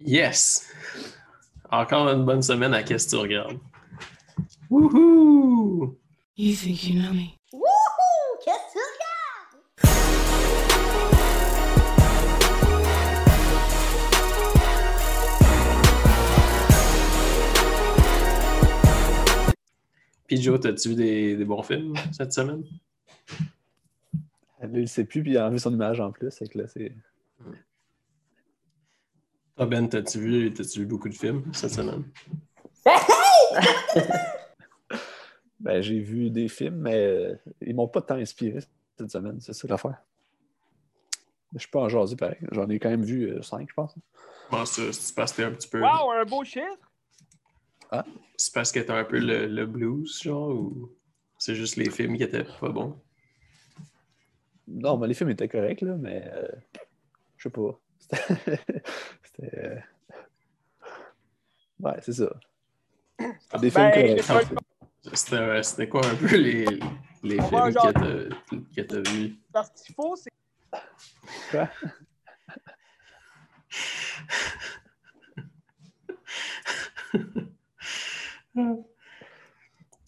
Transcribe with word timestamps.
Yes! 0.00 0.66
Encore 1.70 2.08
une 2.08 2.24
bonne 2.24 2.42
semaine 2.42 2.74
à 2.74 2.82
Qu'est-ce 2.82 3.06
que 3.06 3.10
tu 3.10 3.16
regardes? 3.16 3.58
Wouhou! 4.68 5.96
You 6.36 6.54
think 6.56 6.84
you 6.88 7.00
know 7.00 7.12
me? 7.12 7.30
Wouhou! 7.52 8.38
Qu'est-ce 8.44 8.74
que 8.74 8.78
tu 8.78 8.78
regardes? 8.78 10.14
Puis 20.26 20.42
Joe, 20.42 20.58
t'as-tu 20.58 20.88
vu 20.90 20.94
des, 20.96 21.36
des 21.36 21.44
bons 21.44 21.62
films 21.62 21.94
cette 22.12 22.32
semaine? 22.32 22.64
Il 24.62 24.80
ne 24.80 24.86
sait 24.86 25.04
plus, 25.04 25.22
puis 25.22 25.32
il 25.32 25.38
a 25.38 25.44
enlevé 25.46 25.58
son 25.58 25.72
image 25.72 26.00
en 26.00 26.10
plus. 26.10 26.30
C'est 26.30 26.48
que 26.48 26.58
là, 26.58 26.66
c'est. 26.66 26.92
Toi, 29.56 29.66
Ben, 29.66 29.88
t'as-tu 29.88 30.18
vu, 30.18 30.52
t'as-tu 30.52 30.80
vu 30.80 30.86
beaucoup 30.86 31.08
de 31.08 31.14
films 31.14 31.44
cette 31.52 31.70
semaine? 31.72 32.04
Ben, 35.60 35.80
j'ai 35.80 35.98
vu 36.00 36.28
des 36.28 36.48
films, 36.48 36.76
mais 36.76 36.94
euh, 37.06 37.36
ils 37.62 37.74
m'ont 37.74 37.88
pas 37.88 38.02
tant 38.02 38.16
inspiré 38.16 38.60
cette 38.98 39.10
semaine. 39.10 39.40
C'est 39.40 39.54
ça 39.54 39.66
l'affaire. 39.66 40.02
Je 41.54 41.60
suis 41.60 41.70
pas 41.70 41.80
en 41.80 41.88
jaser 41.88 42.16
pareil. 42.16 42.36
J'en 42.52 42.68
ai 42.68 42.78
quand 42.78 42.90
même 42.90 43.04
vu 43.04 43.30
euh, 43.30 43.40
cinq, 43.40 43.66
je 43.70 43.74
pense. 43.74 43.94
Bon, 44.50 44.66
c'est 44.66 44.90
parce 45.14 45.32
que 45.32 45.36
t'es 45.38 45.44
un 45.44 45.52
petit 45.52 45.68
peu. 45.68 45.80
Wow, 45.80 46.10
un 46.10 46.24
beau 46.26 46.44
chiffre! 46.44 46.92
C'est 48.36 48.52
parce 48.52 48.72
que 48.72 48.80
t'as 48.80 48.98
un 48.98 49.04
peu 49.04 49.18
le, 49.20 49.46
le 49.46 49.64
blues, 49.64 50.20
genre, 50.22 50.50
ou 50.50 50.92
c'est 51.38 51.54
juste 51.54 51.76
les 51.76 51.88
films 51.88 52.18
qui 52.18 52.24
étaient 52.24 52.44
pas 52.60 52.68
bons? 52.68 53.00
Non, 54.68 54.98
mais 54.98 55.06
les 55.06 55.14
films 55.14 55.30
étaient 55.30 55.48
corrects, 55.48 55.80
là, 55.80 55.94
mais 55.96 56.24
euh, 56.26 56.48
je 57.38 57.48
sais 57.48 57.50
pas. 57.50 57.80
C'était. 59.36 59.58
Euh, 59.58 59.78
Ouais, 61.80 61.98
c'est 62.02 62.12
ça. 62.12 62.30
C'était 63.18 63.58
Des 63.58 63.70
films 63.70 63.90
Ben, 63.90 63.90
corrects. 63.92 64.48
c'est 65.02 65.16
C'était, 65.16 65.62
c'était 65.62 65.88
quoi 65.88 66.06
un 66.06 66.14
peu 66.14 66.36
les, 66.36 66.64
les 67.22 67.42
films 67.42 67.70
genre- 67.72 67.92
que 67.92 68.28
t'as, 68.82 69.02
que 69.02 69.08
vus? 69.10 69.36
Parce 69.52 69.70
qu'il 69.70 69.94
faut, 69.94 70.14
c'est 70.16 70.30
Quoi? 71.50 71.68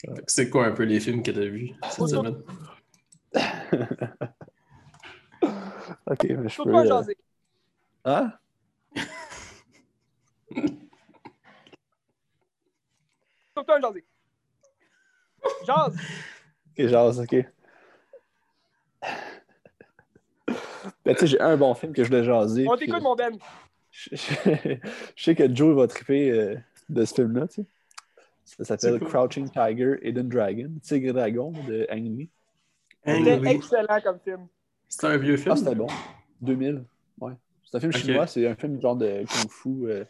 Que 0.04 0.10
C'est 0.26 0.50
quoi 0.50 0.66
un 0.66 0.72
peu 0.72 0.84
les 0.84 1.00
films 1.00 1.22
que 1.22 1.30
t'as 1.30 1.46
vus 1.46 1.72
cette 1.90 2.08
semaine? 2.08 2.42
Ok, 6.08 6.24
mais 6.30 6.48
je 6.48 6.62
peux. 6.62 6.70
pas 6.72 6.84
euh. 6.84 6.86
Hein? 8.04 8.32
Surtout 13.54 13.72
un 13.72 13.80
jaser. 13.80 14.04
Jase. 15.66 15.96
Ok, 16.78 16.86
jase, 16.88 17.20
ok. 17.20 17.36
Ben, 21.04 21.14
tu 21.14 21.20
sais, 21.20 21.26
j'ai 21.26 21.40
un 21.40 21.56
bon 21.56 21.74
film 21.74 21.92
que 21.92 22.02
je 22.04 22.08
voulais 22.08 22.24
jaser. 22.24 22.66
On 22.68 22.76
t'écoute, 22.76 23.02
mon 23.02 23.14
Ben. 23.16 23.36
Je, 23.90 24.10
je- 24.14 24.76
je 25.16 25.22
sais 25.24 25.34
que 25.34 25.52
Joe 25.54 25.74
va 25.76 25.86
triper 25.86 26.30
euh, 26.30 26.56
de 26.88 27.04
ce 27.04 27.14
film-là, 27.14 27.48
tu 27.48 27.62
sais. 27.62 27.66
Ça 28.44 28.64
s'appelle? 28.76 29.00
Crouching 29.00 29.48
Tiger, 29.50 29.98
Hidden 30.02 30.28
Dragon, 30.28 30.70
Tigre 30.82 31.12
Dragon 31.12 31.50
de 31.66 31.86
Ang 31.90 32.18
Lee. 32.18 32.30
C'était 33.04 33.38
Oui. 33.38 33.48
excellent 33.48 34.00
comme 34.02 34.18
film. 34.20 34.46
C'était 34.88 35.06
un 35.08 35.16
vieux 35.16 35.36
film? 35.36 35.52
Ah, 35.52 35.56
c'était 35.56 35.74
bon. 35.74 35.86
2000, 36.40 36.84
ouais. 37.20 37.32
C'est 37.64 37.76
un 37.76 37.80
film 37.80 37.92
chinois, 37.92 38.26
c'est 38.26 38.46
un 38.46 38.54
film 38.54 38.80
genre 38.80 38.96
de 38.96 39.24
kung 39.24 39.50
fu. 39.50 39.86
euh, 39.88 40.04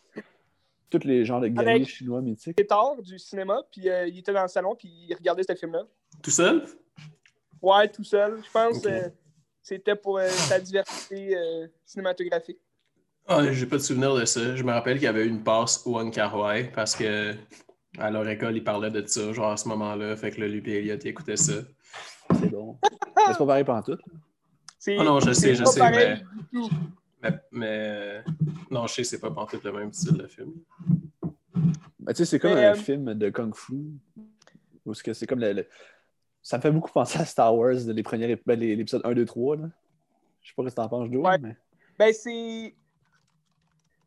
tous 0.91 1.05
les 1.05 1.25
genres 1.25 1.41
de 1.41 1.48
guerriers 1.48 1.70
Avec- 1.70 1.89
chinois 1.89 2.20
mythiques. 2.20 2.55
Il 2.59 2.62
était 2.62 2.67
tard 2.67 3.01
du 3.03 3.19
cinéma, 3.19 3.62
puis 3.70 3.89
euh, 3.89 4.06
il 4.06 4.19
était 4.19 4.33
dans 4.33 4.42
le 4.42 4.48
salon, 4.48 4.75
puis 4.75 4.89
il 4.89 5.15
regardait 5.15 5.42
ce 5.42 5.55
film-là. 5.55 5.83
Tout 6.23 6.30
seul? 6.30 6.64
Ouais, 7.63 7.89
tout 7.89 8.05
seul. 8.05 8.41
Je 8.45 8.51
pense 8.51 8.80
que 8.80 8.89
euh, 8.89 9.08
c'était 9.63 9.96
pour 9.96 10.19
euh, 10.19 10.29
sa 10.29 10.61
diversité 10.61 11.36
euh, 11.36 11.67
cinématographique. 11.85 12.58
Ah, 13.27 13.51
j'ai 13.52 13.67
pas 13.67 13.77
de 13.77 13.83
souvenir 13.83 14.14
de 14.14 14.25
ça. 14.25 14.55
Je 14.55 14.63
me 14.63 14.70
rappelle 14.73 14.95
qu'il 14.98 15.05
y 15.05 15.08
avait 15.08 15.25
eu 15.25 15.29
une 15.29 15.42
passe 15.42 15.85
au 15.85 15.98
Wai 16.01 16.70
parce 16.73 16.95
que 16.95 17.35
à 17.98 18.11
leur 18.11 18.29
école, 18.29 18.57
ils 18.57 18.63
parlaient 18.63 18.91
de 18.91 19.05
ça, 19.07 19.33
genre 19.33 19.51
à 19.51 19.57
ce 19.57 19.69
moment-là. 19.69 20.14
Fait 20.17 20.30
que 20.30 20.41
là, 20.41 20.46
lui 20.46 20.63
et 20.70 20.79
Elliot, 20.79 20.96
ils 21.02 21.08
écoutaient 21.08 21.36
ça. 21.36 21.55
C'est 22.39 22.51
bon. 22.51 22.79
Mais 23.17 23.23
c'est 23.33 23.39
pas 23.39 23.46
pareil 23.46 23.64
pendant 23.64 23.83
tout. 23.83 23.98
Ah 24.89 25.02
non, 25.02 25.19
je 25.19 25.33
sais, 25.33 25.55
je 25.57 25.64
sais, 25.64 25.91
mais-. 25.91 26.23
Mais, 27.51 28.23
non, 28.70 28.87
je 28.87 28.95
sais, 28.95 29.05
c'est 29.05 29.20
pas 29.20 29.31
pantoute 29.31 29.64
le 29.64 29.73
même 29.73 29.92
style 29.92 30.17
de 30.19 30.27
film. 30.27 30.53
Ben, 32.01 32.13
tu 32.13 32.19
sais, 32.19 32.25
c'est 32.25 32.39
comme 32.39 32.55
Mais, 32.55 32.67
un 32.67 32.73
euh, 32.73 32.75
film 32.77 33.14
de 33.14 33.31
kung 33.31 33.55
fu. 33.55 33.75
Où 34.85 34.92
est-ce 34.92 35.03
que 35.03 35.13
c'est 35.13 35.27
comme 35.27 35.41
le, 35.41 35.53
le- 35.53 35.67
Ça 36.42 36.57
me 36.59 36.63
fait 36.63 36.70
beaucoup 36.70 36.92
penser 36.92 37.19
à 37.19 37.25
Star 37.25 37.55
Wars, 37.57 37.73
les 37.75 38.03
premiers 38.03 38.35
ép- 38.37 38.42
ben, 38.47 38.59
les- 38.59 38.77
l'épisode 38.77 39.03
1, 39.05 39.13
2, 39.14 39.25
3. 39.25 39.57
Là. 39.57 39.69
Je 40.42 40.48
sais 40.51 40.55
pas 40.57 40.63
ce 40.64 40.69
que 40.69 40.75
t'en 40.75 40.89
penses, 40.89 41.09
Ouais. 41.11 41.39
mais. 41.39 41.57
Ben, 41.98 42.13
c'est. 42.13 42.75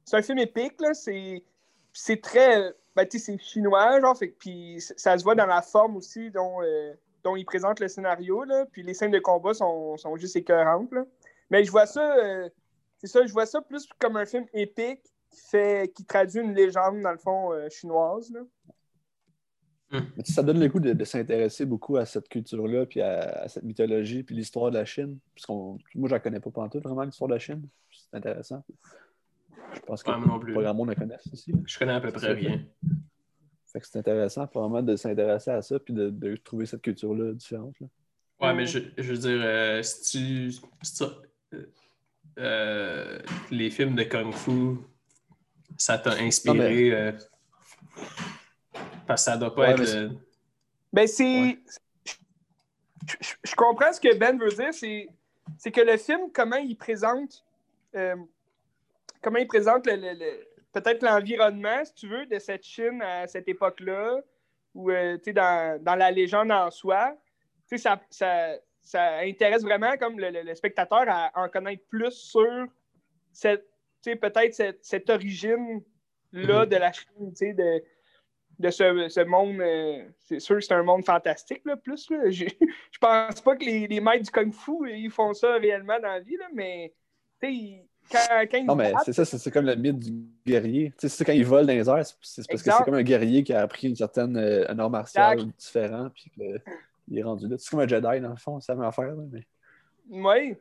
C'est 0.05 0.17
un 0.17 0.21
film 0.21 0.39
épique, 0.39 0.79
là. 0.79 0.93
C'est. 0.93 1.43
C'est 1.91 2.21
très. 2.21 2.73
Ben, 2.95 3.05
tu 3.05 3.19
sais, 3.19 3.33
c'est 3.33 3.37
chinois, 3.39 3.99
genre. 3.99 4.17
Fait... 4.17 4.29
que- 4.31 4.37
Puis 4.39 4.77
ça 4.79 5.17
se 5.17 5.23
voit 5.23 5.35
dans 5.35 5.45
la 5.45 5.61
forme 5.61 5.97
aussi 5.97 6.31
dont, 6.31 6.61
euh, 6.61 6.93
dont 7.23 7.35
il 7.35 7.43
présente 7.45 7.79
le 7.81 7.87
scénario, 7.89 8.43
là. 8.45 8.65
Puis 8.71 8.83
les 8.83 8.93
scènes 8.93 9.11
de 9.11 9.19
combat 9.19 9.53
sont, 9.53 9.97
sont 9.97 10.15
juste 10.15 10.35
écœurantes, 10.37 10.91
là. 10.93 11.03
Mais 11.49 11.63
je 11.65 11.71
vois 11.71 11.85
ça. 11.85 12.15
euh, 12.15 12.47
C'est 12.99 13.07
ça, 13.07 13.25
je 13.25 13.31
vois 13.33 13.45
ça 13.45 13.61
plus 13.61 13.87
comme 13.97 14.15
un 14.17 14.25
film 14.25 14.45
épique 14.53 15.01
qui, 15.31 15.41
fait... 15.49 15.91
qui 15.95 16.05
traduit 16.05 16.41
une 16.41 16.53
légende, 16.53 17.01
dans 17.01 17.11
le 17.11 17.17
fond, 17.17 17.51
euh, 17.53 17.67
chinoise, 17.69 18.31
là. 18.31 18.41
mais 19.91 20.23
sais, 20.23 20.33
ça 20.33 20.43
donne 20.43 20.59
le 20.59 20.67
goût 20.67 20.79
de, 20.79 20.93
de 20.93 21.03
s'intéresser 21.03 21.65
beaucoup 21.65 21.97
à 21.97 22.05
cette 22.05 22.29
culture-là, 22.29 22.85
puis 22.85 23.01
à, 23.01 23.41
à 23.43 23.47
cette 23.47 23.63
mythologie, 23.63 24.21
puis 24.23 24.35
l'histoire 24.35 24.69
de 24.69 24.77
la 24.77 24.85
Chine. 24.85 25.17
Parce 25.33 25.47
qu'on, 25.47 25.79
moi, 25.95 26.07
je 26.09 26.13
la 26.15 26.19
connais 26.19 26.39
pas 26.39 26.51
pantoute, 26.51 26.83
vraiment, 26.83 27.03
l'histoire 27.03 27.27
de 27.29 27.33
la 27.33 27.39
Chine. 27.39 27.67
C'est 27.89 28.17
intéressant. 28.17 28.63
Je 29.73 29.79
pense 29.81 30.03
que 30.03 30.11
non 30.11 30.39
plus. 30.39 30.53
pas 30.53 30.61
grand 30.61 30.73
monde 30.73 30.89
la 30.89 30.95
connaisse 30.95 31.27
aussi. 31.31 31.51
là. 31.51 31.59
Je 31.65 31.79
connais 31.79 31.93
à 31.93 32.01
peu 32.01 32.11
près 32.11 32.33
rien. 32.33 32.63
Fait 33.71 33.79
que 33.79 33.87
c'est 33.87 33.99
intéressant, 33.99 34.47
vraiment, 34.53 34.81
de 34.81 34.95
s'intéresser 34.95 35.51
à 35.51 35.61
ça, 35.61 35.79
puis 35.79 35.93
de, 35.93 36.09
de 36.09 36.35
trouver 36.35 36.65
cette 36.65 36.81
culture-là 36.81 37.33
différente. 37.33 37.79
là. 37.79 37.87
Ouais, 38.41 38.53
mais 38.53 38.65
je, 38.65 38.79
je 38.97 39.11
veux 39.11 39.17
dire, 39.17 39.41
euh, 39.43 39.81
si 39.83 40.01
tu. 40.01 40.51
si 40.81 40.95
tu- 40.95 41.03
euh, 41.55 41.65
euh, 42.39 43.19
les 43.51 43.69
films 43.69 43.95
de 43.95 44.03
Kung 44.03 44.33
Fu, 44.33 44.77
ça 45.77 45.97
t'a 45.97 46.11
inspiré. 46.13 46.91
euh, 46.91 47.11
parce 49.07 49.25
que 49.25 49.31
ça 49.31 49.37
doit 49.37 49.53
pas 49.53 49.61
Ouais, 49.61 49.71
être. 49.71 49.79
mais 49.79 49.95
euh, 49.95 50.09
Ben, 50.93 51.07
c'est. 51.07 51.23
Ouais. 51.23 51.59
Je, 53.07 53.15
je- 53.21 53.35
je 53.43 53.55
comprends 53.55 53.91
ce 53.93 53.99
que 53.99 54.13
Ben 54.15 54.37
veut 54.37 54.49
dire. 54.51 54.73
C'est, 54.73 55.07
c'est 55.57 55.71
que 55.71 55.81
le 55.81 55.97
film, 55.97 56.31
comment 56.33 56.57
il 56.57 56.75
présente. 56.75 57.43
euh, 57.95 58.15
comment 59.21 59.39
il 59.39 59.47
présente 59.47 59.85
le, 59.87 59.95
le- 59.95 60.13
le- 60.13 60.47
peut-être 60.73 61.01
l'environnement, 61.03 61.83
si 61.83 61.93
tu 61.95 62.07
veux, 62.07 62.25
de 62.27 62.37
cette 62.39 62.63
Chine 62.63 63.01
à 63.01 63.25
cette 63.27 63.47
époque-là, 63.47 64.19
ou 64.75 64.91
euh, 64.91 65.17
tu 65.17 65.23
sais, 65.25 65.33
dans, 65.33 65.81
dans 65.83 65.95
la 65.95 66.11
légende 66.11 66.51
en 66.51 66.69
soi. 66.69 67.17
Tu 67.67 67.77
sais, 67.77 67.83
ça, 67.83 67.99
ça, 68.11 68.53
ça 68.89 69.19
intéresse 69.19 69.61
vraiment 69.61 69.95
comme 69.97 70.19
le, 70.19 70.31
le- 70.31 70.41
le 70.41 70.55
spectateur 70.55 71.03
à 71.07 71.31
en 71.35 71.47
connaître 71.47 71.83
plus 71.89 72.11
sur 72.11 72.65
cette, 73.31 73.67
peut-être 74.03 74.53
cette, 74.55 74.83
cette 74.83 75.09
origine-là 75.11 76.63
Mhm. 76.63 76.65
de 76.69 76.75
la 76.75 76.91
Chine, 76.91 77.31
de, 77.55 77.83
de 78.59 78.69
ce, 78.71 79.07
ce 79.09 79.19
monde. 79.21 79.59
euh, 79.61 80.03
c'est 80.19 80.39
sûr 80.39 80.55
que 80.55 80.61
c'est 80.61 80.73
un 80.73 80.81
monde 80.83 81.05
fantastique, 81.05 81.61
là, 81.65 81.75
plus. 81.77 82.09
Là. 82.09 82.17
Je, 82.31 82.45
je 82.45 82.97
pense 82.99 83.41
pas 83.41 83.55
que 83.55 83.63
les, 83.65 83.87
les 83.87 83.99
maîtres 84.01 84.25
du 84.25 84.31
Kung 84.31 84.51
Fu, 84.53 84.91
ils 84.91 85.11
font 85.11 85.33
ça 85.33 85.53
réellement 85.57 85.99
dans 85.99 86.07
la 86.09 86.19
vie, 86.19 86.37
là, 86.37 86.47
mais 86.53 86.91
ils- 87.43 87.83
quand, 88.11 88.17
quand 88.49 88.57
ils 88.57 88.65
Non, 88.65 88.75
mais 88.75 88.91
c'est 89.05 89.13
ça, 89.13 89.23
c'est 89.23 89.51
comme 89.51 89.67
le 89.67 89.75
mythe 89.75 89.99
du 89.99 90.11
guerrier. 90.47 90.91
C'est 90.97 91.23
quand 91.23 91.31
il 91.33 91.45
vole 91.45 91.67
dans 91.67 91.73
les 91.73 91.87
airs, 91.87 92.03
c'est 92.23 92.47
parce 92.47 92.63
que 92.63 92.71
c'est 92.71 92.83
comme 92.83 92.95
un 92.95 93.03
guerrier 93.03 93.43
qui 93.43 93.53
a 93.53 93.61
appris 93.61 93.87
une 93.87 93.95
certaine, 93.95 94.35
euh, 94.35 94.65
un 94.67 94.79
art 94.79 94.89
martial 94.89 95.33
Exact. 95.33 95.55
différent, 95.59 96.09
puis 96.15 96.31
qu'il 97.09 97.17
est 97.19 97.23
rendu 97.23 97.47
là. 97.47 97.57
C'est 97.57 97.69
comme 97.69 97.79
un 97.81 97.87
Jedi, 97.87 98.21
dans 98.21 98.29
le 98.29 98.35
fond, 98.35 98.59
c'est 98.59 98.71
la 98.71 98.77
même 98.77 98.87
affaire. 98.87 99.07
Là, 99.15 99.23
mais... 99.31 99.45
Oui. 100.09 100.55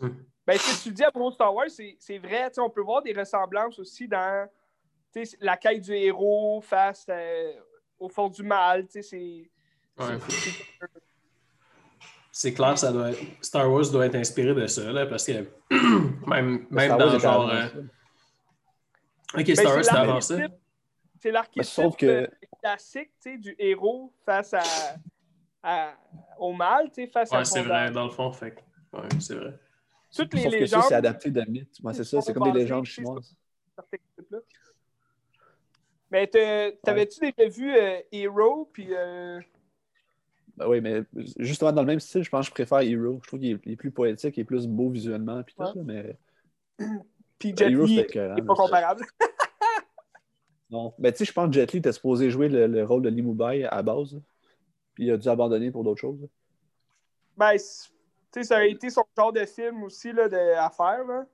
Hmm. 0.00 0.08
Ben, 0.46 0.58
ce 0.58 0.78
que 0.78 0.82
tu 0.88 0.92
dis 0.92 1.04
à 1.04 1.10
propos 1.10 1.28
de 1.30 1.34
Star 1.34 1.54
Wars, 1.54 1.66
c'est 1.70 1.96
c'est 1.98 2.18
vrai. 2.18 2.48
tu 2.48 2.54
sais, 2.54 2.60
On 2.60 2.70
peut 2.70 2.80
voir 2.80 3.02
des 3.02 3.12
ressemblances 3.12 3.78
aussi 3.78 4.08
dans 4.08 4.48
tu 5.12 5.24
sais, 5.24 5.36
la 5.40 5.56
quête 5.56 5.80
du 5.82 5.92
héros 5.94 6.60
face 6.62 7.06
euh, 7.08 7.52
au 7.98 8.08
fond 8.08 8.28
du 8.28 8.42
mal. 8.42 8.86
tu 8.86 9.02
sais, 9.02 9.50
C'est 9.96 10.04
ouais. 10.04 10.18
c'est- 10.28 10.64
C'est 12.32 12.54
clair, 12.54 12.78
ça 12.78 12.92
doit 12.92 13.10
être- 13.10 13.20
Star 13.42 13.70
Wars 13.70 13.90
doit 13.90 14.06
être 14.06 14.14
inspiré 14.14 14.54
de 14.54 14.66
ça, 14.66 14.90
là, 14.92 15.04
parce 15.06 15.26
que 15.26 15.46
même, 16.26 16.66
même 16.70 16.96
dans 16.96 17.18
genre. 17.18 17.42
avant 17.42 17.48
euh, 17.50 17.66
ça. 17.68 17.78
Ok, 19.38 19.46
Ben, 19.46 19.56
Star 19.56 19.74
Wars, 19.74 19.84
c'est 19.84 19.90
ça. 19.90 20.04
l'archétype- 20.38 20.58
C'est 21.20 21.30
l'archétype 21.30 21.62
sauf 21.64 21.96
que- 21.96 22.06
euh, 22.06 22.26
classique 22.62 23.10
tu 23.20 23.32
sais, 23.32 23.36
du 23.38 23.54
héros 23.58 24.12
face 24.24 24.54
à, 24.54 24.62
à- 25.62 25.94
au 26.38 26.52
mal, 26.52 26.88
tu 26.88 26.94
sais, 27.02 27.06
face 27.08 27.32
à 27.32 27.38
Ouais, 27.38 27.44
c'est 27.44 27.60
son 27.62 27.68
vrai, 27.68 27.90
dans 27.90 28.04
le 28.04 28.10
fond. 28.10 28.32
Fait. 28.32 28.52
que- 28.52 28.60
Ouais, 28.96 29.08
c'est 29.20 29.34
vrai. 29.34 29.58
Toutes 30.14 30.34
les 30.34 30.42
Sauf 30.42 30.50
que 30.52 30.56
légendes. 30.58 30.82
ça, 30.82 30.88
c'est 30.88 30.94
adapté 30.94 31.30
mythes. 31.48 31.78
Ouais, 31.82 31.94
c'est 31.94 32.02
ça, 32.04 32.20
c'est 32.20 32.34
comme 32.34 32.50
des 32.52 32.58
légendes 32.58 32.84
chinoises. 32.86 33.36
Mais 36.10 36.26
t'avais-tu 36.26 37.20
déjà 37.20 37.48
vu 37.48 37.72
euh, 37.74 38.00
Hero? 38.10 38.68
Puis. 38.72 38.88
euh, 38.90 39.40
Ben 40.56 40.66
oui, 40.68 40.80
mais 40.80 41.04
justement, 41.38 41.70
dans 41.72 41.82
le 41.82 41.86
même 41.86 42.00
style, 42.00 42.24
je 42.24 42.30
pense 42.30 42.46
que 42.46 42.50
je 42.50 42.54
préfère 42.64 42.80
Hero. 42.80 43.20
Je 43.22 43.28
trouve 43.28 43.38
qu'il 43.40 43.60
est, 43.64 43.76
plus 43.76 43.92
poétique, 43.92 44.36
il 44.36 44.40
est 44.40 44.44
plus 44.44 44.66
beau 44.66 44.90
visuellement. 44.90 45.42
Puis 45.44 45.54
tout, 45.54 45.62
Ouais. 45.62 45.72
là, 45.76 45.82
mais 45.84 46.18
Puis 47.38 47.52
Ben, 47.52 47.58
Jet 47.68 47.72
Hero, 47.72 47.84
Li 47.84 47.96
c'était 47.96 48.00
est 48.00 48.10
écœurant, 48.10 48.36
est 48.36 48.42
pas 48.42 48.54
comparable. 48.54 49.06
non. 50.70 50.92
Ben, 50.98 51.12
tu 51.12 51.18
sais, 51.18 51.24
je 51.26 51.32
pense 51.32 51.46
que 51.46 51.52
Jet 51.54 51.72
Li 51.72 51.78
était 51.78 51.92
supposé 51.92 52.28
jouer 52.30 52.48
le, 52.48 52.66
le 52.66 52.84
rôle 52.84 53.02
de 53.02 53.08
Lee 53.08 53.22
Mubai 53.22 53.64
à 53.64 53.80
base. 53.82 54.20
Puis 55.00 55.06
il 55.06 55.12
a 55.12 55.16
dû 55.16 55.28
abandonner 55.30 55.70
pour 55.70 55.82
d'autres 55.82 56.02
choses. 56.02 56.20
là. 56.20 56.26
Ben, 57.34 57.52
tu 57.56 57.62
sais, 58.34 58.42
ça 58.44 58.58
a 58.58 58.64
été 58.64 58.90
son 58.90 59.02
genre 59.16 59.32
de 59.32 59.46
film 59.46 59.82
aussi 59.84 60.12
là, 60.12 60.28
de, 60.28 60.36
à 60.36 60.68
faire. 60.68 61.04
là. 61.06 61.24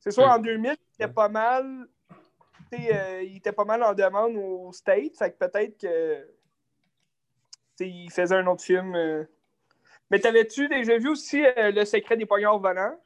C'est 0.00 0.10
sûr, 0.10 0.24
en 0.24 0.40
2000, 0.40 0.72
il 0.72 1.04
était 1.04 1.12
pas 1.12 1.28
mal. 1.28 1.86
tu 2.72 2.76
sais, 2.82 2.92
euh, 2.92 3.22
il 3.22 3.36
était 3.36 3.52
pas 3.52 3.64
mal 3.64 3.80
en 3.84 3.94
demande 3.94 4.34
au 4.36 4.72
States. 4.72 5.16
Fait 5.16 5.30
que 5.30 5.38
peut-être 5.38 5.78
que. 5.80 6.16
tu 6.24 6.30
sais, 7.76 7.88
il 7.88 8.10
faisait 8.10 8.34
un 8.34 8.46
autre 8.48 8.64
film. 8.64 8.92
euh. 8.96 9.22
Mais 10.10 10.18
t'avais-tu 10.18 10.66
déjà 10.66 10.98
vu 10.98 11.08
aussi 11.10 11.46
euh, 11.46 11.70
Le 11.70 11.84
secret 11.84 12.16
des 12.16 12.26
poignards 12.26 12.58
volants? 12.58 13.00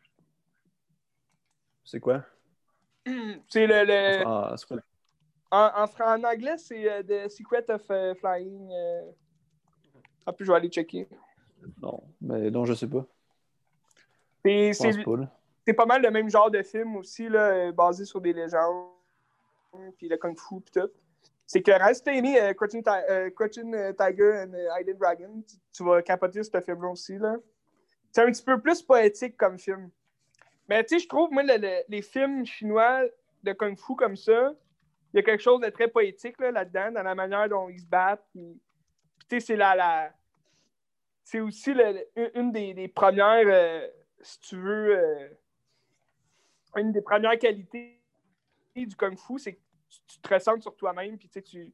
C'est 1.85 2.01
quoi? 2.01 2.25
C'est 3.49 3.67
le. 3.67 3.85
le- 3.85 4.23
Ah, 4.27 4.55
c'est 4.57 4.67
quoi? 4.67 4.79
en, 5.51 5.85
en, 5.85 6.05
en 6.07 6.25
anglais, 6.25 6.57
c'est 6.57 6.91
euh, 6.91 7.03
The 7.03 7.29
Secret 7.31 7.67
of 7.69 7.83
Flying. 8.19 8.71
En 10.27 10.33
plus, 10.33 10.45
je 10.45 10.51
vais 10.53 10.57
aller 10.59 10.69
checker. 10.69 11.09
Non, 11.83 12.03
mais 12.21 12.51
non, 12.51 12.65
je 12.65 12.75
sais 12.75 12.87
pas. 12.87 13.05
C'est- 14.73 15.05
pas. 15.05 15.17
Là. 15.17 15.29
pas 15.75 15.87
mal 15.87 16.03
le 16.03 16.11
même 16.11 16.29
genre 16.29 16.51
de 16.51 16.63
film 16.63 16.97
aussi, 16.97 17.29
là, 17.29 17.71
basé 17.73 18.05
sur 18.05 18.21
des 18.21 18.33
légendes, 18.33 18.89
puis 19.97 20.09
le 20.09 20.17
kung 20.17 20.37
fu, 20.39 20.61
puis 20.61 20.73
tout. 20.73 20.91
C'est 21.47 21.63
que 21.63 21.71
reste 21.73 22.07
aimé 22.09 22.39
Crouching, 22.57 22.83
Crouching, 23.35 23.75
euh, 23.75 23.93
Tiger 23.93 24.45
and 24.45 24.53
Hidden 24.81 24.97
Dragon, 24.99 25.43
tu, 25.47 25.57
tu 25.73 25.85
vas 25.85 26.01
capoter 26.03 26.43
ce 26.43 26.61
film-là 26.61 26.89
aussi. 26.89 27.19
Là. 27.19 27.37
C'est 28.13 28.23
un 28.23 28.27
petit 28.31 28.43
peu 28.43 28.61
plus 28.61 28.83
poétique 28.83 29.37
comme 29.37 29.59
film. 29.59 29.91
Mais 30.69 30.83
tu 30.85 30.95
sais, 30.97 31.05
je 31.05 31.09
trouve, 31.09 31.31
moi, 31.33 31.43
le- 31.43 31.57
le- 31.59 31.83
les 31.89 32.03
films 32.03 32.45
chinois 32.47 33.03
de 33.43 33.53
kung 33.53 33.77
fu 33.77 33.95
comme 33.97 34.17
ça, 34.17 34.53
il 35.13 35.17
y 35.17 35.21
a 35.21 35.23
quelque 35.25 35.43
chose 35.43 35.61
de 35.61 35.69
très 35.71 35.89
poétique 35.89 36.39
là, 36.41 36.51
là-dedans, 36.53 36.93
dans 36.93 37.03
la 37.03 37.15
manière 37.17 37.49
dont 37.49 37.69
ils 37.69 37.81
se 37.81 37.87
battent. 37.87 38.25
Puis, 38.31 38.41
puis 38.43 38.70
c'est 39.39 39.57
la, 39.57 39.77
la... 39.77 40.13
C'est 41.23 41.39
aussi 41.41 41.73
le- 41.75 42.09
une 42.35 42.51
des, 42.51 42.75
des 42.75 42.89
premières, 42.89 43.47
euh, 43.47 43.87
si 44.21 44.41
tu 44.41 44.57
veux, 44.57 44.99
euh, 44.99 45.29
une 46.77 46.91
des 46.91 47.03
premières 47.03 47.39
qualités 47.39 48.01
du 48.75 48.97
kung 48.97 49.17
fu, 49.17 49.39
c'est 49.39 49.53
que 49.55 49.61
tu, 49.89 49.99
tu 50.09 50.19
te 50.21 50.35
ressens 50.35 50.61
sur 50.63 50.75
toi-même, 50.75 51.17
puis 51.19 51.29
tu 51.29 51.35
sais, 51.35 51.43
tu- 51.43 51.73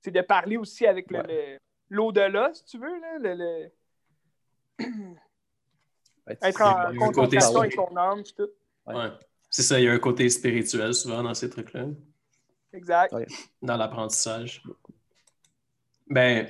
c'est 0.00 0.10
de 0.12 0.20
parler 0.20 0.56
aussi 0.56 0.86
avec 0.86 1.06
l'au-delà, 1.90 2.52
si 2.54 2.64
tu 2.66 2.78
veux, 2.78 3.00
là, 3.00 3.18
le- 3.18 3.34
le- 3.34 3.72
être 6.42 6.62
en 6.62 6.94
contemplation 6.96 7.58
avec 7.60 7.74
ton 7.74 7.96
âme, 7.96 8.22
puis 8.22 8.34
tout. 8.34 8.50
Ouais. 8.86 9.08
C'est 9.50 9.62
ça, 9.62 9.78
il 9.80 9.84
y 9.84 9.88
a 9.88 9.92
un 9.92 9.98
côté 9.98 10.28
spirituel 10.28 10.94
souvent 10.94 11.22
dans 11.22 11.34
ces 11.34 11.48
trucs-là, 11.50 11.86
Exact. 12.72 13.14
Dans 13.62 13.76
l'apprentissage. 13.76 14.62
Ben, 16.08 16.48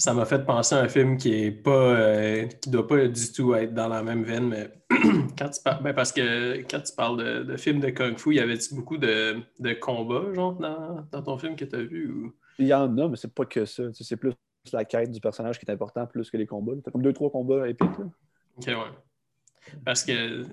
ça 0.00 0.14
m'a 0.14 0.24
fait 0.24 0.46
penser 0.46 0.74
à 0.74 0.78
un 0.78 0.88
film 0.88 1.18
qui 1.18 1.34
est 1.34 1.50
pas, 1.50 1.70
euh, 1.70 2.46
qui 2.46 2.70
doit 2.70 2.86
pas 2.86 3.06
du 3.06 3.32
tout 3.32 3.54
être 3.54 3.74
dans 3.74 3.86
la 3.86 4.02
même 4.02 4.24
veine, 4.24 4.48
mais 4.48 4.70
quand 5.38 5.50
tu 5.50 5.62
parles, 5.62 5.82
ben 5.82 5.92
parce 5.92 6.10
que 6.10 6.56
quand 6.62 6.80
tu 6.80 6.94
parles 6.96 7.18
de, 7.18 7.42
de 7.42 7.56
films 7.58 7.80
de 7.80 7.90
kung 7.90 8.16
fu, 8.16 8.34
y 8.34 8.40
avait-tu 8.40 8.74
beaucoup 8.74 8.96
de, 8.96 9.42
de 9.58 9.72
combats, 9.74 10.32
genre, 10.32 10.54
dans, 10.54 11.06
dans 11.12 11.22
ton 11.22 11.36
film 11.36 11.54
que 11.54 11.66
tu 11.66 11.76
as 11.76 11.82
vu? 11.82 12.10
Ou... 12.10 12.32
Il 12.58 12.66
y 12.66 12.72
en 12.72 12.96
a, 12.96 13.08
mais 13.08 13.16
c'est 13.16 13.34
pas 13.34 13.44
que 13.44 13.66
ça. 13.66 13.82
C'est 13.92 14.16
plus 14.16 14.32
la 14.72 14.86
quête 14.86 15.10
du 15.10 15.20
personnage 15.20 15.58
qui 15.58 15.66
est 15.66 15.70
important 15.70 16.06
plus 16.06 16.30
que 16.30 16.38
les 16.38 16.46
combats. 16.46 16.72
T'as 16.82 16.90
comme 16.90 17.02
deux, 17.02 17.12
trois 17.12 17.30
combats 17.30 17.68
épiques. 17.68 17.98
Là. 17.98 18.06
Ok, 18.56 18.66
ouais. 18.68 19.74
Parce 19.84 20.02
que, 20.02 20.46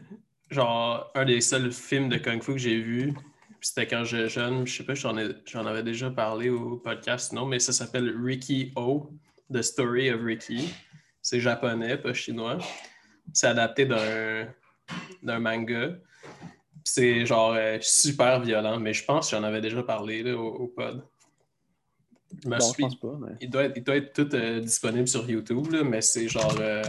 genre, 0.51 1.09
un 1.15 1.23
des 1.23 1.39
seuls 1.39 1.71
films 1.71 2.09
de 2.09 2.17
Kung 2.17 2.43
Fu 2.43 2.51
que 2.51 2.57
j'ai 2.57 2.81
vu, 2.81 3.13
c'était 3.61 3.87
quand 3.87 4.03
j'étais 4.03 4.27
jeune, 4.27 4.67
je 4.67 4.77
sais 4.77 4.83
pas, 4.83 4.93
j'en 4.93 5.65
avais 5.65 5.83
déjà 5.83 6.11
parlé 6.11 6.49
au 6.49 6.75
podcast, 6.75 7.31
non, 7.31 7.45
mais 7.45 7.59
ça 7.59 7.71
s'appelle 7.71 8.13
Ricky 8.21 8.73
O, 8.75 9.09
The 9.53 9.61
Story 9.61 10.11
of 10.11 10.21
Ricky. 10.23 10.73
C'est 11.21 11.39
japonais, 11.39 11.97
pas 11.97 12.13
chinois. 12.13 12.57
C'est 13.33 13.47
adapté 13.47 13.85
d'un 13.85 14.47
d'un 15.21 15.39
manga. 15.39 15.95
C'est 16.83 17.25
genre 17.25 17.53
euh, 17.53 17.77
super 17.81 18.39
violent, 18.39 18.79
mais 18.79 18.93
je 18.93 19.03
pense 19.03 19.29
que 19.29 19.35
j'en 19.35 19.43
avais 19.43 19.59
déjà 19.59 19.83
parlé 19.83 20.23
là, 20.23 20.37
au, 20.37 20.47
au 20.47 20.67
pod. 20.67 21.03
Je 22.43 22.47
me 22.49 22.57
pense 22.57 22.95
pas. 22.99 23.17
Mais... 23.19 23.35
il 23.41 23.49
doit 23.49 23.63
être, 23.65 23.73
il 23.75 23.83
doit 23.83 23.95
être 23.97 24.13
tout 24.13 24.33
euh, 24.35 24.61
disponible 24.61 25.07
sur 25.07 25.29
YouTube, 25.29 25.69
là, 25.71 25.83
mais 25.83 26.01
c'est 26.01 26.27
genre. 26.29 26.55
euh, 26.59 26.81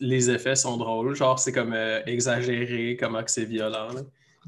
Les 0.00 0.30
effets 0.30 0.54
sont 0.54 0.76
drôles. 0.76 1.14
Genre, 1.16 1.38
c'est 1.40 1.52
comme 1.52 1.74
exagéré, 2.06 2.96
comment 2.98 3.22
que 3.24 3.30
c'est 3.32 3.44
violent. 3.46 3.92
là. 3.92 4.02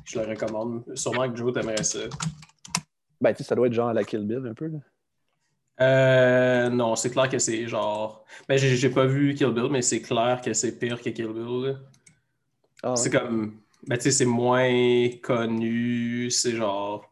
Je 0.04 0.18
le 0.20 0.26
recommande. 0.26 0.84
Sûrement 0.96 1.28
que 1.30 1.36
Joe 1.36 1.52
t'aimerait 1.52 1.82
ça. 1.82 1.98
Ben, 3.20 3.32
tu 3.32 3.38
sais, 3.42 3.48
ça 3.48 3.54
doit 3.56 3.66
être 3.66 3.72
genre 3.72 3.88
à 3.88 3.92
la 3.94 4.04
Kill 4.04 4.24
Bill 4.24 4.46
un 4.46 4.54
peu. 4.54 4.68
Là. 4.68 4.78
Euh, 5.80 6.68
non, 6.68 6.94
c'est 6.96 7.10
clair 7.10 7.28
que 7.28 7.38
c'est 7.38 7.66
genre. 7.66 8.24
Ben, 8.48 8.58
j'ai 8.58 8.76
j'ai 8.76 8.90
pas 8.90 9.06
vu 9.06 9.34
Kill 9.34 9.52
Bill, 9.52 9.68
mais 9.70 9.82
c'est 9.82 10.02
clair 10.02 10.40
que 10.44 10.52
c'est 10.52 10.78
pire 10.78 11.00
que 11.00 11.10
Kill 11.10 11.28
Bill. 11.28 11.78
Ah, 12.82 12.90
ouais. 12.90 12.96
C'est 12.96 13.10
comme. 13.10 13.60
Ben, 13.86 13.96
tu 13.96 14.04
sais, 14.04 14.10
c'est 14.10 14.24
moins 14.26 15.08
connu. 15.22 16.30
C'est 16.30 16.54
genre. 16.56 17.10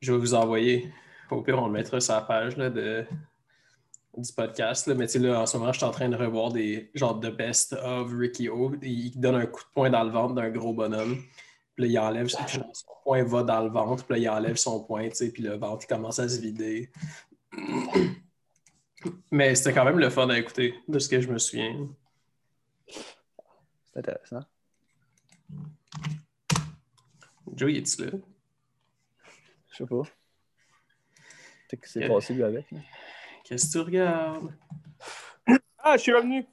Je 0.00 0.12
vais 0.12 0.18
vous 0.18 0.34
envoyer. 0.34 0.92
Au 1.30 1.42
pire, 1.42 1.60
on 1.62 1.66
le 1.66 1.72
mettra 1.72 2.00
sur 2.00 2.14
la 2.14 2.20
page 2.22 2.56
là, 2.56 2.70
de... 2.70 3.04
du 4.16 4.32
podcast. 4.32 4.86
Là. 4.86 4.94
Mais 4.94 5.06
tu 5.06 5.14
sais, 5.14 5.18
là, 5.18 5.40
en 5.40 5.46
ce 5.46 5.56
moment, 5.56 5.72
je 5.72 5.78
suis 5.78 5.86
en 5.86 5.90
train 5.90 6.08
de 6.08 6.16
revoir 6.16 6.52
des 6.52 6.90
genre 6.94 7.18
de 7.18 7.30
best 7.30 7.72
of 7.72 8.12
Ricky 8.12 8.48
O. 8.48 8.72
Il 8.82 9.18
donne 9.18 9.34
un 9.34 9.46
coup 9.46 9.62
de 9.62 9.68
poing 9.74 9.90
dans 9.90 10.04
le 10.04 10.10
ventre 10.10 10.34
d'un 10.34 10.50
gros 10.50 10.72
bonhomme. 10.72 11.22
Puis 11.78 11.86
là, 11.86 11.92
il 11.92 11.98
enlève 12.00 12.26
son 12.26 12.44
son 12.72 12.92
poing 13.04 13.22
va 13.22 13.44
dans 13.44 13.62
le 13.62 13.70
ventre. 13.70 14.04
Puis 14.04 14.16
là, 14.16 14.18
il 14.20 14.28
enlève 14.28 14.56
son 14.56 14.82
poing, 14.82 15.08
tu 15.10 15.14
sais. 15.14 15.30
Puis 15.30 15.44
le 15.44 15.56
ventre, 15.56 15.84
il 15.84 15.86
commence 15.86 16.18
à 16.18 16.28
se 16.28 16.40
vider. 16.40 16.90
Mais 19.30 19.54
c'était 19.54 19.72
quand 19.72 19.84
même 19.84 20.00
le 20.00 20.10
fun 20.10 20.28
à 20.28 20.36
écouter, 20.36 20.74
de 20.88 20.98
ce 20.98 21.08
que 21.08 21.20
je 21.20 21.28
me 21.28 21.38
souviens. 21.38 21.88
C'est 22.88 24.00
intéressant. 24.00 24.40
Joe, 27.54 27.70
il 27.70 27.76
est-tu 27.76 28.06
là? 28.06 28.10
Je 29.70 29.76
sais 29.76 29.86
pas. 29.86 30.02
Peut-être 30.02 31.80
que 31.80 31.88
c'est 31.88 32.08
passé 32.08 32.34
lui 32.34 32.42
avec. 32.42 32.66
Qu'est-ce 33.44 33.68
que 33.68 33.72
tu 33.72 33.78
regardes? 33.78 34.52
Ah, 35.78 35.96
je 35.96 36.02
suis 36.02 36.12
revenu. 36.12 36.44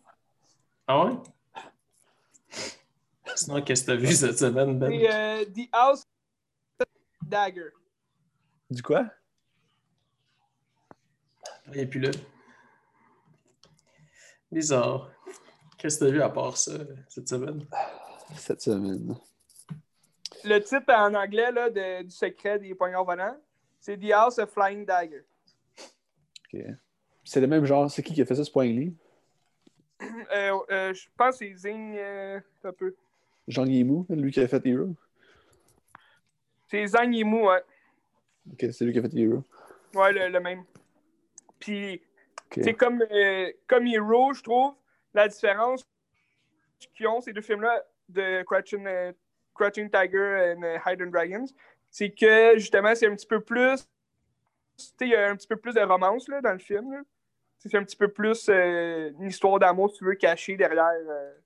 Ah 0.85 1.03
ouais? 1.03 1.13
Sinon, 3.35 3.61
qu'est-ce 3.61 3.81
que 3.83 3.87
t'as 3.91 3.95
vu 3.97 4.13
cette 4.13 4.37
semaine, 4.37 4.79
Ben? 4.79 4.89
C'est 4.89 5.13
euh, 5.13 5.45
The 5.45 5.69
House 5.71 6.03
Dagger. 7.23 7.69
Du 8.69 8.81
quoi? 8.81 9.05
Il 11.67 11.73
n'est 11.77 11.85
plus 11.85 11.99
là. 11.99 12.11
Bizarre. 14.51 15.09
Qu'est-ce 15.77 15.99
que 15.99 16.05
t'as 16.05 16.11
vu 16.11 16.21
à 16.21 16.29
part 16.29 16.55
ça 16.57 16.73
cette 17.09 17.27
semaine? 17.27 17.65
Cette 18.35 18.61
semaine. 18.61 19.15
Le 20.43 20.59
titre 20.59 20.93
en 20.93 21.13
anglais 21.13 21.51
là, 21.51 21.69
de- 21.69 22.03
du 22.03 22.11
secret 22.11 22.59
des 22.59 22.73
poignards 22.75 23.05
volants, 23.05 23.37
c'est 23.79 23.97
The 23.97 24.11
House 24.11 24.39
of 24.39 24.51
Flying 24.51 24.85
Dagger. 24.85 25.25
Ok. 26.53 26.61
C'est 27.23 27.41
le 27.41 27.47
même 27.47 27.65
genre. 27.65 27.89
C'est 27.89 28.03
qui 28.03 28.13
qui 28.13 28.21
a 28.21 28.25
fait 28.25 28.35
ça, 28.35 28.43
Spring 28.43 28.79
Lee? 28.79 28.95
Euh, 30.01 30.59
euh, 30.69 30.93
je 30.93 31.07
pense 31.17 31.39
que 31.39 31.45
c'est 31.45 31.55
Zing 31.55 31.95
euh, 31.97 32.39
un 32.63 32.71
peu. 32.73 32.95
Jean 33.47 33.65
Yimou, 33.65 34.05
lui 34.09 34.31
qui 34.31 34.39
a 34.41 34.47
fait 34.47 34.65
Hero? 34.65 34.89
C'est 36.67 36.85
Zhang 36.87 37.13
Yimou, 37.13 37.47
ouais. 37.47 37.63
Ok, 38.51 38.65
c'est 38.71 38.85
lui 38.85 38.93
qui 38.93 38.99
a 38.99 39.01
fait 39.03 39.15
Hero. 39.15 39.43
Ouais, 39.93 40.11
le, 40.11 40.29
le 40.29 40.39
même. 40.39 40.63
Puis, 41.59 42.01
c'est 42.51 42.73
comme, 42.73 43.01
euh, 43.11 43.51
comme 43.67 43.85
Hero, 43.87 44.33
je 44.33 44.41
trouve, 44.41 44.73
la 45.13 45.27
différence 45.27 45.83
qu'ils 46.95 47.07
ont, 47.07 47.21
ces 47.21 47.33
deux 47.33 47.41
films-là, 47.41 47.83
de 48.09 48.43
Crouching, 48.43 48.85
euh, 48.87 49.11
Crouching 49.53 49.89
Tiger 49.89 50.55
et 50.57 50.63
euh, 50.63 50.77
Hidden 50.85 51.11
Dragons, 51.11 51.45
c'est 51.89 52.11
que, 52.11 52.57
justement, 52.57 52.93
c'est 52.95 53.07
un 53.07 53.15
petit 53.15 53.27
peu 53.27 53.39
plus... 53.39 53.83
Tu 54.77 54.83
sais, 54.83 54.91
il 55.01 55.09
y 55.09 55.15
a 55.15 55.29
un 55.29 55.35
petit 55.35 55.47
peu 55.47 55.55
plus 55.55 55.73
de 55.73 55.81
romance, 55.81 56.27
là, 56.27 56.41
dans 56.41 56.51
le 56.51 56.59
film. 56.59 57.03
C'est 57.59 57.73
un 57.75 57.83
petit 57.83 57.95
peu 57.95 58.09
plus 58.09 58.47
euh, 58.49 59.11
une 59.19 59.27
histoire 59.29 59.57
d'amour, 59.57 59.89
si 59.91 59.99
tu 59.99 60.05
veux, 60.05 60.15
cachée 60.15 60.57
derrière 60.57 60.91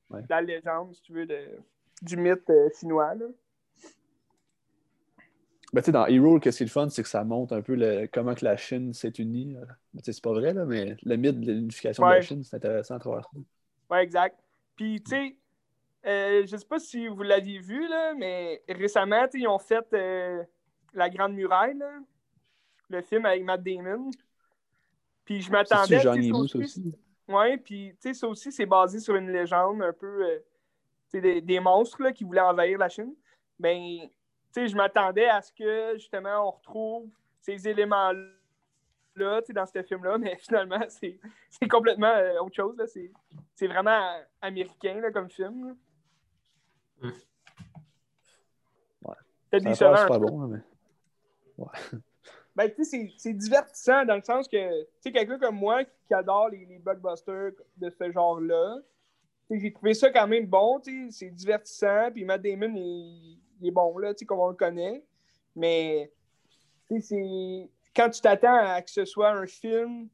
Ouais. 0.10 0.22
la 0.28 0.42
légende, 0.42 0.96
si 0.96 1.02
tu 1.04 1.14
veux, 1.14 1.28
de, 1.28 1.48
du 2.02 2.18
mythe 2.18 2.50
euh, 2.50 2.70
chinois, 2.80 3.16
là. 3.16 3.26
Ben, 5.72 5.82
tu 5.82 5.86
sais, 5.88 5.92
dans 5.92 6.08
Hero, 6.08 6.40
qu'est-ce 6.40 6.58
qui 6.58 6.64
est 6.64 6.66
le 6.66 6.72
fun, 6.72 6.90
c'est 6.90 7.04
que 7.04 7.10
ça 7.10 7.24
montre 7.24 7.54
un 7.54 7.62
peu 7.62 7.76
le- 7.76 8.08
comment 8.12 8.34
que 8.34 8.44
la 8.44 8.58
Chine 8.58 8.92
s'est 8.94 9.14
unie. 9.20 9.56
euh. 9.56 9.66
Ben, 9.94 10.02
c'est 10.04 10.20
pas 10.22 10.32
vrai, 10.34 10.52
là, 10.54 10.66
mais 10.66 10.98
le 11.04 11.16
mythe 11.16 11.40
de 11.40 11.52
l'unification 11.52 12.04
de 12.04 12.10
la 12.10 12.22
Chine, 12.22 12.44
c'est 12.44 12.56
intéressant 12.56 12.96
à 12.96 13.00
travers 13.00 13.24
ça. 13.24 13.40
Ouais, 13.92 14.04
exact. 14.04 14.40
Puis, 14.76 15.02
tu 15.04 15.12
sais, 15.12 15.36
Euh, 16.06 16.46
je 16.48 16.56
sais 16.56 16.66
pas 16.66 16.80
si 16.80 17.10
vous 17.10 17.24
l'aviez 17.24 17.60
vu, 17.60 17.86
là, 17.90 18.14
mais 18.16 18.64
récemment, 18.70 19.28
ils 19.34 19.46
ont 19.50 19.60
fait 19.60 19.86
euh, 19.94 20.42
La 20.94 21.10
Grande 21.10 21.34
Muraille, 21.34 21.78
là, 21.78 21.92
le 22.90 23.02
film 23.02 23.26
avec 23.26 23.44
Matt 23.44 23.62
Damon. 23.62 24.10
Puis 25.26 25.42
je 25.42 25.48
C'est 25.48 25.52
m'attendais. 25.52 26.00
ça 26.00 26.14
aussi-. 26.38 26.94
Ouais, 27.28 27.58
puis 27.58 27.90
tu 27.96 27.98
sais, 28.00 28.14
ça 28.14 28.30
aussi, 28.30 28.50
c'est 28.50 28.66
basé 28.66 29.02
sur 29.02 29.18
une 29.18 29.30
légende 29.30 29.82
un 29.82 29.92
peu. 29.92 30.26
euh, 30.26 30.40
des, 31.14 31.42
des 31.42 31.60
monstres 31.60 32.02
là, 32.04 32.12
qui 32.12 32.24
voulaient 32.24 32.42
envahir 32.42 32.78
la 32.78 32.90
Chine. 32.90 33.14
Ben, 33.60 33.78
tu 34.02 34.10
sais, 34.52 34.68
je 34.68 34.76
m'attendais 34.76 35.28
à 35.28 35.42
ce 35.42 35.52
que, 35.52 35.94
justement, 35.96 36.48
on 36.48 36.52
retrouve 36.52 37.10
ces 37.42 37.68
éléments-là, 37.68 39.42
tu 39.42 39.48
sais, 39.48 39.54
dans 39.54 39.66
ce 39.66 39.82
film-là, 39.84 40.18
mais 40.18 40.36
finalement, 40.40 40.82
c'est 40.90 41.20
c'est 41.50 41.68
complètement 41.68 42.08
euh, 42.16 42.40
autre 42.42 42.56
chose, 42.56 42.78
là. 42.78 42.88
C'est 42.88 43.12
c'est 43.56 43.68
vraiment 43.68 44.20
américain, 44.42 45.00
là, 45.02 45.12
comme 45.12 45.30
film. 45.30 45.68
là. 45.68 45.74
Hmm. 47.02 47.12
Ouais. 49.06 49.16
Peut-être 49.50 49.64
décevant 49.64 50.08
pas 50.08 50.20
bon, 50.20 50.42
hein, 50.44 50.48
mais. 51.58 51.66
Ben, 52.56 52.70
tu 52.70 52.84
sais, 52.84 52.90
c'est- 53.08 53.14
c'est 53.18 53.34
divertissant 53.34 54.04
dans 54.04 54.16
le 54.16 54.22
sens 54.22 54.48
que, 54.50 54.82
tu 54.84 54.88
sais, 55.00 55.12
quelqu'un 55.14 55.40
comme 55.40 55.56
moi 55.56 55.86
qui 55.86 56.14
adore 56.14 56.50
les, 56.50 56.66
les 56.66 56.80
blockbusters 56.80 57.52
de 57.78 57.90
ce 57.90 58.12
genre-là, 58.12 58.80
j'ai 59.50 59.72
trouvé 59.74 59.94
ça 59.94 60.12
quand 60.12 60.28
même 60.28 60.46
bon, 60.46 60.82
c'est 61.10 61.30
divertissant, 61.30 62.12
puis 62.12 62.24
Matt 62.24 62.42
Damon, 62.42 62.74
il, 62.76 63.40
est 63.64 63.72
bon, 63.72 63.98
là, 63.98 64.14
comme 64.28 64.40
on 64.40 64.50
le 64.50 64.56
connaît, 64.56 65.04
mais. 65.56 66.12
Quand 67.96 68.10
tu 68.10 68.22
t'attends 68.22 68.56
à 68.56 68.82
que 68.82 68.90
ce 68.90 69.06
soit 69.06 69.30
un 69.32 69.46
film 69.46 70.08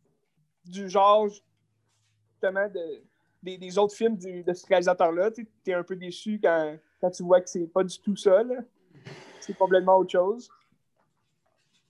du 0.65 0.89
genre, 0.89 1.27
justement, 1.27 2.67
de, 2.67 3.01
des, 3.41 3.57
des 3.57 3.77
autres 3.77 3.95
films 3.95 4.17
de 4.17 4.53
ce 4.53 4.65
réalisateur-là, 4.67 5.31
tu 5.31 5.47
es 5.67 5.73
un 5.73 5.83
peu 5.83 5.95
déçu 5.95 6.39
quand, 6.41 6.75
quand 6.99 7.11
tu 7.11 7.23
vois 7.23 7.39
que 7.41 7.49
c'est 7.49 7.67
pas 7.67 7.83
du 7.83 7.97
tout 7.99 8.15
ça. 8.15 8.43
C'est 9.39 9.55
complètement 9.55 9.97
autre 9.97 10.11
chose. 10.11 10.49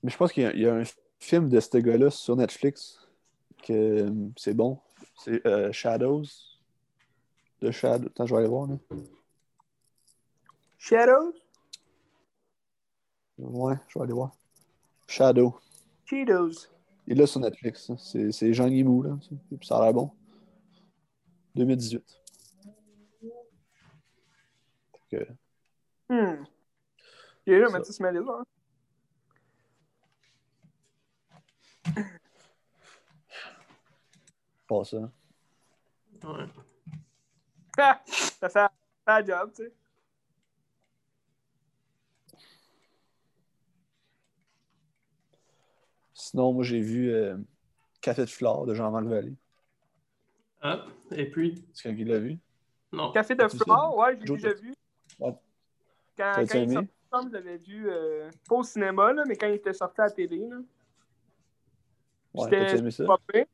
Mais 0.03 0.11
je 0.11 0.17
pense 0.17 0.31
qu'il 0.31 0.43
y, 0.43 0.45
a- 0.45 0.53
il 0.53 0.61
y 0.61 0.67
a 0.67 0.75
un 0.75 0.83
film 1.19 1.49
de 1.49 1.59
ce 1.59 1.77
gars-là 1.77 2.11
sur 2.11 2.35
Netflix 2.35 2.99
que 3.63 3.73
euh, 3.73 4.11
c'est 4.37 4.53
bon. 4.53 4.77
C'est 5.15 5.45
euh, 5.47 5.71
Shadows. 5.71 6.25
De 7.62 7.71
Shadow. 7.71 8.07
Attends, 8.07 8.25
je 8.25 8.33
vais 8.33 8.39
aller 8.41 8.50
voir. 8.50 8.67
Là. 8.67 8.75
Shadows? 10.77 11.33
Ouais, 13.38 13.75
je 13.88 14.00
vais 14.00 14.03
aller 14.03 14.13
voir. 14.13 14.31
Shadow. 15.07 15.59
Cheetos. 16.05 16.67
Il 17.07 17.13
est 17.13 17.15
là 17.21 17.27
sur 17.27 17.39
Netflix. 17.39 17.89
hein. 17.89 17.97
C'est 17.97 18.31
c'est 18.31 18.53
Jean 18.53 18.67
Guimou, 18.69 19.01
là. 19.03 19.17
ça. 19.21 19.35
Puis 19.57 19.67
ça 19.67 19.77
a 19.77 19.83
l'air 19.83 19.93
bon. 19.93 20.12
2018. 21.55 22.21
Fait 25.09 25.25
que, 25.25 25.27
Hmm. 26.07 26.43
Ok, 26.43 26.47
là, 27.47 27.67
Ça. 27.67 27.74
mettre 27.74 27.85
ça 27.88 27.93
sur 27.93 28.03
ma 28.03 28.12
liste, 28.12 28.29
hein? 28.29 28.43
pas 34.67 34.83
ça. 34.83 34.97
Ouais. 36.24 36.45
Ça 38.08 38.50
fait 38.50 38.67
la 39.08 39.24
job, 39.24 39.51
tu 39.55 39.63
sais. 39.63 39.74
Sinon, 46.13 46.53
moi, 46.53 46.63
j'ai 46.63 46.79
vu 46.79 47.12
euh, 47.12 47.38
Café 48.01 48.22
de 48.22 48.29
flore 48.29 48.65
de 48.65 48.74
Jean-Marc 48.74 49.05
Vallée. 49.05 49.36
Ah, 50.62 50.86
et 51.12 51.29
puis? 51.29 51.53
Est-ce 51.72 51.84
que 51.84 51.89
quelqu'un 51.89 52.05
l'a 52.05 52.20
vu? 52.20 52.39
Café 53.13 53.36
Non. 53.36 53.44
de 53.44 53.50
T'as-tu 53.50 53.58
flore, 53.58 53.98
ouais, 53.98 54.17
j'ai 54.20 54.34
déjà 54.34 54.53
vu. 54.53 54.74
Ouais. 55.20 55.36
Quand, 56.17 56.34
quand 56.38 56.60
il 56.60 56.72
sortait, 56.72 57.27
je 57.27 57.34
l'avais 57.34 57.58
vu, 57.58 57.89
euh, 57.89 58.32
pas 58.48 58.55
au 58.55 58.63
cinéma, 58.63 59.13
là, 59.13 59.24
mais 59.27 59.36
quand 59.36 59.48
il 59.48 59.55
était 59.55 59.74
sorti 59.74 60.01
à 60.01 60.05
la 60.05 60.12
télé. 60.12 60.48
Là. 60.48 60.58
Ouais, 62.34 62.91
ça? 62.91 63.05
pas 63.05 63.17
pire. 63.27 63.46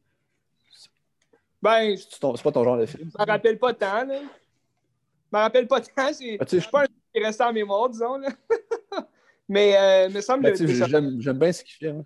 Ben, 1.61 1.95
je 1.95 2.03
C'est 2.09 2.19
pas 2.19 2.51
ton 2.51 2.63
genre 2.63 2.77
de 2.77 2.85
film? 2.85 3.11
me 3.17 3.25
rappelle 3.25 3.59
pas 3.59 3.73
tant, 3.73 4.05
là. 4.05 4.19
Je 4.19 5.37
me 5.37 5.41
rappelle 5.41 5.67
pas 5.67 5.81
tant, 5.81 6.13
c'est 6.13 6.37
Ah, 6.39 6.45
c'est 6.47 6.69
pas 6.69 6.81
un 6.81 6.85
film 6.85 6.99
qui 7.13 7.19
est 7.21 7.25
resté 7.25 7.43
en 7.43 7.53
mémoire, 7.53 7.89
disons, 7.89 8.17
là. 8.17 8.29
mais, 9.49 9.77
euh, 9.77 10.07
il 10.09 10.15
me 10.15 10.21
semble 10.21 10.43
Ben, 10.43 10.53
que 10.53 10.67
j'aime, 10.67 11.37
bien 11.37 11.51
ce 11.51 11.63
qu'il 11.63 11.75
fait. 11.75 11.93
moi. 11.93 12.03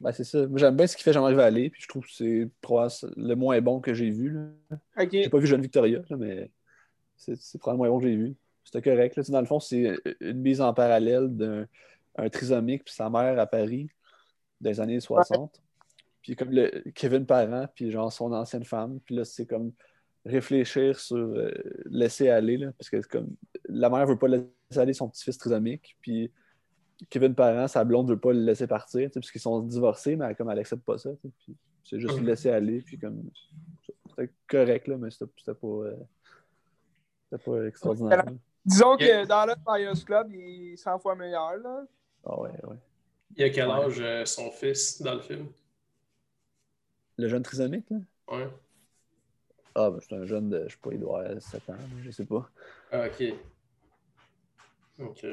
Ben, 0.00 0.12
c'est 0.12 0.24
ça. 0.24 0.46
J'aime 0.56 0.76
bien 0.76 0.86
ce 0.86 0.96
qu'il 0.96 1.04
fait 1.04 1.12
Jean-Marc 1.12 1.34
Vallée, 1.34 1.70
puis 1.70 1.82
je 1.82 1.88
trouve 1.88 2.04
que 2.04 2.12
c'est 2.12 2.48
le 3.16 3.34
moins 3.34 3.60
bon 3.60 3.80
que 3.80 3.94
j'ai 3.94 4.10
vu. 4.10 4.30
Là. 4.30 4.76
Ok. 4.98 5.10
J'ai 5.12 5.28
pas 5.28 5.38
vu 5.38 5.46
Jeune 5.46 5.62
Victoria, 5.62 6.00
là, 6.08 6.16
mais 6.16 6.50
c'est, 7.16 7.58
probablement 7.58 7.84
le 7.84 7.90
moins 7.90 7.98
bon 7.98 8.04
que 8.04 8.10
j'ai 8.10 8.16
vu. 8.16 8.34
C'était 8.64 8.82
correct. 8.82 9.16
Là. 9.16 9.22
Tu 9.22 9.26
sais, 9.26 9.32
Dans 9.32 9.40
le 9.40 9.46
fond, 9.46 9.60
c'est 9.60 9.94
une 10.20 10.40
mise 10.40 10.60
en 10.60 10.72
parallèle 10.74 11.28
d'un 11.28 11.66
un 12.16 12.28
trisomique 12.28 12.84
puis 12.84 12.94
sa 12.94 13.10
mère 13.10 13.38
à 13.38 13.46
Paris 13.46 13.88
dans 14.60 14.70
les 14.70 14.80
années 14.80 15.00
60. 15.00 15.60
Puis 16.24 16.36
comme 16.36 16.50
le 16.52 16.82
Kevin 16.94 17.26
Parent, 17.26 17.66
puis 17.74 17.90
genre 17.90 18.10
son 18.10 18.32
ancienne 18.32 18.64
femme. 18.64 18.98
Puis 19.04 19.14
là, 19.14 19.26
c'est 19.26 19.44
comme 19.44 19.72
réfléchir 20.24 20.98
sur 20.98 21.18
euh, 21.18 21.52
laisser 21.84 22.30
aller, 22.30 22.56
là, 22.56 22.72
parce 22.78 22.88
que 22.88 22.96
comme 23.06 23.36
la 23.68 23.90
mère 23.90 24.06
veut 24.06 24.16
pas 24.16 24.28
laisser 24.28 24.48
aller 24.74 24.94
son 24.94 25.10
petit-fils 25.10 25.36
trisomique, 25.36 25.98
puis 26.00 26.32
Kevin 27.10 27.34
Parent, 27.34 27.68
sa 27.68 27.84
blonde 27.84 28.08
veut 28.08 28.18
pas 28.18 28.32
le 28.32 28.40
laisser 28.40 28.66
partir, 28.66 29.10
parce 29.12 29.30
qu'ils 29.30 29.42
sont 29.42 29.60
divorcés, 29.60 30.16
mais 30.16 30.24
elle, 30.24 30.34
comme 30.34 30.48
elle 30.48 30.58
accepte 30.58 30.82
pas 30.82 30.96
ça, 30.96 31.10
puis 31.20 31.54
c'est 31.84 32.00
juste 32.00 32.18
le 32.18 32.24
laisser 32.24 32.48
aller, 32.48 32.80
puis 32.80 32.98
comme 32.98 33.22
c'était 34.08 34.32
correct, 34.46 34.88
là, 34.88 34.96
mais 34.96 35.10
c'était 35.10 35.26
pas, 35.52 35.66
euh, 35.66 35.94
c'était 37.30 37.44
pas 37.44 37.66
extraordinaire. 37.66 38.24
là. 38.24 38.32
Disons 38.64 38.96
que 38.96 39.26
dans 39.26 39.44
le 39.44 39.54
Fires 39.62 40.04
Club, 40.06 40.32
il 40.32 40.72
est 40.72 40.76
100 40.76 41.00
fois 41.00 41.14
meilleur, 41.16 41.58
là. 41.58 41.84
Ah 42.24 42.40
ouais, 42.40 42.50
ouais. 42.62 42.76
Il 43.36 43.44
a 43.44 43.50
quel 43.50 43.70
âge 43.70 44.00
euh, 44.00 44.24
son 44.24 44.50
fils 44.50 45.02
dans 45.02 45.16
le 45.16 45.20
film? 45.20 45.48
Le 47.16 47.28
jeune 47.28 47.42
trisomique, 47.42 47.86
là? 47.90 47.98
Ouais. 48.30 48.48
Ah, 49.74 49.90
ben, 49.90 49.98
c'est 50.00 50.14
un 50.14 50.24
jeune 50.24 50.48
de, 50.50 50.64
je 50.68 50.72
sais 50.74 50.78
pas, 50.80 50.90
il 50.92 51.00
doit 51.00 51.20
avoir 51.24 51.42
7 51.42 51.68
ans, 51.70 51.74
je 52.02 52.10
sais 52.10 52.24
pas. 52.24 52.48
Ah, 52.92 53.06
ok. 53.06 53.34
Ok. 55.00 55.26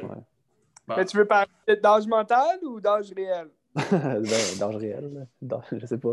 Bah, 0.87 0.95
Mais 0.97 1.05
tu 1.05 1.17
veux 1.17 1.25
parler 1.27 1.47
d'âge 1.81 2.07
mental 2.07 2.59
ou 2.63 2.79
d'âge 2.81 3.11
réel? 3.15 3.49
ben, 3.75 4.21
d'âge 4.59 4.75
réel, 4.77 5.27
je 5.71 5.85
sais 5.85 5.97
pas. 5.99 6.09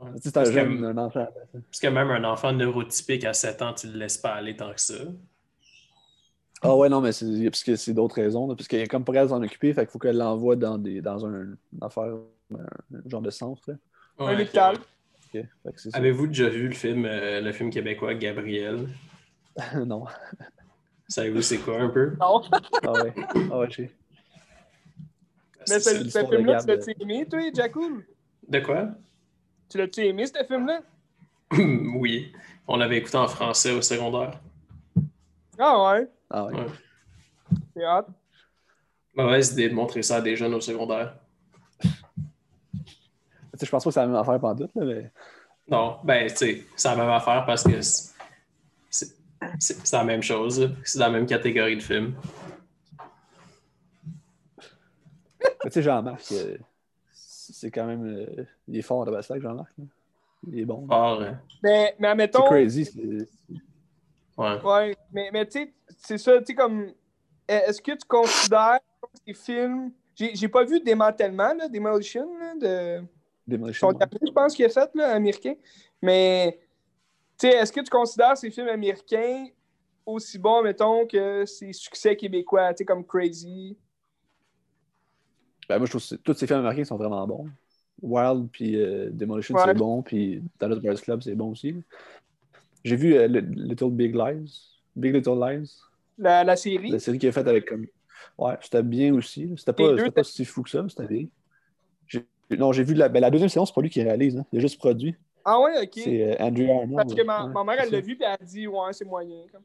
ouais. 0.00 0.10
Tu 0.16 0.22
sais, 0.22 0.30
C'est 0.30 0.36
un 0.36 0.40
Parce 0.42 0.48
que- 0.48 0.54
jeune, 0.54 0.84
un 0.84 0.98
enfant. 0.98 1.28
Parce 1.52 1.80
que 1.80 1.86
même 1.86 2.10
un 2.10 2.24
enfant 2.24 2.52
neurotypique 2.52 3.24
à 3.24 3.32
7 3.32 3.62
ans, 3.62 3.72
tu 3.72 3.86
le 3.86 3.98
laisses 3.98 4.18
pas 4.18 4.34
aller 4.34 4.56
tant 4.56 4.72
que 4.72 4.80
ça. 4.80 4.94
Ah 6.62 6.74
ouais, 6.74 6.88
non, 6.88 7.00
mais 7.02 7.12
c'est 7.12 7.26
parce 7.50 7.62
que 7.62 7.76
c'est 7.76 7.92
d'autres 7.92 8.16
raisons. 8.16 8.48
là, 8.48 8.56
parce 8.56 8.66
qu'il 8.68 8.78
est 8.78 8.86
comme 8.88 9.04
capable 9.04 9.26
de 9.26 9.34
s'en 9.34 9.42
occuper, 9.42 9.74
fait 9.74 9.82
qu'il 9.82 9.90
faut 9.90 9.98
qu'elle 9.98 10.16
l'envoie 10.16 10.56
dans, 10.56 10.78
des, 10.78 11.02
dans 11.02 11.24
un, 11.26 11.42
une 11.42 11.56
affaire, 11.82 12.14
un, 12.54 12.66
genre 13.06 13.20
de 13.20 13.30
centre. 13.30 13.62
Là. 13.70 13.74
Un 14.18 14.36
Ouais, 14.36 14.46
ça. 15.76 15.88
Avez-vous 15.94 16.28
déjà 16.28 16.48
vu 16.48 16.68
le 16.68 16.74
film, 16.74 17.04
euh, 17.06 17.40
le 17.40 17.52
film 17.52 17.70
québécois 17.70 18.14
Gabriel? 18.14 18.88
non. 19.86 20.04
Savez-vous 21.08 21.42
c'est 21.42 21.58
quoi 21.58 21.80
un 21.80 21.88
peu? 21.88 22.16
Non. 22.20 22.42
Ah 22.82 22.92
ouais. 22.92 23.14
Ah 23.50 23.58
ouais, 23.58 23.66
j'ai. 23.70 23.90
Mais 25.68 25.80
C'est 25.80 26.08
ce, 26.10 26.18
film-là, 26.26 26.62
tu 26.62 26.68
l'as-tu 26.68 26.94
aimé, 27.00 27.26
toi, 27.28 27.40
Jacoul? 27.54 28.04
De 28.48 28.60
quoi? 28.60 28.88
Tu 29.68 29.78
l'as-tu 29.78 30.02
aimé, 30.02 30.26
ce 30.26 30.44
film-là? 30.44 30.82
oui. 31.96 32.32
On 32.66 32.76
l'avait 32.76 32.98
écouté 32.98 33.16
en 33.16 33.28
français 33.28 33.72
au 33.72 33.82
secondaire. 33.82 34.40
Ah 35.58 35.92
ouais, 35.92 36.08
Ah 36.30 36.44
ouais. 36.46 36.54
Ouais. 36.54 36.66
c'est 37.74 37.86
hot. 37.86 38.06
Mauvaise 39.14 39.52
idée 39.52 39.68
de 39.68 39.74
montrer 39.74 40.02
ça 40.02 40.16
à 40.16 40.20
des 40.20 40.36
jeunes 40.36 40.54
au 40.54 40.60
secondaire. 40.60 41.16
Je 43.60 43.70
pense 43.70 43.84
pas 43.84 43.90
que 43.90 43.94
c'est 43.94 44.00
la 44.00 44.06
même 44.06 44.16
affaire 44.16 44.38
pendant 44.40 44.66
tout, 44.66 44.78
là, 44.78 44.84
mais. 44.86 45.10
Non, 45.68 45.98
ben, 46.04 46.28
tu 46.28 46.36
sais, 46.36 46.64
c'est 46.76 46.88
la 46.88 46.96
même 46.96 47.08
affaire 47.10 47.44
parce 47.46 47.62
que 47.64 47.80
c'est- 47.80 48.12
la 49.92 50.04
même 50.04 50.22
chose. 50.22 50.70
C'est 50.84 50.98
dans 50.98 51.06
la 51.06 51.12
même 51.12 51.26
catégorie 51.26 51.76
de 51.76 51.82
film. 51.82 52.14
Mais 55.42 55.70
tu 55.70 55.70
sais, 55.72 55.82
Jean-Marc, 55.82 56.32
euh, 56.32 56.56
c'est 57.12 57.70
quand 57.70 57.86
même. 57.86 58.04
euh, 58.06 58.44
il 58.68 58.76
est 58.78 58.82
fort 58.82 59.04
de 59.04 59.10
Bastac, 59.10 59.40
Jean-Marc. 59.40 59.70
là. 59.78 59.84
Il 60.48 60.58
est 60.60 60.64
bon. 60.64 60.86
Fort, 60.86 61.22
hein. 61.22 61.38
Mais, 61.62 61.94
mais 61.98 62.06
C'est 62.06 62.06
admettons... 62.10 62.42
crazy. 62.44 62.84
c'est- 62.84 63.28
Ouais. 64.36 64.60
Ouais, 64.62 64.96
mais, 65.12 65.30
mais 65.32 65.46
tu 65.46 65.52
sais, 65.60 65.72
c'est 65.98 66.18
ça, 66.18 66.38
tu 66.40 66.46
sais, 66.46 66.54
comme. 66.54 66.90
Est-ce 67.46 67.80
que 67.80 67.92
tu 67.92 68.06
considères 68.08 68.80
que 69.02 69.08
ces 69.26 69.34
films. 69.34 69.92
J'ai 70.16 70.34
j'ai 70.34 70.48
pas 70.48 70.64
vu 70.64 70.80
Démantèlement, 70.80 71.54
là, 71.54 71.68
Demolition, 71.68 72.26
là, 72.38 72.54
de. 72.60 73.04
Demolition 73.46 73.88
Man. 73.92 74.08
je 74.26 74.32
pense 74.32 74.54
qu'il 74.54 74.64
a 74.64 74.68
fait, 74.68 74.90
là, 74.94 75.14
américain. 75.14 75.54
Mais, 76.00 76.58
tu 77.38 77.48
sais, 77.48 77.56
est-ce 77.56 77.72
que 77.72 77.80
tu 77.80 77.90
considères 77.90 78.36
ces 78.36 78.50
films 78.50 78.68
américains 78.68 79.46
aussi 80.06 80.38
bons, 80.38 80.62
mettons, 80.62 81.06
que 81.06 81.44
ces 81.46 81.72
succès 81.72 82.16
québécois, 82.16 82.72
tu 82.74 82.78
sais, 82.78 82.84
comme 82.84 83.04
Crazy? 83.04 83.76
Ben, 85.68 85.78
moi, 85.78 85.86
je 85.86 85.90
trouve 85.90 86.06
que 86.06 86.14
tous 86.22 86.34
ces 86.34 86.46
films 86.46 86.60
américains 86.60 86.84
sont 86.84 86.96
vraiment 86.96 87.26
bons. 87.26 87.48
Wild 88.02 88.48
puis 88.50 88.76
euh, 88.76 89.08
Demolition, 89.10 89.54
Ouais. 89.54 89.62
c'est 89.66 89.74
bon. 89.74 90.02
Puis 90.02 90.42
Dallas 90.58 90.76
Buyers 90.76 91.00
Club, 91.00 91.22
c'est 91.22 91.34
bon 91.34 91.50
aussi. 91.52 91.74
J'ai 92.84 92.96
vu 92.96 93.14
euh, 93.14 93.28
Le- 93.28 93.40
Little 93.40 93.90
Big 93.90 94.14
Lies. 94.14 94.60
Big 94.94 95.14
Little 95.14 95.38
Lies. 95.40 95.80
La, 96.18 96.44
la 96.44 96.56
série? 96.56 96.90
La 96.90 96.98
série 96.98 97.18
qui 97.18 97.26
est 97.26 97.32
faite 97.32 97.46
avec 97.48 97.66
comme. 97.66 97.86
Ouais, 98.36 98.54
c'était 98.60 98.82
bien 98.82 99.14
aussi. 99.14 99.50
C'était 99.56 99.72
pas, 99.72 100.10
pas 100.10 100.24
si 100.24 100.44
fou 100.44 100.62
que 100.62 100.70
ça, 100.70 100.82
mais 100.82 100.88
c'était 100.88 101.06
bien. 101.06 101.26
Non, 102.50 102.72
j'ai 102.72 102.84
vu 102.84 102.94
la, 102.94 103.08
ben, 103.08 103.20
la 103.20 103.30
deuxième 103.30 103.48
séance, 103.48 103.68
c'est 103.70 103.74
pas 103.74 103.80
lui 103.80 103.90
qui 103.90 104.02
réalise. 104.02 104.36
Hein. 104.36 104.44
Il 104.52 104.58
a 104.58 104.60
juste 104.60 104.78
produit. 104.78 105.16
Ah 105.44 105.60
ouais, 105.60 105.82
ok. 105.82 105.90
C'est 105.94 106.22
euh, 106.22 106.36
Andrew 106.44 106.70
Arnold. 106.70 106.96
Parce 106.96 107.14
que 107.14 107.22
ma, 107.22 107.44
Ouais, 107.46 107.52
ma 107.52 107.64
mère, 107.64 107.76
elle 107.82 107.90
l'a 107.90 108.00
vu, 108.00 108.16
puis 108.16 108.24
elle 108.24 108.32
a 108.40 108.44
dit, 108.44 108.66
ouais, 108.66 108.92
c'est 108.92 109.04
moyen. 109.04 109.44
Comme. 109.52 109.62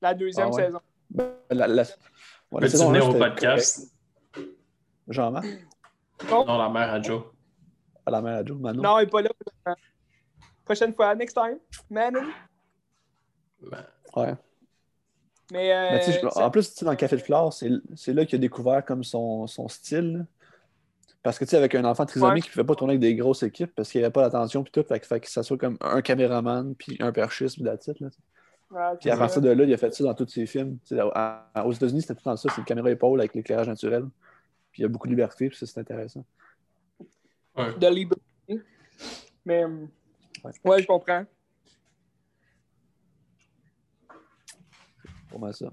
La 0.00 0.14
deuxième 0.14 0.48
Ah 0.48 0.54
ouais? 0.54 0.64
saison. 0.66 0.80
Ben, 1.10 1.32
la, 1.50 1.66
la... 1.66 1.82
ouais, 1.82 1.88
la 2.52 2.60
Peux-tu 2.60 2.76
venir 2.76 3.08
au 3.08 3.14
podcast? 3.14 3.92
Jean-Marc, 5.08 5.46
Non, 6.30 6.44
Non, 6.44 6.58
la 6.58 6.68
mère 6.68 6.92
à 6.94 7.00
Joe. 7.02 7.22
à 8.04 8.10
la 8.10 8.20
mère 8.20 8.36
à 8.38 8.44
Joe, 8.44 8.58
Manon. 8.58 8.82
non, 8.82 8.98
il 8.98 9.04
n'est 9.04 9.10
pas 9.10 9.22
là. 9.22 9.30
Prochaine 10.64 10.92
fois, 10.94 11.14
next 11.14 11.34
time. 11.34 11.58
Manon? 11.88 12.24
Ben, 13.62 13.86
Ouais. 14.16 14.34
Mais, 15.52 15.72
euh, 15.72 15.90
Mais 16.24 16.42
en 16.42 16.50
plus, 16.50 16.70
tu 16.70 16.78
sais, 16.78 16.84
dans 16.84 16.90
le 16.90 16.96
Café 16.96 17.16
de 17.16 17.20
Flore, 17.22 17.52
c'est 17.52 17.70
c'est 17.94 18.12
là 18.12 18.24
qu'il 18.26 18.34
a 18.36 18.40
découvert 18.40 18.84
comme 18.84 19.04
son, 19.04 19.46
son 19.46 19.68
style. 19.68 20.26
Parce 21.26 21.40
que 21.40 21.44
tu 21.44 21.50
sais, 21.50 21.56
avec 21.56 21.74
un 21.74 21.84
enfant 21.84 22.06
trisomique, 22.06 22.34
Ouais. 22.34 22.40
il 22.46 22.50
ne 22.50 22.52
pouvait 22.52 22.64
pas 22.66 22.74
tourner 22.76 22.92
avec 22.92 23.00
des 23.00 23.16
grosses 23.16 23.42
équipes 23.42 23.72
parce 23.74 23.90
qu'il 23.90 24.00
n'y 24.00 24.04
avait 24.04 24.12
pas 24.12 24.22
l'attention 24.22 24.62
puis 24.62 24.70
tout. 24.70 24.84
Fait, 24.86 25.00
que- 25.00 25.06
fait 25.08 25.18
que 25.18 25.28
ça 25.28 25.42
soit 25.42 25.58
comme 25.58 25.76
un 25.80 26.00
caméraman 26.00 26.76
puis 26.76 26.96
un 27.00 27.10
perchiste 27.10 27.56
puis 27.56 27.64
là. 27.64 27.72
Ouais, 28.70 28.96
Puis 29.00 29.10
à 29.10 29.16
partir 29.16 29.34
ça. 29.34 29.40
de 29.40 29.48
là, 29.50 29.64
il 29.64 29.74
a 29.74 29.76
fait 29.76 29.92
ça 29.92 30.04
dans 30.04 30.14
tous 30.14 30.28
ses 30.28 30.46
films. 30.46 30.78
À- 30.92 31.48
à- 31.52 31.66
aux 31.66 31.72
États-Unis, 31.72 32.02
c'était 32.02 32.14
tout 32.14 32.22
dans 32.24 32.36
ça. 32.36 32.48
C'est 32.54 32.60
une 32.60 32.64
caméra 32.64 32.88
épaule 32.92 33.18
avec 33.18 33.34
l'éclairage 33.34 33.66
naturel. 33.66 34.04
Puis 34.70 34.82
il 34.82 34.84
y 34.84 34.84
a 34.84 34.88
beaucoup 34.88 35.08
de 35.08 35.12
liberté, 35.14 35.48
puis 35.48 35.58
ça, 35.58 35.66
c'est 35.66 35.80
intéressant. 35.80 36.24
ouais. 37.56 37.74
de 37.76 37.86
liberté. 37.88 38.22
Mais, 39.44 39.64
euh, 39.64 39.86
Ouais. 40.44 40.52
ouais, 40.64 40.82
je 40.82 40.86
comprends. 40.86 41.24
Pour 45.28 45.40
moi, 45.40 45.52
ça. 45.52 45.66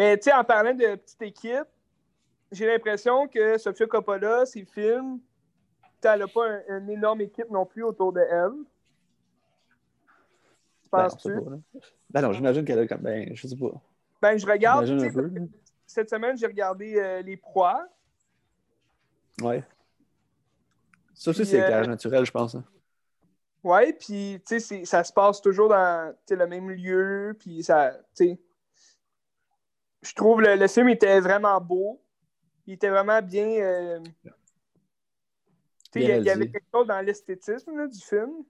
Mais 0.00 0.16
tu 0.16 0.22
sais, 0.24 0.32
en 0.32 0.42
parlant 0.44 0.72
de 0.72 0.94
petite 0.94 1.20
équipe, 1.20 1.66
j'ai 2.50 2.66
l'impression 2.66 3.28
que 3.28 3.58
Sofia 3.58 3.86
Coppola, 3.86 4.46
ses 4.46 4.64
films, 4.64 5.20
elle 6.02 6.20
n'a 6.20 6.26
pas 6.26 6.48
un- 6.48 6.78
une 6.78 6.88
énorme 6.88 7.20
équipe 7.20 7.50
non 7.50 7.66
plus 7.66 7.82
autour 7.82 8.10
de 8.10 8.20
elle. 8.20 8.50
Ben, 10.90 11.02
Penses-tu? 11.02 11.28
là. 11.34 11.58
Ben 12.08 12.22
non, 12.22 12.32
j'imagine 12.32 12.64
qu'elle 12.64 12.78
a 12.78 12.86
comme. 12.86 13.02
Ben, 13.02 13.28
je 13.36 13.46
sais 13.46 13.56
pas. 13.56 13.72
Ben, 14.22 14.38
je 14.38 14.46
regarde. 14.46 14.86
Cette 15.86 16.08
semaine, 16.08 16.34
j'ai 16.38 16.46
regardé 16.46 16.94
euh, 16.96 17.20
Les 17.20 17.36
Proies. 17.36 17.86
Ouais. 19.42 19.62
Ça 21.12 21.30
aussi, 21.30 21.44
c'est 21.44 21.58
euh, 21.58 21.60
l'éclairage 21.60 21.88
naturel, 21.88 22.24
je 22.24 22.30
pense. 22.30 22.54
hein. 22.54 22.64
Ouais, 23.62 23.92
puis 23.92 24.42
tu 24.46 24.60
sais, 24.60 24.86
ça 24.86 25.04
se 25.04 25.12
passe 25.12 25.42
toujours 25.42 25.68
dans 25.68 26.14
le 26.30 26.46
même 26.46 26.70
lieu, 26.70 27.36
puis 27.38 27.62
ça, 27.62 27.92
tu 28.16 28.24
sais. 28.28 28.38
Je 30.02 30.14
trouve 30.14 30.40
le, 30.40 30.56
le 30.56 30.68
film 30.68 30.88
était 30.88 31.20
vraiment 31.20 31.60
beau. 31.60 32.02
Il 32.66 32.74
était 32.74 32.88
vraiment 32.88 33.20
bien. 33.20 33.48
euh, 33.48 34.00
il 35.94 36.02
y, 36.02 36.30
avait 36.30 36.50
quelque 36.50 36.68
chose 36.72 36.86
dans 36.86 37.00
l'esthétisme 37.00 37.88
du 37.88 38.00
film. 38.00 38.44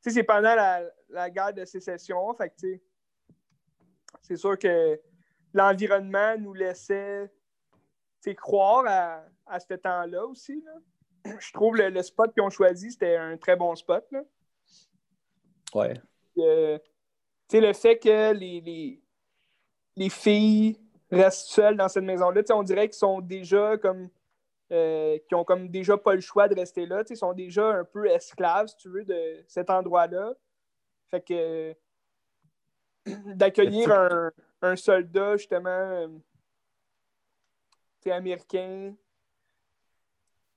C'est 0.00 0.22
pendant 0.22 0.54
la, 0.54 0.82
la 1.08 1.28
guerre 1.30 1.52
de 1.52 1.64
sécession, 1.64 2.32
fait 2.34 2.54
c'est 4.22 4.36
sûr 4.36 4.56
que 4.58 5.00
l'environnement 5.52 6.36
nous 6.38 6.54
laissait 6.54 7.28
croire 8.34 8.84
à, 8.86 9.24
à 9.46 9.60
ce 9.60 9.74
temps-là 9.74 10.26
aussi. 10.26 10.62
Là. 10.64 11.34
Je 11.38 11.52
trouve 11.52 11.76
le, 11.76 11.90
le 11.90 12.02
spot 12.02 12.32
qu'ils 12.32 12.42
ont 12.42 12.50
choisi, 12.50 12.92
c'était 12.92 13.16
un 13.16 13.36
très 13.36 13.56
bon 13.56 13.74
spot. 13.74 14.04
Là. 14.10 14.22
Ouais. 15.74 15.94
Euh, 16.38 16.78
le 17.52 17.72
fait 17.72 17.98
que 17.98 18.32
les, 18.32 18.60
les, 18.60 19.02
les 19.96 20.08
filles 20.08 20.78
restent 21.10 21.48
seules 21.48 21.76
dans 21.76 21.88
cette 21.88 22.04
maison-là, 22.04 22.42
on 22.52 22.62
dirait 22.62 22.88
qu'ils 22.88 22.98
sont 22.98 23.20
déjà 23.20 23.76
comme. 23.78 24.08
euh, 24.72 25.18
qui 25.28 25.34
ont 25.34 25.44
comme 25.44 25.68
déjà 25.68 25.96
pas 25.96 26.14
le 26.14 26.20
choix 26.20 26.48
de 26.48 26.54
rester 26.56 26.86
là. 26.86 27.02
Ils 27.08 27.16
sont 27.16 27.32
déjà 27.32 27.68
un 27.68 27.84
peu 27.84 28.06
esclaves, 28.08 28.68
si 28.68 28.76
tu 28.76 28.88
veux, 28.88 29.04
de 29.04 29.44
cet 29.48 29.70
endroit-là. 29.70 30.34
Fait 31.10 31.20
que 31.20 31.74
d'accueillir 33.34 33.92
un, 33.92 34.32
un 34.62 34.76
soldat, 34.76 35.36
justement, 35.36 35.68
euh, 35.70 36.08
américain, 38.10 38.94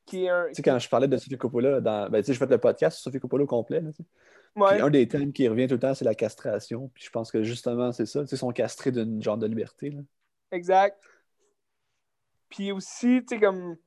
qui 0.06 0.26
est 0.26 0.30
un. 0.30 0.48
Tu 0.50 0.56
sais, 0.56 0.62
quand 0.64 0.80
je 0.80 0.90
parlais 0.90 1.08
de 1.08 1.18
Sophie 1.18 1.38
Coppola, 1.38 1.82
dans... 1.82 2.10
ben, 2.10 2.20
tu 2.22 2.28
sais, 2.28 2.34
je 2.34 2.40
fais 2.40 2.46
le 2.46 2.58
podcast 2.58 2.98
sur 2.98 3.04
Sophie 3.06 3.20
Coppola 3.20 3.44
au 3.44 3.48
complet. 3.48 3.82
là, 3.82 3.92
tu 3.92 4.04
sais. 4.04 4.10
Ouais. 4.56 4.74
Puis 4.76 4.82
un 4.82 4.90
des 4.90 5.08
thèmes 5.08 5.32
qui 5.32 5.48
revient 5.48 5.68
tout 5.68 5.76
le 5.76 5.80
temps, 5.80 5.94
c'est 5.94 6.06
la 6.06 6.16
castration. 6.16 6.90
Puis 6.94 7.04
je 7.06 7.10
pense 7.12 7.32
que 7.32 7.44
justement, 7.44 7.92
c'est 7.92 8.06
ça. 8.08 8.24
Ils 8.30 8.38
sont 8.38 8.52
castrés 8.52 8.92
d'une 8.92 9.22
genre 9.22 9.38
de 9.38 9.48
liberté. 9.48 9.92
Là. 9.92 10.02
Exact. 10.52 11.00
Puis 12.50 12.72
aussi, 12.72 13.22
tu 13.26 13.36
sais, 13.36 13.40
comme. 13.40 13.78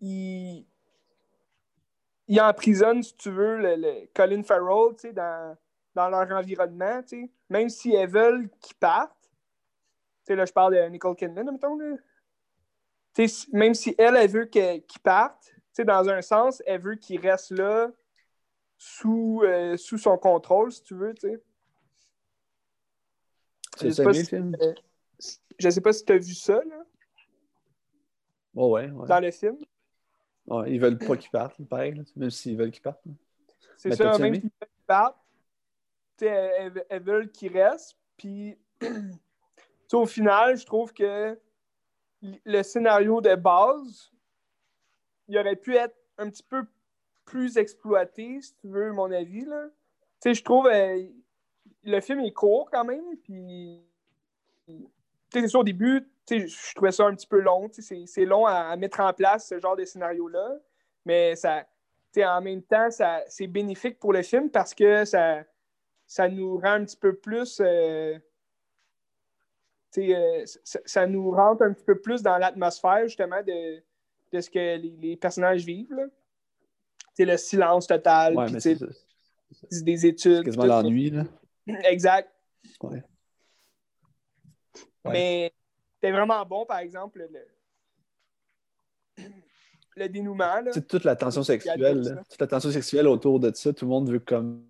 Il. 0.00 0.66
Il 2.28 2.40
emprisonne, 2.40 3.02
si 3.02 3.16
tu 3.16 3.30
veux, 3.30 3.58
le, 3.58 3.76
le 3.76 4.08
Colin 4.14 4.42
Farrell, 4.42 4.94
tu 4.94 5.08
sais, 5.08 5.12
dans, 5.12 5.56
dans 5.94 6.08
leur 6.08 6.30
environnement, 6.30 7.02
tu 7.02 7.22
sais. 7.24 7.30
Même 7.50 7.68
si 7.68 7.94
elles 7.94 8.08
veulent 8.08 8.48
qu'ils 8.60 8.76
partent. 8.76 9.30
Tu 10.24 10.28
sais, 10.28 10.36
là, 10.36 10.44
je 10.44 10.52
parle 10.52 10.74
de 10.74 10.88
Nicole 10.88 11.16
Kidman, 11.16 11.50
mettons, 11.50 11.76
là. 11.76 11.96
Tu 13.14 13.28
sais, 13.28 13.48
même 13.52 13.74
si 13.74 13.94
elle, 13.98 14.16
elle 14.16 14.30
veut 14.30 14.46
qu'ils 14.46 14.82
partent, 15.02 15.44
tu 15.44 15.60
sais, 15.72 15.84
dans 15.84 16.08
un 16.08 16.22
sens, 16.22 16.62
elle 16.66 16.80
veut 16.80 16.94
qu'ils 16.96 17.20
restent 17.20 17.50
là 17.50 17.90
sous, 18.78 19.42
euh, 19.44 19.76
sous 19.76 19.98
son 19.98 20.18
contrôle, 20.18 20.72
si 20.72 20.82
tu 20.82 20.94
veux, 20.94 21.14
tu 21.14 21.28
sais. 21.30 21.42
Je 23.80 23.90
sais 23.90 24.04
pas 24.04 24.12
si- 24.12 24.26
film? 24.26 24.56
euh, 24.60 24.74
Je 25.58 25.70
sais 25.70 25.80
pas 25.80 25.92
si 25.92 26.04
tu 26.04 26.12
as 26.12 26.18
vu 26.18 26.34
ça, 26.34 26.62
là, 26.64 26.84
Oh, 28.54 28.70
ouais, 28.74 28.90
ouais. 28.90 29.08
dans 29.08 29.20
le 29.20 29.30
film. 29.30 29.56
Ils 30.66 30.80
veulent 30.80 30.98
pas 30.98 31.16
qu'ils 31.16 31.30
partent, 31.30 31.62
pareil, 31.64 31.94
là, 31.94 32.02
même 32.16 32.30
s'ils 32.30 32.56
veulent 32.56 32.70
qu'ils 32.70 32.82
partent. 32.82 33.02
C'est 33.78 33.94
ça, 33.94 34.18
même 34.18 34.34
s'ils 34.34 34.42
veulent 34.42 34.50
qu'ils 34.60 34.86
partent, 34.86 35.18
elles, 36.20 37.02
veulent 37.02 37.30
qu'ils 37.30 37.56
restent. 37.56 37.96
Puis, 38.16 38.58
au 39.92 40.06
final, 40.06 40.56
je 40.56 40.66
trouve 40.66 40.92
que 40.92 41.38
le 42.22 42.62
scénario 42.62 43.20
de 43.20 43.34
base, 43.34 44.12
il 45.28 45.38
aurait 45.38 45.56
pu 45.56 45.76
être 45.76 45.96
un 46.18 46.28
petit 46.28 46.42
peu 46.42 46.64
plus 47.24 47.56
exploité, 47.56 48.40
si 48.42 48.54
tu 48.56 48.68
veux, 48.68 48.92
mon 48.92 49.10
avis. 49.10 49.44
Là. 49.44 49.68
Tu 50.20 50.30
sais, 50.30 50.34
je 50.34 50.44
trouve 50.44 50.66
euh, 50.66 51.04
le 51.84 52.00
film 52.00 52.20
est 52.20 52.32
court 52.32 52.68
quand 52.70 52.84
même. 52.84 53.16
Puis, 53.24 53.80
c'est 55.32 55.48
sûr, 55.48 55.60
au 55.60 55.64
début, 55.64 56.08
je 56.30 56.74
trouvais 56.74 56.92
ça 56.92 57.06
un 57.06 57.14
petit 57.14 57.26
peu 57.26 57.40
long. 57.40 57.68
C'est 57.72 58.04
c'est 58.06 58.24
long 58.24 58.46
à, 58.46 58.52
à 58.70 58.76
mettre 58.76 59.00
en 59.00 59.12
place 59.12 59.48
ce 59.48 59.58
genre 59.58 59.76
de 59.76 59.84
scénario-là. 59.84 60.58
Mais 61.04 61.34
ça, 61.36 61.64
en 62.16 62.40
même 62.42 62.62
temps, 62.62 62.90
ça- 62.90 63.22
c'est 63.28 63.46
bénéfique 63.46 63.98
pour 63.98 64.12
le 64.12 64.22
film 64.22 64.50
parce 64.50 64.74
que 64.74 65.04
ça, 65.04 65.42
ça 66.06 66.28
nous 66.28 66.58
rend 66.58 66.72
un 66.72 66.84
petit 66.84 66.96
peu 66.96 67.14
plus. 67.16 67.60
euh, 67.60 68.18
euh, 69.98 70.42
ça, 70.64 70.80
ça 70.84 71.06
nous 71.06 71.30
rentre 71.30 71.62
un 71.62 71.72
petit 71.72 71.84
peu 71.84 72.00
plus 72.00 72.22
dans 72.22 72.38
l'atmosphère, 72.38 73.02
justement, 73.08 73.42
de, 73.42 73.82
de 74.32 74.40
ce 74.40 74.48
que 74.48 74.58
les, 74.76 74.96
les 75.00 75.16
personnages 75.16 75.64
vivent. 75.64 75.92
là. 75.92 76.04
Le 77.18 77.36
silence 77.36 77.86
total, 77.86 78.36
Ouais, 78.36 78.48
c'est 78.58 78.76
c'est 79.70 79.84
des 79.84 79.98
C'est 79.98 80.08
études. 80.08 80.44
quasiment 80.44 80.62
tout 80.64 80.70
ça. 80.70 80.82
l'ennui, 80.82 81.10
là. 81.10 81.24
Exact. 81.84 82.30
Ouais. 82.80 83.02
Ouais. 85.04 85.12
Mais 85.12 85.52
c'était 85.94 86.12
vraiment 86.12 86.44
bon, 86.44 86.64
par 86.64 86.78
exemple, 86.78 87.26
le, 89.18 89.24
le 89.96 90.08
dénouement. 90.08 90.60
Là. 90.60 90.70
Toute 90.72 91.04
la 91.04 91.16
tension 91.16 91.42
sexuelle, 91.42 92.00
là, 92.00 92.22
toute 92.28 92.40
la 92.40 92.46
tension 92.46 92.70
sexuelle 92.70 93.08
autour 93.08 93.40
de 93.40 93.52
ça, 93.54 93.72
tout 93.72 93.84
le 93.84 93.90
monde 93.90 94.10
veut 94.10 94.20
comme. 94.20 94.64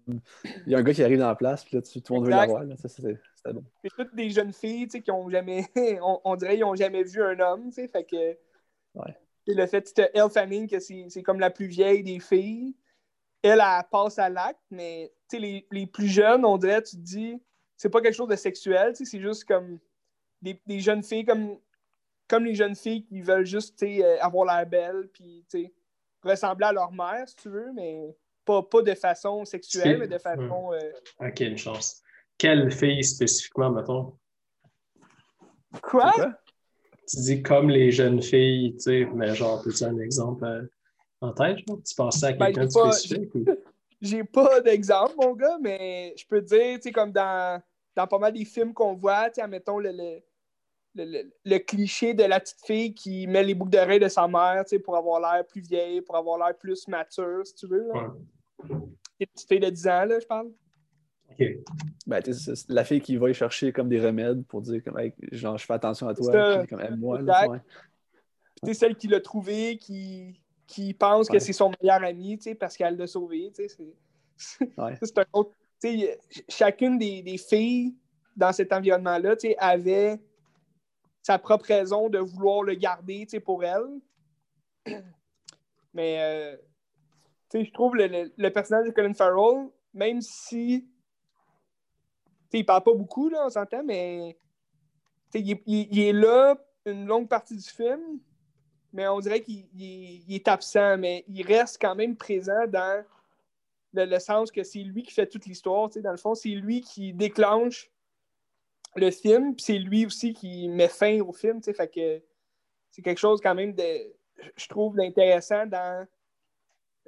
Il 0.66 0.72
y 0.72 0.74
a 0.74 0.78
un 0.78 0.82
gars 0.82 0.94
qui 0.94 1.02
arrive 1.02 1.18
dans 1.18 1.28
la 1.28 1.34
place, 1.34 1.64
puis 1.64 1.76
là, 1.76 1.82
tout 1.82 2.00
le 2.08 2.14
monde 2.14 2.24
veut 2.26 2.32
Exact. 2.32 2.46
l'avoir. 2.46 2.64
là. 2.64 2.76
Ça, 2.76 2.88
c'était 2.88 3.18
c'était 3.36 3.52
bon. 3.52 3.64
C'est 3.82 3.90
toutes 3.96 4.14
des 4.14 4.30
jeunes 4.30 4.52
filles 4.52 4.86
tu 4.86 4.92
sais, 4.92 5.02
qui 5.02 5.10
ont 5.10 5.28
jamais. 5.28 5.66
on, 6.02 6.20
on 6.24 6.36
dirait 6.36 6.54
qu'ils 6.54 6.62
n'ont 6.62 6.74
jamais 6.74 7.04
vu 7.04 7.22
un 7.22 7.38
homme. 7.40 7.66
tu 7.68 7.72
sais, 7.72 7.88
Fait 7.88 8.04
que. 8.04 8.38
Ouais. 8.94 9.16
Et 9.46 9.54
le 9.54 9.66
fait 9.66 9.92
que 9.92 10.02
Elle 10.14 10.30
Fanning, 10.30 10.68
que 10.68 10.78
c'est 10.78 11.22
comme 11.22 11.40
la 11.40 11.50
plus 11.50 11.66
vieille 11.66 12.02
des 12.02 12.20
filles, 12.20 12.76
elle, 13.42 13.60
elle 13.60 13.84
passe 13.90 14.18
à 14.18 14.28
l'acte, 14.28 14.60
mais 14.70 15.12
tu 15.28 15.36
sais, 15.36 15.40
les, 15.40 15.66
les 15.70 15.86
plus 15.86 16.08
jeunes, 16.08 16.44
on 16.44 16.56
dirait, 16.56 16.82
tu 16.82 16.96
te 16.96 17.02
dis, 17.02 17.42
c'est 17.76 17.90
pas 17.90 18.00
quelque 18.00 18.14
chose 18.14 18.28
de 18.28 18.36
sexuel, 18.36 18.92
tu 18.92 19.04
sais, 19.04 19.10
c'est 19.10 19.20
juste 19.20 19.44
comme 19.44 19.78
des, 20.40 20.60
des 20.66 20.80
jeunes 20.80 21.02
filles 21.02 21.24
comme, 21.24 21.58
comme 22.28 22.44
les 22.44 22.54
jeunes 22.54 22.76
filles 22.76 23.04
qui 23.04 23.20
veulent 23.20 23.46
juste 23.46 23.78
tu 23.78 23.86
sais, 23.86 24.04
euh, 24.04 24.20
avoir 24.20 24.46
l'air 24.46 24.66
belle, 24.66 25.08
puis 25.12 25.44
tu 25.50 25.62
sais, 25.64 25.72
ressembler 26.22 26.66
à 26.66 26.72
leur 26.72 26.92
mère, 26.92 27.28
si 27.28 27.36
tu 27.36 27.48
veux, 27.48 27.72
mais 27.72 28.16
pas, 28.44 28.62
pas 28.62 28.82
de 28.82 28.94
façon 28.94 29.44
sexuelle, 29.44 29.98
mais 29.98 30.08
de 30.08 30.18
façon. 30.18 30.72
euh, 30.72 30.92
Ok, 31.20 31.40
une 31.40 31.58
chance. 31.58 32.02
Quelle 32.38 32.70
fille 32.70 33.04
spécifiquement, 33.04 33.70
mettons? 33.70 34.16
Quoi? 35.82 36.12
Tu 37.08 37.16
dis 37.20 37.42
comme 37.42 37.70
les 37.70 37.90
jeunes 37.90 38.22
filles, 38.22 38.74
tu 38.74 38.80
sais, 38.80 39.04
mais 39.14 39.34
genre, 39.34 39.62
peux-tu 39.62 39.84
un 39.84 39.98
exemple? 39.98 40.68
En 41.22 41.32
tête? 41.32 41.58
genre? 41.66 41.78
Tu 41.84 41.94
pensais 41.94 42.26
à 42.26 42.32
Ben, 42.32 42.46
quelqu'un 42.46 42.66
de 42.66 42.72
pas- 42.72 42.92
spécifique? 42.92 43.34
ou- 43.34 43.44
J'ai 44.00 44.24
pas 44.24 44.60
d'exemple, 44.60 45.14
mon 45.16 45.32
gars, 45.34 45.58
mais 45.60 46.12
je 46.16 46.26
peux 46.26 46.40
te 46.42 46.46
dire, 46.48 46.74
tu 46.76 46.82
sais, 46.82 46.92
comme 46.92 47.12
dans, 47.12 47.62
dans 47.94 48.06
pas 48.08 48.18
mal 48.18 48.32
des 48.32 48.44
films 48.44 48.74
qu'on 48.74 48.94
voit, 48.94 49.28
tu 49.30 49.34
sais, 49.36 49.42
admettons 49.42 49.78
le, 49.78 49.92
le, 49.92 50.18
le, 50.96 51.04
le- 51.04 51.32
le 51.44 51.58
cliché 51.58 52.12
de 52.12 52.24
la 52.24 52.40
petite 52.40 52.64
fille 52.66 52.94
qui 52.94 53.28
met 53.28 53.44
les 53.44 53.54
boucles 53.54 53.70
d'oreilles 53.70 54.00
de 54.00 54.08
sa 54.08 54.26
mère, 54.26 54.64
tu 54.64 54.70
sais, 54.70 54.78
pour 54.80 54.96
avoir 54.96 55.20
l'air 55.20 55.46
plus 55.46 55.60
vieille, 55.60 56.00
pour 56.00 56.16
avoir 56.16 56.36
l'air 56.38 56.58
plus 56.58 56.88
mature, 56.88 57.46
si 57.46 57.54
tu 57.54 57.66
veux. 57.68 57.86
là. 57.86 57.94
Ouais. 57.94 58.68
Une 59.20 59.26
petite 59.28 59.48
fille 59.48 59.60
de 59.60 59.70
10 59.70 59.86
ans, 59.86 60.04
là, 60.04 60.18
je 60.18 60.26
parle. 60.26 60.50
OK. 61.30 61.46
Ben, 62.06 62.20
tu 62.20 62.34
sais, 62.34 62.40
c'est 62.40 62.56
c'est 62.56 62.70
la 62.72 62.84
fille 62.84 63.00
qui 63.00 63.16
va 63.16 63.30
y 63.30 63.34
chercher 63.34 63.72
comme 63.72 63.88
des 63.88 64.00
remèdes 64.00 64.44
pour 64.46 64.60
dire 64.62 64.82
comme 64.82 64.98
Hey, 64.98 65.14
genre 65.30 65.56
je 65.56 65.64
fais 65.64 65.74
attention 65.74 66.08
à 66.08 66.14
C'est 66.16 66.22
toi, 66.22 66.58
puis 66.58 66.66
comme 66.66 66.80
aime-moi. 66.80 67.20
ouais. 67.22 67.58
Tu 68.64 68.66
sais, 68.66 68.74
celle 68.74 68.96
qui 68.96 69.06
l'a 69.06 69.20
trouvé, 69.20 69.78
qui, 69.78 70.41
qui 70.72 70.94
pense 70.94 71.28
que 71.28 71.38
c'est 71.38 71.52
son 71.52 71.70
meilleur 71.82 72.02
ami, 72.02 72.38
tu 72.38 72.44
sais, 72.44 72.54
parce 72.54 72.78
qu'elle 72.78 72.96
l'a 72.96 73.06
sauvé, 73.06 73.52
tu 73.54 73.68
sais, 73.68 73.68
c'est... 73.68 74.66
Ouais. 74.78 74.98
un 75.16 75.24
autre... 75.34 75.52
Tu 75.78 75.88
sais, 76.00 76.18
ch- 76.30 76.44
chacune 76.48 76.96
des, 76.98 77.20
des 77.22 77.36
filles 77.36 77.94
dans 78.34 78.52
cet 78.54 78.72
environnement-là, 78.72 79.36
tu 79.36 79.48
sais, 79.48 79.56
avait 79.58 80.18
sa 81.22 81.38
propre 81.38 81.66
raison 81.66 82.08
de 82.08 82.18
vouloir 82.18 82.62
le 82.62 82.74
garder, 82.74 83.24
tu 83.26 83.32
sais, 83.32 83.40
pour 83.40 83.62
elle. 83.62 84.00
Mais, 85.92 86.22
euh, 86.22 86.56
tu 87.50 87.58
sais, 87.58 87.64
je 87.66 87.72
trouve 87.72 87.94
le, 87.94 88.06
le- 88.06 88.32
le 88.34 88.50
personnage 88.50 88.86
de 88.86 88.92
Colin 88.92 89.12
Farrell, 89.12 89.68
même 89.92 90.22
si... 90.22 90.88
Tu 92.48 92.48
sais, 92.50 92.58
il 92.60 92.64
parle 92.64 92.82
pas 92.82 92.94
beaucoup, 92.94 93.28
là, 93.28 93.44
on 93.46 93.50
s'entend, 93.50 93.84
mais... 93.84 94.38
tu 95.30 95.38
sais, 95.38 95.44
il- 95.44 95.88
il 95.92 96.00
est 96.00 96.12
là 96.14 96.56
une 96.86 97.04
longue 97.06 97.28
partie 97.28 97.56
du 97.56 97.68
film, 97.68 98.20
mais 98.92 99.08
on 99.08 99.20
dirait 99.20 99.40
qu'il 99.42 99.66
il 99.74 100.34
est- 100.34 100.48
absent, 100.48 100.98
mais 100.98 101.24
il 101.28 101.46
reste 101.46 101.80
quand 101.80 101.94
même 101.94 102.16
présent 102.16 102.66
dans 102.68 103.04
le, 103.92 104.04
le 104.04 104.18
sens 104.18 104.50
que 104.50 104.62
c'est 104.62 104.80
lui 104.80 105.02
qui 105.02 105.12
fait 105.12 105.26
toute 105.26 105.46
l'histoire. 105.46 105.88
Dans 105.90 106.10
le 106.10 106.16
fond, 106.16 106.34
c'est 106.34 106.50
lui 106.50 106.80
qui 106.80 107.12
déclenche 107.12 107.90
le 108.94 109.10
film, 109.10 109.54
puis 109.54 109.64
c'est 109.64 109.78
lui 109.78 110.06
aussi 110.06 110.34
qui 110.34 110.68
met 110.68 110.88
fin 110.88 111.20
au 111.20 111.32
film. 111.32 111.62
Fait 111.62 111.88
que 111.88 112.22
c'est 112.90 113.02
quelque 113.02 113.18
chose 113.18 113.40
quand 113.40 113.54
même 113.54 113.72
de, 113.72 114.12
je 114.56 114.68
trouve, 114.68 114.96
d'intéressant 114.96 115.66
dans 115.66 116.06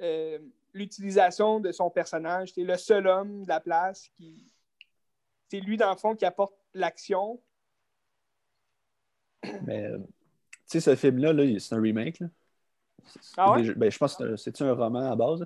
euh, 0.01 0.39
l'utilisation 0.73 1.59
de 1.59 1.71
son 1.71 1.89
personnage. 1.89 2.53
C'est 2.53 2.63
le 2.63 2.77
seul 2.77 3.07
homme 3.07 3.43
de 3.43 3.49
la 3.49 3.59
place 3.59 4.09
qui. 4.17 4.51
C'est 5.47 5.59
lui, 5.59 5.77
dans 5.77 5.91
le 5.91 5.97
fond, 5.97 6.15
qui 6.15 6.25
apporte 6.25 6.55
l'action. 6.73 7.39
Mais 9.61 9.83
euh, 9.85 9.99
sais, 10.67 10.79
ce 10.79 10.95
film-là, 10.95 11.33
là, 11.33 11.59
c'est 11.59 11.75
un 11.75 11.81
remake. 11.81 12.19
Là. 12.19 12.27
Ah 13.37 13.51
ouais? 13.53 13.73
ben, 13.75 13.91
je 13.91 13.97
pense 13.97 14.15
que 14.15 14.35
c'est- 14.35 14.55
c'est 14.57 14.63
un 14.65 14.73
roman 14.73 15.11
à 15.11 15.15
base. 15.15 15.45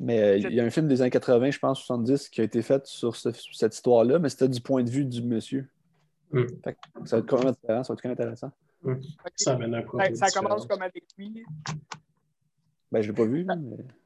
Mais 0.00 0.22
euh, 0.22 0.36
il 0.36 0.54
y 0.54 0.60
a 0.60 0.64
un 0.64 0.70
film 0.70 0.86
des 0.86 1.00
années 1.00 1.10
80, 1.10 1.50
je 1.50 1.58
pense, 1.58 1.80
70, 1.80 2.28
qui 2.28 2.40
a 2.40 2.44
été 2.44 2.62
fait 2.62 2.86
sur 2.86 3.16
ce- 3.16 3.32
sur 3.32 3.54
cette 3.54 3.74
histoire-là, 3.74 4.18
mais 4.18 4.28
c'était 4.28 4.48
du 4.48 4.60
point 4.60 4.82
de 4.84 4.90
vue 4.90 5.04
du 5.04 5.22
monsieur. 5.22 5.68
Hmm. 6.30 6.44
Fait 6.62 6.74
que 6.74 7.08
ça 7.08 7.16
va 7.16 7.20
être 7.20 7.28
complètement 7.28 7.52
différent, 7.60 7.82
ça 7.82 7.92
va 7.92 7.94
être 7.94 7.98
très 8.00 8.10
intéressant. 8.10 8.52
Ça 9.34 9.54
amène 9.54 9.74
un 9.74 9.80
Ça, 9.80 9.86
propos 9.86 10.14
ça 10.14 10.30
commence 10.30 10.66
comme 10.66 10.82
avec 10.82 11.04
lui. 11.16 11.42
Ben, 12.92 13.02
je 13.02 13.08
l'ai 13.10 13.16
pas 13.16 13.24
vu, 13.24 13.44
mais 13.44 13.54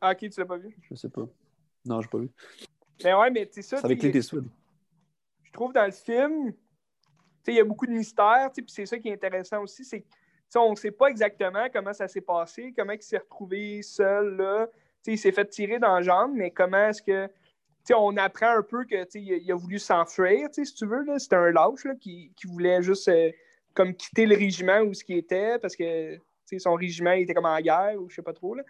Ah, 0.01 0.13
ok, 0.13 0.31
tu 0.31 0.41
l'as 0.41 0.47
pas 0.47 0.57
vu? 0.57 0.75
je 0.83 0.95
sais 0.95 1.09
pas. 1.11 1.29
Non, 1.85 2.01
je 2.01 2.07
l'ai 2.07 2.11
pas 2.11 2.19
vu. 2.19 2.31
Mais 3.05 3.15
ouais, 3.15 3.31
mais 3.31 3.49
c'est 3.53 3.63
ça. 3.63 3.77
C'est 3.79 3.85
avec 3.85 3.99
tu 4.01 4.07
sais, 4.07 4.11
Clint 4.13 4.21
Eastwood. 4.21 4.49
je 5.45 5.53
trouve 5.53 5.73
dans 5.73 5.85
le 5.85 5.93
film, 5.93 6.53
tu 6.53 6.59
sais, 7.45 7.53
il 7.53 7.57
y 7.57 7.61
a 7.61 7.65
beaucoup 7.65 7.87
de 7.87 7.93
mystères, 7.93 8.49
tu 8.49 8.55
sais, 8.57 8.63
puis 8.63 8.73
c'est 8.73 8.87
ça 8.87 8.99
qui 8.99 9.09
est 9.09 9.13
intéressant 9.13 9.61
aussi, 9.63 9.85
c'est 9.85 10.01
que 10.01 10.09
tu 10.09 10.19
on 10.61 10.71
ne 10.73 10.77
sait 10.77 10.91
pas 10.91 11.07
exactement 11.09 11.67
comment 11.73 11.93
ça 11.93 12.09
s'est 12.09 12.21
passé, 12.21 12.73
comment 12.77 12.93
il 12.93 13.03
s'est 13.03 13.19
retrouvé 13.19 13.83
seul 13.83 14.37
là. 14.37 14.69
Il 15.07 15.19
s'est 15.19 15.33
fait 15.33 15.47
tirer 15.47 15.79
dans 15.79 15.95
la 15.97 16.03
jambe, 16.03 16.33
mais 16.35 16.51
comment 16.51 16.89
est-ce 16.89 17.03
que. 17.03 17.29
on 17.95 18.17
apprend 18.17 18.57
un 18.59 18.63
peu 18.63 18.85
sais, 18.89 19.09
il 19.21 19.51
a, 19.51 19.55
voulu 19.55 19.79
s'enfuir, 19.79 20.49
si 20.53 20.63
tu 20.75 20.87
veux. 20.87 21.03
là. 21.05 21.19
C'était 21.19 21.37
un 21.37 21.51
lâche 21.51 21.85
là, 21.85 21.95
qui, 21.97 22.33
qui 22.37 22.47
voulait 22.47 22.83
juste 22.83 23.09
euh, 23.09 23.31
comme 23.75 23.95
quitter 23.95 24.27
le 24.27 24.37
régiment 24.37 24.81
où 24.81 24.95
ce 24.95 25.03
qui 25.03 25.15
était 25.19 25.59
parce 25.59 25.75
que 25.75 26.19
son 26.59 26.75
régiment 26.75 27.13
il 27.13 27.23
était 27.23 27.33
comme 27.35 27.47
en 27.47 27.61
guerre 27.61 27.95
ou 28.01 28.11
je 28.11 28.17
sais 28.17 28.23
pas 28.23 28.35
trop. 28.35 28.55
Là. 28.55 28.63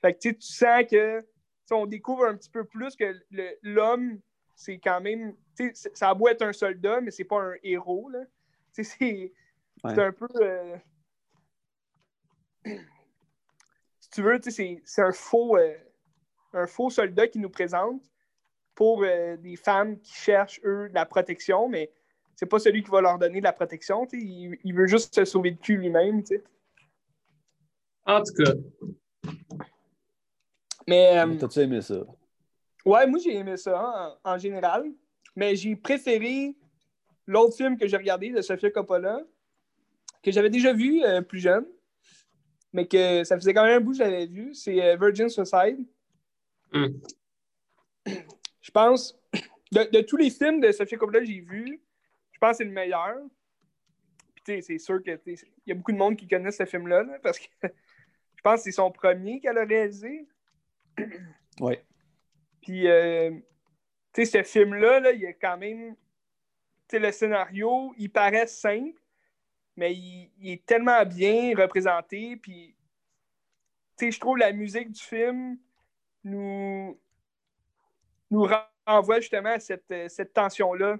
Fait 0.00 0.14
que 0.14 0.18
tu 0.18 0.34
sens 0.40 0.84
que 0.90 1.24
on 1.70 1.86
découvre 1.86 2.24
un 2.24 2.36
petit 2.36 2.50
peu 2.50 2.64
plus 2.64 2.96
que 2.96 3.14
le- 3.30 3.56
l'homme, 3.62 4.20
c'est 4.54 4.78
quand 4.78 5.00
même. 5.00 5.34
Ça 5.94 6.10
a 6.10 6.14
beau 6.14 6.28
être 6.28 6.42
un 6.42 6.52
soldat, 6.52 7.00
mais 7.00 7.10
c'est 7.10 7.24
pas 7.24 7.40
un 7.40 7.54
héros. 7.62 8.08
Là. 8.08 8.20
C'est 8.72 9.32
Ouais. 9.84 9.94
c'est 9.94 10.00
un 10.02 10.12
peu. 10.12 10.26
euh, 10.40 10.76
Si 14.00 14.10
tu 14.10 14.22
veux, 14.22 14.38
tu 14.40 14.50
sais, 14.52 14.80
c'est 14.84 15.02
un 15.02 15.10
faux, 15.12 15.56
euh, 15.56 15.74
un 16.52 16.66
faux 16.66 16.90
soldat 16.90 17.26
qui 17.26 17.38
nous 17.40 17.50
présente 17.50 18.02
pour 18.74 19.02
euh, 19.02 19.36
des 19.36 19.56
femmes 19.56 19.98
qui 20.00 20.12
cherchent, 20.12 20.60
eux, 20.64 20.88
de 20.88 20.94
la 20.94 21.06
protection, 21.06 21.68
mais 21.68 21.90
c'est 22.36 22.46
pas 22.46 22.58
celui 22.60 22.82
qui 22.84 22.90
va 22.90 23.00
leur 23.00 23.18
donner 23.18 23.40
de 23.40 23.44
la 23.44 23.52
protection. 23.52 24.06
Il, 24.12 24.58
il 24.62 24.74
veut 24.74 24.86
juste 24.86 25.14
se 25.14 25.24
sauver 25.24 25.50
le 25.50 25.56
cul 25.56 25.76
lui-même. 25.78 26.22
En 28.04 28.22
tout 28.22 28.34
cas, 28.34 28.52
Mais. 30.86 31.18
euh, 31.18 31.34
T'as-tu 31.38 31.60
aimé 31.60 31.80
ça? 31.80 31.96
Ouais, 32.84 33.06
moi 33.08 33.18
j'ai 33.18 33.34
aimé 33.34 33.56
ça 33.56 33.80
hein, 33.80 34.16
en, 34.22 34.34
en 34.34 34.38
général, 34.38 34.84
mais 35.34 35.56
j'ai 35.56 35.74
préféré 35.74 36.54
l'autre 37.26 37.56
film 37.56 37.76
que 37.76 37.88
j'ai 37.88 37.96
regardé 37.96 38.30
de 38.30 38.40
Sofia 38.40 38.70
Coppola, 38.70 39.20
que 40.22 40.30
j'avais 40.30 40.50
déjà 40.50 40.72
vu 40.72 41.02
euh, 41.02 41.22
plus 41.22 41.40
jeune, 41.40 41.66
mais 42.76 42.86
que 42.86 43.24
ça 43.24 43.36
faisait 43.36 43.54
quand 43.54 43.64
même 43.64 43.78
un 43.78 43.80
bout 43.80 43.92
que 43.92 43.96
je 43.96 44.02
l'avais 44.02 44.26
vu, 44.26 44.52
c'est 44.52 44.82
euh, 44.82 44.96
Virgin 44.96 45.30
Suicide. 45.30 45.82
Hmm. 46.70 46.88
Je 48.60 48.70
pense, 48.70 49.18
de, 49.72 49.90
de 49.90 50.02
tous 50.02 50.18
les 50.18 50.28
films 50.28 50.60
de 50.60 50.70
Sofia 50.70 50.98
Coppola 50.98 51.20
que 51.20 51.24
j'ai 51.24 51.40
vus, 51.40 51.80
je 52.32 52.38
pense 52.38 52.50
que 52.50 52.56
c'est 52.58 52.64
le 52.64 52.72
meilleur. 52.72 53.16
Puis 54.34 54.44
tu 54.44 54.52
sais, 54.52 54.60
c'est 54.60 54.78
sûr 54.78 55.02
que 55.02 55.16
tu 55.16 55.38
sais, 55.38 55.46
il 55.64 55.70
y 55.70 55.72
a 55.72 55.74
beaucoup 55.74 55.92
de 55.92 55.96
monde 55.96 56.16
qui 56.16 56.28
connaît 56.28 56.50
ce 56.50 56.66
film-là, 56.66 57.02
là, 57.02 57.18
parce 57.22 57.38
que 57.38 57.46
je 57.62 58.42
pense 58.42 58.56
que 58.56 58.64
c'est 58.64 58.72
son 58.72 58.90
premier 58.90 59.40
qu'elle 59.40 59.58
a 59.58 59.64
réalisé. 59.64 60.28
Ouais. 61.58 61.82
Puis, 62.60 62.86
euh, 62.86 63.30
tu 64.12 64.26
sais, 64.26 64.42
ce 64.42 64.42
film-là, 64.42 65.00
là, 65.00 65.12
il 65.12 65.22
y 65.22 65.26
a 65.26 65.32
quand 65.32 65.56
même. 65.56 65.94
Tu 65.94 66.00
sais, 66.90 66.98
le 66.98 67.10
scénario, 67.10 67.94
il 67.96 68.12
paraît 68.12 68.46
simple, 68.46 69.00
mais 69.76 69.94
il, 69.94 70.30
il 70.38 70.50
est 70.52 70.64
tellement 70.66 71.04
bien 71.04 71.52
représenté. 71.56 72.36
Puis, 72.36 72.74
tu 73.96 74.06
sais, 74.06 74.10
je 74.10 74.20
trouve 74.20 74.38
la 74.38 74.52
musique 74.52 74.90
du 74.92 75.02
film 75.02 75.58
nous, 76.24 76.98
nous 78.30 78.48
renvoie 78.86 79.20
justement 79.20 79.50
à 79.50 79.60
cette, 79.60 79.90
euh, 79.90 80.08
cette 80.08 80.32
tension-là. 80.32 80.96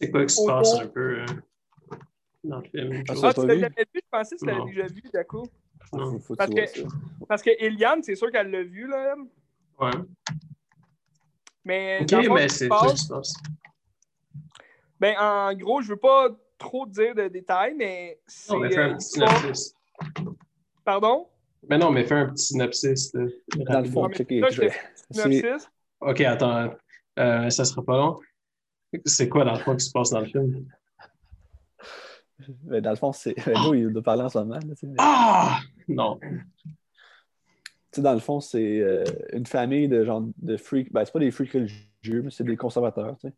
c'est 0.00 0.10
quoi 0.10 0.24
qui 0.26 0.34
se 0.34 0.46
passe 0.46 0.74
un 0.80 0.86
peu 0.88 1.20
euh, 1.20 1.26
dans 2.44 2.58
le 2.58 2.64
film? 2.68 3.02
Ah, 3.08 3.12
Ah, 3.22 3.34
tu 3.34 3.46
l'as 3.46 3.54
vu? 3.54 3.60
jamais 3.60 3.86
vu? 3.94 4.00
Je 4.04 4.08
pensais 4.10 4.36
que 4.36 4.40
tu 4.40 4.46
l'avais 4.46 4.58
Non. 4.58 4.66
déjà 4.66 4.86
vu, 4.86 5.02
d'accord. 5.12 5.46
Non. 5.92 6.18
Faut 6.20 6.34
que 6.34 6.38
Parce 6.38 6.50
que-. 6.50 6.82
Parce 7.28 7.42
que 7.42 7.50
Eliane, 7.58 8.02
c'est 8.02 8.14
sûr 8.14 8.30
qu'elle 8.30 8.50
l'a 8.50 8.62
vu, 8.62 8.86
là. 8.88 9.14
elle. 9.14 9.22
Ouais. 9.78 9.90
Mais, 11.64 11.98
Ok, 12.02 12.12
mais 12.32 12.48
c'est 12.48 12.64
se 12.64 12.68
ça 12.68 12.68
passe- 12.68 12.92
qui 12.92 12.98
se 12.98 13.08
passe? 13.12 13.34
Ben, 15.00 15.16
en 15.18 15.52
gros, 15.54 15.82
je 15.82 15.88
veux 15.88 15.96
pas 15.98 16.28
trop 16.58 16.86
dire 16.86 17.14
de 17.14 17.28
détails, 17.28 17.74
mais 17.76 18.18
c'est. 18.26 18.52
Non, 18.52 18.60
mais 18.60 18.70
fais 18.70 18.78
euh, 18.78 18.90
un 18.92 18.94
petit 18.96 19.08
synopsis. 19.08 19.74
Pardon? 20.84 21.26
Mais 21.68 21.78
non, 21.78 21.90
mais 21.90 22.04
fais 22.04 22.14
un 22.14 22.26
petit 22.28 22.44
synopsis. 22.46 23.12
là, 23.14 23.24
Dans 23.56 23.80
le 23.80 23.90
fond, 23.90 24.08
mais 24.08 24.40
là, 24.40 24.48
je 24.50 24.60
fais 24.62 24.72
synopsis. 25.10 25.68
Ok, 26.00 26.20
attends. 26.20 26.70
Euh, 27.18 27.50
ça 27.50 27.64
sera 27.64 27.82
pas 27.82 27.96
long. 27.96 28.18
C'est 29.04 29.28
quoi 29.28 29.44
dans 29.44 29.54
le 29.54 29.58
fond 29.60 29.74
qui 29.74 29.84
se 29.84 29.90
passe 29.90 30.10
dans 30.10 30.20
le 30.20 30.26
film? 30.26 30.66
ben, 32.62 32.80
dans 32.80 32.90
le 32.90 32.96
fond, 32.96 33.12
c'est. 33.12 33.34
Ben, 33.46 33.56
Joe, 33.56 33.76
il 33.76 33.88
doit 33.92 34.02
parler 34.02 34.22
en 34.22 34.28
ce 34.28 34.38
moment. 34.38 34.54
là, 34.54 34.60
mais- 34.82 34.94
Ah! 34.98 35.58
Non. 35.88 36.18
Tu 36.20 36.30
sais, 37.92 38.02
dans 38.02 38.12
le 38.14 38.20
fond, 38.20 38.40
c'est 38.40 38.80
euh, 38.80 39.04
une 39.32 39.46
famille 39.46 39.88
de 39.88 40.04
genre 40.04 40.22
de 40.38 40.56
freaks. 40.56 40.92
Ben, 40.92 41.04
c'est 41.04 41.12
pas 41.12 41.18
des 41.18 41.30
freaks 41.30 41.52
religieux, 41.52 42.22
mais 42.22 42.30
c'est 42.30 42.44
des 42.44 42.56
conservateurs, 42.56 43.16
tu 43.18 43.28
sais. 43.28 43.34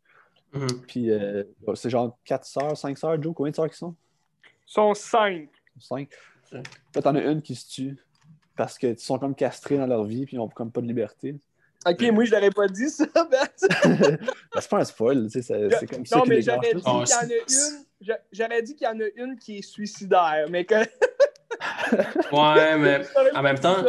Mhm. 0.53 0.81
Puis 0.87 1.11
euh, 1.11 1.43
c'est 1.75 1.89
genre 1.89 2.17
quatre 2.25 2.45
sœurs, 2.45 2.75
cinq 2.77 2.97
sœurs, 2.97 3.21
Joe. 3.21 3.33
Combien 3.35 3.51
de 3.51 3.55
sœurs 3.55 3.69
qui 3.69 3.77
sont? 3.77 3.95
Ils 4.43 4.71
sont 4.71 4.93
cinq. 4.93 5.49
Cinq. 5.79 6.09
Ouais. 6.51 6.63
Là, 6.95 7.01
t'en 7.01 7.15
as 7.15 7.21
une 7.21 7.41
qui 7.41 7.55
se 7.55 7.69
tue 7.69 7.97
parce 8.55 8.77
qu'ils 8.77 8.97
sont 8.99 9.19
comme 9.19 9.35
castrés 9.35 9.77
dans 9.77 9.85
leur 9.87 10.03
vie 10.03 10.25
puis 10.25 10.35
ils 10.37 10.39
ont 10.39 10.49
comme 10.49 10.71
pas 10.71 10.81
de 10.81 10.87
liberté. 10.87 11.35
Ok, 11.85 12.01
moi, 12.11 12.25
je 12.25 12.31
l'aurais 12.31 12.49
pas 12.49 12.67
dit 12.67 12.89
ça, 12.89 13.05
Ben. 13.31 13.47
Ben, 14.53 14.59
c'est 14.59 14.69
pas 14.69 14.79
un 14.79 14.83
spoil, 14.83 15.27
tu 15.31 15.41
sais, 15.41 15.69
c'est 15.79 15.87
comme 15.87 16.05
ça 16.05 16.17
Non, 16.17 16.23
mais 16.27 16.41
j'aurais 16.41 16.73
dit 16.73 16.81
qu'il 16.81 16.89
y 16.91 16.93
en 16.93 16.99
a 17.01 17.05
c'est- 17.05 17.69
une. 17.69 17.85
j'a- 18.01 18.19
J'aurais 18.33 18.61
dit 18.63 18.75
qu'il 18.75 18.85
y 18.85 18.89
en 18.89 18.99
a 18.99 19.05
une 19.15 19.37
qui 19.37 19.59
est 19.59 19.61
suicidaire, 19.61 20.45
mais 20.49 20.65
que. 20.65 20.75
Ouais, 22.31 22.77
mais 22.77 23.01
en 23.33 23.41
même 23.41 23.59
temps, 23.59 23.83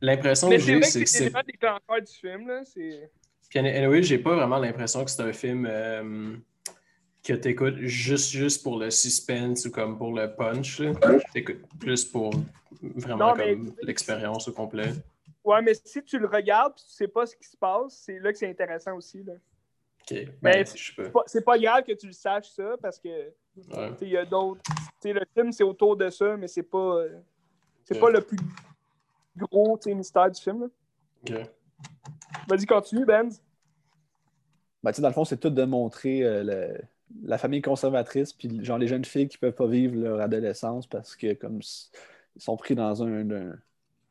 l'impression 0.00 0.48
que 0.48 0.58
c'est 0.58 0.64
j'ai, 0.66 0.82
c'est 0.82 0.98
que 1.00 1.04
que 1.04 1.10
c'est 1.10 1.18
c'est. 1.18 1.18
l'élément 1.24 1.42
déclencheur 1.46 2.00
du 2.06 2.12
film, 2.12 2.48
là. 2.48 2.62
C'est. 2.64 3.10
Puis, 3.50 3.58
anyway, 3.58 4.02
j'ai 4.02 4.18
pas 4.18 4.34
vraiment 4.36 4.58
l'impression 4.58 5.04
que 5.04 5.10
c'est 5.10 5.22
un 5.22 5.32
film 5.32 5.66
euh, 5.68 6.36
que 7.22 7.32
t'écoutes 7.34 7.78
juste, 7.80 8.30
juste 8.30 8.62
pour 8.62 8.78
le 8.78 8.90
suspense 8.90 9.66
ou 9.66 9.70
comme 9.72 9.98
pour 9.98 10.12
le 10.14 10.32
punch. 10.34 10.80
T'écoutes 11.34 11.62
plus 11.78 12.04
pour 12.04 12.32
vraiment 12.80 13.34
l'expérience 13.82 14.46
au 14.48 14.52
complet. 14.52 14.92
Ouais, 15.44 15.60
mais 15.62 15.72
si 15.74 16.02
tu 16.04 16.18
le 16.18 16.26
regardes 16.28 16.74
et 16.78 16.80
tu 16.82 16.94
sais 16.94 17.08
pas 17.08 17.26
ce 17.26 17.34
qui 17.34 17.48
se 17.48 17.56
passe, 17.56 18.02
c'est 18.04 18.18
là 18.20 18.30
que 18.32 18.38
c'est 18.38 18.48
intéressant 18.48 18.94
aussi. 18.94 19.22
Là. 19.24 19.32
Ok. 20.02 20.16
Mais 20.42 20.64
Ben. 20.64 20.66
C'est 21.26 21.44
pas- 21.44 21.58
grave 21.58 21.82
que 21.84 21.92
tu 21.92 22.06
le 22.06 22.12
saches, 22.12 22.50
ça, 22.50 22.76
parce 22.80 22.98
que 23.00 23.08
Ouais. 23.08 23.90
tu 23.98 24.04
il 24.04 24.10
y 24.10 24.16
a 24.16 24.24
d'autres. 24.24 24.60
tu 25.02 25.12
Le 25.12 25.22
film, 25.34 25.50
c'est 25.50 25.64
autour 25.64 25.96
de 25.96 26.08
ça, 26.08 26.36
mais 26.36 26.46
c'est 26.46 26.62
pas. 26.62 26.78
euh, 26.78 27.18
C'est 27.84 27.94
Ouais. 27.94 28.00
pas 28.00 28.10
le 28.10 28.20
plus 28.20 28.38
gros 29.36 29.76
tu 29.78 29.92
mystère 29.94 30.30
du 30.30 30.40
film. 30.40 30.70
là. 31.28 31.38
Ok. 31.40 31.46
Vas-y, 32.48 32.66
continue, 32.66 33.04
Ben. 33.04 33.30
Ben, 34.82 34.92
tu 34.92 34.96
sais, 34.96 35.02
dans 35.02 35.08
le 35.08 35.14
fond, 35.14 35.24
c'est 35.24 35.38
tout 35.38 35.50
de 35.50 35.62
montrer 35.64 36.22
euh, 36.22 36.42
le- 36.42 36.80
la 37.24 37.38
famille 37.38 37.60
conservatrice, 37.60 38.32
puis 38.32 38.64
genre 38.64 38.78
les 38.78 38.86
jeunes 38.86 39.04
filles 39.04 39.28
qui 39.28 39.36
peuvent 39.36 39.52
pas 39.54 39.66
vivre 39.66 39.96
leur 39.96 40.20
adolescence 40.20 40.86
parce 40.86 41.16
que 41.16 41.34
comme 41.34 41.60
ils 41.60 42.42
sont 42.42 42.56
pris 42.56 42.74
dans 42.74 43.02
un, 43.02 43.30
un- 43.30 43.58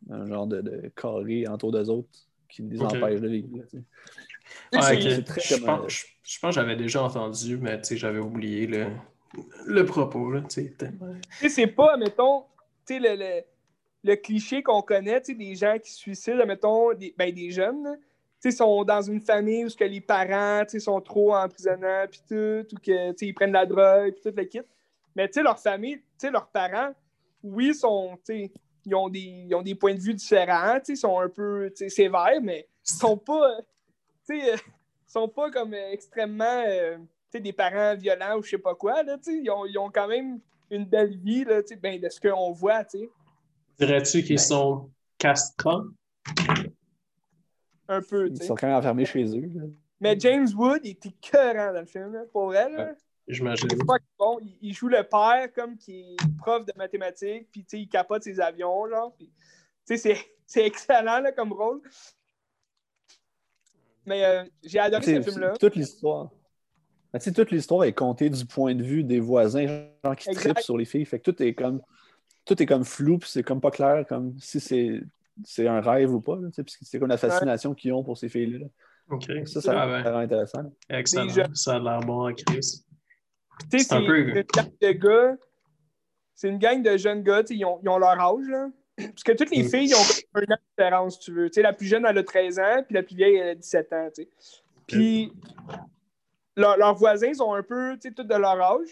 un 0.10 0.26
genre 0.28 0.48
de, 0.48 0.62
de 0.62 0.92
carré 0.96 1.48
autour 1.48 1.72
d'eux 1.72 1.90
autres 1.90 2.10
qui 2.50 2.62
les 2.64 2.80
Ok. 2.82 2.96
empêche 2.96 3.22
de 3.22 3.28
vivre. 3.28 3.48
Ah, 4.74 4.96
très 4.96 5.42
Je 5.42 5.56
comme, 5.56 5.66
pense, 5.66 5.86
euh, 5.86 5.90
je, 5.90 6.06
je 6.24 6.40
pense 6.40 6.56
que 6.56 6.62
j'avais 6.62 6.76
déjà 6.76 7.04
entendu, 7.04 7.58
mais 7.58 7.78
tu 7.82 7.90
sais, 7.90 7.98
j'avais 7.98 8.20
oublié 8.20 8.68
le, 8.68 8.88
le 9.66 9.86
propos. 9.86 10.32
Là, 10.32 10.42
c'est 10.50 11.68
pas, 11.68 11.98
mettons, 11.98 12.44
tu 12.86 12.96
sais, 12.96 13.00
le, 13.00 13.16
le, 13.16 13.42
le 14.04 14.16
cliché 14.16 14.62
qu'on 14.62 14.82
connaît, 14.82 15.22
tu 15.22 15.32
sais, 15.34 15.38
des 15.38 15.56
gens 15.56 15.78
qui 15.82 15.92
se 15.92 15.98
suicident, 15.98 16.46
mettons, 16.46 16.94
des, 16.94 17.14
ben, 17.18 17.34
des 17.34 17.52
jeunes, 17.52 17.98
là. 18.40 18.50
tu 18.50 18.52
sais, 18.52 18.58
sont 18.58 18.84
dans 18.84 19.02
une 19.02 19.22
famille 19.22 19.66
où 19.66 19.70
ce 19.70 19.78
que 19.78 19.84
les 19.84 20.02
parents, 20.02 20.64
sont 20.80 21.02
trop 21.02 21.36
emprisonnants, 21.36 22.06
puis 22.10 22.22
tout, 22.28 22.76
ou 22.76 22.80
que, 22.80 23.12
tu 23.12 23.18
sais, 23.18 23.26
ils 23.28 23.34
prennent 23.34 23.50
de 23.50 23.54
la 23.54 23.66
drogue, 23.66 24.14
puis 24.14 24.32
tout 24.32 24.36
le 24.36 24.44
kit. 24.46 24.62
Mais, 25.16 25.30
leur 25.36 25.60
famille, 25.60 26.02
leurs 26.24 26.48
parents, 26.48 26.94
oui, 27.44 27.74
sont, 27.74 28.18
ils 28.30 28.96
ont, 28.96 29.10
des, 29.10 29.46
ils 29.48 29.56
ont 29.56 29.62
des 29.62 29.76
points 29.76 29.94
de 29.94 30.00
vue 30.00 30.14
différents, 30.14 30.80
ils 30.88 30.98
sont 30.98 31.20
un 31.20 31.30
peu, 31.30 31.72
sévères, 31.88 32.42
mais 32.42 32.68
ils 32.86 32.92
sont 32.92 33.18
pas, 33.18 33.58
euh, 33.58 33.62
euh, 34.32 34.58
sont 35.08 35.28
pas 35.28 35.50
comme 35.52 35.74
euh, 35.74 35.92
extrêmement, 35.92 36.64
euh, 36.68 36.98
des 37.34 37.54
parents 37.54 37.96
violents 37.96 38.38
ou 38.38 38.44
je 38.44 38.52
sais 38.52 38.58
pas 38.58 38.76
quoi, 38.76 39.04
là, 39.04 39.18
ils 39.28 39.50
ont, 39.50 39.66
ils 39.66 39.78
ont 39.78 39.90
quand 39.92 40.08
même 40.08 40.40
une 40.72 40.86
belle 40.86 41.18
vie, 41.18 41.44
là, 41.44 41.62
ben, 41.82 42.00
de 42.00 42.10
ce 42.10 42.20
qu'on 42.20 42.52
voit, 42.52 42.84
Dirais-tu 43.80 44.24
qu'ils 44.24 44.36
Ben. 44.36 44.42
sont 44.42 44.90
castrants? 45.18 45.84
Un 47.90 48.02
peu, 48.02 48.30
tu 48.30 48.36
Ils 48.36 48.44
sont 48.44 48.56
quand 48.56 48.68
même 48.68 48.78
enfermés 48.78 49.06
chez 49.06 49.26
eux. 49.38 49.50
là. 49.54 49.64
Mais 50.00 50.18
James 50.20 50.48
Wood, 50.56 50.82
il 50.86 50.92
était 50.92 51.12
cœurant 51.22 51.74
dans 51.74 51.82
le 51.82 51.86
film, 51.86 52.14
là, 52.14 52.22
pour 52.32 52.56
elle, 52.56 52.74
là. 52.74 52.94
J'imagine. 53.28 53.68
Bon. 54.18 54.40
Il, 54.42 54.58
il 54.62 54.74
joue 54.74 54.88
le 54.88 55.04
père 55.04 55.52
comme 55.54 55.78
qui 55.78 56.00
est 56.00 56.16
prof 56.38 56.66
de 56.66 56.74
mathématiques, 56.76 57.48
puis 57.52 57.62
tu 57.62 57.70
sais, 57.70 57.82
il 57.82 57.88
capote 57.88 58.24
ses 58.24 58.40
avions, 58.40 58.88
genre. 58.88 59.14
puis, 59.16 59.28
tu 59.28 59.34
sais, 59.86 59.98
c'est, 59.98 60.18
c'est 60.48 60.66
excellent 60.66 61.20
là, 61.20 61.32
comme 61.32 61.54
rôle. 61.54 61.82
Mais 64.06 64.26
euh, 64.26 64.44
j'ai 64.64 64.80
adoré 64.80 65.04
ce 65.04 65.22
film-là. 65.22 65.54
Toute 65.60 65.76
l'histoire. 65.76 66.32
Ben, 67.14 67.20
tu 67.20 67.34
toute 67.34 67.52
l'histoire 67.52 67.84
est 67.84 67.94
contée 67.94 68.30
du 68.30 68.46
point 68.46 68.74
de 68.76 68.84
vue 68.84 69.04
des 69.04 69.20
voisins, 69.20 69.66
gens 70.04 70.16
qui 70.16 70.30
Exact. 70.30 70.54
trippent 70.54 70.64
sur 70.64 70.78
les 70.78 70.86
filles. 70.86 71.06
Fait 71.06 71.20
que 71.20 71.30
tout 71.30 71.42
est 71.44 71.54
comme 71.54 71.82
tout 72.46 72.62
est 72.62 72.66
comme 72.66 72.84
flou, 72.84 73.20
puis 73.20 73.30
c'est 73.30 73.44
comme 73.44 73.62
pas 73.62 73.72
clair 73.72 74.06
comme 74.08 74.36
si 74.40 74.60
c'est 74.60 75.02
c'est 75.46 75.68
un 75.68 75.82
rêve 75.82 76.14
ou 76.14 76.22
pas. 76.22 76.36
là, 76.36 76.50
parce 76.56 76.78
que 76.78 76.86
c'est 76.86 77.00
comme 77.00 77.10
la 77.10 77.18
fascination 77.18 77.74
qu'ils 77.74 77.94
ont 77.94 78.04
pour 78.04 78.18
ces 78.18 78.30
filles-là. 78.30 78.66
OK. 79.10 79.26
Ça, 79.46 79.62
ça 79.62 79.74
Ah, 79.82 80.04
rend 80.04 80.20
intéressant. 80.20 80.62
là. 80.64 80.70
excellent. 81.00 81.54
Ça 81.56 81.76
a 81.76 81.80
l'air 81.80 82.00
bon 82.02 82.30
en 82.30 82.34
crise. 82.34 82.86
Tu 83.72 83.80
sais, 83.80 83.86
C'est 83.86 83.94
un 83.96 84.02
c'est 84.02 84.06
peu- 84.08 84.18
une 84.20 84.34
gang 84.44 84.72
de 84.82 84.92
gars. 84.92 85.38
C'est 86.36 86.50
une 86.50 86.58
gang 86.60 86.82
de 86.82 86.96
jeunes 86.98 87.24
gars, 87.24 87.44
tu 87.44 87.48
sais, 87.48 87.56
ils 87.60 87.66
ont, 87.66 87.80
ils 87.84 87.90
ont 87.90 87.98
leur 87.98 88.20
âge, 88.20 88.48
là. 88.48 88.70
Parce 88.98 89.24
que 89.24 89.32
toutes 89.34 89.52
les 89.52 89.64
Mm. 89.64 89.70
filles, 89.70 89.90
ils 89.90 89.96
ont 89.96 90.24
un 90.36 90.42
an 90.42 90.56
de 90.56 90.56
différence, 90.78 91.14
si 91.16 91.20
tu 91.22 91.32
veux. 91.34 91.50
Tu 91.50 91.56
sais, 91.56 91.62
la 91.62 91.74
plus 91.74 91.88
jeune, 91.88 92.06
elle 92.08 92.18
a 92.18 92.24
13 92.24 92.60
ans, 92.60 92.84
puis 92.86 92.94
la 92.96 93.04
plus 93.04 93.16
vieille, 93.16 93.36
elle 93.36 93.50
a 93.50 93.56
17 93.56 93.92
ans, 93.94 94.10
tu 94.16 94.24
sais. 94.24 94.30
Puis, 94.88 95.34
leur- 96.56 96.78
leurs 96.78 96.96
voisins, 96.96 97.28
ils 97.28 97.42
ont 97.42 97.54
un 97.54 97.64
peu, 97.64 97.94
tu 97.96 98.08
sais, 98.10 98.14
tous 98.14 98.24
de 98.24 98.36
leur 98.36 98.60
âge. 98.62 98.90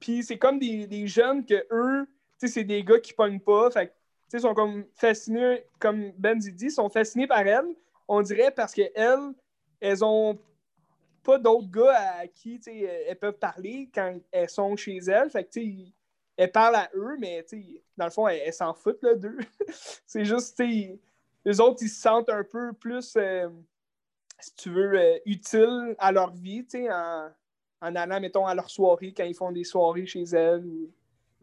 Puis, 0.00 0.22
c'est 0.22 0.38
comme 0.38 0.58
des, 0.58 0.86
des 0.86 1.06
jeunes 1.06 1.44
que 1.44 1.66
eux, 1.72 2.06
tu 2.40 2.46
sais, 2.46 2.52
c'est 2.54 2.64
des 2.64 2.82
gars 2.84 2.98
qui 3.00 3.12
pognent 3.12 3.40
pas. 3.40 3.70
Fait 3.70 3.92
que, 4.30 4.36
tu 4.36 4.38
sais, 4.40 4.46
ils 4.46 4.48
sont 4.48 4.54
comme 4.54 4.84
fascinés, 4.94 5.64
comme 5.78 6.12
Ben 6.12 6.38
dit, 6.38 6.54
ils 6.60 6.70
sont 6.70 6.88
fascinés 6.88 7.26
par 7.26 7.46
elles, 7.46 7.74
on 8.08 8.22
dirait, 8.22 8.50
parce 8.50 8.74
qu'elles, 8.74 9.32
elles 9.80 10.04
ont 10.04 10.38
pas 11.22 11.38
d'autres 11.38 11.70
gars 11.70 12.18
à 12.20 12.26
qui 12.26 12.60
elles 12.66 13.18
peuvent 13.18 13.38
parler 13.38 13.90
quand 13.94 14.18
elles 14.32 14.48
sont 14.48 14.74
chez 14.76 14.96
elles. 14.96 15.30
Fait 15.30 15.44
que, 15.44 15.60
elles 16.36 16.50
parlent 16.50 16.76
à 16.76 16.90
eux, 16.94 17.16
mais 17.18 17.44
dans 17.96 18.06
le 18.06 18.10
fond, 18.10 18.26
elles 18.26 18.52
s'en 18.52 18.72
foutent 18.72 19.04
d'eux. 19.16 19.38
c'est 20.06 20.24
juste, 20.24 20.58
les 20.58 21.60
autres, 21.60 21.82
ils 21.82 21.88
se 21.88 22.00
sentent 22.00 22.30
un 22.30 22.44
peu 22.44 22.72
plus, 22.72 23.14
euh, 23.16 23.48
si 24.38 24.54
tu 24.54 24.70
veux, 24.70 24.98
euh, 24.98 25.18
utiles 25.26 25.94
à 25.98 26.10
leur 26.12 26.32
vie, 26.32 26.66
en, 26.90 27.28
en 27.82 27.96
allant, 27.96 28.20
mettons, 28.20 28.46
à 28.46 28.54
leur 28.54 28.70
soirée, 28.70 29.12
quand 29.14 29.24
ils 29.24 29.34
font 29.34 29.52
des 29.52 29.64
soirées 29.64 30.06
chez 30.06 30.22
elles 30.22 30.64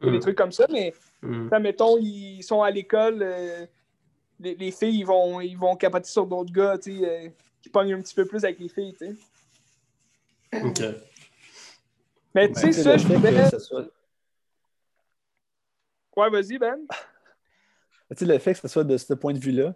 ou 0.01 0.09
des 0.11 0.17
Mm. 0.17 0.21
trucs 0.21 0.37
comme 0.37 0.51
ça. 0.51 0.65
Mais, 0.71 0.93
Mm. 1.21 1.57
mettons, 1.59 1.97
ils 1.97 2.43
sont 2.43 2.61
à 2.61 2.69
l'école, 2.71 3.19
euh, 3.21 3.65
les, 4.39 4.55
les 4.55 4.71
filles, 4.71 4.99
ils 4.99 5.05
vont, 5.05 5.41
ils 5.41 5.57
vont 5.57 5.75
capoter 5.75 6.09
sur 6.09 6.25
d'autres 6.27 6.51
gars, 6.51 6.77
tu 6.77 6.99
sais, 6.99 7.05
euh, 7.25 7.29
qui 7.61 7.69
pognent 7.69 7.93
un 7.93 8.01
petit 8.01 8.13
peu 8.15 8.25
plus 8.25 8.43
avec 8.43 8.59
les 8.59 8.69
filles, 8.69 8.93
tu 8.99 9.07
sais. 9.07 10.61
OK. 10.63 10.81
Mais 12.35 12.51
tu 12.51 12.59
sais, 12.59 12.71
ça, 12.71 12.97
je 12.97 13.07
ça 13.49 13.59
soit- 13.59 13.87
Ouais, 16.15 16.29
vas-y, 16.29 16.57
Ben. 16.57 16.79
Tu 18.09 18.15
sais, 18.19 18.25
le 18.25 18.37
fait 18.39 18.53
que 18.53 18.59
ce 18.59 18.67
soit 18.67 18.83
de 18.83 18.95
ce 18.97 19.13
point 19.13 19.33
de 19.33 19.39
vue-là, 19.39 19.75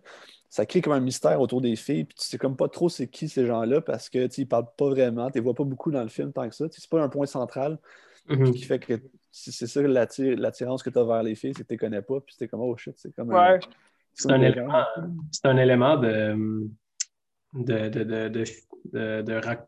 ça 0.50 0.66
crée 0.66 0.82
comme 0.82 0.94
un 0.94 1.00
mystère 1.00 1.40
autour 1.42 1.62
des 1.62 1.76
filles, 1.76 2.06
puis 2.06 2.16
tu 2.18 2.26
sais 2.26 2.38
comme 2.38 2.56
pas 2.56 2.70
trop 2.70 2.88
c'est 2.90 3.08
qui 3.08 3.28
ces 3.30 3.46
gens-là 3.46 3.82
parce 3.82 4.10
que 4.10 4.26
tu 4.28 4.34
sais, 4.36 4.42
ils 4.44 4.48
parlent 4.48 4.72
pas 4.78 4.90
vraiment, 4.90 5.30
tu 5.30 5.36
les 5.36 5.42
vois 5.42 5.54
pas 5.54 5.64
beaucoup 5.64 5.92
dans 5.92 6.02
le 6.04 6.10
film 6.10 6.32
tant 6.32 6.48
que 6.48 6.56
ça. 6.56 6.68
Tu 6.70 6.76
sais, 6.76 6.82
C'est 6.82 6.90
pas 6.90 7.02
un 7.02 7.10
point 7.10 7.26
central 7.26 7.78
Mhm. 8.28 8.52
qui 8.54 8.64
fait 8.64 8.80
que 8.80 8.94
c'est 9.32 9.52
c'est 9.52 9.68
ça 9.68 9.82
l'attir- 9.82 10.38
l'attirance 10.38 10.84
que 10.84 10.90
tu 10.90 11.00
as 11.00 11.04
vers 11.04 11.24
les 11.24 11.36
filles, 11.36 11.54
c'est 11.56 11.64
que 11.64 11.68
tu 11.68 11.74
les 11.74 11.78
connais 11.78 12.02
pas, 12.02 12.20
puis 12.20 12.34
c'était 12.34 12.48
comme 12.50 12.62
oh 12.62 12.76
shit, 12.78 12.94
c'est 12.98 13.14
comme 13.16 13.30
Ouais. 13.30 13.60
C'est 14.14 14.28
comme 14.30 14.42
un, 14.42 14.44
élément, 14.44 14.84
c'est 15.32 15.46
un 15.48 15.58
élément 15.58 15.98
de. 15.98 16.68
de, 17.54 17.90
de, 17.90 18.04
de, 18.04 18.28
de, 18.28 18.44
de, 18.92 19.22
de 19.22 19.34
rac- 19.40 19.68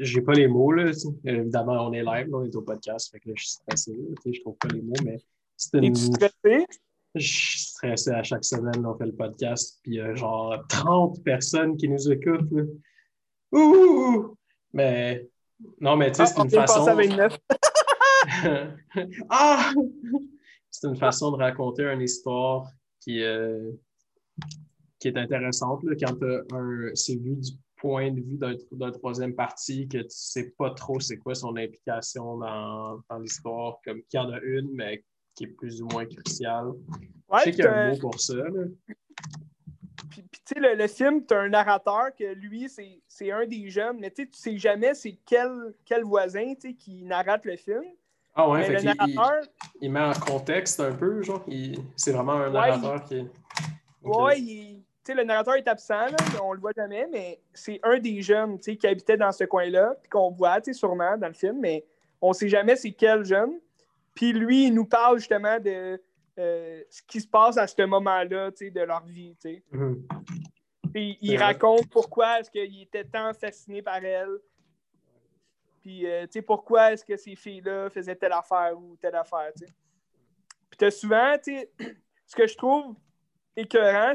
J'ai 0.00 0.20
pas 0.20 0.32
les 0.32 0.48
mots, 0.48 0.72
là. 0.72 0.90
Évidemment, 1.24 1.86
on 1.86 1.92
est 1.92 2.02
live, 2.02 2.28
là, 2.28 2.38
on 2.38 2.44
est 2.44 2.56
au 2.56 2.62
podcast, 2.62 3.10
fait 3.12 3.20
que 3.20 3.28
là, 3.28 3.34
je 3.36 3.42
suis 3.44 3.52
stressé. 3.52 3.92
là, 3.92 3.98
tu 4.16 4.22
sais, 4.22 4.32
Je 4.36 4.40
trouve 4.40 4.56
pas 4.56 4.68
les 4.74 4.82
mots, 4.82 4.94
mais 5.04 5.18
c'est 5.56 5.78
une. 5.78 5.84
Es-tu 5.84 6.00
stressé? 6.02 6.66
Je 7.14 7.26
suis 7.26 7.60
stressé 7.60 8.10
à 8.10 8.22
chaque 8.24 8.44
semaine, 8.44 8.82
là, 8.82 8.90
on 8.90 8.98
fait 8.98 9.06
le 9.06 9.14
podcast, 9.14 9.78
puis 9.82 9.92
il 9.92 9.98
y 9.98 10.00
a 10.00 10.12
genre 10.14 10.56
30 10.68 11.22
personnes 11.22 11.76
qui 11.76 11.88
nous 11.88 12.10
écoutent. 12.10 12.50
là. 12.50 12.62
Ouh! 13.52 14.36
Mais. 14.72 15.28
Non, 15.80 15.96
mais 15.96 16.10
tu 16.10 16.16
sais, 16.16 16.22
Ah, 16.22 16.26
c'est 16.26 16.40
on 16.40 16.44
une 16.44 16.50
façon. 16.50 16.84
Passer 18.42 18.46
à 18.46 18.74
29. 18.94 19.10
ah! 19.30 19.72
C'est 20.70 20.86
une 20.86 20.96
façon 20.96 21.32
de 21.32 21.36
raconter 21.36 21.84
une 21.84 22.02
histoire 22.02 22.70
qui, 23.00 23.22
euh, 23.22 23.70
qui 24.98 25.08
est 25.08 25.16
intéressante 25.16 25.82
là, 25.84 25.94
quand 25.96 26.16
c'est 26.94 27.16
vu 27.16 27.36
du 27.36 27.52
point 27.76 28.10
de 28.10 28.20
vue 28.20 28.38
d'un, 28.38 28.90
troisième 28.90 29.34
parti 29.34 29.88
que 29.88 29.98
tu 29.98 30.06
sais 30.10 30.52
pas 30.58 30.70
trop 30.70 31.00
c'est 31.00 31.16
quoi 31.16 31.34
son 31.34 31.56
implication 31.56 32.38
dans, 32.38 33.00
dans 33.08 33.18
l'histoire, 33.18 33.78
comme 33.84 34.02
qu'il 34.02 34.20
y 34.20 34.22
en 34.22 34.30
a 34.30 34.40
une, 34.40 34.70
mais 34.72 35.04
qui 35.34 35.44
est 35.44 35.48
plus 35.48 35.80
ou 35.80 35.86
moins 35.86 36.04
cruciale. 36.04 36.68
Ouais, 37.28 37.38
Je 37.38 37.44
sais 37.44 37.50
qu'il 37.52 37.64
y 37.64 37.66
a 37.66 37.74
un 37.74 37.90
mot 37.92 37.98
pour 37.98 38.18
ça. 38.20 38.34
là. 38.34 38.64
puis- 40.10 40.22
puis, 40.22 40.40
tu 40.44 40.54
sais, 40.54 40.60
le, 40.60 40.74
le 40.74 40.86
film, 40.88 41.24
tu 41.24 41.34
as 41.34 41.40
un 41.40 41.48
narrateur 41.48 42.14
que 42.16 42.34
lui, 42.34 42.68
c'est, 42.68 43.30
un 43.30 43.46
des 43.46 43.70
jeunes, 43.70 43.98
mais 44.00 44.10
tu 44.10 44.28
sais, 44.32 44.58
jamais 44.58 44.94
c'est 44.94 45.18
quel, 45.24 45.74
quel 45.84 46.02
voisin 46.02 46.54
qui 46.56 47.04
narrate 47.04 47.44
le 47.44 47.56
film. 47.56 47.84
Ah 48.40 48.48
ouais, 48.48 48.62
fait 48.62 48.82
le 48.82 48.92
il, 49.80 49.90
met 49.90 50.00
en 50.00 50.12
contexte 50.12 50.78
un 50.78 50.92
peu, 50.92 51.22
genre, 51.22 51.44
c'est 51.96 52.12
vraiment 52.12 52.34
un 52.34 52.46
Ouais, 52.46 52.52
narrateur 52.52 53.04
qui. 53.04 53.26
Ouais, 54.04 54.40
il- 54.40 54.84
sais, 55.08 55.14
le 55.14 55.24
narrateur 55.24 55.54
est 55.56 55.66
absent, 55.66 56.06
là, 56.06 56.16
on 56.42 56.52
le 56.52 56.60
voit 56.60 56.72
jamais, 56.76 57.08
mais 57.10 57.40
c'est 57.54 57.80
un 57.82 57.98
des 57.98 58.20
jeunes 58.22 58.58
qui 58.58 58.86
habitait 58.86 59.16
dans 59.16 59.32
ce 59.32 59.44
coin-là, 59.44 59.94
puis 60.00 60.10
qu'on 60.10 60.30
voit 60.30 60.60
sûrement 60.72 61.16
dans 61.16 61.28
le 61.28 61.34
film, 61.34 61.58
mais 61.60 61.84
on 62.20 62.32
sait 62.32 62.48
jamais 62.48 62.76
c'est 62.76 62.92
quel 62.92 63.24
jeune. 63.24 63.58
Puis 64.14 64.32
lui, 64.32 64.66
il 64.66 64.74
nous 64.74 64.84
parle 64.84 65.18
justement 65.18 65.58
de 65.58 66.00
euh, 66.38 66.82
ce 66.90 67.02
qui 67.02 67.20
se 67.20 67.26
passe 67.26 67.56
à 67.56 67.66
ce 67.66 67.82
moment-là 67.82 68.50
de 68.50 68.80
leur 68.80 69.04
vie. 69.04 69.36
Mhm. 69.72 70.06
Puis 70.92 71.18
il 71.20 71.36
raconte 71.38 71.88
pourquoi 71.90 72.40
est-ce 72.40 72.50
qu'il 72.50 72.82
était 72.82 73.04
tant 73.04 73.32
fasciné 73.34 73.82
par 73.82 74.04
elle. 74.04 74.38
Puis, 75.80 76.06
euh, 76.06 76.26
tu 76.26 76.32
sais, 76.32 76.42
pourquoi 76.42 76.92
est-ce 76.92 77.04
que 77.04 77.16
ces 77.16 77.34
filles-là 77.36 77.88
faisaient 77.90 78.16
telle 78.16 78.32
affaire 78.32 78.76
ou 78.78 78.96
telle 78.96 79.14
affaire, 79.14 79.52
tu 79.56 79.66
sais? 79.66 79.72
Puis 80.70 80.76
t'as 80.78 80.90
souvent, 80.90 81.36
tu 81.42 81.52
sais, 81.56 81.70
ce 82.26 82.36
que 82.36 82.46
je 82.46 82.56
trouve 82.56 82.94
écœurant, 83.56 84.12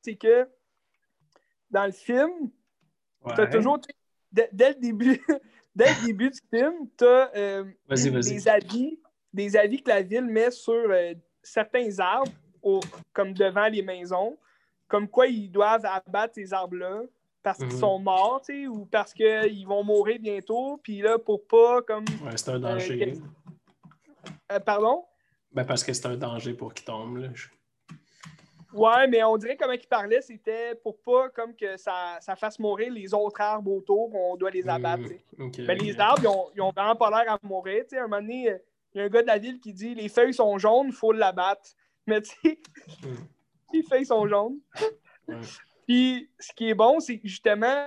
c'est 0.00 0.16
que 0.16 0.48
dans 1.70 1.86
le 1.86 1.92
film, 1.92 2.50
t'as 3.24 3.42
Ouais. 3.44 3.50
toujours, 3.50 3.80
tu 3.80 3.88
sais, 3.88 3.96
dès, 4.30 4.48
dès 4.52 4.68
le 4.70 4.74
début, 4.76 5.20
dès 5.74 5.94
le 5.94 6.06
début 6.06 6.30
du 6.30 6.40
film, 6.52 6.88
t'as 6.96 7.30
euh, 7.34 7.64
Vas-y, 7.88 8.10
vas-y. 8.10 8.34
des 8.34 8.48
avis, 8.48 9.00
des 9.32 9.56
avis 9.56 9.82
que 9.82 9.88
la 9.88 10.02
ville 10.02 10.24
met 10.26 10.50
sur 10.50 10.72
euh, 10.72 11.14
certains 11.42 11.98
arbres, 11.98 12.32
au- 12.62 12.84
comme 13.12 13.32
devant 13.34 13.68
les 13.68 13.82
maisons, 13.82 14.38
comme 14.88 15.08
quoi 15.08 15.26
ils 15.26 15.50
doivent 15.50 15.84
abattre 15.84 16.34
ces 16.34 16.52
arbres-là 16.52 17.02
parce 17.42 17.58
qu'ils 17.58 17.66
Mhm. 17.68 17.78
sont 17.80 17.98
morts, 17.98 18.42
tu 18.44 18.62
sais, 18.62 18.66
ou 18.68 18.84
parce 18.86 19.12
qu'ils 19.12 19.66
vont 19.66 19.82
mourir 19.84 20.18
bientôt, 20.20 20.78
puis 20.82 21.00
là, 21.00 21.18
pour 21.18 21.46
pas, 21.46 21.82
comme... 21.82 22.04
Ouais, 22.24 22.36
c'est 22.36 22.50
un 22.50 22.60
danger. 22.60 23.14
Euh, 24.50 24.60
pardon? 24.60 25.04
Ben, 25.52 25.64
parce 25.64 25.82
que 25.84 25.92
c'est 25.92 26.06
un 26.06 26.16
danger 26.16 26.54
pour 26.54 26.72
qu'il 26.72 26.84
tombe. 26.84 27.16
Là. 27.18 27.28
Ouais, 28.72 29.06
mais 29.06 29.22
on 29.22 29.36
dirait 29.36 29.56
comment 29.56 29.72
il 29.74 29.86
parlait, 29.86 30.22
c'était 30.22 30.74
pour 30.76 30.98
pas 31.02 31.28
comme 31.28 31.54
que 31.54 31.76
ça, 31.76 32.16
ça 32.20 32.36
fasse 32.36 32.58
mourir 32.58 32.90
les 32.90 33.12
autres 33.12 33.38
arbres 33.40 33.70
autour, 33.70 34.14
on 34.14 34.34
doit 34.36 34.50
les 34.50 34.66
abattre. 34.66 35.02
Ben, 35.36 35.46
ok. 35.46 35.56
les 35.58 36.00
arbres, 36.00 36.22
ils 36.22 36.28
ont, 36.28 36.46
ils 36.54 36.60
ont 36.62 36.70
vraiment 36.74 36.96
pas 36.96 37.10
l'air 37.10 37.34
à 37.34 37.38
mourir. 37.42 37.82
tu 37.82 37.90
sais. 37.90 37.98
À 37.98 38.04
un 38.04 38.08
moment 38.08 38.22
donné, 38.22 38.50
euh, 38.50 38.58
il 38.94 38.98
y 38.98 39.00
a 39.02 39.04
un 39.04 39.08
gars 39.10 39.20
de 39.22 39.26
la 39.26 39.36
ville 39.38 39.60
qui 39.60 39.74
dit 39.74 39.94
les 39.94 40.08
feuilles 40.08 40.32
sont 40.32 40.56
jaunes, 40.58 40.86
il 40.86 40.92
faut 40.94 41.12
l'abattre. 41.12 41.68
Mais 42.06 42.22
tu 42.22 42.30
sais, 42.42 42.58
Hmm. 43.02 43.14
les 43.74 43.82
feuilles 43.82 44.06
sont 44.06 44.26
jaunes. 44.26 44.58
Puis 45.86 46.30
ce 46.38 46.52
qui 46.52 46.68
est 46.68 46.74
bon, 46.74 47.00
c'est 47.00 47.20
justement, 47.24 47.86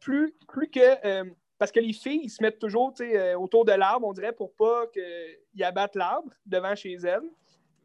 plus, 0.00 0.34
plus 0.48 0.68
que. 0.68 1.06
euh, 1.06 1.24
parce 1.58 1.72
que 1.72 1.80
les 1.80 1.92
filles, 1.92 2.20
ils 2.24 2.30
se 2.30 2.42
mettent 2.42 2.58
toujours 2.58 2.94
euh, 3.00 3.34
autour 3.34 3.64
de 3.66 3.72
l'arbre, 3.72 4.06
on 4.06 4.12
dirait, 4.14 4.32
pour 4.32 4.54
pas 4.54 4.86
qu'ils 4.88 5.62
abattent 5.64 5.94
l'arbre 5.94 6.32
devant 6.46 6.74
chez 6.74 6.94
elles. 6.94 7.20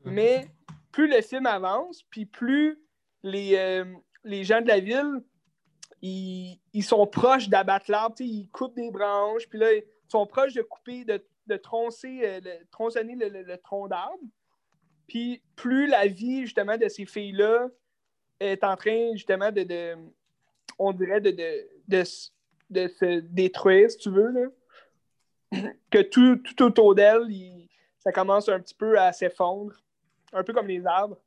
Mhm. 0.06 0.14
Mais 0.14 0.48
plus 0.92 1.08
le 1.10 1.22
film 1.22 1.46
avance, 1.46 2.04
puis 2.10 2.26
plus 2.26 2.80
les, 3.22 3.56
euh, 3.56 3.84
les 4.24 4.44
gens 4.46 4.62
de 4.62 4.68
la 4.68 4.80
ville, 4.80 5.22
ils, 6.02 6.58
ils 6.74 6.84
sont 6.84 7.06
proches 7.06 7.50
d'abattre 7.50 7.92
l'arbre, 7.92 8.16
ils 8.20 8.48
coupent 8.50 8.76
des 8.76 8.92
branches, 8.92 9.48
puis 9.50 9.60
là, 9.60 9.74
ils 9.74 9.84
sont 10.08 10.26
proches 10.26 10.54
de 10.54 10.62
couper, 10.62 11.04
de, 11.04 11.22
de 11.48 11.58
troncer, 11.58 12.22
euh, 12.24 12.40
le- 12.44 12.66
tronçonner 12.72 13.16
le, 13.16 13.28
le- 13.28 13.44
le 13.44 13.58
tronc 13.58 13.88
d'arbre. 13.88 14.20
Puis 15.08 15.44
plus 15.58 15.88
la 15.88 16.08
vie, 16.08 16.42
justement, 16.42 16.78
de 16.78 16.88
ces 16.88 17.06
filles-là 17.06 17.68
est 18.40 18.64
en 18.64 18.76
train, 18.76 19.12
justement, 19.14 19.52
de, 19.52 19.64
de- 19.64 19.96
on 20.78 20.92
dirait, 20.92 21.22
de, 21.22 21.32
de, 21.32 21.68
de, 21.88 22.04
de 22.70 22.88
se 22.88 23.20
détruire, 23.22 23.90
si 23.92 23.98
tu 23.98 24.10
veux, 24.10 24.32
là. 24.32 24.48
que 25.92 26.02
tout, 26.02 26.38
tout 26.38 26.64
autour 26.64 26.96
d'elle, 26.96 27.26
il- 27.30 27.70
ça 28.00 28.12
commence 28.12 28.50
un 28.50 28.60
petit 28.60 28.76
peu 28.76 29.00
à 29.00 29.12
s'effondre. 29.14 29.74
Un 30.34 30.44
peu 30.44 30.54
comme 30.54 30.68
les 30.68 30.86
arbres. 30.86 31.18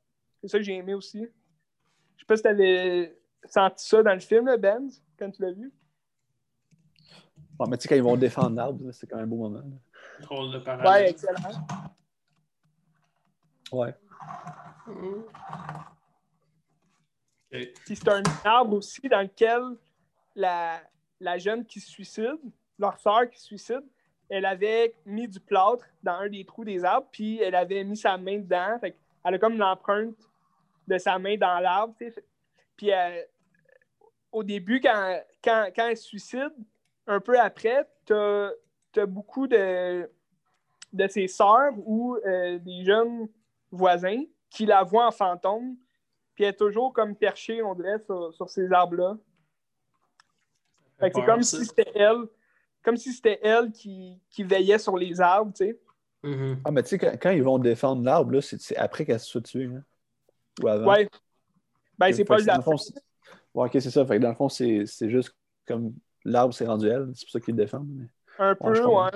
C'est 0.41 0.47
ça 0.47 0.57
que 0.57 0.63
j'ai 0.63 0.75
aimé 0.75 0.93
aussi. 0.93 1.19
Je 2.15 2.19
sais 2.21 2.25
pas 2.25 2.35
si 2.37 2.43
tu 2.43 2.47
avais 2.49 3.17
senti 3.45 3.85
ça 3.87 4.03
dans 4.03 4.13
le 4.13 4.19
film, 4.19 4.45
là, 4.45 4.57
Ben, 4.57 4.89
quand 5.17 5.31
tu 5.31 5.41
l'as 5.41 5.51
vu. 5.51 5.73
Bon, 7.57 7.65
mais 7.67 7.77
tu 7.77 7.83
sais, 7.83 7.89
quand 7.89 7.95
ils 7.95 8.03
vont 8.03 8.15
défendre 8.15 8.55
l'arbre, 8.55 8.91
c'est 8.91 9.07
quand 9.07 9.17
même 9.17 9.25
un 9.25 9.27
beau 9.27 9.35
moment. 9.37 9.59
là. 9.59 10.21
Drôle 10.21 10.51
de 10.51 10.87
Ouais, 10.87 11.09
excellent. 11.09 11.67
Ouais. 13.71 13.93
Hmm. 14.87 15.21
C'est 17.85 18.07
un 18.07 18.23
arbre 18.43 18.77
aussi 18.77 19.01
dans 19.09 19.21
lequel 19.21 19.61
la, 20.35 20.81
la 21.19 21.37
jeune 21.37 21.65
qui 21.65 21.79
se 21.79 21.89
suicide, 21.89 22.39
leur 22.77 22.97
sœur 22.99 23.29
qui 23.29 23.39
se 23.39 23.45
suicide, 23.45 23.83
elle 24.29 24.45
avait 24.45 24.93
mis 25.05 25.27
du 25.27 25.39
plâtre 25.39 25.85
dans 26.03 26.13
un 26.13 26.29
des 26.29 26.45
trous 26.45 26.63
des 26.63 26.85
arbres, 26.85 27.07
puis 27.11 27.39
elle 27.41 27.55
avait 27.55 27.83
mis 27.83 27.97
sa 27.97 28.17
main 28.17 28.37
dedans. 28.37 28.77
Fait 28.79 28.95
elle 29.25 29.33
a 29.33 29.39
comme 29.39 29.57
l'empreinte 29.57 30.15
de 30.87 30.97
sa 30.97 31.17
main 31.17 31.35
dans 31.35 31.59
l'arbre. 31.59 31.95
Puis 32.77 32.93
euh, 32.93 33.21
au 34.31 34.43
début, 34.43 34.79
quand, 34.79 35.19
quand, 35.43 35.69
quand 35.75 35.87
elle 35.87 35.97
se 35.97 36.05
suicide, 36.05 36.53
un 37.07 37.19
peu 37.19 37.39
après, 37.39 37.87
tu 38.05 38.13
as, 38.13 39.05
beaucoup 39.07 39.47
de, 39.47 40.09
de 40.93 41.07
ses 41.07 41.27
sœurs 41.27 41.73
ou 41.77 42.15
euh, 42.15 42.59
des 42.59 42.83
jeunes 42.85 43.27
voisins 43.71 44.23
qui 44.49 44.65
la 44.65 44.83
voient 44.83 45.07
en 45.07 45.11
fantôme, 45.11 45.75
puis 46.39 46.45
elle 46.45 46.53
est 46.53 46.57
toujours 46.57 46.93
comme 46.93 47.17
perchée, 47.17 47.61
on 47.61 47.75
dirait, 47.75 47.99
sur, 48.05 48.33
sur 48.33 48.49
ces 48.49 48.71
arbres-là. 48.71 49.17
Fait 50.97 51.09
que 51.11 51.19
c'est 51.19 51.25
comme 51.25 51.43
ça. 51.43 51.57
si 51.57 51.65
c'était 51.65 51.91
elle, 51.93 52.21
comme 52.81 52.95
si 52.95 53.11
c'était 53.11 53.41
elle 53.43 53.73
qui, 53.73 54.17
qui 54.29 54.45
veillait 54.45 54.77
sur 54.79 54.95
les 54.95 55.19
arbres, 55.19 55.51
tu 55.53 55.65
sais. 55.65 55.79
Mhm. 56.23 56.61
Ah, 56.63 56.71
mais 56.71 56.81
tu 56.83 56.89
sais, 56.91 56.97
quand, 56.97 57.11
quand 57.21 57.31
ils 57.31 57.43
vont 57.43 57.59
défendre 57.59 58.05
l'arbre, 58.05 58.31
là, 58.31 58.41
c'est 58.41 58.77
après 58.77 59.05
qu'elle 59.05 59.19
se 59.19 59.25
soit 59.25 59.41
tuée. 59.41 59.65
Hein? 59.65 59.83
Ou 60.63 60.67
avant. 60.69 60.89
Ouais. 60.89 61.09
Ben, 61.97 62.13
c'est 62.13 62.23
pas 62.23 62.37
dans 62.39 62.45
la 62.45 62.55
le 62.55 62.63
fond, 62.63 62.75
Ouais, 63.53 63.65
ok, 63.65 63.71
c'est 63.73 63.91
ça. 63.91 64.05
Fait 64.05 64.15
que 64.15 64.21
dans 64.23 64.29
le 64.29 64.35
fond, 64.35 64.47
c'est 64.47 64.85
c'est 64.85 65.09
juste 65.09 65.35
comme 65.67 65.93
l'arbre 66.23 66.53
s'est 66.53 66.67
rendu 66.67 66.87
elle. 66.87 67.11
C'est 67.15 67.25
pour 67.25 67.31
ça 67.31 67.39
qu'ils 67.41 67.53
le 67.55 67.63
défendent. 67.63 67.89
mais- 67.89 68.07
Un 68.37 68.55
peu, 68.55 68.85
ouais. 68.85 69.09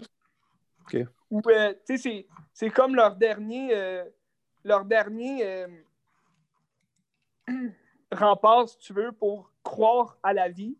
Ok. 0.81 1.07
Ou, 1.31 1.41
euh, 1.47 1.73
tu 1.87 1.95
sais, 1.95 1.97
c'est- 1.97 2.27
c'est 2.53 2.69
comme 2.69 2.95
leur 2.97 3.15
dernier, 3.15 3.69
euh, 3.73 4.03
leur 4.65 4.83
dernier 4.83 5.45
euh, 5.45 5.67
rempart, 8.11 8.69
si 8.69 8.77
tu 8.77 8.93
veux, 8.93 9.11
pour 9.11 9.51
croire 9.63 10.17
à 10.23 10.33
la 10.33 10.49
vie. 10.49 10.77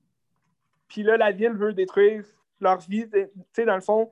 Puis 0.88 1.04
là, 1.04 1.17
la 1.17 1.32
ville 1.32 1.54
veut 1.54 1.73
détruire 1.73 2.26
leur 2.60 2.80
vie. 2.80 3.10
Tu 3.10 3.28
sais, 3.54 3.65
dans 3.65 3.76
le 3.76 3.82
fond, 3.82 4.12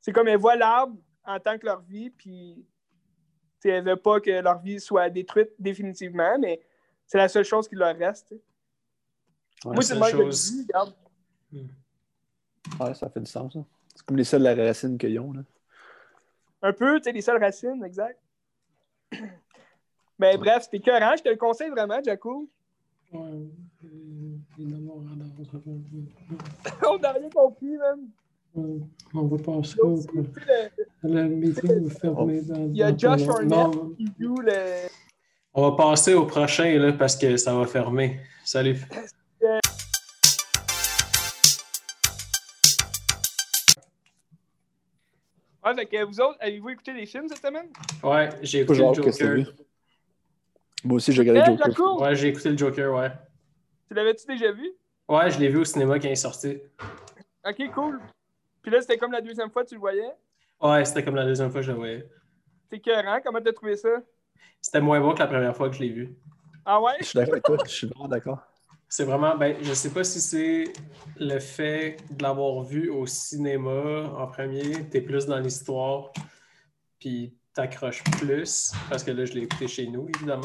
c'est 0.00 0.12
comme 0.12 0.28
elles 0.28 0.38
voient 0.38 0.56
l'arbre 0.56 0.96
en 1.24 1.38
tant 1.40 1.58
que 1.58 1.66
leur 1.66 1.80
vie, 1.82 2.10
puis 2.10 2.64
tu 3.60 3.68
sais, 3.68 3.68
elles 3.70 3.84
veulent 3.84 3.96
pas 4.00 4.20
que 4.20 4.30
leur 4.30 4.58
vie 4.60 4.80
soit 4.80 5.10
détruite 5.10 5.50
définitivement, 5.58 6.38
mais 6.38 6.60
c'est 7.06 7.18
la 7.18 7.28
seule 7.28 7.44
chose 7.44 7.68
qui 7.68 7.74
leur 7.74 7.96
reste. 7.96 8.32
Ouais, 8.32 9.74
Moi, 9.74 9.82
c'est 9.82 9.94
je 9.94 10.10
chose- 10.10 10.52
dis, 10.52 10.62
regarde. 10.68 10.94
Ouais, 12.80 12.94
ça 12.94 13.08
fait 13.10 13.20
du 13.20 13.26
sens. 13.30 13.52
ça. 13.52 13.60
C'est 13.94 14.04
comme 14.06 14.16
les 14.16 14.24
seules 14.24 14.46
racines 14.46 14.96
qu'ils 14.96 15.18
ont. 15.18 15.32
Là. 15.32 15.42
Un 16.62 16.72
peu, 16.72 16.98
tu 16.98 17.04
sais, 17.04 17.12
les 17.12 17.20
seules 17.20 17.42
racines, 17.42 17.82
exact. 17.84 18.18
Ben 20.20 20.36
bref, 20.36 20.64
c'était 20.64 20.76
écœurant. 20.76 21.14
Je 21.16 21.22
te 21.22 21.28
le 21.30 21.36
conseille 21.36 21.70
vraiment, 21.70 21.98
Jaco. 22.04 22.46
Ouais, 23.10 23.20
euh, 23.84 24.36
radar, 25.08 25.26
On 26.92 26.98
n'a 26.98 27.12
rien 27.12 27.30
compris, 27.30 27.70
même. 27.78 28.08
euh, 28.58 28.78
On 29.14 29.22
va 29.22 29.38
passer 29.38 29.80
au 29.80 29.96
le- 31.04 31.28
meeting 31.28 31.88
fermé 31.88 32.42
dans 32.42 32.66
il 32.66 32.76
y 32.76 32.82
a 32.82 32.94
Josh 32.94 33.22
qui 33.96 34.06
joue 34.20 34.36
le. 34.42 34.88
On 35.54 35.70
va 35.70 35.76
passer 35.76 36.12
au 36.12 36.26
prochain 36.26 36.78
là, 36.78 36.92
parce 36.92 37.16
que 37.16 37.38
ça 37.38 37.54
va 37.56 37.64
fermer. 37.66 38.20
Salut. 38.44 38.76
Ouais, 45.64 45.74
fait 45.74 45.86
que 45.86 46.04
vous 46.04 46.20
autres, 46.20 46.38
avez-vous 46.40 46.70
écouté 46.70 46.94
des 46.94 47.06
films 47.06 47.28
cette 47.28 47.44
semaine? 47.44 47.68
Ouais, 48.02 48.30
j'ai 48.42 48.60
écouté 48.60 48.78
Joker. 48.94 49.52
Moi 50.84 50.96
aussi, 50.96 51.12
j'ai 51.12 51.22
regardé 51.22 51.40
Eh, 51.42 51.56
Joker. 51.56 52.00
Ouais, 52.00 52.14
j'ai 52.14 52.28
écouté 52.28 52.50
le 52.50 52.56
Joker, 52.58 52.94
ouais. 52.94 53.10
tu 53.88 53.94
l'avais-tu 53.94 54.26
déjà 54.26 54.52
vu? 54.52 54.70
Ouais, 55.08 55.30
je 55.30 55.38
l'ai 55.40 55.48
vu 55.48 55.58
au 55.58 55.64
cinéma 55.64 55.98
quand 55.98 56.08
il 56.08 56.12
est 56.12 56.16
sorti. 56.16 56.58
Ok, 57.44 57.70
cool. 57.74 58.00
Puis 58.62 58.70
là, 58.70 58.80
c'était 58.80 58.96
comme 58.98 59.12
la 59.12 59.20
deuxième 59.20 59.50
fois 59.50 59.64
que 59.64 59.68
tu 59.68 59.74
le 59.74 59.80
voyais? 59.80 60.12
Ouais, 60.60 60.84
c'était 60.84 61.04
comme 61.04 61.16
la 61.16 61.24
deuxième 61.24 61.50
fois 61.50 61.60
que 61.60 61.66
je 61.66 61.72
le 61.72 61.78
voyais. 61.78 62.08
C'est 62.70 62.76
écœurant. 62.76 63.20
Comment 63.24 63.40
t'as 63.40 63.52
trouvé 63.52 63.76
ça? 63.76 63.88
C'était 64.60 64.80
moins 64.80 65.00
bon 65.00 65.14
que 65.14 65.18
la 65.18 65.26
première 65.26 65.56
fois 65.56 65.68
que 65.68 65.76
je 65.76 65.80
l'ai 65.80 65.88
vu. 65.88 66.16
Ah 66.64 66.80
ouais? 66.80 66.92
Je 67.00 67.06
suis 67.06 67.18
d'accord 67.18 67.32
avec 67.34 67.44
toi. 67.44 67.56
Je 67.64 67.70
suis 67.70 67.86
vraiment 67.86 68.08
d'accord. 68.08 68.38
C'est 68.88 69.04
vraiment, 69.04 69.36
ben, 69.36 69.56
je 69.62 69.72
sais 69.72 69.90
pas 69.90 70.04
si 70.04 70.20
c'est 70.20 70.64
le 71.16 71.38
fait 71.38 71.96
de 72.10 72.22
l'avoir 72.22 72.62
vu 72.64 72.90
au 72.90 73.06
cinéma 73.06 74.12
en 74.16 74.26
premier, 74.26 74.84
t'es 74.90 75.00
plus 75.00 75.26
dans 75.26 75.38
l'histoire, 75.38 76.10
puis 76.98 77.32
t'accroches 77.54 78.02
plus, 78.18 78.72
parce 78.88 79.02
que 79.04 79.10
là, 79.10 79.24
je 79.24 79.32
l'ai 79.34 79.42
écouté 79.42 79.68
chez 79.68 79.86
nous, 79.86 80.08
évidemment. 80.14 80.42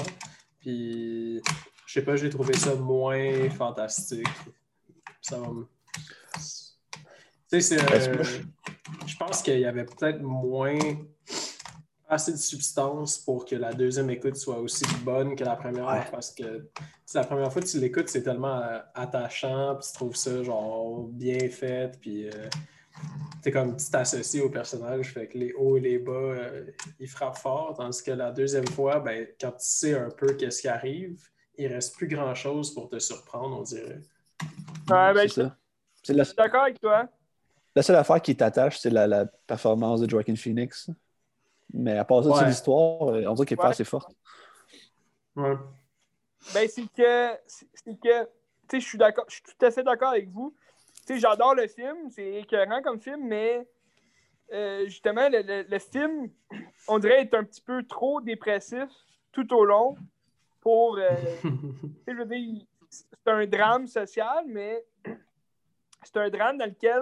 Puis, 0.59 1.41
je 1.85 1.93
sais 1.93 2.01
pas, 2.03 2.15
j'ai 2.15 2.29
trouvé 2.29 2.53
ça 2.55 2.75
moins 2.75 3.49
fantastique. 3.51 4.27
Ça 5.21 5.39
va 5.39 5.49
me... 5.49 5.65
Tu 6.33 6.39
sais, 7.47 7.61
c'est... 7.61 7.85
Parce 7.85 8.07
que 8.07 8.17
euh, 8.17 8.23
je- 9.05 9.17
pense 9.17 9.41
qu'il 9.41 9.59
y 9.59 9.65
avait 9.65 9.85
peut-être 9.85 10.21
moins 10.21 10.77
assez 12.07 12.31
de 12.31 12.37
substance 12.37 13.17
pour 13.17 13.45
que 13.45 13.55
la 13.55 13.73
deuxième 13.73 14.09
écoute 14.11 14.35
soit 14.35 14.57
aussi 14.59 14.85
bonne 15.03 15.35
que 15.35 15.43
la 15.43 15.55
première 15.55 15.87
Ouais. 15.87 16.03
parce 16.11 16.31
que 16.31 16.69
la 17.13 17.23
première 17.23 17.51
fois 17.51 17.61
que 17.61 17.67
tu 17.67 17.79
l'écoutes, 17.79 18.09
c'est 18.09 18.21
tellement 18.23 18.61
euh, 18.61 18.79
attachant, 18.93 19.75
puis 19.75 19.87
tu 19.87 19.93
trouves 19.93 20.15
ça 20.15 20.43
genre 20.43 21.07
bien 21.07 21.49
fait, 21.49 21.97
puis 21.99 22.27
euh, 22.27 22.49
t'es 23.41 23.51
comme 23.51 23.75
tu 23.77 23.89
t'associes 23.91 24.41
au 24.41 24.49
personnage, 24.49 25.13
fait 25.13 25.27
que 25.27 25.37
les 25.37 25.53
hauts 25.53 25.77
et 25.77 25.81
les 25.81 25.99
bas, 25.99 26.11
euh, 26.11 26.65
ils 26.99 27.07
frappent 27.09 27.37
fort, 27.37 27.75
tandis 27.77 28.01
que 28.03 28.11
la 28.11 28.31
deuxième 28.31 28.67
fois, 28.67 28.99
ben, 28.99 29.27
quand 29.39 29.51
tu 29.51 29.57
sais 29.65 29.95
un 29.97 30.09
peu 30.09 30.33
qu'est-ce 30.33 30.61
qui 30.61 30.67
arrive, 30.67 31.21
il 31.57 31.67
reste 31.67 31.95
plus 31.95 32.07
grand 32.07 32.33
chose 32.35 32.73
pour 32.73 32.89
te 32.89 32.99
surprendre, 32.99 33.57
on 33.59 33.63
dirait. 33.63 33.99
Ouais, 34.89 35.13
ben, 35.13 35.27
c'est 35.27 35.27
je 35.27 35.33
ça. 35.33 35.57
C'est 36.03 36.13
la, 36.13 36.23
je 36.23 36.29
suis 36.29 36.35
d'accord 36.35 36.63
avec 36.63 36.79
toi. 36.79 37.07
la 37.75 37.83
seule 37.83 37.95
affaire 37.97 38.21
qui 38.21 38.35
t'attache, 38.35 38.79
c'est 38.79 38.89
la, 38.89 39.07
la 39.07 39.25
performance 39.25 40.01
de 40.01 40.09
Joaquin 40.09 40.35
Phoenix. 40.35 40.89
Mais 41.73 41.97
à 41.97 42.05
part 42.05 42.23
ça, 42.23 42.33
c'est 42.35 42.39
Ouais. 42.41 42.47
l'histoire, 42.47 43.09
euh, 43.09 43.25
on 43.27 43.33
dirait 43.33 43.45
qu'elle 43.45 43.57
est 43.57 43.61
Ouais. 43.61 43.65
pas 43.65 43.69
assez 43.69 43.83
forte. 43.83 44.11
Ouais. 45.35 45.55
Ben, 46.53 46.67
c'est 46.69 46.87
que. 46.95 47.37
C'est 47.47 47.67
c'est 47.73 47.99
que. 47.99 48.23
Tu 48.67 48.71
sais, 48.71 48.79
je 48.79 48.85
suis 48.85 48.97
d'accord. 48.97 49.25
Je 49.27 49.35
suis 49.35 49.43
tout 49.43 49.65
à 49.65 49.71
fait 49.71 49.83
d'accord 49.83 50.09
avec 50.09 50.29
vous. 50.29 50.55
Tu 51.05 51.13
sais, 51.13 51.19
j'adore 51.19 51.55
le 51.55 51.67
film. 51.67 52.09
C'est 52.09 52.33
écœurant 52.35 52.81
comme 52.81 52.99
film, 52.99 53.27
mais. 53.27 53.67
euh, 54.53 54.85
justement, 54.85 55.27
le, 55.29 55.41
le- 55.41 55.65
le 55.69 55.79
film, 55.79 56.29
on 56.87 56.99
dirait, 56.99 57.21
est 57.21 57.33
un 57.33 57.43
petit 57.43 57.61
peu 57.61 57.83
trop 57.83 58.21
dépressif 58.21 58.89
tout 59.31 59.51
au 59.53 59.65
long. 59.65 59.95
pour. 60.61 60.97
euh, 60.97 61.09
je 62.07 62.13
veux 62.13 62.25
dire, 62.25 62.63
c'est 62.89 63.05
un 63.27 63.45
drame 63.45 63.87
social, 63.87 64.45
mais 64.47 64.83
c'est 66.03 66.17
un 66.17 66.29
drame 66.29 66.57
dans 66.57 66.65
lequel 66.65 67.01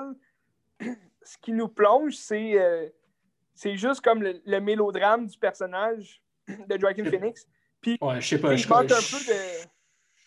ce 1.23 1.37
qui 1.37 1.51
nous 1.53 1.67
plonge, 1.69 2.13
c'est 2.15 2.59
euh, 2.61 2.87
c'est 3.53 3.77
juste 3.77 4.01
comme 4.01 4.23
le, 4.23 4.41
le 4.45 4.59
mélodrame 4.59 5.27
du 5.27 5.37
personnage 5.37 6.21
de 6.47 6.77
Joaquin 6.77 7.05
Phoenix. 7.05 7.47
Puis, 7.81 7.97
Ouais, 8.01 8.19
je 8.19 8.27
sais 8.29 8.39
pas. 8.41 8.55
Je, 8.55 8.67
un 8.73 8.81
je- 8.81 8.85
peu 8.87 9.33
de. 9.33 9.67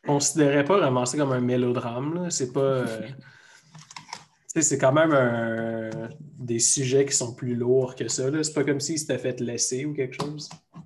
je 0.02 0.06
considérais 0.06 0.64
pas 0.64 0.78
vraiment 0.78 1.04
ça 1.06 1.16
comme 1.18 1.32
un 1.32 1.40
mélodrame. 1.40 2.14
là. 2.24 2.30
C'est 2.30 2.52
pas. 2.52 2.60
euh, 2.60 2.86
c'est 4.62 4.78
quand 4.78 4.92
même 4.92 5.12
un- 5.12 6.08
des 6.38 6.58
sujets 6.58 7.04
qui 7.06 7.12
sont 7.14 7.34
plus 7.34 7.54
lourds 7.54 7.94
que 7.94 8.08
ça. 8.08 8.24
C'est 8.42 8.54
pas 8.54 8.64
comme 8.64 8.80
s'il 8.80 8.98
s'était 8.98 9.18
fait 9.18 9.40
laisser 9.40 9.84
ou 9.84 9.94
quelque 9.94 10.14
chose. 10.20 10.48
Tu 10.74 10.80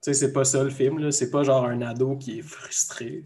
sais, 0.00 0.14
c'est 0.14 0.32
pas 0.32 0.44
ça 0.44 0.62
le 0.64 0.70
film. 0.70 1.10
C'est 1.12 1.30
pas 1.30 1.44
genre 1.44 1.64
un 1.64 1.80
ado 1.82 2.16
qui 2.16 2.40
est 2.40 2.42
frustré. 2.42 3.24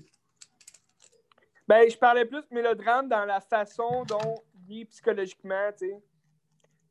Ben, 1.66 1.90
je 1.90 1.96
parlais 1.96 2.24
plus 2.26 2.42
de 2.42 2.54
mélodrame 2.54 3.08
dans 3.08 3.24
la 3.24 3.40
façon 3.40 4.04
dont 4.04 4.34
il 4.68 4.82
est 4.82 4.84
psychologiquement, 4.84 5.70
tu 5.72 5.88
sais. 5.88 6.02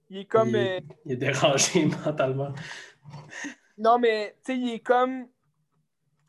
Il 0.10 0.18
est 0.18 0.26
comme. 0.26 0.50
il, 0.50 0.56
euh, 0.56 0.78
est, 0.78 0.84
il 1.06 1.12
est 1.14 1.16
dérangé 1.18 1.86
mentalement. 2.06 2.54
Non, 3.78 4.00
mais 4.00 4.36
tu 4.44 4.54
sais, 4.54 4.58
il 4.60 4.70
est 4.74 4.80
comme 4.80 5.28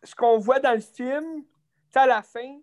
ce 0.03 0.15
qu'on 0.15 0.39
voit 0.39 0.61
dans 0.61 0.75
le 0.75 0.81
film, 0.81 1.43
tu 1.43 1.47
sais, 1.93 1.99
à 2.01 2.07
la 2.07 2.23
fin, 2.23 2.59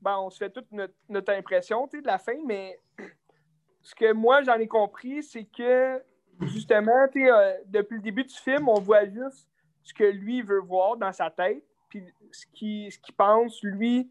ben, 0.00 0.18
on 0.18 0.30
se 0.30 0.38
fait 0.38 0.50
toute 0.50 0.70
notre, 0.72 0.94
notre 1.08 1.32
impression 1.32 1.86
de 1.86 2.06
la 2.06 2.18
fin, 2.18 2.36
mais 2.46 2.80
ce 3.82 3.94
que 3.94 4.12
moi 4.12 4.42
j'en 4.42 4.58
ai 4.58 4.68
compris, 4.68 5.22
c'est 5.22 5.44
que 5.44 6.02
justement, 6.42 7.06
euh, 7.16 7.58
depuis 7.66 7.96
le 7.96 8.02
début 8.02 8.24
du 8.24 8.34
film, 8.34 8.68
on 8.68 8.80
voit 8.80 9.06
juste 9.06 9.48
ce 9.82 9.94
que 9.94 10.04
lui 10.04 10.42
veut 10.42 10.60
voir 10.60 10.96
dans 10.96 11.12
sa 11.12 11.30
tête, 11.30 11.64
puis 11.88 12.04
ce 12.32 12.46
qu'il 12.52 12.92
ce 12.92 12.98
pense, 13.16 13.62
lui, 13.62 14.10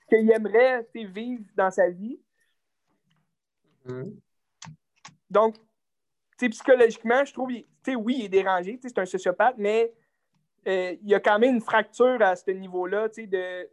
ce 0.00 0.16
qu'il 0.16 0.30
aimerait 0.30 0.86
vivre 0.94 1.44
dans 1.56 1.70
sa 1.70 1.88
vie. 1.88 2.20
Donc, 5.30 5.56
tu 5.56 5.62
sais, 6.38 6.48
psychologiquement, 6.48 7.24
je 7.24 7.32
trouve, 7.32 7.48
oui, 7.48 7.64
il 7.86 8.24
est 8.24 8.28
dérangé, 8.28 8.78
c'est 8.82 8.98
un 8.98 9.06
sociopathe, 9.06 9.56
mais 9.58 9.92
euh, 10.66 10.96
il 11.00 11.08
y 11.08 11.14
a 11.14 11.20
quand 11.20 11.38
même 11.38 11.54
une 11.54 11.60
fracture 11.60 12.20
à 12.20 12.36
ce 12.36 12.50
niveau-là, 12.50 13.08
de 13.08 13.70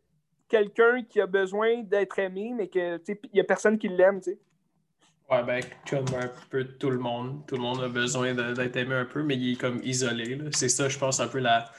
quelqu'un 0.53 1.03
qui 1.09 1.19
a 1.19 1.25
besoin 1.25 1.81
d'être 1.83 2.19
aimé, 2.19 2.53
mais 2.55 2.67
que, 2.67 3.01
il 3.07 3.29
n'y 3.33 3.39
a 3.39 3.43
personne 3.43 3.77
qui 3.79 3.87
l'aime, 3.89 4.21
tu 4.21 4.31
sais. 4.31 4.39
Ouais, 5.31 5.41
ben, 5.43 5.63
comme 5.89 6.05
un 6.21 6.29
peu 6.51 6.63
tout 6.65 6.91
le 6.91 6.99
monde. 6.99 7.43
Tout 7.47 7.55
le 7.55 7.61
monde 7.61 7.81
a 7.83 7.87
besoin 7.87 8.33
d'être 8.35 8.75
aimé 8.75 8.93
un 8.93 9.05
peu, 9.05 9.23
mais 9.23 9.35
il 9.35 9.53
est 9.53 9.55
comme 9.59 9.79
isolé. 9.83 10.37
C'est 10.51 10.69
ça, 10.69 10.87
je 10.89 10.99
pense, 10.99 11.19
un 11.19 11.27
peu 11.27 11.39
la. 11.39 11.71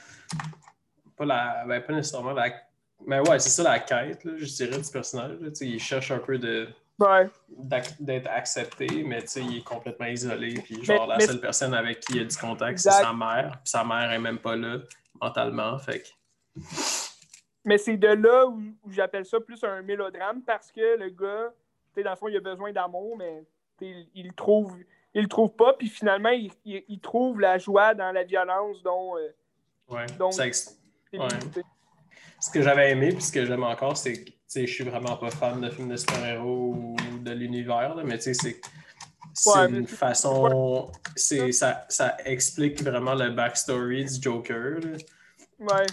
Pas 1.15 1.25
la. 1.25 1.63
Ben, 1.67 1.81
pas 1.81 1.93
nécessairement 1.93 2.33
la. 2.33 2.49
Mais 3.05 3.19
ouais, 3.19 3.39
c'est 3.39 3.49
ça 3.49 3.63
la 3.63 3.79
quête, 3.79 4.23
là, 4.25 4.33
je 4.37 4.45
dirais, 4.45 4.77
du 4.81 4.91
personnage. 4.91 5.37
là. 5.39 5.47
Il 5.61 5.79
cherche 5.79 6.11
un 6.11 6.17
peu 6.19 6.37
de 6.37 6.67
Ouais. 6.99 7.29
d'être 7.99 8.27
accepté, 8.29 9.03
mais 9.05 9.21
tu 9.21 9.27
sais, 9.27 9.41
il 9.41 9.57
est 9.57 9.63
complètement 9.63 10.07
isolé. 10.07 10.55
Puis 10.63 10.83
genre, 10.83 11.01
Mais- 11.03 11.07
la 11.13 11.17
mais- 11.17 11.25
seule 11.27 11.39
personne 11.41 11.73
avec 11.73 11.99
qui 11.99 12.13
il 12.17 12.21
a 12.21 12.25
du 12.25 12.35
contact, 12.37 12.79
c'est 12.79 12.89
sa 12.89 13.13
mère. 13.13 13.51
Puis 13.63 13.69
sa 13.71 13.83
mère 13.83 14.11
est 14.11 14.19
même 14.19 14.39
pas 14.39 14.55
là 14.55 14.79
mentalement. 15.21 15.77
Fait 15.77 16.01
que. 16.01 16.07
Mais 17.65 17.77
c'est 17.77 17.97
de 17.97 18.07
là 18.07 18.45
où, 18.47 18.61
où 18.83 18.91
j'appelle 18.91 19.25
ça 19.25 19.39
plus 19.39 19.63
un 19.63 19.81
mélodrame 19.81 20.41
parce 20.43 20.71
que 20.71 20.97
le 20.97 21.09
gars, 21.09 21.51
tu 21.93 21.95
sais, 21.95 22.03
dans 22.03 22.11
le 22.11 22.15
fond, 22.15 22.27
il 22.27 22.37
a 22.37 22.39
besoin 22.39 22.71
d'amour, 22.71 23.17
mais 23.17 23.43
il 23.81 24.31
trouve, 24.33 24.77
il 25.13 25.23
le 25.23 25.27
trouve 25.27 25.51
pas, 25.55 25.73
puis 25.73 25.89
finalement, 25.89 26.29
il, 26.29 26.51
il- 26.63 26.83
il 26.87 26.99
trouve 26.99 27.39
la 27.41 27.57
joie 27.57 27.93
dans 27.93 28.11
la 28.11 28.23
violence 28.23 28.81
dont 28.83 29.17
euh, 29.17 29.29
Ouais. 29.89 30.05
Ça 30.31 30.47
ex-. 30.47 30.79
Ce 32.39 32.49
que 32.51 32.61
j'avais 32.61 32.91
aimé, 32.91 33.09
puis 33.09 33.21
ce 33.21 33.31
que 33.31 33.45
j'aime 33.45 33.63
encore, 33.63 33.97
c'est 33.97 34.23
que 34.23 34.31
je 34.53 34.65
suis 34.65 34.83
vraiment 34.83 35.15
pas 35.17 35.29
fan 35.31 35.59
de 35.61 35.69
films 35.69 35.89
de 35.89 35.95
super-héros 35.97 36.73
ou 36.75 36.95
de 37.19 37.31
l'univers, 37.31 37.95
mais 38.03 38.17
tu 38.17 38.23
sais, 38.23 38.33
c'est 38.33 38.61
c'est 39.33 39.49
Ouais, 39.49 39.67
une 39.69 39.85
façon. 39.87 40.91
c'est 41.15 41.51
ça, 41.51 41.85
ça 41.89 42.15
explique 42.25 42.81
vraiment 42.81 43.15
le 43.15 43.31
backstory 43.31 44.05
du 44.05 44.21
Joker. 44.21 44.79
là. 44.79 44.97
Ouais. 45.59 45.85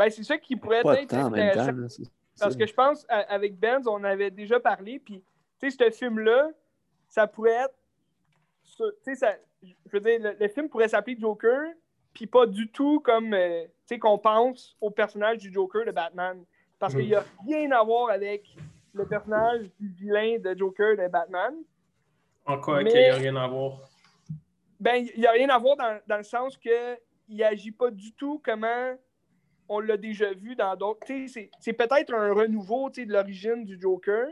Ben, 0.00 0.08
c'est 0.10 0.24
ça 0.24 0.38
qui 0.38 0.56
pourrait 0.56 0.82
Pas 0.82 1.02
être 1.02 1.10
temps 1.10 1.26
en 1.26 1.30
même 1.30 1.48
intéressant. 1.50 1.72
temps. 1.72 1.76
là, 1.78 1.88
c'est- 1.90 2.10
Parce 2.40 2.56
que 2.56 2.66
je 2.66 2.72
pense, 2.72 3.04
à- 3.10 3.18
avec 3.34 3.58
Benz, 3.60 3.86
on 3.86 4.02
avait 4.02 4.30
déjà 4.30 4.58
parlé, 4.58 4.98
puis, 4.98 5.22
tu 5.60 5.70
sais, 5.70 5.76
ce 5.76 5.90
film-là, 5.94 6.48
ça 7.06 7.26
pourrait 7.26 7.50
être. 7.66 7.74
Tu 8.64 8.84
sais, 9.02 9.14
ça- 9.14 9.36
je 9.62 9.74
veux 9.92 10.00
dire, 10.00 10.18
le, 10.22 10.36
le 10.40 10.48
film 10.48 10.70
pourrait 10.70 10.88
s'appeler 10.88 11.18
Joker, 11.20 11.72
puis 12.14 12.26
pas 12.26 12.46
du 12.46 12.70
tout 12.70 13.00
comme, 13.00 13.34
euh, 13.34 13.64
tu 13.64 13.70
sais, 13.84 13.98
qu'on 13.98 14.16
pense 14.16 14.74
au 14.80 14.90
personnage 14.90 15.36
du 15.36 15.52
Joker 15.52 15.84
de 15.84 15.90
Batman. 15.90 16.42
Parce 16.78 16.94
qu'il 16.94 17.04
n'y 17.06 17.14
a 17.14 17.22
rien 17.46 17.70
à 17.72 17.82
voir 17.84 18.08
avec 18.08 18.56
le 18.94 19.06
personnage 19.06 19.66
du 19.78 19.88
vilain 19.88 20.38
de 20.38 20.56
Joker 20.56 20.96
de 20.96 21.08
Batman. 21.08 21.54
En 22.46 22.58
quoi 22.58 22.82
qu'il 22.84 22.94
n'y 22.98 23.04
a 23.06 23.16
rien 23.16 23.36
à 23.36 23.46
voir? 23.48 23.80
Ben, 24.80 25.06
il 25.14 25.20
n'y 25.20 25.26
a 25.26 25.32
rien 25.32 25.50
à 25.50 25.58
voir 25.58 25.76
dans, 25.76 26.00
dans 26.06 26.16
le 26.16 26.22
sens 26.22 26.56
que 26.56 26.96
il 27.28 27.44
agit 27.44 27.70
pas 27.70 27.90
du 27.90 28.12
tout 28.14 28.40
comment 28.42 28.96
on 29.70 29.78
l'a 29.78 29.96
déjà 29.96 30.32
vu 30.34 30.56
dans 30.56 30.74
d'autres. 30.76 31.06
C'est- 31.06 31.72
peut-être 31.72 32.12
un 32.12 32.34
renouveau 32.34 32.90
de 32.90 33.04
l'origine 33.10 33.64
du 33.64 33.80
Joker, 33.80 34.26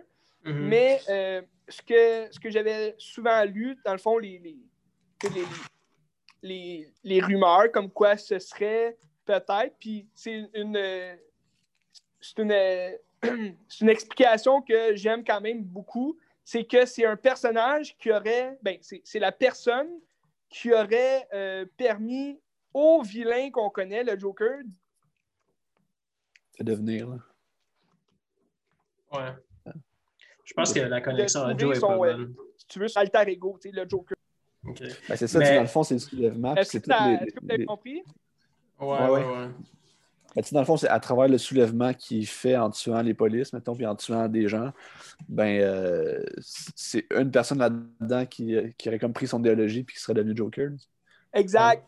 Mhm. 0.45 0.69
mais 0.69 1.01
euh, 1.09 1.43
ce 1.69 1.81
que, 1.81 2.33
ce 2.33 2.41
que 2.41 2.51
j'avais 2.51 2.95
souvent 2.99 3.45
lu, 3.45 3.77
dans 3.85 3.93
le 3.93 3.99
fond, 3.99 4.19
les, 4.19 4.39
les, 4.41 4.59
tu 5.21 5.29
sais, 5.29 5.35
les, 5.35 5.45
les, 6.43 6.93
les 7.05 7.21
rumeurs 7.21 7.71
comme 7.73 7.91
quoi 7.91 8.17
ce 8.17 8.39
serait 8.41 8.97
peut-être, 9.25 9.77
puis 9.79 10.09
c'est 10.13 10.49
une, 10.55 10.77
c'est 12.21 12.39
une, 13.81 13.89
explication 13.89 14.61
que 14.61 14.97
j'aime 14.97 15.25
quand 15.25 15.41
même 15.41 15.63
beaucoup, 15.63 16.19
c'est 16.45 16.65
que 16.65 16.85
c'est 16.85 17.05
un 17.05 17.17
personnage 17.17 17.97
qui 17.97 18.11
aurait, 18.11 18.59
ben, 18.63 18.77
c'est 18.81 19.03
c'est 19.05 19.21
la 19.21 19.33
personne 19.33 20.01
qui 20.49 20.73
aurait 20.73 21.29
euh, 21.33 21.65
permis 21.77 22.41
au 22.75 23.03
vilain 23.03 23.51
qu'on 23.51 23.71
connaît, 23.71 24.03
le 24.03 24.19
Joker, 24.19 24.61
de 26.59 26.65
devenir. 26.65 27.09
Là. 27.09 27.17
Ouais. 29.13 29.73
Je 30.45 30.55
pense 30.55 30.73
que 30.73 30.81
la 30.81 31.01
connexion 31.01 31.43
à 31.43 31.57
Joe 31.57 31.77
est 31.77 31.81
pas 31.81 31.97
bonne. 31.97 32.35
si 32.57 32.67
tu 32.67 32.79
veux, 32.79 32.87
alter 32.97 33.31
ego, 33.31 33.59
tu 33.61 33.69
sais, 33.71 33.75
le 33.77 33.87
Joker. 33.89 34.17
Ok. 34.67 34.81
Ben, 35.09 35.17
c'est 35.17 35.27
ça, 35.27 35.39
Mais- 35.39 35.49
tu 35.51 35.55
dans 35.55 35.61
le 35.63 35.67
fond, 35.69 35.83
c'est 35.83 35.95
le 35.95 36.01
soulèvement. 36.01 36.55
Est-ce 36.57 36.71
c'est 36.73 36.81
que 36.81 36.91
avez 36.93 37.59
les- 37.59 37.65
compris? 37.67 38.03
Ouais, 38.81 38.87
Ouais, 38.87 38.99
ouais, 38.99 39.09
ouais. 39.11 39.27
ouais. 39.27 39.49
Ben, 40.37 40.43
tu 40.43 40.55
dans 40.55 40.61
le 40.61 40.67
fond, 40.67 40.77
c'est 40.77 40.89
à 40.89 41.01
travers 41.01 41.29
le 41.29 41.39
soulèvement 41.39 41.93
qu'il 41.95 42.27
fait 42.27 42.57
en 42.57 42.71
tuant 42.71 43.01
les 43.03 43.15
polices, 43.15 43.53
mettons, 43.53 43.75
puis 43.75 43.87
en 43.87 43.95
tuant 43.95 44.29
des 44.29 44.47
gens, 44.49 44.73
ben 45.29 45.61
euh, 45.63 46.23
c'est 46.41 47.07
une 47.17 47.31
personne 47.31 47.59
là-dedans 47.59 48.27
qui, 48.27 48.55
qui 48.77 48.89
aurait 48.89 48.99
comme 48.99 49.13
pris 49.15 49.27
son 49.27 49.41
idéologie 49.41 49.85
puis 49.85 49.97
qui 49.97 50.03
serait 50.03 50.15
devenu 50.15 50.37
Joker. 50.37 50.71
Exact. 51.33 51.83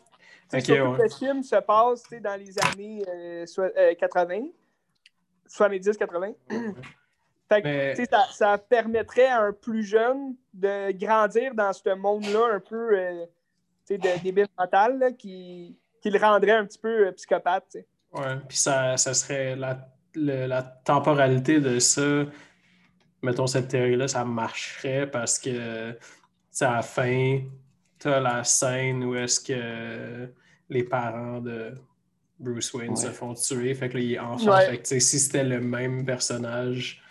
Tu 0.49 0.49
sais, 0.49 0.57
Ok, 0.57 0.63
surtout 0.65 0.91
ouais. 0.91 0.97
que 0.97 1.03
le 1.03 1.09
film 1.09 1.43
se 1.43 1.55
passe 1.57 2.03
tu 2.03 2.09
sais, 2.09 2.19
dans 2.19 2.35
les 2.35 2.53
années 2.59 3.03
euh, 3.07 3.45
soi- 3.45 3.71
euh, 3.77 3.93
80, 3.95 4.47
70-80. 5.51 6.35
Fait 7.49 7.61
que, 7.61 7.67
Mais- 7.67 8.05
ça, 8.05 8.25
ça 8.31 8.57
permettrait 8.57 9.27
à 9.27 9.41
un 9.41 9.51
plus 9.51 9.83
jeune 9.83 10.35
de 10.53 10.91
grandir 10.93 11.53
dans 11.53 11.73
ce 11.73 11.93
monde-là 11.93 12.55
un 12.55 12.59
peu 12.61 12.97
euh, 12.97 13.25
tu 13.85 13.95
sais, 13.95 13.97
de 13.97 14.23
débile 14.23 14.47
mental 14.57 14.97
là, 14.99 15.11
qui, 15.11 15.77
qui 16.01 16.09
le 16.09 16.17
rendrait 16.19 16.51
un 16.51 16.65
petit 16.65 16.79
peu 16.79 17.07
euh, 17.07 17.11
psychopathe. 17.11 17.65
tu 17.71 17.79
sais. 17.79 17.87
Ouais, 18.13 18.37
puis 18.47 18.57
ça, 18.57 18.95
ça 18.97 19.13
serait 19.13 19.55
la, 19.57 19.85
le- 20.15 20.45
la 20.45 20.63
temporalité 20.63 21.59
de 21.59 21.79
ça. 21.79 22.23
Mettons, 23.21 23.47
cette 23.47 23.67
théorie-là, 23.67 24.07
ça 24.07 24.23
marcherait 24.25 25.09
parce 25.11 25.37
que, 25.37 25.91
à 25.91 26.71
la 26.75 26.81
fin, 26.81 27.41
tu 27.99 28.07
as 28.07 28.19
la 28.19 28.43
scène 28.45 29.03
où 29.03 29.13
est-ce 29.15 29.39
que 29.41 30.31
les 30.69 30.83
parents 30.83 31.39
de 31.41 31.73
Bruce 32.41 32.73
Wayne 32.73 32.95
se 32.95 33.07
font 33.07 33.33
tuer. 33.33 33.73
Fait 33.75 33.89
que 33.89 33.95
là, 33.97 34.03
il 34.03 34.13
est 34.13 34.19
enfant. 34.19 34.51
Ouais. 34.51 34.65
Fait 34.65 34.77
que, 34.79 34.99
si 34.99 35.19
c'était 35.19 35.43
le 35.43 35.61
même 35.61 36.05
personnage 36.05 37.01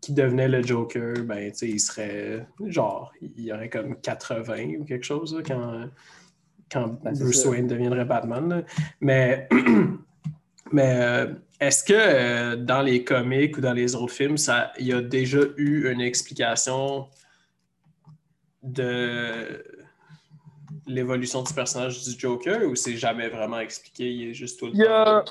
qui 0.00 0.12
devenait 0.12 0.48
le 0.48 0.62
Joker, 0.62 1.14
ben, 1.24 1.50
tu 1.52 1.58
sais, 1.58 1.68
il 1.68 1.80
serait, 1.80 2.46
genre, 2.66 3.12
il 3.20 3.44
y 3.44 3.52
aurait 3.52 3.68
comme 3.68 4.00
80 4.00 4.80
ou 4.80 4.84
quelque 4.84 5.04
chose, 5.04 5.34
là, 5.34 5.42
quand, 5.46 5.88
quand 6.70 6.88
Ben, 7.02 7.12
Bruce 7.12 7.42
ça. 7.42 7.50
Wayne 7.50 7.66
deviendrait 7.66 8.04
Batman. 8.04 8.48
là. 8.48 8.62
Mais, 9.00 9.48
mais 10.72 10.96
euh, 10.96 11.34
est-ce 11.60 11.84
que 11.84 11.92
euh, 11.94 12.56
dans 12.56 12.82
les 12.82 13.04
comics 13.04 13.56
ou 13.58 13.60
dans 13.60 13.72
les 13.72 13.94
autres 13.94 14.12
films, 14.12 14.38
ça, 14.38 14.72
il 14.78 14.86
y 14.86 14.92
a 14.92 15.00
déjà 15.00 15.40
eu 15.56 15.90
une 15.90 16.00
explication 16.00 17.06
de 18.62 19.62
l'évolution 20.86 21.42
du 21.42 21.52
personnage 21.52 22.02
du 22.02 22.18
Joker 22.18 22.62
ou 22.68 22.74
c'est 22.74 22.96
jamais 22.96 23.28
vraiment 23.28 23.60
expliqué, 23.60 24.10
il 24.12 24.30
est 24.30 24.34
juste 24.34 24.58
tout 24.58 24.66
le 24.66 24.72
Il 24.72 24.78
y 24.80 24.86
a, 24.86 25.24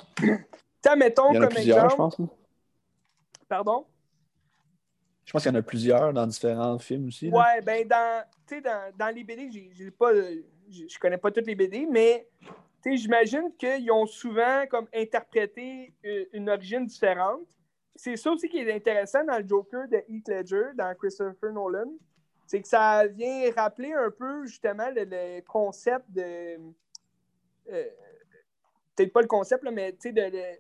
temps? 0.82 0.96
mettons 0.98 1.32
Il 1.32 1.36
y 1.36 1.38
en 1.38 1.42
a 1.42 1.46
comme 1.46 1.56
plusieurs, 1.56 1.90
je 1.90 1.94
exemple, 1.94 2.16
pense. 2.18 2.30
pardon? 3.48 3.86
Je 5.26 5.32
pense 5.32 5.44
qu'il 5.44 5.52
y 5.52 5.56
en 5.56 5.60
a 5.60 5.62
plusieurs 5.62 6.14
dans 6.14 6.28
différents 6.28 6.78
films 6.80 7.08
aussi. 7.08 7.30
là. 7.30 7.38
Ouais, 7.38 7.62
ben 7.62 7.88
dans, 7.88 8.24
tu 8.48 8.56
sais, 8.56 8.62
dans, 8.62 8.92
dans 8.98 9.16
les 9.16 9.24
BD, 9.24 9.50
j'ai, 9.74 9.92
pas, 9.92 10.12
je 10.14 11.00
connais 11.00 11.18
pas 11.18 11.32
toutes 11.32 11.48
les 11.48 11.56
BD, 11.56 11.86
mais 11.90 12.28
tu 12.84 12.92
sais, 12.92 12.98
j'imagine 12.98 13.52
qu'ils 13.58 13.92
ont 13.92 14.06
souvent 14.06 14.66
comme 14.70 14.88
interprété 14.94 15.94
euh, 16.06 16.26
une 16.34 16.50
origine 16.50 16.86
différente. 16.86 17.42
C'est 17.96 18.16
ça 18.16 18.32
aussi 18.32 18.50
qui 18.50 18.58
est 18.58 18.74
intéressant 18.74 19.24
dans 19.24 19.38
le 19.38 19.48
Joker 19.48 19.88
de 19.88 20.04
Heath 20.10 20.28
Ledger, 20.28 20.72
dans 20.76 20.94
Christopher 20.96 21.54
Nolan. 21.54 21.92
C'est 22.52 22.62
que 22.62 22.68
ça 22.68 23.08
vient 23.08 23.50
rappeler 23.56 23.94
un 23.94 24.12
peu 24.12 24.46
justement 24.46 24.90
le, 24.90 25.06
le 25.06 25.40
concept 25.40 26.04
de. 26.12 26.58
euh, 27.70 27.90
Peut-être 28.94 29.14
pas 29.14 29.22
le 29.22 29.28
concept, 29.28 29.64
là, 29.64 29.72
mais 29.72 29.94
tu 29.94 30.00
sais, 30.02 30.12
de, 30.12 30.30
de- 30.30 30.60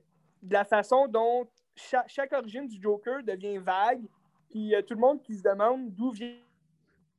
la 0.49 0.63
façon 0.63 1.07
dont 1.09 1.45
chaque, 1.75 2.07
chaque 2.07 2.31
origine 2.31 2.65
du 2.65 2.81
Joker 2.81 3.21
devient 3.23 3.57
vague. 3.57 4.05
Puis 4.49 4.59
il 4.59 4.67
y 4.67 4.75
a 4.75 4.81
tout 4.81 4.93
le 4.93 5.01
monde 5.01 5.21
qui 5.21 5.35
se 5.35 5.43
demande 5.43 5.93
d'où 5.93 6.11
vient 6.11 6.33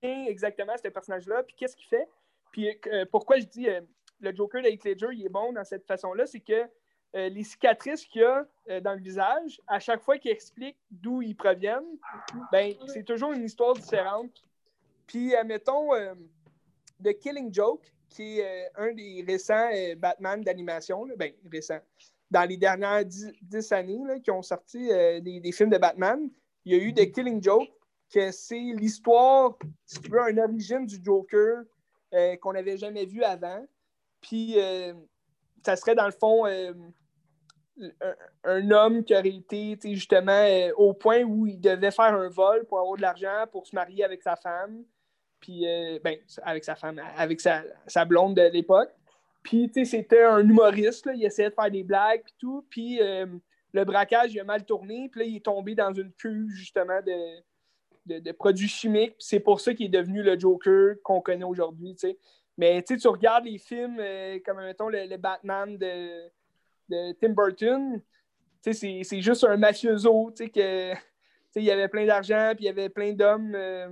exactement 0.02 0.72
ce 0.82 0.88
personnage-là, 0.88 1.42
puis 1.42 1.54
qu'est-ce 1.54 1.76
qu'il 1.76 1.88
fait. 1.88 2.08
Puis 2.50 2.74
euh, 2.86 3.04
pourquoi 3.12 3.38
je 3.40 3.44
dis 3.44 3.68
euh, 3.68 3.82
le 4.20 4.34
Joker 4.34 4.62
de 4.62 4.68
Heath 4.68 4.84
Ledger, 4.84 5.08
il 5.12 5.26
est 5.26 5.28
bon 5.28 5.52
dans 5.52 5.64
cette 5.64 5.86
façon-là, 5.86 6.24
c'est 6.24 6.40
que 6.40 6.62
euh, 7.14 7.28
les 7.28 7.44
cicatrices 7.44 8.06
qu'il 8.06 8.22
y 8.22 8.24
a 8.24 8.46
euh, 8.70 8.80
dans 8.80 8.94
le 8.94 9.00
visage, 9.02 9.60
à 9.66 9.78
chaque 9.78 10.00
fois 10.00 10.16
qu'il 10.16 10.30
explique 10.30 10.78
d'où 10.90 11.20
ils 11.20 11.36
proviennent, 11.36 11.98
ben, 12.50 12.72
c'est 12.86 13.04
toujours 13.04 13.32
une 13.32 13.44
histoire 13.44 13.74
différente. 13.74 14.42
Puis, 15.06 15.34
admettons, 15.34 15.94
euh, 15.94 16.14
The 17.02 17.18
Killing 17.18 17.52
Joke, 17.52 17.92
qui 18.08 18.38
est 18.38 18.66
euh, 18.66 18.88
un 18.88 18.92
des 18.92 19.24
récents 19.26 19.70
euh, 19.74 19.94
Batman 19.96 20.42
d'animation, 20.42 21.06
ben, 21.16 21.32
récent, 21.50 21.78
dans 22.30 22.48
les 22.48 22.56
dernières 22.56 23.04
dix, 23.04 23.32
dix 23.42 23.72
années, 23.72 24.00
là, 24.06 24.18
qui 24.18 24.30
ont 24.30 24.42
sorti 24.42 24.90
euh, 24.90 25.20
des, 25.20 25.40
des 25.40 25.52
films 25.52 25.70
de 25.70 25.78
Batman, 25.78 26.30
il 26.64 26.72
y 26.72 26.80
a 26.80 26.82
eu 26.82 26.94
The 26.94 27.12
Killing 27.12 27.42
Joke, 27.42 27.68
que 28.12 28.30
c'est 28.30 28.58
l'histoire, 28.58 29.58
si 29.86 30.00
tu 30.00 30.10
veux, 30.10 30.20
une 30.30 30.40
origine 30.40 30.86
du 30.86 30.98
Joker 31.02 31.62
euh, 32.14 32.36
qu'on 32.36 32.52
n'avait 32.52 32.76
jamais 32.76 33.06
vu 33.06 33.22
avant. 33.22 33.64
Puis, 34.20 34.54
euh, 34.58 34.92
ça 35.64 35.76
serait 35.76 35.94
dans 35.94 36.06
le 36.06 36.12
fond 36.12 36.46
euh, 36.46 36.72
un, 38.44 38.70
homme 38.70 39.04
qui 39.04 39.14
aurait 39.14 39.28
été 39.28 39.78
justement 39.94 40.32
euh, 40.32 40.72
au 40.76 40.92
point 40.92 41.22
où 41.22 41.46
il 41.46 41.60
devait 41.60 41.90
faire 41.90 42.14
un 42.14 42.28
vol 42.28 42.64
pour 42.66 42.78
avoir 42.78 42.96
de 42.96 43.02
l'argent 43.02 43.46
pour 43.50 43.66
se 43.66 43.74
marier 43.74 44.04
avec 44.04 44.22
sa 44.22 44.36
femme. 44.36 44.84
Puis, 45.40 45.66
euh, 45.66 45.98
ben, 46.04 46.18
avec 46.44 46.64
sa 46.64 46.76
femme, 46.76 47.00
avec 47.16 47.40
sa, 47.40 48.04
blonde 48.04 48.36
de 48.36 48.42
l'époque. 48.42 48.90
Puis, 49.42 49.68
tu 49.68 49.84
sais, 49.84 49.96
c'était 49.96 50.22
un 50.22 50.38
humoriste, 50.38 51.06
là, 51.06 51.14
il 51.14 51.24
essayait 51.24 51.50
de 51.50 51.54
faire 51.54 51.70
des 51.70 51.82
blagues, 51.82 52.22
puis 52.22 52.34
tout. 52.38 52.64
Puis, 52.70 53.02
euh, 53.02 53.26
le 53.72 53.84
braquage, 53.84 54.32
il 54.32 54.38
a 54.40 54.44
mal 54.44 54.64
tourné, 54.64 55.08
puis 55.10 55.20
là, 55.20 55.26
il 55.26 55.36
est 55.36 55.44
tombé 55.44 55.74
dans 55.74 55.92
une 55.92 56.12
cuve, 56.12 56.50
justement, 56.50 57.00
de, 57.04 58.20
de, 58.20 58.32
produits 58.32 58.68
chimiques. 58.68 59.16
C'est 59.18 59.40
pour 59.40 59.60
ça 59.60 59.74
qu'il 59.74 59.86
est 59.86 60.00
devenu 60.00 60.22
le 60.22 60.38
Joker 60.38 60.94
qu'on 61.02 61.20
connaît 61.20 61.44
aujourd'hui. 61.44 61.96
Mais, 62.56 62.80
tu 62.84 63.08
regardes 63.08 63.46
les 63.46 63.58
films, 63.58 64.00
comme, 64.46 64.58
mettons, 64.58 64.88
le, 64.88 65.08
le 65.08 65.16
Batman 65.16 65.76
de, 65.76 66.30
de 66.88 67.12
Tim 67.20 67.30
Burton, 67.30 68.00
c'est- 68.60 69.02
juste 69.20 69.44
un 69.44 69.56
mafioso, 69.56 70.30
tu 70.36 70.50
sais, 70.52 70.96
il 71.56 71.64
y 71.64 71.70
avait 71.70 71.88
plein 71.88 72.06
d'argent, 72.06 72.52
puis 72.54 72.64
il 72.64 72.66
y 72.66 72.70
avait 72.70 72.88
plein 72.88 73.12
d'hommes 73.12 73.54
euh, 73.54 73.88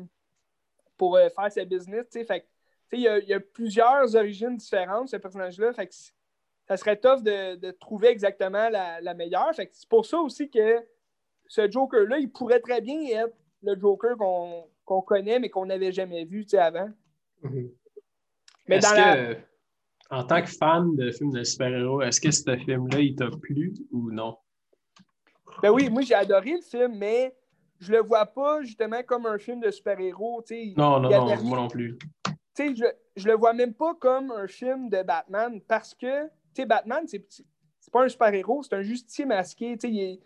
pour 0.97 1.17
euh, 1.17 1.29
faire 1.31 1.51
sa 1.53 1.65
business, 1.65 2.07
tu 2.11 2.25
sais. 2.25 2.45
Il 2.93 3.01
y, 3.01 3.09
a, 3.09 3.19
il 3.19 3.29
y 3.29 3.35
a 3.35 3.39
plusieurs 3.41 4.17
origines 4.17 4.57
différentes, 4.57 5.09
ce 5.11 5.17
personnage-là. 5.17 5.73
Fait 5.73 5.87
que 5.87 5.95
c- 5.95 6.11
ça 6.67 6.77
serait 6.77 6.97
tough 6.97 7.23
de, 7.23 7.55
de 7.55 7.71
trouver 7.71 8.09
exactement 8.09 8.69
la, 8.69 9.01
la 9.01 9.15
meilleure. 9.15 9.55
Fait 9.55 9.71
c'est 9.73 9.89
pour 9.89 10.05
ça 10.05 10.19
aussi 10.19 10.51
que 10.51 10.85
ce 11.47 11.71
Joker-là, 11.71 12.19
il 12.19 12.33
pourrait 12.33 12.59
très 12.61 12.81
bien 12.81 13.01
être 13.25 13.35
le 13.63 13.79
Joker 13.79 14.17
qu'on 14.17 15.03
connaît, 15.03 15.39
mais 15.39 15.51
qu'on 15.51 15.67
n'avait 15.67 15.93
jamais 15.93 16.25
vu, 16.25 16.45
tu 16.45 16.51
sais, 16.51 16.59
avant. 16.59 16.91
Mhm. 17.43 17.71
Mais 18.67 18.79
dans 18.81 18.91
que, 18.91 18.97
la- 18.97 19.35
en 20.11 20.25
tant 20.25 20.43
que 20.43 20.49
fan 20.49 20.97
de 20.97 21.11
films 21.13 21.33
de 21.33 21.45
super-héros, 21.45 22.03
est-ce 22.03 22.21
que 22.21 22.31
ce 22.31 22.57
film-là, 22.57 23.01
il 23.01 23.15
t'a 23.15 23.31
plu 23.31 23.73
ou 23.93 24.11
non? 24.11 24.37
Ben 25.63 25.71
oui, 25.71 25.89
moi, 25.89 26.03
j'ai 26.03 26.15
adoré 26.15 26.53
le 26.53 26.63
film, 26.63 26.97
mais 26.97 27.35
je 27.79 27.93
le 27.93 28.01
vois 28.01 28.27
pas, 28.27 28.63
justement, 28.63 29.03
comme 29.05 29.27
un 29.27 29.39
film 29.39 29.61
de 29.61 29.71
super-héros. 29.71 30.45
Non, 30.77 31.01
non, 31.01 31.11
non, 31.11 31.25
rien- 31.27 31.43
moi 31.43 31.59
non 31.59 31.69
plus. 31.69 31.97
je, 32.59 32.85
je 33.17 33.29
le 33.29 33.35
vois 33.35 33.53
même 33.53 33.73
pas 33.75 33.95
comme 33.95 34.33
un 34.33 34.47
film 34.49 34.89
de 34.89 35.03
Batman 35.03 35.61
parce 35.63 35.95
que, 35.95 36.25
tu 36.25 36.31
sais, 36.57 36.67
Batman, 36.67 37.05
c'est 37.07 37.25
pas 37.93 38.05
un 38.05 38.09
super-héros, 38.09 38.63
c'est 38.63 38.75
un 38.75 38.83
justicier 38.83 39.25
masqué. 39.25 39.77
Tu 39.79 39.89
sais, 39.89 39.93
il 39.95 40.01
est- 40.01 40.17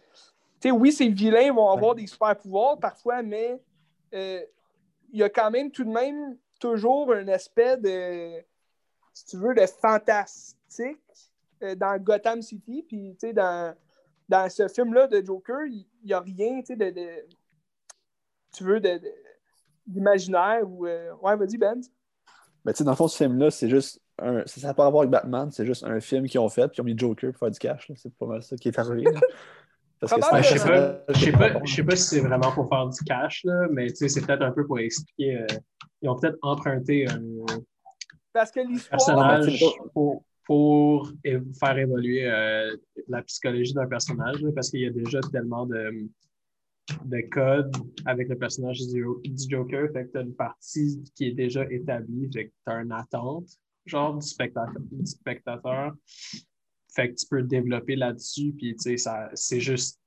tu 0.61 0.68
sais, 0.68 0.70
oui, 0.70 0.93
ces 0.93 1.09
vilains 1.09 1.53
vont 1.53 1.68
avoir 1.70 1.95
des 1.95 2.07
super-pouvoirs 2.07 2.78
parfois, 2.78 3.22
mais 3.22 3.61
euh, 4.14 4.41
il 5.12 5.18
y 5.18 5.22
a 5.22 5.28
quand 5.28 5.51
même 5.51 5.70
tout 5.70 5.85
de 5.85 5.91
même 5.91 6.37
toujours 6.59 7.12
un 7.12 7.28
aspect 7.28 7.76
de, 7.76 8.43
si 9.14 9.24
tu 9.26 9.36
veux, 9.38 9.54
de 9.54 9.64
fantastique 9.66 10.98
euh, 11.62 11.74
dans 11.74 11.96
Gotham 12.02 12.42
City. 12.42 12.84
Puis, 12.86 13.12
tu 13.18 13.28
sais, 13.28 13.32
dans, 13.32 13.74
dans 14.28 14.50
ce 14.50 14.68
film-là 14.68 15.06
de 15.06 15.24
Joker, 15.24 15.64
il 15.66 15.86
n'y 16.04 16.12
a 16.12 16.20
rien, 16.20 16.60
tu 16.60 16.66
sais, 16.66 16.76
de, 16.76 16.90
de- 16.90 17.26
tu 18.52 18.64
veux, 18.64 18.80
de- 18.80 18.98
de- 18.98 19.12
d'imaginaire 19.86 20.68
ou... 20.68 20.86
euh, 20.86 21.12
Ouais, 21.22 21.36
vas-y, 21.36 21.56
Ben. 21.56 21.80
Mais 22.64 22.72
tu 22.72 22.78
sais, 22.78 22.84
dans 22.84 22.92
le 22.92 22.96
fond, 22.96 23.08
ce 23.08 23.16
film-là, 23.18 23.50
c'est 23.50 23.68
juste 23.68 24.00
un. 24.18 24.42
Ça 24.46 24.66
n'a 24.68 24.74
pas 24.74 24.86
à 24.86 24.90
voir 24.90 25.02
avec 25.02 25.10
Batman, 25.10 25.50
c'est 25.50 25.66
juste 25.66 25.84
un 25.84 26.00
film 26.00 26.26
qu'ils 26.26 26.40
ont 26.40 26.48
fait, 26.48 26.66
puis 26.68 26.78
ils 26.78 26.80
ont 26.80 26.84
mis 26.84 26.96
Joker 26.98 27.30
pour 27.32 27.38
faire 27.40 27.50
du 27.50 27.58
cash. 27.58 27.88
là. 27.88 27.94
C'est 27.98 28.14
pas 28.14 28.26
mal 28.26 28.42
ça 28.42 28.56
qui 28.56 28.68
est 28.68 28.78
arrivé. 28.78 29.04
Parce 30.00 30.12
que 30.14 30.20
c'est 30.20 30.26
un 30.28 30.32
Ben, 30.32 30.42
je 30.42 30.58
sais 30.58 30.66
pas, 30.66 31.02
je 31.08 31.18
sais 31.24 31.32
pas, 31.32 31.64
je 31.64 31.74
sais 31.74 31.84
pas 31.84 31.96
si 31.96 32.02
c'est 32.02 32.20
vraiment 32.20 32.52
pour 32.52 32.68
faire 32.68 32.86
du 32.88 32.98
cash, 33.04 33.42
là, 33.44 33.66
mais 33.70 33.88
tu 33.88 33.96
sais, 33.96 34.08
c'est 34.08 34.22
peut-être 34.26 34.42
un 34.42 34.50
peu 34.52 34.66
pour 34.66 34.78
expliquer. 34.78 35.38
euh, 35.38 35.46
ils 36.02 36.08
ont 36.08 36.16
peut-être 36.18 36.36
emprunté 36.42 37.06
un 37.08 37.20
Parce 38.35 38.51
que 38.51 38.61
l'histoire... 38.61 39.41
ben, 39.41 39.43
c'est 39.43 39.59
pour, 39.95 40.24
pour 40.45 41.12
faire 41.59 41.78
évoluer 41.78 42.28
euh, 42.30 42.76
la 43.09 43.22
psychologie 43.22 43.72
d'un 43.72 43.87
personnage, 43.87 44.45
parce 44.55 44.68
qu'il 44.70 44.80
y 44.80 44.87
a 44.87 44.91
déjà 44.91 45.20
tellement 45.32 45.64
de, 45.64 46.09
de 47.05 47.20
codes 47.30 47.74
avec 48.05 48.28
le 48.28 48.37
personnage 48.37 48.80
du, 48.89 49.07
du 49.24 49.49
Joker. 49.49 49.89
Fait 49.93 50.07
que 50.07 50.12
tu 50.12 50.18
as 50.18 50.22
une 50.22 50.35
partie 50.35 51.03
qui 51.14 51.28
est 51.28 51.32
déjà 51.32 51.64
établie, 51.70 52.28
fait 52.30 52.49
que 52.49 52.53
tu 52.66 52.72
as 52.72 52.82
une 52.82 52.93
attente, 52.93 53.49
genre 53.87 54.18
du 54.18 54.26
spectateur. 54.26 54.82
Du 54.91 55.07
spectateur. 55.07 55.95
Fait 56.95 57.11
que 57.11 57.14
tu 57.14 57.26
peux 57.26 57.43
développer 57.43 57.97
là-dessus, 57.97 58.53
puis 58.53 58.76
tu 58.76 58.99
sais, 58.99 59.11
c'est 59.35 59.61
juste. 59.61 60.01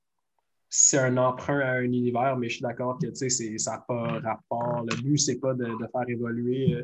C'est 0.69 0.97
un 0.97 1.15
emprunt 1.15 1.61
à 1.61 1.77
un 1.77 1.83
univers, 1.83 2.35
mais 2.35 2.49
je 2.49 2.55
suis 2.55 2.61
d'accord 2.61 2.99
que 2.99 3.09
ça 3.13 3.71
n'a 3.71 3.85
pas 3.87 4.19
rapport. 4.19 4.83
Le 4.83 5.01
but, 5.01 5.17
c'est 5.17 5.39
pas 5.39 5.53
de, 5.53 5.63
de 5.63 5.87
faire 5.93 6.09
évoluer 6.09 6.73
euh, 6.73 6.83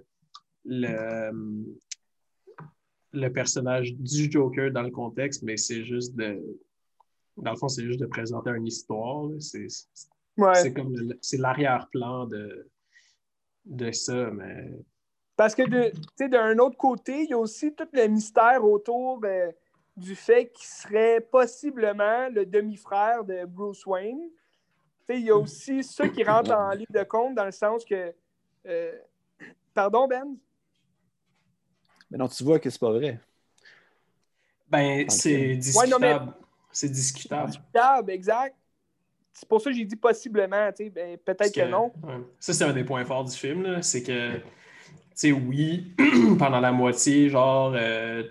le, 0.66 1.32
le 3.12 3.28
personnage 3.30 3.94
du 3.96 4.32
Joker 4.32 4.72
dans 4.72 4.82
le 4.82 4.92
contexte, 4.92 5.44
mais 5.44 5.58
c'est 5.58 5.84
juste 5.84 6.16
de. 6.16 6.42
Dans 7.38 7.52
le 7.52 7.58
fond, 7.58 7.68
c'est 7.68 7.84
juste 7.84 8.00
de 8.00 8.06
présenter 8.06 8.52
une 8.52 8.68
histoire. 8.68 9.30
C'est 9.40 9.68
Ouais. 10.36 10.74
comme 10.74 10.96
c'est 11.22 11.38
l'arrière-plan 11.38 12.26
de, 12.26 12.68
de 13.66 13.92
ça, 13.92 14.32
mais. 14.32 14.72
Parce 15.36 15.54
que 15.56 15.64
de- 15.64 15.90
tu 15.92 16.02
sais, 16.16 16.30
d'un 16.30 16.58
autre 16.60 16.78
côté, 16.78 17.24
il 17.24 17.30
y 17.30 17.34
a 17.34 17.38
aussi 17.38 17.74
tout 17.74 17.88
le 17.92 18.08
mystère 18.08 18.64
autour 18.64 19.20
euh, 19.26 19.52
du 19.98 20.16
fait 20.16 20.52
qu'il 20.52 20.66
serait 20.66 21.22
possiblement 21.22 22.30
le 22.30 22.46
demi-frère 22.46 23.24
de 23.24 23.46
Bruce 23.46 23.86
Wayne. 23.86 24.22
Tu 24.22 25.06
sais, 25.16 25.20
il 25.20 25.26
y 25.26 25.32
a 25.32 25.38
aussi 25.38 25.84
ça 25.84 26.08
qui 26.08 26.24
rentre 26.24 26.52
en 26.52 26.70
ligne 26.76 26.86
de 26.90 27.04
compte 27.04 27.36
dans 27.36 27.46
le 27.46 27.52
sens 27.52 27.84
que. 27.86 28.14
euh, 28.68 28.98
Pardon, 29.74 30.08
Ben? 30.08 30.38
Mais 32.14 32.20
non, 32.20 32.28
tu 32.28 32.44
vois 32.44 32.60
que 32.60 32.70
c'est 32.70 32.80
pas 32.80 32.92
vrai. 32.92 33.20
Ben, 34.70 35.10
c'est 35.10 35.56
discutable. 35.56 36.00
mais- 36.28 36.32
C'est 36.72 36.90
discutable. 36.90 37.48
Discutable, 37.50 38.12
exact. 38.12 38.56
C'est 39.34 39.50
pour 39.50 39.60
ça 39.60 39.72
que 39.72 39.76
j'ai 39.76 39.86
dit 39.86 39.96
possiblement. 39.96 40.72
tu 40.72 40.84
sais, 40.86 40.90
Ben, 40.92 41.18
Peut-être 41.18 41.52
que, 41.52 41.62
non. 41.68 41.92
ouais. 42.04 42.20
Ça, 42.40 42.54
c'est 42.54 42.64
un 42.66 42.74
des 42.74 42.84
points 42.84 43.04
forts 43.04 43.24
du 43.26 43.36
film, 43.36 43.82
c'est 43.82 44.04
que, 44.04 44.36
tu 44.38 44.44
sais, 45.16 45.32
oui, 45.32 45.92
pendant 46.38 46.60
la 46.60 46.72
moitié, 46.72 47.30
genre, 47.30 47.74
euh, 47.76 48.24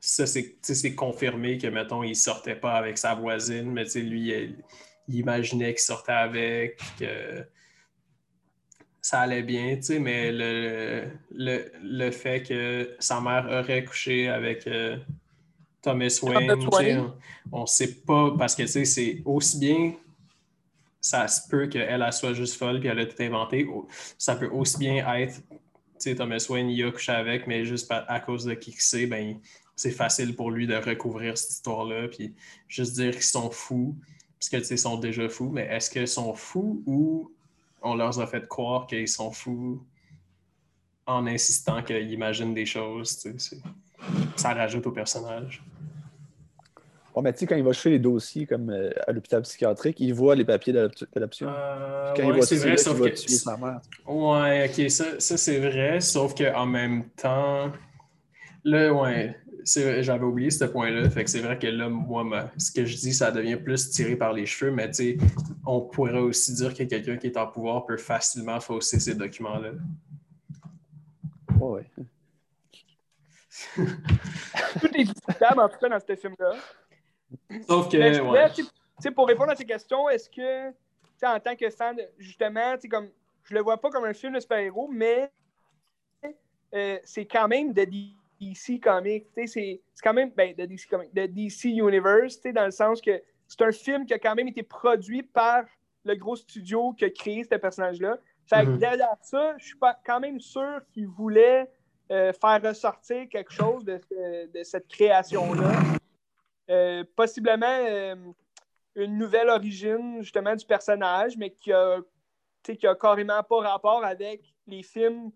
ça, 0.00 0.26
c'est 0.26 0.94
confirmé 0.96 1.58
que, 1.58 1.68
mettons, 1.68 2.02
il 2.02 2.16
sortait 2.16 2.56
pas 2.56 2.72
avec 2.72 2.98
sa 2.98 3.14
voisine, 3.14 3.70
mais 3.70 3.84
tu 3.84 3.90
sais, 3.90 4.00
lui, 4.00 4.30
il, 4.32 4.56
il 5.06 5.14
imaginait 5.14 5.74
qu'il 5.74 5.80
sortait 5.82 6.10
avec, 6.10 6.80
que 6.98 7.46
ça 9.02 9.20
allait 9.20 9.42
bien, 9.42 9.76
tu 9.76 9.82
sais, 9.82 9.98
mais 9.98 10.30
le, 10.30 11.08
le, 11.34 11.72
le 11.82 12.10
fait 12.12 12.44
que 12.44 12.94
sa 13.00 13.20
mère 13.20 13.46
aurait 13.50 13.84
couché 13.84 14.28
avec 14.28 14.66
euh, 14.68 14.96
Thomas 15.82 16.20
Wayne, 16.22 16.54
tu 16.54 16.62
sais, 16.62 16.68
Wayne. 16.68 17.10
on, 17.50 17.62
on 17.62 17.66
sait 17.66 17.94
pas, 18.06 18.32
parce 18.38 18.54
que, 18.54 18.62
tu 18.62 18.68
sais, 18.68 18.84
c'est 18.84 19.22
aussi 19.24 19.58
bien 19.58 19.94
ça 21.00 21.26
se 21.26 21.48
peut 21.48 21.66
qu'elle 21.66 22.00
elle 22.00 22.12
soit 22.12 22.32
juste 22.32 22.54
folle 22.54 22.78
puis 22.78 22.88
elle 22.88 23.00
a 23.00 23.06
tout 23.06 23.20
inventé. 23.20 23.68
Ça 24.18 24.36
peut 24.36 24.46
aussi 24.46 24.78
bien 24.78 25.04
être, 25.16 25.34
tu 25.50 25.58
sais, 25.98 26.14
Thomas 26.14 26.46
Wayne, 26.48 26.70
il 26.70 26.84
a 26.84 26.92
couché 26.92 27.10
avec, 27.10 27.48
mais 27.48 27.64
juste 27.64 27.90
à 27.90 28.20
cause 28.20 28.44
de 28.44 28.54
qui 28.54 28.72
que 28.72 28.82
c'est, 28.82 29.06
ben, 29.06 29.40
c'est 29.74 29.90
facile 29.90 30.36
pour 30.36 30.52
lui 30.52 30.68
de 30.68 30.76
recouvrir 30.76 31.36
cette 31.36 31.50
histoire-là 31.50 32.06
puis 32.06 32.34
juste 32.68 32.94
dire 32.94 33.12
qu'ils 33.14 33.22
sont 33.22 33.50
fous, 33.50 33.96
parce 34.38 34.48
que, 34.48 34.56
tu 34.58 34.64
sais, 34.64 34.74
ils 34.74 34.78
sont 34.78 34.96
déjà 34.96 35.28
fous, 35.28 35.50
mais 35.50 35.66
est-ce 35.66 35.90
qu'ils 35.90 36.06
sont 36.06 36.34
fous 36.34 36.84
ou 36.86 37.32
on 37.84 37.94
leur 37.94 38.18
a 38.20 38.26
fait 38.26 38.46
croire 38.48 38.86
qu'ils 38.86 39.08
sont 39.08 39.30
fous 39.32 39.84
en 41.06 41.26
insistant 41.26 41.82
qu'ils 41.82 42.10
imaginent 42.12 42.54
des 42.54 42.66
choses, 42.66 43.18
tu 43.18 43.38
sais, 43.38 43.56
c'est- 43.56 43.62
ça 44.36 44.54
rajoute 44.54 44.86
au 44.86 44.92
personnage. 44.92 45.62
Bon, 47.14 47.20
mais 47.20 47.32
tu 47.32 47.40
sais, 47.40 47.46
quand 47.46 47.56
il 47.56 47.62
va 47.62 47.72
chercher 47.72 47.90
les 47.90 47.98
dossiers 47.98 48.46
comme 48.46 48.70
euh, 48.70 48.90
à 49.06 49.12
l'hôpital 49.12 49.42
psychiatrique, 49.42 49.98
il 50.00 50.14
voit 50.14 50.34
les 50.34 50.44
papiers 50.46 50.72
d'adop- 50.72 51.04
d'adoption. 51.12 51.48
Euh, 51.50 52.14
quand 52.16 52.22
ouais, 52.22 52.28
il 52.30 52.40
va 52.40 52.46
c'est 52.46 52.56
vrai, 52.56 52.74
il 52.74 52.92
va 52.94 53.10
que. 53.10 53.14
tuer 53.14 53.34
sa 53.34 53.56
mère. 53.58 53.80
Ouais, 54.06 54.70
ok, 54.70 54.90
ça, 54.90 55.20
ça 55.20 55.36
c'est 55.36 55.58
vrai, 55.60 56.00
sauf 56.00 56.34
qu'en 56.34 56.64
même 56.66 57.10
temps, 57.10 57.70
là, 58.64 58.92
ouais, 58.94 59.36
j'avais 59.64 60.24
oublié 60.24 60.50
ce 60.50 60.64
point-là, 60.64 61.08
fait 61.10 61.24
que 61.24 61.30
c'est 61.30 61.40
vrai 61.40 61.58
que 61.58 61.66
là, 61.66 61.88
moi, 61.88 62.24
ma- 62.24 62.50
ce 62.58 62.70
que 62.70 62.84
je 62.84 62.96
dis, 62.96 63.12
ça 63.14 63.30
devient 63.30 63.56
plus 63.56 63.90
tiré 63.90 64.16
par 64.16 64.32
les 64.32 64.46
cheveux, 64.46 64.70
mais 64.70 64.88
tu 64.88 64.94
sais, 64.94 65.16
on 65.66 65.80
pourrait 65.80 66.18
aussi 66.18 66.54
dire 66.54 66.74
que 66.74 66.82
quelqu'un 66.84 67.16
qui 67.16 67.28
est 67.28 67.36
en 67.36 67.46
pouvoir 67.46 67.84
peut 67.86 67.96
facilement 67.96 68.60
fausser 68.60 69.00
ces 69.00 69.14
documents-là. 69.14 69.72
Ouais, 71.60 71.84
ouais. 71.96 72.04
Tout 74.80 74.88
est 74.94 75.04
discutable, 75.04 75.60
en 75.60 75.68
tout 75.68 75.78
cas, 75.78 75.88
dans 75.88 76.00
ce 76.00 76.16
film-là. 76.16 76.54
Sauf 77.66 77.88
que, 77.88 77.96
Mais 77.96 78.20
ouais. 78.20 79.10
pour 79.14 79.26
répondre 79.26 79.50
à 79.50 79.56
tes 79.56 79.64
questions, 79.64 80.08
est-ce 80.08 80.28
que, 80.28 80.70
tu 80.70 80.76
sais, 81.16 81.26
en 81.26 81.38
tant 81.40 81.56
que 81.56 81.70
fan, 81.70 81.96
justement, 82.18 82.74
tu 82.74 82.82
sais, 82.82 82.88
comme, 82.88 83.08
je 83.44 83.54
le 83.54 83.60
vois 83.60 83.80
pas 83.80 83.90
comme 83.90 84.04
un 84.04 84.12
film 84.12 84.34
de 84.34 84.40
super-héros, 84.40 84.88
mais 84.88 85.30
euh, 86.74 86.98
c'est 87.04 87.26
quand 87.26 87.48
même 87.48 87.72
de 87.72 87.82
DC 88.42 88.80
Comics. 88.80 89.26
C'est 89.46 89.80
quand 90.02 90.12
même, 90.14 90.30
ben, 90.30 90.54
de 90.54 90.64
DC 90.66 90.86
Comics, 90.88 91.14
de 91.14 91.26
DC 91.26 91.64
Universe, 91.64 92.40
dans 92.42 92.64
le 92.64 92.70
sens 92.70 93.00
que 93.00 93.22
c'est 93.46 93.62
un 93.62 93.72
film 93.72 94.06
qui 94.06 94.14
a 94.14 94.18
quand 94.18 94.34
même 94.34 94.48
été 94.48 94.62
produit 94.62 95.22
par 95.22 95.64
le 96.04 96.14
gros 96.16 96.36
studio 96.36 96.92
qui 96.94 97.04
a 97.04 97.10
créé 97.10 97.44
ce 97.44 97.54
personnage-là. 97.56 98.18
Fait 98.46 98.64
que 98.64 98.70
Mhm. 98.70 98.78
derrière 98.78 99.16
ça, 99.22 99.54
je 99.58 99.66
suis 99.66 99.76
pas, 99.78 99.96
quand 100.04 100.18
même 100.20 100.40
sûr 100.40 100.80
qu'il 100.92 101.06
voulait 101.06 101.70
euh, 102.10 102.32
faire 102.34 102.60
ressortir 102.62 103.26
quelque 103.30 103.52
chose 103.52 103.84
de, 103.84 103.98
ce- 104.10 104.46
de 104.52 104.62
cette 104.64 104.86
création-là. 104.88 105.70
Euh, 106.68 107.04
possiblement 107.16 107.66
euh, 107.88 108.14
une 108.96 109.16
nouvelle 109.16 109.48
origine 109.48 110.18
justement 110.20 110.54
du 110.54 110.66
personnage, 110.66 111.36
mais 111.38 111.50
qui 111.50 111.72
a, 111.72 112.00
qui 112.62 112.86
a 112.86 112.94
carrément 112.94 113.42
pas 113.42 113.60
rapport 113.60 114.04
avec 114.04 114.42
les 114.66 114.82
films 114.82 115.30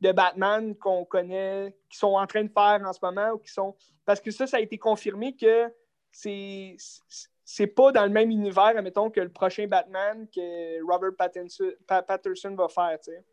de 0.00 0.12
Batman 0.12 0.74
qu'on 0.76 1.04
connaît, 1.04 1.74
qui 1.88 1.98
sont 1.98 2.14
en 2.14 2.26
train 2.26 2.44
de 2.44 2.50
faire 2.50 2.80
en 2.84 2.92
ce 2.92 2.98
moment, 3.02 3.30
ou 3.32 3.38
qui 3.38 3.50
sont. 3.52 3.74
Parce 4.04 4.20
que 4.20 4.30
ça, 4.30 4.46
ça 4.46 4.58
a 4.58 4.60
été 4.60 4.78
confirmé 4.78 5.34
que 5.34 5.72
c'est 6.12 7.66
pas 7.66 7.92
dans 7.92 8.04
le 8.04 8.10
même 8.10 8.30
univers, 8.30 8.76
admettons, 8.76 9.10
que 9.10 9.20
le 9.20 9.30
prochain 9.30 9.66
Batman 9.66 10.26
que 10.34 10.82
Robert 10.90 11.16
Pattinson, 11.16 11.72
Pa- 11.86 12.02
Patterson 12.02 12.54
va 12.54 12.68
faire, 12.68 12.98
tu 13.00 13.12
sais. 13.12 13.24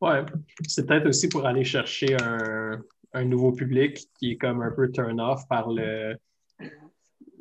Ouais, 0.00 0.24
c'est 0.66 0.86
peut-être 0.86 1.06
aussi 1.06 1.28
pour 1.28 1.46
aller 1.46 1.64
chercher 1.64 2.16
un, 2.22 2.82
un 3.12 3.24
nouveau 3.24 3.52
public 3.52 4.08
qui 4.18 4.32
est 4.32 4.36
comme 4.36 4.62
un 4.62 4.70
peu 4.70 4.90
turn-off 4.90 5.46
par 5.48 5.70
le, 5.70 6.16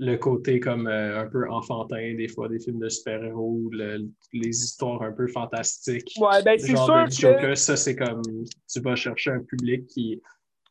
le 0.02 0.16
côté 0.16 0.60
comme 0.62 0.88
euh, 0.88 1.22
un 1.22 1.28
peu 1.28 1.50
enfantin, 1.50 2.16
des 2.16 2.28
fois, 2.30 2.48
des 2.48 2.60
films 2.60 2.80
de 2.80 2.88
super-héros, 2.90 3.70
le- 3.72 4.08
les 4.34 4.50
histoires 4.50 5.02
un 5.04 5.12
peu 5.12 5.28
fantastiques. 5.28 6.14
Ouais, 6.20 6.42
ben 6.44 6.58
c'est 6.58 6.68
sûr 6.76 6.88
de 6.88 7.10
que. 7.10 7.12
Joker, 7.16 7.58
ça, 7.58 7.76
c'est 7.76 7.96
comme, 7.96 8.22
tu 8.72 8.80
vas 8.80 8.96
chercher 8.96 9.32
un 9.32 9.42
public 9.44 9.86
qui, 9.88 10.22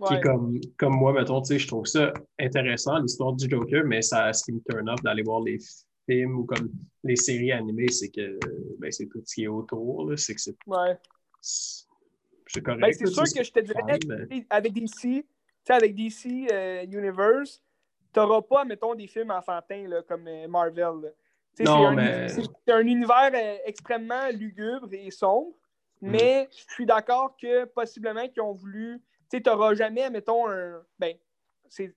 qui 0.06 0.14
est 0.14 0.20
comme, 0.22 0.58
comme 0.78 0.94
moi, 0.96 1.12
mettons, 1.12 1.42
tu 1.42 1.48
sais, 1.48 1.58
je 1.58 1.66
trouve 1.68 1.84
ça 1.86 2.12
intéressant, 2.40 2.98
l'histoire 3.00 3.34
du 3.34 3.48
Joker, 3.50 3.84
mais 3.84 4.00
ça, 4.00 4.32
ce 4.32 4.44
qui 4.44 4.52
me 4.52 4.60
turn 4.68 4.88
off 4.88 5.02
d'aller 5.02 5.22
voir 5.22 5.42
les 5.42 5.58
films 6.08 6.38
ou 6.38 6.44
comme 6.46 6.70
les 7.04 7.16
séries 7.16 7.52
animées, 7.52 7.90
c'est 7.90 8.08
que 8.08 8.38
ben, 8.78 8.90
c'est 8.90 9.06
tout 9.08 9.20
ce 9.26 9.34
qui 9.34 9.44
est 9.44 9.48
autour, 9.48 10.10
c'est 10.16 10.34
que 10.34 10.40
c'est 10.40 10.56
Ouais. 10.66 10.96
c'est 11.42 12.62
correct. 12.62 12.80
Ben, 12.80 12.92
c'est 12.92 13.06
sûr 13.06 13.24
que 13.24 13.42
je 13.44 13.52
te 13.52 13.60
dirais, 13.60 13.98
mais- 14.30 14.46
avec 14.48 14.72
DC, 14.72 15.00
tu 15.02 15.24
sais, 15.64 15.72
avec 15.74 15.94
DC 15.94 16.46
euh, 16.50 16.84
Universe, 16.84 17.62
t'auras 18.20 18.42
pas, 18.42 18.64
mettons, 18.64 18.94
des 18.94 19.06
films 19.06 19.30
enfantins 19.30 19.86
là, 19.88 20.02
comme 20.02 20.26
euh, 20.28 20.48
Marvel. 20.48 21.12
Tu 21.56 21.64
c'est 21.64 21.68
un, 21.68 21.92
mais- 21.94 22.28
univers 22.82 23.30
euh, 23.34 23.56
extrêmement 23.64 24.28
lugubre 24.32 24.88
et 24.92 25.10
sombre, 25.10 25.52
Mm. 26.00 26.10
mais 26.12 26.48
je 26.52 26.72
suis 26.74 26.86
d'accord 26.86 27.36
que 27.36 27.64
possiblement 27.64 28.28
qu'ils 28.28 28.42
ont 28.42 28.52
voulu. 28.52 29.00
Tu 29.30 29.36
sais, 29.38 29.42
t'auras 29.42 29.74
jamais, 29.74 30.08
mettons, 30.10 30.48
un. 30.48 30.80
Ben, 30.98 31.16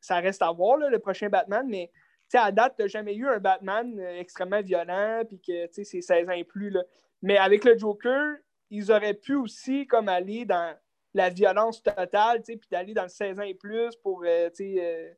ça 0.02 0.20
reste 0.20 0.42
à 0.42 0.52
voir, 0.52 0.78
là, 0.78 0.90
le 0.90 0.98
prochain 1.00 1.30
Batman, 1.30 1.66
mais 1.70 1.92
tu 1.94 2.30
sais, 2.30 2.38
à 2.40 2.52
date, 2.52 2.74
t'as 2.78 2.88
jamais 2.88 3.14
eu 3.16 3.28
un 3.28 3.38
Batman 3.40 3.98
euh, 4.00 4.20
extrêmement 4.20 4.62
violent, 4.62 5.22
puis 5.28 5.40
que, 5.40 5.68
tu 5.68 5.74
sais, 5.74 5.84
c'est 5.84 6.02
16 6.02 6.28
ans 6.30 6.34
et 6.34 6.44
plus, 6.44 6.70
là. 6.72 6.82
Mais 7.22 7.38
avec 7.38 7.64
le 7.64 7.78
Joker, 7.78 8.38
ils 8.72 8.92
auraient 8.92 9.14
pu 9.14 9.36
aussi, 9.36 9.86
comme, 9.86 10.10
aller 10.10 10.46
dans 10.46 10.76
la 11.14 11.30
violence 11.30 11.84
totale, 11.84 12.40
tu 12.42 12.54
sais, 12.54 12.58
puis 12.58 12.68
d'aller 12.72 12.94
dans 12.96 13.04
le 13.04 13.10
16 13.10 13.38
ans 13.40 13.44
et 13.44 13.54
plus 13.54 13.96
pour, 13.98 14.24
euh, 14.26 14.50
tu 14.50 14.56
sais, 14.56 14.76
euh, 14.80 15.12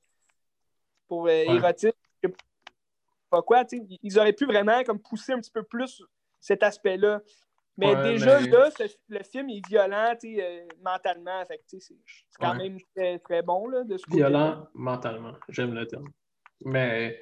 pour 1.07 1.23
euh, 1.27 1.45
Ouais. 1.45 1.55
érotisme, 1.55 1.91
je 2.23 2.29
sais 2.29 2.35
pas 3.29 3.41
quoi, 3.41 3.65
tu 3.65 3.77
sais. 3.77 3.83
Ils 4.01 4.19
auraient 4.19 4.33
pu 4.33 4.45
vraiment, 4.45 4.83
comme, 4.83 4.99
pousser 4.99 5.33
un 5.33 5.39
petit 5.39 5.51
peu 5.51 5.63
plus 5.63 6.01
cet 6.39 6.63
aspect-là. 6.63 7.21
Mais 7.77 7.95
Ouais, 7.95 8.03
déjà, 8.13 8.39
mais- 8.39 8.47
là, 8.49 8.69
ce- 8.69 8.83
le 9.09 9.23
film 9.23 9.49
est 9.49 9.67
violent, 9.67 10.13
tu 10.19 10.35
sais, 10.35 10.43
euh, 10.43 10.67
mentalement, 10.83 11.43
fait 11.45 11.57
que, 11.57 11.63
tu 11.67 11.79
sais, 11.79 11.95
c'est 12.05 12.37
quand 12.39 12.51
Ouais. 12.51 12.69
même 12.69 12.77
très, 12.95 13.17
très 13.19 13.41
bon, 13.41 13.67
là, 13.67 13.83
de 13.83 13.97
ce. 13.97 14.03
Violent 14.11 14.67
mentalement, 14.75 15.33
j'aime 15.49 15.73
le 15.73 15.87
terme. 15.87 16.07
Mais 16.65 17.17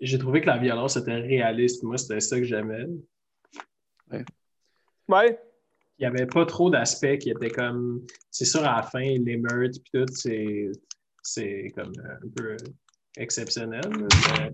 j'ai 0.00 0.18
trouvé 0.18 0.42
que 0.42 0.46
la 0.46 0.58
violence 0.58 0.96
était 0.96 1.14
réaliste. 1.14 1.82
Moi, 1.82 1.96
c'était 1.96 2.20
ça 2.20 2.36
que 2.36 2.44
j'aimais. 2.44 2.84
Ouais. 5.08 5.38
Il 5.98 6.00
n'y 6.00 6.06
avait 6.06 6.26
pas 6.26 6.44
trop 6.44 6.70
d'aspects 6.70 7.18
qui 7.18 7.30
étaient 7.30 7.50
comme. 7.50 8.04
C'est 8.30 8.44
sûr, 8.44 8.60
à 8.64 8.76
la 8.76 8.82
fin, 8.82 9.00
l'émeute 9.00 9.74
puis 9.82 9.90
tout, 10.04 10.12
c'est 10.12 10.70
c'est 11.22 11.72
comme 11.74 11.92
un 12.04 12.28
peu 12.36 12.56
exceptionnel. 13.16 13.88
mais- 13.88 14.52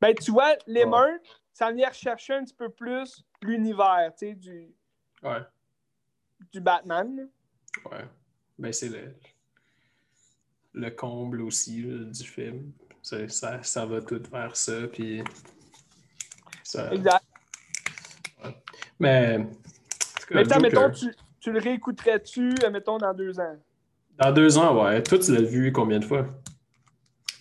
Ben, 0.00 0.14
tu 0.14 0.30
vois, 0.30 0.56
l'émeute, 0.66 1.22
ça 1.52 1.70
venait 1.70 1.86
rechercher 1.86 2.34
un 2.34 2.44
petit 2.44 2.54
peu 2.54 2.68
plus 2.68 3.24
l'univers, 3.42 4.12
tu 4.18 4.28
sais, 4.28 4.34
du, 4.34 4.68
Ouais, 5.22 5.40
du 6.52 6.60
Batman. 6.60 7.28
ouais. 7.90 8.04
Ben, 8.58 8.72
c'est 8.72 8.88
le, 8.88 9.14
le 10.74 10.90
comble 10.90 11.42
aussi 11.42 11.82
là, 11.82 12.04
du 12.04 12.24
film. 12.24 12.72
Ça, 13.02 13.62
ça 13.62 13.86
va 13.86 14.00
tout 14.02 14.22
vers 14.30 14.56
ça. 14.56 14.86
Puis. 14.92 15.22
Ça, 16.64 16.92
Exact. 16.92 17.24
mais. 18.98 19.38
Mais 20.30 20.42
Joker. 20.44 20.60
mettons, 20.60 20.90
tu, 20.90 21.06
tu 21.38 21.52
le 21.52 21.60
réécouterais-tu, 21.60 22.54
euh, 22.64 22.70
mettons, 22.70 22.98
dans 22.98 23.14
deux 23.14 23.38
ans? 23.38 23.56
Dans 24.18 24.32
deux 24.32 24.58
ans, 24.58 24.82
ouais. 24.84 25.00
Toi, 25.04 25.18
tu 25.20 25.32
l'as 25.32 25.42
vu 25.42 25.70
combien 25.72 26.00
de 26.00 26.04
fois? 26.04 26.26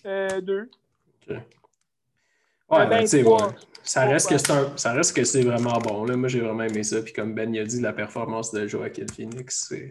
Euh, 0.06 0.42
deux. 0.42 0.70
Ouais, 1.28 1.38
ben, 2.70 2.90
ben, 2.90 3.02
tu 3.02 3.08
sais, 3.08 3.24
trois. 3.24 3.48
ouais. 3.50 3.56
Ça 3.84 4.06
reste, 4.08 4.30
que 4.30 4.38
c'est 4.40 4.52
un- 4.52 4.76
ça 4.78 4.94
reste 4.94 5.16
que 5.16 5.24
c'est 5.24 5.44
vraiment 5.44 5.78
bon. 5.78 6.06
Là. 6.06 6.16
Moi, 6.18 6.28
j'ai 6.28 6.40
vraiment 6.42 6.64
aimé 6.64 6.84
ça. 6.84 7.02
Puis 7.04 7.14
comme 7.14 7.36
Ben 7.36 7.54
il 7.54 7.60
a 7.60 7.66
dit, 7.66 7.80
la 7.82 7.94
performance 7.94 8.52
de 8.52 8.66
Joaquin 8.68 9.06
Phoenix, 9.14 9.68
c'est 9.70 9.90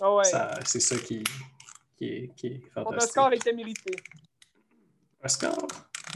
Ah 0.00 0.14
ouais. 0.14 0.24
ça, 0.24 0.58
c'est 0.64 0.80
ça 0.80 0.96
qui, 0.96 1.22
qui, 1.96 2.06
est, 2.06 2.34
qui 2.36 2.46
est 2.46 2.60
fantastique. 2.72 3.02
Oscar 3.10 3.32
était 3.34 3.52
mérité. 3.52 3.90
Oscar? 5.22 5.54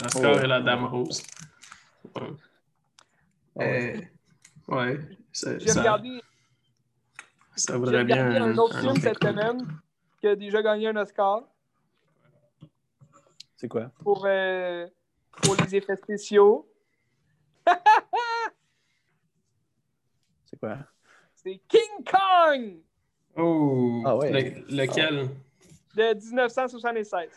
Oscar 0.05 0.37
Ouais. 0.37 0.45
et 0.45 0.47
la 0.47 0.61
Dame 0.63 0.87
Rose. 0.87 1.23
Ouais. 2.17 2.23
Ah 3.57 3.59
ouais. 3.59 4.09
Euh, 4.69 4.75
ouais. 4.75 5.01
Ça, 5.33 5.59
J'ai 5.59 5.69
ça, 5.69 5.81
regardé, 5.81 6.21
ça 7.57 7.77
vaudrait 7.77 8.05
bien 8.05 8.29
regardé 8.29 8.53
un, 8.53 8.59
autre 8.59 8.81
film 8.81 8.97
cette 8.97 9.23
semaine 9.23 9.59
qui 10.21 10.29
a 10.29 10.37
déjà 10.37 10.63
gagné 10.63 10.89
un 10.89 10.97
Oscar 10.97 11.43
C'est 13.63 13.69
quoi? 13.69 13.93
pour, 14.03 14.25
euh, 14.27 14.89
pour 15.41 15.55
les 15.55 15.77
effets 15.77 15.95
spéciaux. 15.95 16.69
C'est 20.47 20.59
quoi? 20.59 20.79
C'est 21.37 21.61
King 21.69 22.05
Kong 22.05 22.79
Oh! 23.37 24.03
Ah 24.05 24.17
ouais. 24.17 24.33
Le- 24.33 24.77
lequel? 24.77 25.29
de 25.95 26.13
1976. 26.13 27.29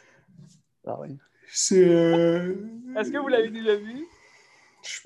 Ah 0.87 0.99
oui. 0.99 1.15
C'est. 1.47 1.87
euh, 1.87 2.55
Est-ce 2.97 3.11
que 3.11 3.19
vous 3.19 3.27
l'avez 3.27 3.51
déjà 3.51 3.75
vu? 3.75 4.07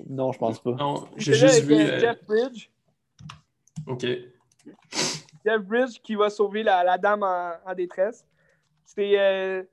Non, 0.09 0.31
je 0.31 0.39
pense 0.39 0.63
pas. 0.63 0.71
Non, 0.71 1.05
j'ai 1.17 1.33
C'est 1.33 1.39
juste 1.49 1.63
vu. 1.65 1.73
euh, 1.75 1.79
euh, 1.95 1.99
Jeff 1.99 2.23
Bridge. 2.23 2.69
Ok. 3.87 4.05
Jeff 5.45 5.61
Bridge 5.63 5.99
qui 6.01 6.15
va 6.15 6.29
sauver 6.29 6.63
la, 6.63 6.81
la 6.85 6.97
dame 6.97 7.23
en, 7.23 7.51
en 7.65 7.75
détresse. 7.75 8.25
C'était. 8.85 9.19
euh, 9.19 9.63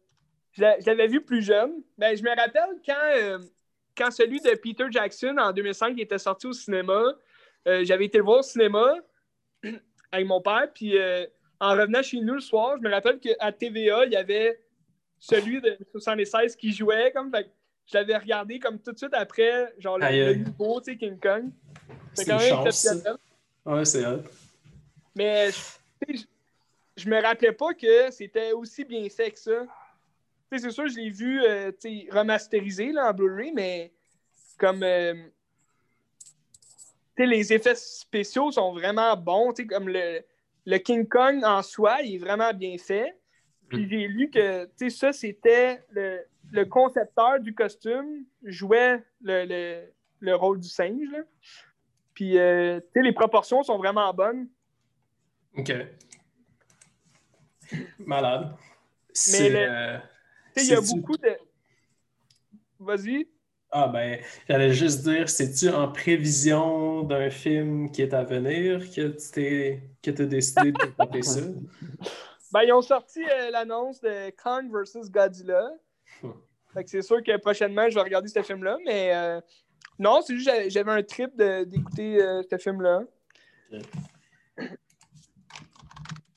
je 0.57 0.63
l'a- 0.63 0.81
je 0.81 0.87
l'avais 0.87 1.07
vu 1.07 1.21
plus 1.21 1.43
jeune. 1.43 1.83
Ben, 1.99 2.17
je 2.17 2.23
me 2.23 2.31
rappelle 2.31 2.81
quand, 2.85 2.95
euh, 3.17 3.39
quand 3.97 4.11
celui 4.11 4.41
de 4.41 4.51
Peter 4.57 4.87
Jackson 4.91 5.37
en 5.39 5.53
2005 5.53 5.99
était 5.99 6.19
sorti 6.19 6.47
au 6.47 6.53
cinéma. 6.53 7.03
euh, 7.69 7.85
J'avais 7.85 8.07
été 8.07 8.19
le 8.19 8.25
voir 8.25 8.39
au 8.39 8.43
cinéma 8.43 8.95
avec 10.13 10.27
mon 10.27 10.41
père. 10.41 10.69
Puis 10.75 10.99
euh, 10.99 11.27
en 11.61 11.73
revenant 11.73 12.03
chez 12.03 12.21
nous 12.21 12.35
le 12.35 12.41
soir, 12.41 12.77
je 12.79 12.83
me 12.87 12.91
rappelle 12.93 13.19
qu'à 13.19 13.53
TVA, 13.53 14.05
il 14.07 14.13
y 14.13 14.17
avait 14.17 14.61
celui 15.19 15.61
de 15.61 15.77
76 15.93 16.57
qui 16.57 16.73
jouait. 16.73 17.11
Comme, 17.13 17.31
fait 17.31 17.51
je 17.87 17.97
l'avais 17.99 18.17
regardé 18.17 18.59
comme 18.59 18.81
tout 18.81 18.93
de 18.93 18.99
suite 18.99 19.15
après, 19.15 19.73
genre 19.79 19.97
le, 19.99 20.05
le 20.27 20.35
nouveau, 20.45 20.81
tu 20.81 20.93
sais, 20.93 20.97
King 20.99 21.19
Kong. 21.21 21.51
C'est 22.15 22.25
quand 22.25 22.39
même 22.39 22.53
exceptionnel. 22.67 23.17
Ouais, 23.65 23.85
c'est 23.85 24.07
hot. 24.07 24.23
Mais 25.15 25.51
je- 26.09 26.23
je 26.97 27.09
me 27.09 27.21
rappelais 27.23 27.53
pas 27.53 27.75
que 27.75 28.11
c'était 28.11 28.53
aussi 28.53 28.85
bien 28.85 29.09
fait 29.09 29.31
que 29.31 29.39
ça. 29.39 29.67
C'est 30.53 30.71
sûr, 30.71 30.87
je 30.89 30.97
l'ai 30.97 31.11
vu 31.11 31.43
euh, 31.43 31.73
remasterisé 32.11 32.93
là, 32.93 33.11
en 33.11 33.15
Blu-ray, 33.15 33.53
mais 33.53 33.93
comme. 34.59 34.83
euh, 34.83 35.15
les 37.19 37.53
effets 37.53 37.75
spéciaux 37.75 38.51
sont 38.53 38.73
vraiment 38.75 39.17
bons. 39.17 39.55
Comme 39.69 39.89
le, 39.89 40.21
le 40.67 40.79
King 40.79 41.09
Kong 41.09 41.43
en 41.45 41.63
soi, 41.63 42.03
il 42.03 42.17
est 42.17 42.19
vraiment 42.19 42.53
bien 42.53 42.77
fait. 42.77 43.19
Puis 43.69 43.89
j'ai 43.89 44.07
lu 44.07 44.31
que 44.31 44.69
ça, 44.91 45.13
c'était 45.13 45.83
le, 45.91 46.21
le 46.53 46.65
concepteur 46.67 47.41
du 47.41 47.55
costume 47.55 48.27
jouait 48.43 49.03
le, 49.23 49.47
le, 49.47 49.93
le 50.21 50.35
rôle 50.37 50.61
du 50.61 50.69
singe. 50.69 51.09
Là. 51.11 51.21
Puis 52.13 52.39
euh, 52.39 52.81
les 52.95 53.13
proportions 53.13 53.63
sont 53.63 53.79
vraiment 53.79 54.13
bonnes. 54.13 54.49
Ok. 55.57 55.73
Malade. 57.99 58.55
Le- 59.33 59.57
euh, 59.57 59.99
il 60.57 60.67
y 60.69 60.75
a 60.75 60.81
beaucoup 60.81 61.17
de. 61.17 61.37
Vas-y. 62.79 63.29
Ah 63.71 63.89
ben, 63.89 64.21
j'allais 64.49 64.73
juste 64.73 65.03
dire, 65.03 65.29
c'est-tu 65.29 65.69
en 65.69 65.91
prévision 65.91 67.03
d'un 67.03 67.31
film 67.31 67.91
qui 67.91 68.03
est 68.03 68.15
à 68.15 68.23
venir 68.23 68.79
que 68.91 69.09
tu 69.09 69.31
t'es 69.33 69.83
que 70.03 70.11
t'as 70.11 70.25
décidé 70.25 70.73
de 70.73 70.87
taper 70.97 71.23
ça? 71.23 71.41
Ben, 72.53 72.63
ils 72.63 72.73
ont 72.73 72.81
sorti 72.81 73.23
euh, 73.25 73.51
l'annonce 73.51 74.01
de 74.01 74.31
Kong 74.43 74.71
vs 74.71 75.11
Godzilla. 75.11 75.69
Hmm. 76.23 76.31
Fait 76.73 76.85
que 76.85 76.91
c'est 76.91 77.03
sûr 77.03 77.21
que 77.23 77.37
prochainement, 77.39 77.91
je 77.91 77.97
vais 77.97 78.03
regarder 78.03 78.29
ce 78.29 78.41
film-là. 78.41 78.79
Mais 78.87 79.13
euh, 79.15 79.41
non, 79.99 80.23
c'est 80.23 80.37
juste 80.37 80.49
que 80.49 80.71
j'avais- 80.71 80.93
un 80.93 81.03
trip 81.03 81.37
d'écouter 81.37 82.23
euh, 82.23 82.43
ce 82.49 82.57
film-là. 82.57 83.03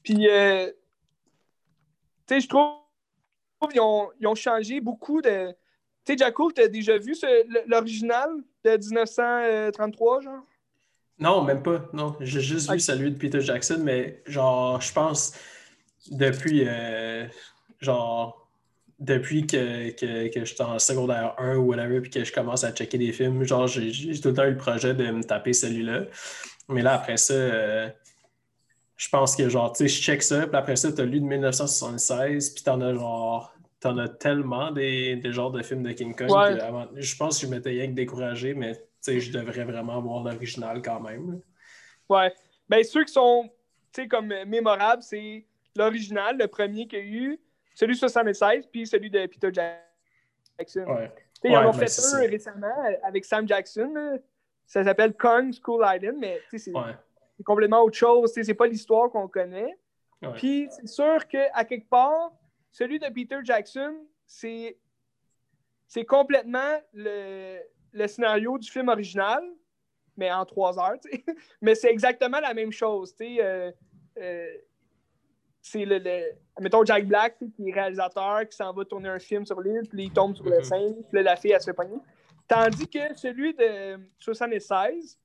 Puis, 0.03 0.15
tu 0.15 0.23
sais, 2.27 2.41
je 2.41 2.47
trouve 2.49 2.71
qu'ils 3.67 3.81
ont, 3.81 4.09
ils 4.19 4.27
ont 4.27 4.35
changé 4.35 4.79
beaucoup 4.81 5.21
de. 5.21 5.49
Tu 6.05 6.13
sais, 6.13 6.17
Jacko, 6.17 6.51
tu 6.51 6.61
as 6.61 6.67
déjà 6.67 6.97
vu 6.97 7.13
l'original 7.67 8.29
de 8.63 8.77
1933, 8.77 10.21
genre? 10.21 10.43
Non, 11.19 11.43
même 11.43 11.61
pas. 11.61 11.89
Non, 11.91 12.15
j'ai 12.21 12.39
juste 12.39 12.71
vu 12.71 12.79
celui 12.79 13.11
de 13.11 13.17
Peter 13.17 13.41
Jackson, 13.41 13.81
mais 13.83 14.23
genre, 14.25 14.79
je 14.79 14.93
pense 14.93 15.33
depuis 16.09 16.63
euh, 16.65 17.27
genre 17.81 18.49
depuis 18.99 19.47
que, 19.47 19.91
que, 19.91 20.27
que 20.33 20.45
j'étais 20.45 20.63
en 20.63 20.77
secondaire 20.77 21.33
1 21.37 21.55
ou 21.55 21.69
whatever, 21.69 22.01
puis 22.01 22.09
que 22.09 22.23
je 22.23 22.33
commence 22.33 22.63
à 22.63 22.71
checker 22.71 22.97
des 22.97 23.13
films, 23.13 23.43
genre 23.43 23.67
j'ai 23.67 23.91
j'ai 23.91 24.19
tout 24.19 24.29
le 24.29 24.33
temps 24.33 24.45
eu 24.45 24.51
le 24.51 24.57
projet 24.57 24.93
de 24.93 25.09
me 25.11 25.23
taper 25.23 25.53
celui-là. 25.53 26.03
Mais 26.67 26.81
là, 26.81 26.93
après 26.93 27.17
ça, 27.17 27.33
euh, 27.33 27.89
je 28.99 29.07
pense 29.07 29.33
que 29.37 29.47
genre, 29.47 29.71
tu 29.71 29.77
sais, 29.77 29.87
je 29.87 30.01
check 30.01 30.21
ça, 30.21 30.45
puis 30.45 30.57
après 30.57 30.75
ça, 30.75 30.91
t'as 30.91 31.05
lu 31.05 31.21
de 31.21 31.25
1976, 31.25 32.49
puis 32.49 32.63
t'en 32.63 32.81
as 32.81 32.93
genre. 32.93 33.53
T'en 33.79 33.97
as 33.97 34.09
tellement 34.09 34.71
des, 34.71 35.15
des 35.15 35.31
genres 35.31 35.51
de 35.51 35.63
films 35.63 35.83
de 35.83 35.93
King 35.93 36.13
Kong 36.13 36.29
Ouais. 36.29 36.57
que 36.57 36.61
avant- 36.61 36.89
je 36.93 37.15
pense 37.15 37.39
que 37.39 37.47
je 37.47 37.51
m'étais 37.51 37.69
rien 37.69 37.87
que 37.87 37.93
découragé, 37.93 38.53
mais 38.53 38.75
tu 38.75 38.81
sais, 38.99 39.19
je 39.21 39.31
devrais 39.31 39.63
vraiment 39.63 40.01
voir 40.01 40.25
l'original 40.25 40.81
quand 40.81 40.99
même. 40.99 41.39
Ouais. 42.09 42.33
Ben, 42.67 42.83
ceux 42.83 43.05
qui 43.05 43.13
sont, 43.13 43.49
tu 43.93 44.01
sais, 44.01 44.07
comme 44.09 44.27
mémorables, 44.45 45.01
c'est 45.01 45.45
l'original, 45.77 46.37
le 46.37 46.47
premier 46.47 46.87
qu'il 46.87 46.99
y 46.99 47.01
a 47.01 47.05
eu, 47.05 47.39
celui 47.73 47.93
de 47.93 47.99
76, 47.99 48.65
puis 48.69 48.85
celui 48.85 49.09
de 49.09 49.25
Peter 49.27 49.49
Jackson. 49.53 50.83
Ouais. 50.85 51.09
Tu 51.41 51.49
ils 51.49 51.55
en 51.55 51.69
ont 51.69 51.71
ben, 51.71 51.73
fait 51.77 51.85
un 51.85 51.87
ça. 51.87 52.17
récemment 52.19 52.67
euh, 52.85 52.95
avec 53.03 53.23
Sam 53.23 53.47
Jackson. 53.47 54.19
Ça 54.67 54.83
s'appelle 54.83 55.13
Kong 55.13 55.53
School 55.63 55.85
Island, 55.87 56.17
mais 56.19 56.41
tu 56.49 56.59
sais, 56.59 56.65
c'est. 56.65 56.71
C'est 57.39 57.43
complètement 57.45 57.81
autre 57.83 57.95
chose. 57.97 58.33
C'est 58.33 58.53
pas 58.53 58.67
l'histoire 58.67 59.09
qu'on 59.09 59.29
connaît. 59.29 59.77
Ouais. 60.21 60.33
Puis 60.35 60.67
c'est 60.71 60.87
sûr 60.87 61.25
qu'à 61.25 61.63
quelque 61.63 61.87
part, 61.89 62.33
celui 62.69 62.99
de 62.99 63.07
Peter 63.07 63.37
Jackson, 63.43 63.95
c'est 64.27 64.77
c'est 65.87 66.03
complètement 66.03 66.81
le, 66.93 67.59
le 67.93 68.07
scénario 68.07 68.57
du 68.57 68.69
film 68.69 68.89
original, 68.89 69.41
mais 70.17 70.29
en 70.29 70.45
trois 70.45 70.77
heures. 70.77 70.99
Mais 71.61 71.75
c'est 71.75 71.89
exactement 71.89 72.41
la 72.41 72.53
même 72.53 72.73
chose. 72.73 73.15
euh, 73.21 73.71
euh, 74.17 74.53
c'est 75.61 75.85
le, 75.85 75.97
le- 75.99 76.33
Mettons 76.59 76.83
Jack 76.83 77.05
Black, 77.07 77.37
qui 77.55 77.69
est 77.69 77.73
réalisateur, 77.73 78.47
qui 78.49 78.55
s'en 78.57 78.73
va 78.73 78.83
tourner 78.83 79.07
un 79.09 79.19
film 79.19 79.45
sur 79.45 79.61
l'île, 79.61 79.87
puis 79.89 80.03
il 80.03 80.11
tombe 80.11 80.35
sur 80.35 80.45
le 80.45 80.57
Mhm. 80.57 80.63
singe, 80.63 80.95
puis 81.09 81.13
là, 81.13 81.21
la 81.23 81.35
fille, 81.37 81.51
elle 81.53 81.61
se 81.61 81.67
fait 81.67 81.73
pogner. 81.73 81.97
Tandis 82.49 82.87
que 82.89 83.13
celui 83.15 83.53
de 83.53 83.97
76, 84.19 85.17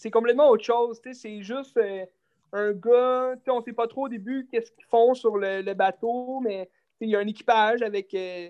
c'est 0.00 0.10
complètement 0.10 0.48
autre 0.48 0.64
chose. 0.64 0.98
C'est 1.12 1.42
juste 1.42 1.76
euh, 1.76 2.06
un 2.54 2.72
gars, 2.72 3.34
on 3.48 3.62
sait 3.62 3.74
pas 3.74 3.86
trop 3.86 4.06
au 4.06 4.08
début 4.08 4.48
qu'est-ce 4.50 4.72
qu'ils 4.72 4.86
font 4.86 5.12
sur 5.12 5.36
le, 5.36 5.74
bateau, 5.74 6.40
mais 6.40 6.70
il 7.00 7.10
y 7.10 7.16
a 7.16 7.18
un 7.18 7.26
équipage 7.26 7.82
avec 7.82 8.14
euh, 8.14 8.48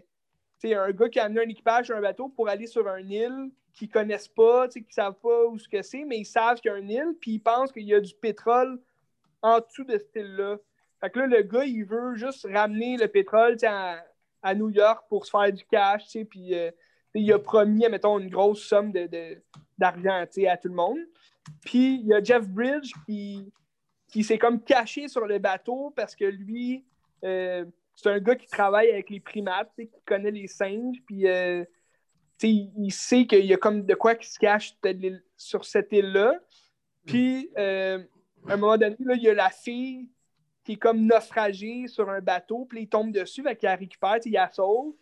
un 0.62 0.92
gars 0.92 1.08
qui 1.08 1.18
a 1.18 1.24
amené 1.24 1.40
un 1.40 1.48
équipage 1.48 1.86
sur 1.86 1.96
un 1.96 2.00
bateau 2.00 2.28
pour 2.28 2.48
aller 2.48 2.68
sur 2.68 2.86
un 2.86 3.00
île 3.00 3.50
qu'ils 3.74 3.88
connaissent 3.88 4.28
pas, 4.28 4.68
qu'ils 4.68 4.84
savent 4.90 5.18
pas 5.20 5.46
où 5.46 5.58
ce 5.58 5.68
que 5.68 5.82
c'est, 5.82 6.04
mais 6.04 6.18
ils 6.18 6.24
savent 6.24 6.60
qu'il 6.60 6.70
y 6.70 6.74
a 6.74 6.76
un 6.76 6.88
île, 6.88 7.16
puis 7.20 7.32
ils 7.32 7.40
pensent 7.40 7.72
qu'il 7.72 7.82
y 7.82 7.94
a 7.94 8.00
du 8.00 8.14
pétrole 8.14 8.80
en 9.42 9.58
dessous 9.58 9.84
de 9.84 9.98
cette 9.98 10.14
île-là. 10.14 10.56
Fait 11.00 11.10
que 11.10 11.18
là, 11.18 11.26
le 11.26 11.42
gars, 11.42 11.64
il 11.64 11.84
veut 11.84 12.14
juste 12.14 12.46
ramener 12.48 12.96
le 12.96 13.08
pétrole 13.08 13.56
à, 13.64 14.04
à 14.42 14.54
New 14.54 14.70
York 14.70 15.04
pour 15.08 15.26
se 15.26 15.30
faire 15.32 15.52
du 15.52 15.64
cash, 15.64 16.16
puis 16.30 16.54
euh, 16.54 16.70
il 17.14 17.32
a 17.32 17.40
promis, 17.40 17.88
mettons, 17.88 18.20
une 18.20 18.30
grosse 18.30 18.62
somme 18.62 18.92
de- 18.92 19.42
d'argent 19.80 20.24
à 20.48 20.56
tout 20.56 20.68
le 20.68 20.74
monde. 20.74 20.98
Puis 21.64 21.96
il 21.96 22.06
y 22.06 22.14
a 22.14 22.22
Jeff 22.22 22.48
Bridge 22.48 22.92
qui, 23.06 23.52
qui 24.08 24.22
s'est 24.22 24.38
comme 24.38 24.62
caché 24.62 25.08
sur 25.08 25.26
le 25.26 25.38
bateau 25.38 25.92
parce 25.96 26.14
que 26.14 26.24
lui, 26.24 26.84
euh, 27.24 27.64
c'est 27.94 28.10
un 28.10 28.18
gars 28.18 28.36
qui 28.36 28.46
travaille 28.46 28.90
avec 28.90 29.10
les 29.10 29.20
primates, 29.20 29.72
qui 29.76 29.90
connaît 30.06 30.30
les 30.30 30.46
singes, 30.46 31.02
puis 31.06 31.26
euh, 31.26 31.64
il, 32.42 32.90
sait 32.90 33.26
qu'il 33.26 33.44
y 33.44 33.52
a 33.52 33.56
comme 33.56 33.84
de 33.84 33.94
quoi 33.94 34.14
qui 34.14 34.28
se 34.30 34.38
cache 34.38 34.74
sur 35.36 35.64
cette 35.64 35.92
île-là. 35.92 36.34
Puis, 37.04 37.50
euh, 37.58 38.02
à 38.48 38.54
un 38.54 38.56
moment 38.56 38.78
donné, 38.78 38.96
là, 39.00 39.14
il 39.14 39.22
y 39.22 39.28
a 39.28 39.34
la 39.34 39.50
fille 39.50 40.08
qui 40.64 40.72
est 40.72 40.76
comme 40.76 41.04
naufragée 41.04 41.88
sur 41.88 42.08
un 42.08 42.20
bateau, 42.20 42.64
puis 42.64 42.82
il 42.82 42.88
tombe 42.88 43.12
dessus, 43.12 43.42
fait 43.42 43.56
qu'il 43.56 43.68
la 43.68 43.76
récupère, 43.76 44.18
il 44.24 44.32
la 44.32 44.50
sauve. 44.50 44.94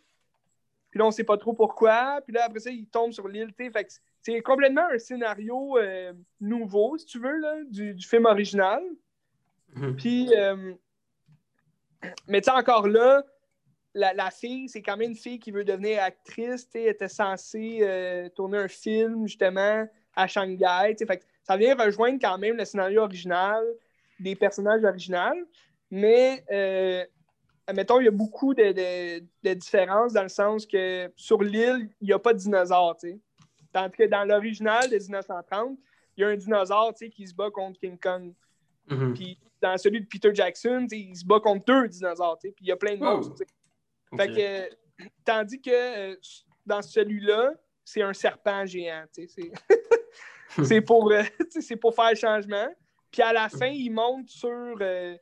Puis 0.89 0.99
là, 0.99 1.05
on 1.05 1.11
sait 1.11 1.23
pas 1.23 1.37
trop 1.37 1.53
pourquoi. 1.53 2.19
Puis 2.25 2.33
là, 2.33 2.45
après 2.45 2.59
ça, 2.59 2.71
il 2.71 2.87
tombe 2.87 3.11
sur 3.11 3.27
l'île, 3.27 3.53
tu 3.57 3.65
sais, 3.65 3.71
fait 3.71 3.85
que 3.85 3.91
c'est 4.21 4.41
complètement 4.41 4.87
un 4.91 4.97
scénario 4.99 5.77
euh, 5.77 6.13
nouveau, 6.41 6.97
si 6.97 7.05
tu 7.05 7.19
veux, 7.19 7.37
là, 7.39 7.55
du, 7.69 7.93
du 7.93 8.07
film 8.07 8.25
original. 8.25 8.83
Mhm. 9.75 9.95
Puis, 9.95 10.29
euh, 10.35 10.73
mais 12.27 12.41
tu 12.41 12.45
sais, 12.45 12.55
encore 12.57 12.87
là, 12.87 13.23
la, 13.93 14.13
la 14.13 14.31
fille, 14.31 14.69
c'est 14.69 14.81
quand 14.81 14.97
même 14.97 15.11
une 15.11 15.15
fille 15.17 15.39
qui 15.39 15.51
veut 15.51 15.63
devenir 15.63 16.01
actrice. 16.03 16.65
tu 16.65 16.71
sais, 16.73 16.83
Elle 16.83 16.89
était 16.91 17.07
censée 17.07 17.79
euh, 17.81 18.29
tourner 18.29 18.57
un 18.59 18.67
film, 18.67 19.27
justement, 19.27 19.87
à 20.15 20.27
Shanghai. 20.27 20.91
tu 20.91 20.97
sais, 20.99 21.05
Fait 21.05 21.17
que 21.17 21.23
ça 21.43 21.57
vient 21.57 21.75
rejoindre 21.75 22.19
quand 22.21 22.37
même 22.37 22.57
le 22.57 22.65
scénario 22.65 23.01
original, 23.01 23.63
des 24.19 24.35
personnages 24.35 24.83
originaux. 24.83 25.45
Mais, 25.91 26.43
admettons, 27.65 27.99
il 27.99 28.05
y 28.05 28.07
a 28.07 28.11
beaucoup 28.11 28.53
de, 28.53 28.71
de- 28.71 29.23
de 29.43 29.53
différences 29.53 30.13
dans 30.13 30.23
le 30.23 30.29
sens 30.29 30.65
que 30.65 31.11
sur 31.15 31.41
l'île, 31.41 31.89
il 32.01 32.07
n'y 32.07 32.13
a 32.13 32.19
pas 32.19 32.33
de 32.33 32.39
dinosaures. 32.39 32.97
tu 32.97 33.11
sais. 33.11 33.19
Tandis 33.71 33.97
que 33.97 34.03
dans 34.07 34.23
l'original 34.25 34.89
de 34.89 34.95
1930, 34.97 35.77
il 36.17 36.21
y 36.21 36.23
a 36.23 36.29
un 36.29 36.35
dinosaure 36.35 36.93
tu 36.93 37.05
sais, 37.05 37.09
qui 37.09 37.27
se 37.27 37.33
bat 37.33 37.49
contre 37.51 37.79
King 37.79 37.97
Kong. 37.97 38.33
Mhm. 38.89 39.13
Puis 39.13 39.39
dans 39.61 39.77
celui 39.77 40.01
de 40.01 40.05
Peter 40.07 40.33
Jackson, 40.33 40.87
il 40.91 41.15
se 41.15 41.25
bat 41.25 41.39
contre 41.39 41.65
deux 41.65 41.87
dinosaures. 41.87 42.37
tu 42.39 42.47
sais, 42.47 42.53
Puis 42.53 42.65
il 42.65 42.69
y 42.69 42.71
a 42.71 42.77
plein 42.77 42.95
de 42.95 43.01
Oh. 43.01 43.15
monstres. 43.17 43.43
Fait 44.17 44.27
que, 44.27 45.05
tandis 45.23 45.61
que 45.61 45.69
euh, 46.13 46.15
dans 46.65 46.81
celui-là, 46.81 47.53
c'est 47.85 48.01
un 48.01 48.13
serpent 48.13 48.65
géant. 48.65 49.05
tu 49.13 49.27
sais, 49.27 49.51
C'est 50.63 50.81
pour, 50.81 51.11
euh, 51.11 51.21
tu 51.39 51.45
sais, 51.51 51.61
c'est 51.61 51.75
pour 51.75 51.93
faire 51.93 52.09
le 52.11 52.15
changement. 52.15 52.67
Puis 53.11 53.21
à 53.21 53.33
la 53.33 53.49
fin, 53.49 53.67
il 53.67 53.89
monte 53.91 54.29
sur 54.29 54.49
euh, 54.81 55.15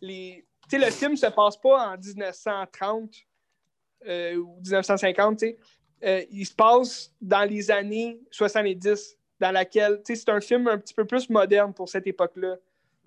les. 0.00 0.44
Tu 0.68 0.78
sais, 0.78 0.84
le 0.84 0.90
film 0.92 1.16
se 1.16 1.26
passe 1.26 1.56
pas 1.56 1.92
en 1.92 1.96
1930 1.96 3.14
euh, 4.06 4.36
ou 4.36 4.56
1950. 4.60 5.38
tu 5.38 5.46
sais. 5.48 5.56
Euh, 6.04 6.24
il 6.30 6.44
se 6.44 6.54
passe 6.54 7.12
dans 7.20 7.48
les 7.48 7.70
années 7.70 8.20
70, 8.30 9.16
dans 9.38 9.52
laquelle. 9.52 9.98
tu 10.04 10.14
sais, 10.14 10.22
C'est 10.24 10.30
un 10.30 10.40
film 10.40 10.66
un 10.68 10.78
petit 10.78 10.94
peu 10.94 11.04
plus 11.04 11.28
moderne 11.30 11.72
pour 11.72 11.88
cette 11.88 12.06
époque-là. 12.06 12.56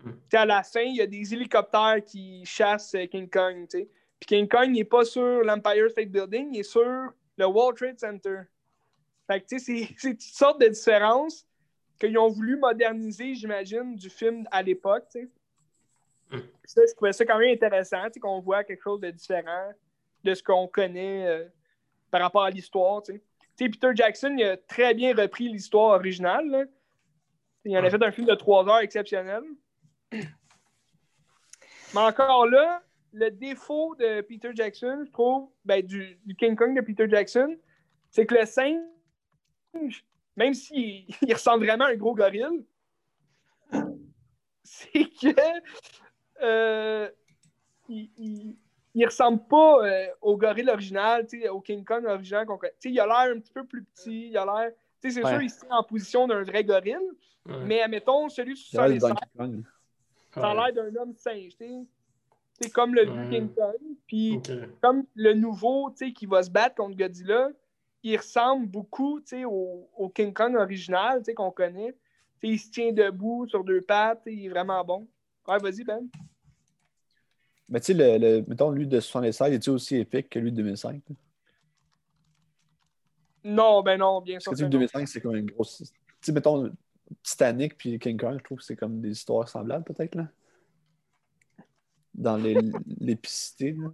Mm. 0.04 0.12
Tu 0.12 0.18
sais, 0.32 0.38
À 0.38 0.46
la 0.46 0.64
fin, 0.64 0.82
il 0.82 0.96
y 0.96 1.02
a 1.02 1.08
des 1.08 1.34
hélicoptères 1.34 2.04
qui 2.06 2.46
chassent 2.46 2.96
euh, 2.96 3.06
King 3.06 3.30
Kong. 3.30 3.68
tu 3.70 3.80
sais. 3.80 3.90
Puis 4.20 4.28
King 4.28 4.48
Kong 4.48 4.70
n'est 4.72 4.86
pas 4.86 5.04
sur 5.04 5.42
l'Empire 5.44 5.90
State 5.90 6.10
Building, 6.10 6.54
il 6.54 6.60
est 6.60 6.64
sur 6.64 6.84
le 7.38 7.46
World 7.46 7.78
Trade 7.78 8.00
Center. 8.00 8.42
Fait 9.28 9.42
que, 9.42 9.60
c'est- 9.60 9.60
c'est 9.98 10.12
toutes 10.12 10.22
sortes 10.22 10.62
de 10.62 10.68
différences 10.68 11.46
qu'ils 12.00 12.18
ont 12.18 12.30
voulu 12.30 12.58
moderniser, 12.58 13.36
j'imagine, 13.36 13.96
du 13.96 14.10
film 14.10 14.48
à 14.52 14.62
l'époque. 14.62 15.18
Mm. 16.32 16.38
Ça, 16.64 16.82
je 16.88 16.94
trouvais 16.96 17.14
ça 17.14 17.26
quand 17.26 17.38
même 17.38 17.54
intéressant, 17.54 18.08
qu'on 18.22 18.40
voit 18.40 18.64
quelque 18.64 18.84
chose 18.84 19.00
de 19.02 19.12
différent 19.12 19.72
de 20.24 20.34
ce 20.34 20.42
qu'on 20.42 20.68
connaît 20.68 21.28
euh, 21.28 21.46
par 22.16 22.22
rapport 22.22 22.44
à 22.44 22.50
l'histoire, 22.50 23.04
tu 23.04 23.22
sais. 23.58 23.70
Peter 23.70 23.90
Jackson, 23.94 24.34
il 24.38 24.46
a 24.46 24.56
très 24.56 24.94
bien 24.94 25.14
repris 25.14 25.50
l'histoire 25.50 25.98
originale, 26.00 26.48
là. 26.48 26.64
Il 27.66 27.78
en 27.78 27.84
a 27.84 27.90
fait 27.90 28.02
un 28.02 28.12
film 28.14 28.26
de 28.26 28.36
trois 28.36 28.66
heures 28.70 28.80
exceptionnel. 28.80 29.44
Mais 30.14 30.24
encore 31.94 32.48
là, 32.48 32.82
le 33.12 33.32
défaut 33.32 33.96
de 33.96 34.22
Peter 34.22 34.52
Jackson, 34.54 35.04
je 35.06 35.12
trouve, 35.12 35.50
ben, 35.66 35.86
du, 35.86 36.18
du 36.26 36.38
King 36.38 36.56
Kong 36.56 36.74
de 36.74 36.80
Peter 36.80 37.06
Jackson, 37.10 37.58
c'est 38.12 38.26
que 38.26 38.36
le 38.36 38.46
singe, 38.46 38.80
même 40.38 40.54
s'il 40.54 41.08
il 41.22 41.34
ressemble 41.34 41.66
vraiment 41.66 41.84
à 41.84 41.90
un 41.90 41.96
gros 41.96 42.16
gorille, 42.16 42.66
c'est 44.64 45.10
que 45.22 45.36
euh, 46.42 47.10
il, 47.90 48.10
il, 48.16 48.58
il 48.96 49.06
ressemble 49.06 49.46
pas 49.48 49.86
euh, 49.86 50.08
au 50.22 50.38
gorille 50.38 50.70
original, 50.70 51.28
tu 51.28 51.42
sais, 51.42 51.50
au 51.50 51.60
King 51.62 51.84
Kong 51.84 52.06
original 52.06 52.46
qu'on 52.46 52.58
connaît. 52.58 52.74
Tu 52.80 52.90
sais, 52.90 52.94
il 52.94 53.00
a 53.00 53.06
l'air 53.06 53.36
un 53.36 53.40
petit 53.40 53.52
peu 53.52 53.66
plus 53.66 53.84
petit, 53.84 54.30
il 54.30 54.38
a 54.38 54.46
l'air. 54.46 54.72
Tu 55.02 55.12
sais, 55.12 55.20
c'est 55.20 55.26
Ouais. 55.26 55.32
sûr, 55.34 55.42
il 55.42 55.50
se 55.50 55.60
tient 55.66 55.76
en 55.78 55.84
position 55.84 56.28
d'un 56.28 56.44
vrai 56.44 56.64
gorille, 56.64 56.96
Ouais. 57.46 57.64
mais 57.66 57.82
admettons, 57.82 58.28
celui 58.30 58.56
sur 58.58 58.80
Kong. 58.80 59.64
ça 60.34 60.50
a 60.50 60.54
l'air 60.54 60.74
d'un 60.74 60.96
homme 61.02 61.14
singe, 61.16 61.56
tu 61.58 61.68
sais. 61.68 61.72
C'est 62.62 62.72
comme 62.72 62.96
le 62.96 63.04
Ouais. 63.10 63.30
King 63.30 63.50
Kong. 63.54 63.76
Puis 64.08 64.40
comme 64.82 65.04
le 65.14 65.34
nouveau, 65.34 65.90
tu 65.92 66.08
sais, 66.08 66.14
qui 66.14 66.26
va 66.26 66.42
se 66.42 66.50
battre 66.50 66.76
contre 66.76 66.96
Godzilla, 66.96 67.50
il 68.02 68.16
ressemble 68.18 68.68
beaucoup, 68.68 69.20
tu 69.20 69.28
sais, 69.28 69.46
au, 69.46 69.90
au 69.98 70.10
King 70.10 70.34
Kong 70.34 70.56
original, 70.56 71.20
tu 71.20 71.26
sais, 71.26 71.34
qu'on 71.34 71.52
connaît. 71.52 71.92
Tu 72.40 72.48
sais, 72.48 72.54
il 72.54 72.60
se 72.60 72.72
tient 72.72 72.92
debout 72.94 73.46
sur 73.48 73.64
deux 73.64 73.82
pattes, 73.82 74.22
il 74.26 74.46
est 74.46 74.50
vraiment 74.50 74.84
bon. 74.86 75.06
Ouais, 75.48 75.58
vas-y, 75.58 75.84
Ben. 75.84 76.08
Mais 77.70 77.80
tu 77.80 77.88
sais, 77.88 77.94
le, 77.94 78.18
le- 78.18 78.46
mettons, 78.48 78.72
lui 78.72 78.88
de 78.88 79.00
76, 79.00 79.54
est-il 79.54 79.70
aussi 79.72 79.96
épique 79.98 80.30
que 80.30 80.40
lui 80.40 80.52
de 80.52 80.58
2005? 80.58 81.02
là? 81.10 81.16
Non, 83.44 83.84
ben 83.84 83.98
non, 84.00 84.22
bien 84.22 84.40
Parce 84.44 84.44
sûr. 84.44 84.52
sais, 84.58 84.58
que 84.58 84.64
le 84.64 84.70
non. 84.70 84.80
2005, 84.80 85.08
c'est 85.08 85.22
comme 85.22 85.36
une 85.36 85.46
grosse. 85.52 85.78
Tu 85.78 85.86
sais, 86.22 86.32
mettons, 86.32 86.72
Titanic 87.24 87.78
puis 87.78 88.00
King 88.00 88.18
Kong, 88.20 88.38
je 88.40 88.44
trouve 88.44 88.58
que 88.60 88.64
c'est 88.64 88.76
comme 88.76 89.02
des 89.02 89.12
histoires 89.12 89.48
semblables, 89.48 89.84
peut-être, 89.86 90.16
là. 90.16 90.28
Dans 92.14 92.38
l'épicité, 93.02 93.74
là. 93.74 93.92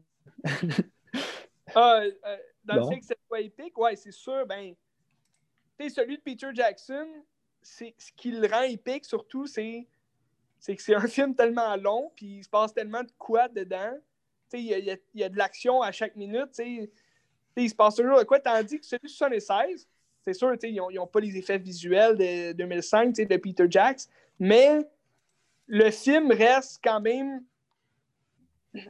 Ah, 1.74 2.02
euh, 2.04 2.38
dans 2.64 2.76
Non. 2.76 2.90
le 2.90 2.96
fait 2.96 3.00
que 3.00 3.06
c'est 3.06 3.20
pas 3.30 3.40
épique, 3.40 3.78
ouais, 3.78 3.96
c'est 3.96 4.12
sûr, 4.12 4.46
ben. 4.46 4.76
Tu 5.78 5.90
sais, 5.90 5.96
celui 5.96 6.18
de 6.18 6.22
Peter 6.22 6.50
Jackson, 6.54 7.08
c'est 7.62 7.96
ce 7.98 8.12
qui 8.14 8.32
le 8.32 8.48
rend 8.48 8.64
épique, 8.64 9.06
surtout, 9.06 9.48
c'est 9.48 9.88
c'est 10.62 10.76
que 10.76 10.82
c'est 10.82 10.96
un 10.96 11.08
film 11.08 11.36
tellement 11.36 11.76
long, 11.76 12.12
puis 12.16 12.38
il 12.38 12.44
se 12.44 12.50
passe 12.50 12.74
tellement 12.74 13.04
de 13.04 13.12
quoi 13.18 13.50
dedans. 13.50 13.98
Il 14.54 14.62
y 14.62 15.00
y 15.16 15.24
a- 15.24 15.30
de 15.30 15.38
l'action 15.38 15.82
à 15.82 15.92
chaque 15.92 16.16
minute, 16.16 16.58
il 16.60 17.70
se 17.70 17.76
passe 17.76 17.96
toujours 17.96 18.20
de 18.20 18.24
quoi. 18.24 18.40
Tandis 18.40 18.80
que 18.80 18.86
celui 18.86 19.08
de 19.08 19.10
76, 19.10 19.88
c'est 20.24 20.34
sûr, 20.34 20.54
ils 20.64 20.76
n'ont 20.76 21.08
pas 21.08 21.20
les 21.20 21.36
effets 21.38 21.58
visuels 21.58 22.16
de 22.16 22.52
2005, 22.54 23.08
tu 23.08 23.16
sais, 23.16 23.26
de 23.26 23.38
Peter 23.38 23.66
Jacks, 23.70 24.02
mais 24.40 24.80
le 25.68 25.90
film 25.90 26.32
reste 26.32 26.80
quand 26.84 27.02
même 27.02 27.44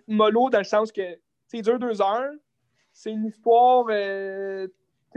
mollo 0.07 0.49
dans 0.49 0.57
le 0.57 0.63
sens 0.63 0.91
que, 0.91 1.17
il 1.53 1.61
dure 1.61 1.79
deux 1.79 2.01
heures. 2.01 2.33
C'est 2.91 3.11
une 3.11 3.25
histoire, 3.27 3.85
euh, 3.89 4.67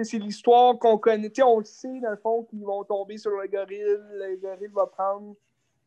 c'est 0.02 0.18
l'histoire 0.18 0.78
qu'on 0.78 0.98
connaît. 0.98 1.32
On 1.42 1.58
le 1.58 1.64
sait, 1.64 2.00
dans 2.00 2.10
le 2.10 2.16
fond, 2.16 2.44
qu'ils 2.44 2.64
vont 2.64 2.84
tomber 2.84 3.16
sur 3.18 3.30
le 3.30 3.48
gorille. 3.48 3.82
Le 3.82 4.36
gorille 4.36 4.68
va 4.68 4.86
prendre 4.86 5.34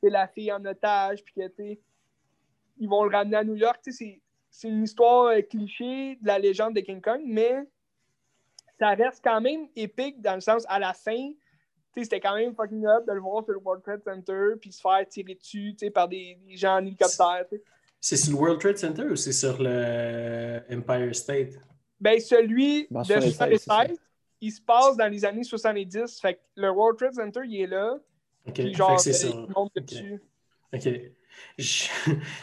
la 0.04 0.28
fille 0.28 0.52
en 0.52 0.64
otage, 0.66 1.24
puis 1.24 1.34
que, 1.34 1.48
tu 1.48 1.56
sais, 1.58 1.80
ils 2.78 2.88
vont 2.88 3.04
le 3.04 3.16
ramener 3.16 3.38
à 3.38 3.44
New 3.44 3.56
York. 3.56 3.80
Tu 3.84 3.92
sais, 3.92 3.98
c'est- 4.06 4.22
c'est 4.50 4.68
une 4.70 4.84
histoire 4.84 5.26
euh, 5.28 5.42
cliché 5.42 6.16
de 6.22 6.28
la 6.28 6.40
légende 6.40 6.76
de 6.76 6.82
King 6.82 7.02
Kong, 7.02 7.22
mais 7.26 7.56
ça 8.80 8.90
reste 8.90 9.24
quand 9.24 9.42
même 9.42 9.68
épique 9.76 10.22
dans 10.22 10.36
le 10.36 10.42
sens, 10.42 10.64
à 10.70 10.78
la 10.80 10.94
fin, 10.94 11.32
tu 11.32 11.36
sais, 11.96 12.04
c'était 12.04 12.20
quand 12.20 12.36
même 12.36 12.54
fucking 12.54 12.86
up 12.86 13.06
de 13.08 13.14
le 13.14 13.20
voir 13.20 13.44
sur 13.44 13.54
le 13.54 13.60
World 13.60 13.84
Trade 13.84 14.04
Center, 14.04 14.52
puis 14.62 14.72
se 14.72 14.82
faire 14.82 15.08
tirer 15.08 15.34
dessus, 15.36 15.74
tu 15.74 15.86
sais, 15.86 15.90
par 15.90 16.08
des, 16.08 16.38
des 16.46 16.56
gens 16.58 16.76
en 16.76 16.86
hélicoptère, 16.86 17.46
tu 17.50 17.58
sais. 17.58 17.64
C'est 18.00 18.18
sur 18.18 18.34
le 18.34 18.38
World 18.40 18.62
Trade 18.62 18.78
Center 18.78 19.04
ou 19.04 19.16
c'est 19.16 19.32
sur 19.32 19.58
le 19.60 20.62
Empire 20.72 21.16
State? 21.16 21.54
Ben, 22.00 22.20
celui 22.20 22.88
Dans 22.92 23.02
de 23.02 23.06
76, 23.06 23.64
76, 23.64 23.98
il 24.40 24.52
se 24.52 24.62
passe 24.62 24.96
dans 24.96 25.12
les 25.12 25.26
années 25.26 25.44
70. 25.44 26.20
Fait 26.22 26.36
que 26.36 26.40
le 26.56 26.70
World 26.70 27.00
Trade 27.00 27.16
Center, 27.16 27.40
il 27.46 27.62
est 27.62 27.68
là. 27.68 27.98
Ok, 28.48 28.54
Puis 28.54 28.64
fait 28.66 28.74
genre, 28.74 29.00
c'est 29.00 29.34
monte 29.56 29.72
ok. 30.74 30.84
Je, 31.58 31.88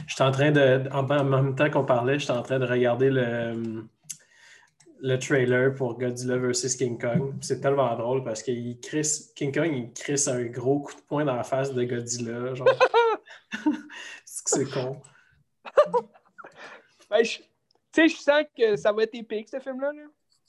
je 0.06 0.14
suis 0.14 0.22
en 0.22 0.30
train 0.30 0.52
de. 0.52 0.88
En, 0.92 1.08
en 1.10 1.24
même 1.24 1.56
temps 1.56 1.70
qu'on 1.70 1.84
parlait, 1.84 2.18
j'étais 2.18 2.32
en 2.32 2.42
train 2.42 2.58
de 2.60 2.66
regarder 2.66 3.10
le, 3.10 3.84
le 5.00 5.18
trailer 5.18 5.74
pour 5.74 5.98
Godzilla 5.98 6.36
vs. 6.36 6.76
King 6.78 6.98
Kong. 7.00 7.34
C'est 7.40 7.60
tellement 7.60 7.94
drôle 7.96 8.22
parce 8.22 8.42
que 8.42 8.52
il 8.52 8.78
crisse- 8.80 9.32
King 9.34 9.52
Kong, 9.52 9.70
il 9.72 9.92
crisse 9.92 10.28
un 10.28 10.44
gros 10.44 10.80
coup 10.80 10.94
de 10.94 11.00
poing 11.02 11.24
dans 11.24 11.34
la 11.34 11.42
face 11.44 11.72
de 11.74 11.82
Godzilla. 11.84 12.54
Genre. 12.54 12.68
c'est 14.24 14.70
con. 14.70 15.00
Ben, 17.10 17.22
je- 17.24 17.38
sais, 17.92 18.08
je 18.08 18.16
sens 18.16 18.44
que 18.56 18.76
ça 18.76 18.92
va 18.92 19.02
être 19.04 19.14
épique, 19.14 19.48
ce 19.48 19.58
film-là. 19.60 19.92
là. 19.92 20.02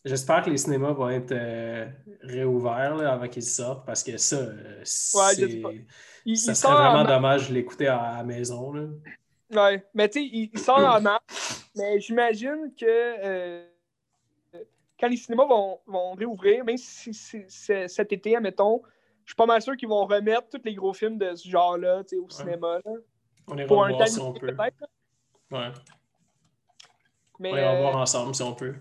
J'espère 0.05 0.43
que 0.43 0.51
les 0.51 0.57
cinémas 0.57 0.91
vont 0.93 1.09
être 1.09 1.31
euh, 1.31 1.87
réouverts 2.21 2.95
là, 2.95 3.13
avant 3.13 3.27
qu'ils 3.27 3.43
sortent 3.43 3.85
parce 3.85 4.03
que 4.03 4.15
ça, 4.17 4.35
euh, 4.37 4.83
Ouais. 5.15 5.83
Il, 6.27 6.37
ça 6.37 6.51
il 6.51 6.55
serait 6.55 6.73
vraiment 6.73 7.03
dommage 7.03 7.49
de 7.49 7.53
l'écouter 7.55 7.87
à, 7.87 8.01
à 8.01 8.17
la 8.17 8.23
maison. 8.23 8.71
Là. 8.71 8.83
Ouais. 9.51 9.85
Mais 9.93 10.07
tu 10.09 10.19
sais, 10.19 10.25
il, 10.25 10.49
il 10.53 10.59
sort 10.59 10.79
en 10.79 11.01
mars. 11.01 11.65
Mais 11.75 11.99
j'imagine 11.99 12.71
que 12.79 12.85
euh, 12.85 13.65
quand 14.99 15.07
les 15.07 15.17
cinémas 15.17 15.45
vont, 15.45 15.79
vont 15.85 16.13
réouvrir, 16.13 16.63
même 16.65 16.77
si 16.77 17.13
c'est- 17.13 17.87
cet 17.87 18.11
été, 18.13 18.35
admettons, 18.35 18.81
je 19.23 19.31
suis 19.31 19.35
pas 19.35 19.45
mal 19.45 19.61
sûr 19.61 19.75
qu'ils 19.75 19.89
vont 19.89 20.05
remettre 20.05 20.49
tous 20.49 20.61
les 20.63 20.73
gros 20.75 20.93
films 20.93 21.17
de 21.17 21.33
ce 21.35 21.47
genre-là 21.49 22.01
au 22.23 22.29
cinéma. 22.29 22.79
là. 22.85 22.91
On 23.47 23.57
ira 23.57 23.67
Pour 23.67 23.83
un 23.83 23.89
voir 23.89 23.99
temps 23.99 24.05
si 24.07 24.19
on 24.19 24.33
peut. 24.33 24.47
peut-être. 24.55 24.81
là. 25.51 25.57
Ouais. 25.59 25.73
Mais 27.39 27.51
On 27.53 27.57
ira 27.57 27.73
euh, 27.75 27.81
voir 27.81 27.95
ensemble 27.97 28.33
si 28.35 28.41
on 28.43 28.53
peut. 28.53 28.75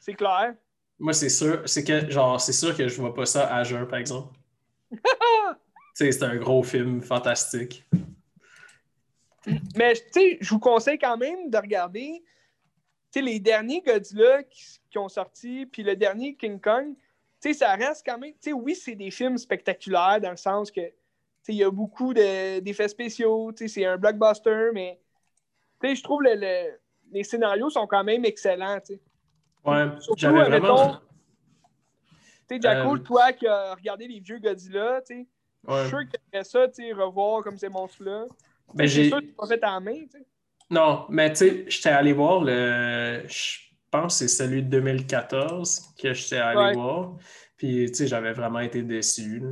C'est 0.00 0.14
clair. 0.14 0.54
Moi, 0.98 1.12
c'est 1.14 1.28
sûr, 1.28 1.62
c'est 1.66 1.84
que 1.84 2.10
genre, 2.10 2.40
c'est 2.40 2.52
sûr 2.52 2.76
que 2.76 2.88
je 2.88 3.00
vois 3.00 3.14
pas 3.14 3.26
ça 3.26 3.54
à 3.54 3.62
jeun, 3.64 3.86
par 3.86 3.98
exemple. 3.98 4.34
tu 4.90 4.98
sais, 5.94 6.12
c'est 6.12 6.24
un 6.24 6.36
gros 6.36 6.62
film 6.62 7.00
fantastique. 7.00 7.84
Mais 9.76 9.94
je 10.14 10.48
vous 10.50 10.58
conseille 10.58 10.98
quand 10.98 11.16
même 11.16 11.48
de 11.50 11.56
regarder 11.56 12.22
les 13.14 13.40
derniers 13.40 13.80
Godzilla 13.80 14.42
qui, 14.44 14.62
qui 14.90 14.98
ont 14.98 15.08
sorti, 15.08 15.66
puis 15.66 15.82
le 15.82 15.96
dernier 15.96 16.36
King 16.36 16.60
Kong. 16.60 16.94
Ça 17.40 17.74
reste 17.74 18.04
quand 18.04 18.18
même. 18.18 18.32
Tu 18.34 18.50
sais, 18.50 18.52
oui, 18.52 18.74
c'est 18.74 18.94
des 18.94 19.10
films 19.10 19.38
spectaculaires 19.38 20.20
dans 20.20 20.30
le 20.30 20.36
sens 20.36 20.70
que 20.70 20.82
il 21.48 21.54
y 21.56 21.64
a 21.64 21.70
beaucoup 21.70 22.12
de- 22.12 22.60
d'effets 22.60 22.86
spéciaux. 22.88 23.50
C'est 23.56 23.84
un 23.86 23.96
blockbuster, 23.96 24.68
mais 24.74 25.00
je 25.82 26.02
trouve 26.02 26.22
le, 26.22 26.34
le- 26.34 26.78
les 27.10 27.24
scénarios 27.24 27.70
sont 27.70 27.86
quand 27.86 28.04
même 28.04 28.24
excellents. 28.26 28.78
Ouais, 29.64 29.86
j'avais 30.16 30.44
vraiment. 30.44 30.96
Tu 32.48 32.56
sais, 32.56 32.60
Jacko, 32.60 32.96
Euh, 32.96 32.98
toi 32.98 33.32
qui 33.32 33.46
as 33.46 33.74
regardé 33.74 34.08
les 34.08 34.20
vieux 34.20 34.38
Godzilla, 34.38 35.00
tu 35.06 35.14
sais, 35.14 35.26
je 35.68 35.74
suis 35.80 35.88
sûr 35.88 35.98
que 36.00 36.16
tu 36.38 36.44
ça, 36.44 36.68
tu 36.68 36.82
sais, 36.82 36.92
revoir 36.92 37.42
comme 37.44 37.56
ces 37.58 37.68
monstres-là. 37.68 38.24
Ben, 38.74 38.86
j'ai- 38.86 39.08
sûr 39.08 39.18
que 39.20 39.26
tu 39.26 39.32
pas 39.32 39.46
fait 39.46 39.60
la 39.60 39.80
main, 39.80 39.94
tu 40.04 40.10
sais. 40.18 40.26
Non, 40.70 41.06
mais 41.08 41.30
tu 41.30 41.36
sais, 41.36 41.64
j'étais 41.68 41.88
allé 41.90 42.12
voir 42.12 42.42
le. 42.42 43.22
Je 43.26 43.58
pense 43.90 44.14
que 44.20 44.26
c'est 44.26 44.28
celui 44.28 44.62
de 44.62 44.68
2014 44.68 45.92
que 46.00 46.12
j'étais 46.12 46.36
allé 46.38 46.58
Ouais. 46.58 46.72
voir. 46.74 47.16
Puis, 47.56 47.86
tu 47.88 47.94
sais, 47.94 48.06
j'avais 48.06 48.32
vraiment 48.32 48.60
été 48.60 48.82
déçu. 48.82 49.40
là. 49.40 49.48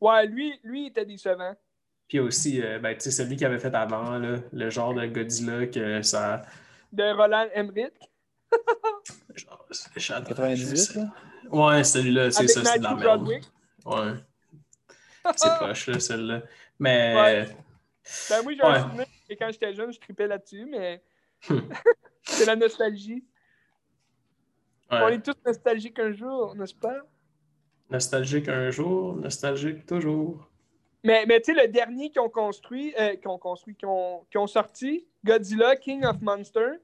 Ouais, 0.00 0.26
lui, 0.26 0.58
lui, 0.64 0.84
il 0.84 0.86
était 0.88 1.04
décevant. 1.06 1.54
Puis 2.08 2.18
aussi, 2.18 2.60
euh, 2.60 2.78
ben, 2.80 2.94
tu 2.94 3.02
sais, 3.02 3.10
celui 3.12 3.36
qu'il 3.36 3.46
avait 3.46 3.60
fait 3.60 3.74
avant, 3.74 4.18
là, 4.18 4.38
le 4.52 4.70
genre 4.70 4.92
de 4.94 5.06
Godzilla 5.06 5.66
que 5.66 6.02
ça. 6.02 6.42
De 6.92 7.04
Roland 7.16 7.46
Emmerich. 7.54 7.92
Genre, 9.34 9.66
j'adore- 9.96 10.28
98, 10.28 10.94
là? 10.96 11.04
Ouais, 11.50 11.84
celui-là, 11.84 12.30
c'est 12.30 12.46
ça, 12.48 12.64
c'est 12.64 12.78
de 12.78 12.84
la 12.84 12.94
merde. 12.94 13.28
Ouais. 13.28 14.12
C'est 15.36 15.58
poche, 15.58 15.86
là, 15.88 16.00
celle-là. 16.00 16.42
Mais. 16.78 17.14
Ouais. 17.14 17.56
Ben 18.30 18.40
oui, 18.46 18.56
j'ai 18.56 18.62
un 18.66 18.82
souvenir 18.82 19.06
que 19.28 19.34
quand 19.34 19.50
j'étais 19.52 19.74
jeune, 19.74 19.92
je 19.92 20.00
tripais 20.00 20.26
là-dessus, 20.26 20.64
mais 20.64 21.02
Hmm. 21.48 21.58
c'est 22.22 22.44
la 22.46 22.54
nostalgie. 22.56 23.24
On 24.90 25.08
est 25.08 25.24
tous 25.24 25.36
nostalgiques 25.46 25.98
un 25.98 26.12
jour, 26.12 26.54
n'est-ce 26.56 26.74
pas? 26.74 26.96
Nostalgique 27.90 28.48
un 28.48 28.70
jour, 28.70 29.14
nostalgique 29.16 29.86
toujours. 29.86 30.48
Mais, 31.04 31.24
mais 31.26 31.40
tu 31.40 31.54
sais, 31.54 31.62
le 31.62 31.68
dernier 31.68 32.10
qu'ils 32.10 32.20
ont 32.20 32.28
construit, 32.28 32.94
euh, 32.98 33.16
qu'ils 33.16 33.28
ont 33.28 33.38
construit, 33.38 33.74
qu'ils 33.74 33.88
ont, 33.88 34.26
ont 34.34 34.46
sorti, 34.46 35.06
Godzilla, 35.24 35.76
King 35.76 36.04
of 36.04 36.20
Monsters, 36.20 36.78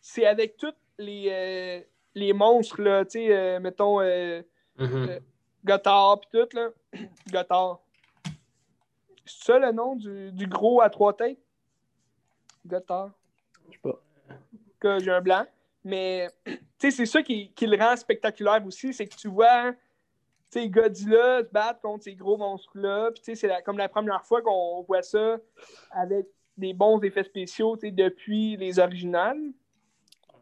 c'est 0.00 0.26
avec 0.26 0.56
tous 0.58 0.74
les, 1.02 1.28
euh, 1.30 1.80
les 2.14 2.32
monstres, 2.32 2.80
là, 2.80 3.04
tu 3.04 3.12
sais, 3.12 3.34
euh, 3.36 3.60
mettons, 3.60 4.00
euh, 4.00 4.42
Mhm. 4.78 5.06
Euh, 5.10 5.20
Gothard 5.64 6.20
pis 6.20 6.28
tout, 6.32 6.48
là. 6.56 6.68
Gothard. 7.30 7.80
C'est 9.24 9.44
ça 9.44 9.58
le 9.58 9.70
nom 9.70 9.94
du, 9.96 10.32
du 10.32 10.46
gros 10.46 10.80
à 10.80 10.88
trois 10.90 11.14
têtes? 11.14 11.38
Gothard. 12.66 13.10
Je 13.68 13.72
sais 13.74 13.78
pas. 13.82 14.00
Que 14.80 14.98
j'ai 14.98 15.10
un 15.10 15.20
blanc. 15.20 15.44
Mais, 15.84 16.28
tu 16.46 16.58
sais, 16.78 16.90
c'est 16.90 17.06
ça 17.06 17.22
qui, 17.22 17.52
qui 17.52 17.66
le 17.66 17.76
rend 17.76 17.96
spectaculaire 17.96 18.64
aussi, 18.66 18.92
c'est 18.94 19.06
que 19.06 19.14
tu 19.14 19.28
vois, 19.28 19.72
tu 20.50 20.60
sais, 20.60 20.68
Godzilla 20.68 21.40
se 21.40 21.48
battre 21.50 21.80
contre 21.80 22.04
ces 22.04 22.14
gros 22.14 22.36
monstres-là. 22.36 23.10
Puis, 23.12 23.20
tu 23.20 23.24
sais, 23.26 23.34
c'est 23.34 23.48
la- 23.48 23.62
comme 23.62 23.78
la 23.78 23.88
première 23.88 24.24
fois 24.24 24.40
qu'on 24.42 24.82
voit 24.82 25.02
ça 25.02 25.36
avec 25.90 26.26
des 26.56 26.72
bons 26.74 27.00
effets 27.02 27.24
spéciaux 27.24 27.76
tu 27.76 27.86
sais, 27.86 27.92
depuis 27.92 28.56
les 28.56 28.78
originales. 28.78 29.40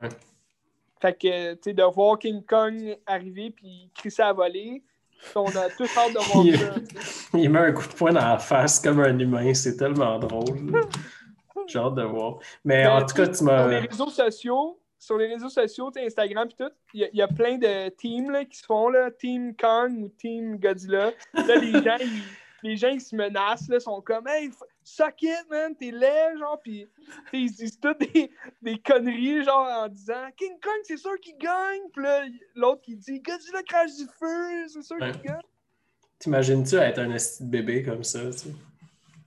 Ouais. 0.00 0.08
Fait 1.00 1.14
que, 1.14 1.54
tu 1.54 1.58
sais, 1.64 1.72
de 1.72 1.82
voir 1.82 2.18
King 2.18 2.42
Kong 2.44 2.96
arriver 3.06 3.50
puis 3.50 3.90
crisser 3.94 4.22
à 4.22 4.32
voler, 4.32 4.82
on 5.34 5.46
a 5.46 5.68
tous 5.76 5.88
hâte 5.96 6.12
de 6.14 6.32
voir 6.32 6.44
Il- 6.46 6.58
ça. 6.58 6.74
Il 7.34 7.50
met 7.50 7.58
un 7.58 7.72
coup 7.72 7.86
de 7.86 7.92
poing 7.94 8.12
dans 8.12 8.20
la 8.26 8.38
face 8.38 8.80
comme 8.80 9.00
un 9.00 9.18
humain. 9.18 9.52
C'est 9.54 9.76
tellement 9.76 10.18
drôle. 10.18 10.72
J'ai 11.66 11.78
hâte 11.78 11.94
de 11.94 12.02
voir. 12.02 12.38
Mais 12.64 12.86
en 12.86 13.00
Mais 13.00 13.06
tout 13.06 13.14
cas, 13.14 13.26
tu 13.28 13.34
Sur 13.34 13.46
les 13.46 13.52
m'as. 13.52 13.80
réseaux 13.80 14.10
sociaux, 14.10 14.78
sur 14.98 15.16
les 15.18 15.26
réseaux 15.28 15.48
sociaux, 15.48 15.90
Instagram 15.96 16.48
et 16.50 16.62
tout, 16.64 16.70
il 16.94 17.00
y, 17.00 17.04
a- 17.04 17.08
il 17.12 17.18
y 17.18 17.22
a 17.22 17.28
plein 17.28 17.56
de 17.58 17.88
teams 17.90 18.30
là, 18.30 18.44
qui 18.44 18.58
se 18.58 18.64
font, 18.66 18.88
là, 18.88 19.10
Team 19.10 19.54
Kong 19.56 20.04
ou 20.04 20.08
Team 20.18 20.58
Godzilla. 20.58 21.12
Là, 21.34 21.56
les 21.56 21.72
gens, 21.84 21.96
ils, 22.00 22.22
les 22.62 22.76
gens, 22.76 22.88
ils 22.88 23.00
se 23.00 23.14
menacent, 23.16 23.68
là, 23.68 23.78
sont 23.80 24.00
comme 24.02 24.26
«Hey, 24.28 24.50
suck 24.90 25.22
it, 25.22 25.46
man, 25.50 25.74
t'es 25.76 25.90
laid, 25.90 26.38
genre, 26.38 26.60
pis 26.60 26.86
ils 27.32 27.50
se 27.50 27.56
disent 27.56 27.80
toutes 27.80 28.00
des, 28.00 28.30
des 28.62 28.78
conneries, 28.78 29.44
genre, 29.44 29.66
en 29.66 29.88
disant 29.88 30.28
«King 30.36 30.58
Kong, 30.60 30.80
c'est 30.84 30.96
sûr 30.96 31.18
qu'il 31.20 31.36
gagne!» 31.38 31.82
Puis 31.92 32.02
là, 32.02 32.24
l'autre 32.54 32.82
qui 32.82 32.96
dit 32.96 33.20
«Godzilla 33.22 33.62
crache 33.62 33.96
du 33.96 34.06
feu, 34.18 34.68
c'est 34.68 34.82
sûr 34.82 34.96
Ouais. 35.00 35.12
qu'il 35.12 35.22
gagne! 35.22 35.40
T'imagines-tu 36.18 36.74
être 36.76 36.98
un 36.98 37.10
esti 37.12 37.44
de 37.44 37.48
bébé 37.48 37.82
comme 37.82 38.04
ça? 38.04 38.20
Tu 38.26 38.32
sais? 38.32 38.54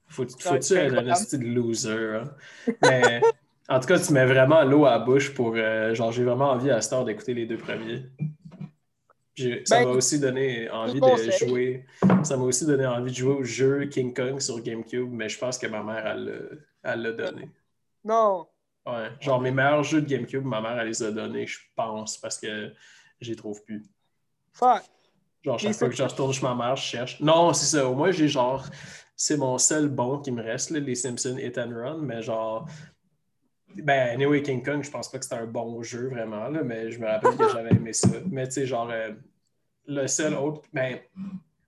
Faut, 0.09 0.27
faut-tu 0.27 0.75
être 0.75 0.93
un 0.93 1.07
esti 1.07 1.39
de 1.39 1.45
loser? 1.45 2.17
hein? 2.17 2.35
Mais 2.81 3.21
en 3.67 3.79
tout 3.79 3.87
cas, 3.87 3.99
tu 3.99 4.13
mets 4.13 4.25
vraiment 4.25 4.63
l'eau 4.63 4.85
à 4.85 4.91
la 4.91 4.99
bouche 4.99 5.33
pour. 5.33 5.53
euh, 5.55 5.95
genre, 5.95 6.11
j'ai 6.11 6.23
vraiment 6.23 6.51
envie 6.51 6.69
à 6.69 6.81
cette 6.81 6.93
heure 6.93 7.05
d'écouter 7.05 7.33
les 7.33 7.47
deux 7.47 7.57
premiers. 7.57 8.03
Ça 9.65 9.79
Ben, 9.79 9.85
m'a 9.85 9.91
aussi 9.91 10.19
donné 10.19 10.69
envie 10.69 10.93
de 10.95 10.99
conseil. 10.99 11.47
jouer. 11.47 11.85
Ça 12.23 12.37
m'a 12.37 12.43
aussi 12.43 12.65
donné 12.67 12.85
envie 12.85 13.11
de 13.11 13.15
jouer 13.17 13.33
au 13.33 13.43
jeu 13.43 13.85
King 13.85 14.13
Kong 14.13 14.39
sur 14.39 14.59
GameCube, 14.61 15.09
mais 15.11 15.27
je 15.29 15.39
pense 15.39 15.57
que 15.57 15.65
ma 15.67 15.81
mère, 15.81 16.05
elle 16.05 16.25
l'a- 16.25 16.91
elle 16.93 17.01
l'a 17.01 17.11
donné.». 17.11 17.49
Non! 18.05 18.47
Ouais. 18.85 19.09
Genre, 19.21 19.39
mes 19.41 19.51
meilleurs 19.51 19.83
jeux 19.83 20.01
de 20.01 20.07
GameCube, 20.07 20.43
ma 20.45 20.61
mère, 20.61 20.77
elle 20.79 20.87
les 20.89 21.01
a 21.03 21.09
donnés, 21.11 21.47
je 21.47 21.57
pense, 21.75 22.17
parce 22.17 22.37
que 22.37 22.71
j'y 23.21 23.35
trouve 23.35 23.63
plus. 23.63 23.81
Fuck! 24.51 24.83
Genre, 25.41 25.57
chaque 25.59 25.73
fois 25.75 25.89
que 25.89 25.95
je 25.95 26.03
retourne 26.03 26.31
chez 26.31 26.45
ma 26.45 26.53
mère, 26.53 26.75
je 26.75 26.83
cherche. 26.83 27.19
Non, 27.19 27.53
c'est 27.53 27.65
ça. 27.77 27.87
Au 27.89 27.95
moins, 27.95 28.11
j'ai 28.11 28.27
genre. 28.27 28.65
C'est 29.15 29.37
mon 29.37 29.57
seul 29.57 29.87
bon 29.89 30.19
qui 30.19 30.31
me 30.31 30.41
reste, 30.43 30.69
là, 30.71 30.79
les 30.79 30.95
Simpsons 30.95 31.37
Hit 31.37 31.57
and 31.57 31.71
Run, 31.73 31.97
mais 31.99 32.21
genre. 32.21 32.67
Ben, 33.75 34.09
anyway, 34.13 34.41
King 34.43 34.63
Kong, 34.63 34.83
je 34.83 34.91
pense 34.91 35.09
pas 35.09 35.17
que 35.17 35.23
c'était 35.25 35.35
un 35.41 35.45
bon 35.47 35.81
jeu 35.83 36.07
vraiment, 36.09 36.47
là, 36.49 36.63
mais 36.63 36.91
je 36.91 36.99
me 36.99 37.07
rappelle 37.07 37.37
que 37.37 37.49
j'avais 37.49 37.71
aimé 37.71 37.93
ça. 37.93 38.07
Mais 38.29 38.45
tu 38.47 38.53
sais, 38.53 38.65
genre, 38.65 38.89
euh, 38.91 39.11
le 39.87 40.07
seul 40.07 40.33
autre. 40.35 40.61
Ben, 40.73 40.99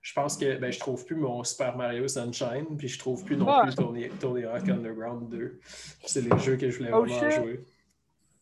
je 0.02 0.12
pense 0.12 0.36
que 0.36 0.56
ben, 0.56 0.72
je 0.72 0.78
trouve 0.78 1.04
plus 1.04 1.16
mon 1.16 1.42
Super 1.42 1.76
Mario 1.76 2.06
Sunshine, 2.08 2.76
puis 2.78 2.88
je 2.88 2.98
trouve 2.98 3.24
plus 3.24 3.36
non 3.36 3.46
Ah. 3.50 3.62
plus 3.62 3.74
Tony, 3.74 4.08
Tony 4.20 4.44
Hawk 4.44 4.68
Underground 4.68 5.28
2. 5.30 5.58
C'est 6.04 6.20
les 6.22 6.38
jeux 6.38 6.56
que 6.56 6.70
je 6.70 6.78
voulais 6.78 6.90
Oh, 6.92 7.04
vraiment 7.04 7.30
shit. 7.30 7.42
jouer. 7.42 7.64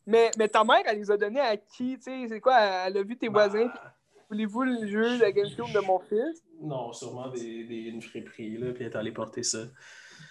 Mais, 0.06 0.30
mais 0.36 0.48
ta 0.48 0.62
mère, 0.64 0.82
elle 0.84 0.98
les 0.98 1.10
a 1.10 1.16
donnés 1.16 1.40
à 1.40 1.56
qui? 1.56 1.96
Tu 1.96 2.02
sais, 2.02 2.26
c'est 2.28 2.40
quoi? 2.40 2.60
Elle 2.60 2.98
a 2.98 3.02
vu 3.02 3.16
tes 3.16 3.28
voisins. 3.28 3.66
Bah, 3.66 3.94
Voulez-vous 4.28 4.62
le 4.64 4.86
jeu 4.86 5.18
de 5.18 5.30
GameCube 5.30 5.72
de 5.72 5.80
mon 5.80 5.98
fils? 6.00 6.42
non, 6.60 6.92
sûrement 6.92 7.28
des, 7.28 7.64
des, 7.64 7.76
une 7.90 8.00
friperie, 8.02 8.56
là, 8.58 8.72
puis 8.72 8.84
elle 8.84 8.90
est 8.92 8.96
allée 8.96 9.12
porter 9.12 9.42
ça. 9.42 9.58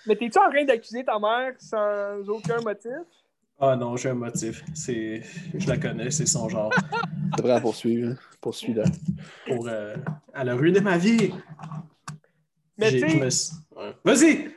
Mais 0.05 0.15
t'es-tu 0.15 0.38
en 0.39 0.49
train 0.49 0.63
d'accuser 0.65 1.03
ta 1.03 1.17
mère 1.19 1.53
sans 1.59 2.27
aucun 2.27 2.59
motif? 2.61 2.91
Ah 3.66 3.76
non, 3.76 3.95
j'ai 3.95 4.09
un 4.09 4.14
motif. 4.16 4.64
C'est... 4.74 5.22
Je 5.53 5.68
la 5.68 5.78
connais, 5.78 6.11
c'est 6.11 6.26
son 6.26 6.49
genre. 6.49 6.74
C'est 7.36 7.41
prêt 7.41 7.51
à 7.53 7.61
poursuivre. 7.61 8.11
hein. 8.11 8.18
Poursuis-la. 8.41 8.84
Pour, 9.47 9.68
euh, 9.68 9.95
Elle 10.34 10.49
a 10.49 10.55
ruiné 10.55 10.82
ma 10.82 10.97
vie! 10.97 11.34
Mais 12.78 12.89
J'ai- 12.89 12.99
tu 13.01 13.07
je 13.09 13.14
sais, 13.14 13.20
me 13.24 13.30
suis- 13.30 13.55
ouais. 13.76 13.93
Vas-y! 14.03 14.51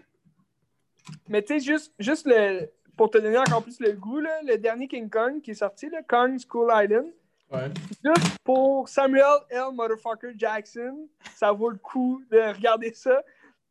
mais 1.29 1.43
tu 1.43 1.55
sais, 1.55 1.61
juste, 1.65 1.93
juste 1.99 2.27
le, 2.27 2.69
pour 2.97 3.11
te 3.11 3.19
donner 3.19 3.39
encore 3.39 3.63
plus 3.63 3.79
le 3.81 3.93
goût, 3.93 4.19
là, 4.21 4.41
le 4.45 4.57
dernier 4.59 4.89
King 4.89 5.09
Kong 5.09 5.41
qui 5.41 5.53
est 5.53 5.55
sorti, 5.55 5.89
là, 5.91 6.01
Kong 6.09 6.37
School 6.49 6.71
Island, 6.75 7.07
Ouais. 7.53 7.71
juste 8.05 8.39
pour 8.43 8.89
Samuel 8.89 9.23
L. 9.51 9.67
Motherfucker 9.73 10.33
Jackson, 10.37 11.07
ça 11.37 11.53
vaut 11.53 11.71
le 11.71 11.77
coup 11.79 12.21
de 12.29 12.39
regarder 12.55 12.93
ça 12.93 13.23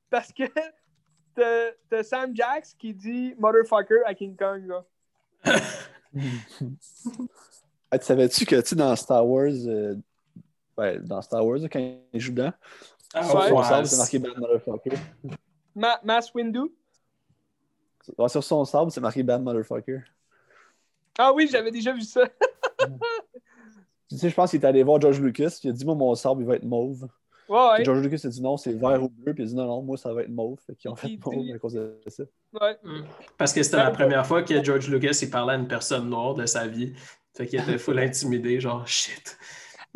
parce 0.10 0.32
que 0.32 0.44
t'as, 1.36 1.72
t'as 1.90 2.04
Sam 2.04 2.34
Jax 2.34 2.74
qui 2.76 2.94
dit 2.94 3.36
Motherfucker 3.38 4.00
à 4.06 4.14
King 4.14 4.34
Kong. 4.38 4.66
Là. 4.66 4.86
Ah, 7.92 8.00
tu 8.00 8.06
savais-tu 8.06 8.46
que 8.46 8.56
tu 8.62 8.68
sais, 8.70 8.76
dans 8.76 8.96
Star 8.96 9.26
Wars, 9.28 9.52
euh, 9.68 9.96
ouais, 10.78 11.00
dans 11.00 11.22
Star 11.22 11.46
Wars, 11.46 11.60
quand 11.72 11.80
il 12.14 12.20
joue 12.20 12.32
dedans, 12.32 12.52
Ah, 13.14 13.24
sur 13.24 13.36
Ouais. 13.36 13.50
son 13.50 13.64
sable, 13.64 13.88
c'est 13.88 13.98
marqué 13.98 14.20
Bad 14.20 14.38
Motherfucker. 14.38 14.98
Ma, 15.76 16.00
Mass 16.04 16.34
Windu? 16.34 16.72
Ouais, 18.18 18.30
sur 18.30 18.44
son 18.44 18.66
sable, 18.66 18.92
c'est 18.92 19.02
marqué 19.02 19.24
Bad 19.24 19.42
Motherfucker. 19.42 20.02
Ah 21.18 21.32
oui, 21.34 21.48
j'avais 21.50 21.72
déjà 21.72 21.94
vu 21.94 22.02
ça. 22.02 22.28
Tu 24.10 24.18
sais, 24.18 24.30
je 24.30 24.36
pense 24.36 24.52
qu'il 24.52 24.62
est 24.62 24.66
allé 24.66 24.84
voir 24.84 25.02
George 25.02 25.20
Lucas, 25.20 25.50
puis 25.60 25.70
il 25.70 25.70
a 25.70 25.74
dit 25.74 25.86
Moi, 25.86 25.96
mon 25.96 26.14
sable, 26.16 26.42
il 26.42 26.48
va 26.48 26.56
être 26.56 26.66
mauve. 26.66 27.08
Ouais. 27.48 27.84
George 27.84 28.02
Lucas 28.02 28.22
a 28.24 28.28
dit 28.28 28.42
non, 28.42 28.58
c'est 28.58 28.74
vert 28.74 29.04
ou 29.04 29.10
bleu, 29.10 29.34
puis 29.34 29.44
il 29.44 29.48
a 29.48 29.50
dit 29.50 29.56
non, 29.56 29.66
non, 29.66 29.82
moi, 29.82 29.98
ça 29.98 30.14
va 30.14 30.24
être 30.24 30.30
mauve. 30.30 30.60
Fait 30.66 30.76
qu'ils 30.76 30.90
ont 30.90 30.96
fait 30.96 31.18
mauve 31.24 31.56
à 31.56 31.60
cause 31.60 31.74
de 31.74 32.00
ça. 32.08 32.24
ouais. 32.62 32.78
Parce 33.38 33.54
que 33.54 33.62
c'était 33.62 33.78
la 33.78 33.92
première 33.92 34.26
fois 34.26 34.44
que 34.44 34.64
George 34.64 34.90
Lucas 34.90 35.20
il 35.22 35.30
parlait 35.30 35.54
à 35.54 35.58
une 35.58 35.68
personne 35.68 36.10
noire 36.10 36.34
de 36.34 36.46
sa 36.46 36.68
vie. 36.68 36.94
Fait 37.36 37.46
qu'il 37.46 37.60
était 37.60 37.78
full 37.78 38.00
intimidé, 38.00 38.60
genre 38.60 38.88
shit. 38.88 39.38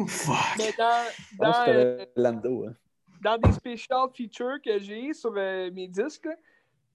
Fuck. 0.07 0.35
Mais 0.57 0.73
dans, 0.77 1.05
pense 1.37 1.57
dans, 1.57 1.65
que 1.65 1.71
euh, 1.71 2.05
Lando. 2.15 2.65
Hein. 2.67 2.73
dans 3.21 3.37
des 3.37 3.51
special 3.51 4.09
features 4.13 4.61
que 4.63 4.79
j'ai 4.79 5.13
sur 5.13 5.33
euh, 5.35 5.69
mes 5.71 5.87
disques, 5.87 6.27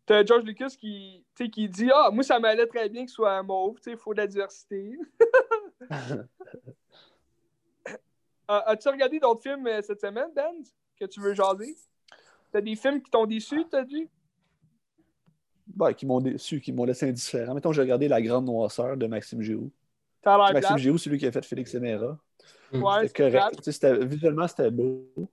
t'as 0.06 0.24
George 0.24 0.44
Lucas 0.44 0.74
qui, 0.78 1.24
qui 1.52 1.68
dit 1.68 1.90
Ah, 1.92 2.10
moi, 2.12 2.22
ça 2.22 2.38
m'allait 2.38 2.66
très 2.66 2.88
bien 2.88 3.02
qu'il 3.02 3.10
soit 3.10 3.42
mauve, 3.42 3.78
il 3.86 3.96
faut 3.96 4.14
de 4.14 4.18
la 4.18 4.26
diversité. 4.26 4.98
Ah, 8.48 8.62
As-tu 8.70 8.88
regardé 8.88 9.18
d'autres 9.18 9.42
films 9.42 9.66
euh, 9.66 9.80
cette 9.82 10.00
semaine, 10.00 10.28
Dan, 10.34 10.54
que 10.98 11.04
tu 11.06 11.20
veux 11.20 11.34
jaser? 11.34 11.76
T'as 12.52 12.60
des 12.60 12.76
films 12.76 13.02
qui 13.02 13.10
t'ont 13.10 13.26
déçu, 13.26 13.64
t'as 13.70 13.84
dit? 13.84 14.08
Ben, 15.66 15.92
qui 15.92 16.06
m'ont 16.06 16.20
déçu, 16.20 16.60
qui 16.60 16.72
m'ont 16.72 16.84
laissé 16.84 17.08
indifférent. 17.08 17.54
Mettons, 17.54 17.72
j'ai 17.72 17.80
regardé 17.80 18.06
La 18.06 18.20
Grande 18.20 18.44
Noirceur 18.44 18.96
de 18.96 19.06
Maxime 19.06 19.40
l'air 20.38 20.52
Maxime 20.54 20.68
plate. 20.74 20.78
Giroux, 20.78 20.98
c'est 20.98 21.10
lui 21.10 21.18
qui 21.18 21.26
a 21.26 21.32
fait 21.32 21.44
Félix 21.44 21.72
Semera. 21.72 22.18
Ouais, 22.72 23.08
C'était 23.08 23.24
c'est 23.24 23.32
correct. 23.38 23.62
Tu 23.62 23.72
sais, 23.72 24.06
visuellement, 24.06 24.46
c'était 24.46 24.70
beau. 24.70 25.06
Dans 25.16 25.26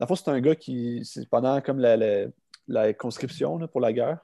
le 0.00 0.06
fond, 0.06 0.14
c'est 0.16 0.30
un 0.30 0.40
gars 0.40 0.54
qui, 0.54 1.04
c'est 1.04 1.28
pendant 1.28 1.60
comme 1.60 1.78
la, 1.78 1.96
la, 1.96 2.26
la 2.66 2.94
conscription 2.94 3.58
là, 3.58 3.68
pour 3.68 3.80
la 3.80 3.92
guerre, 3.92 4.18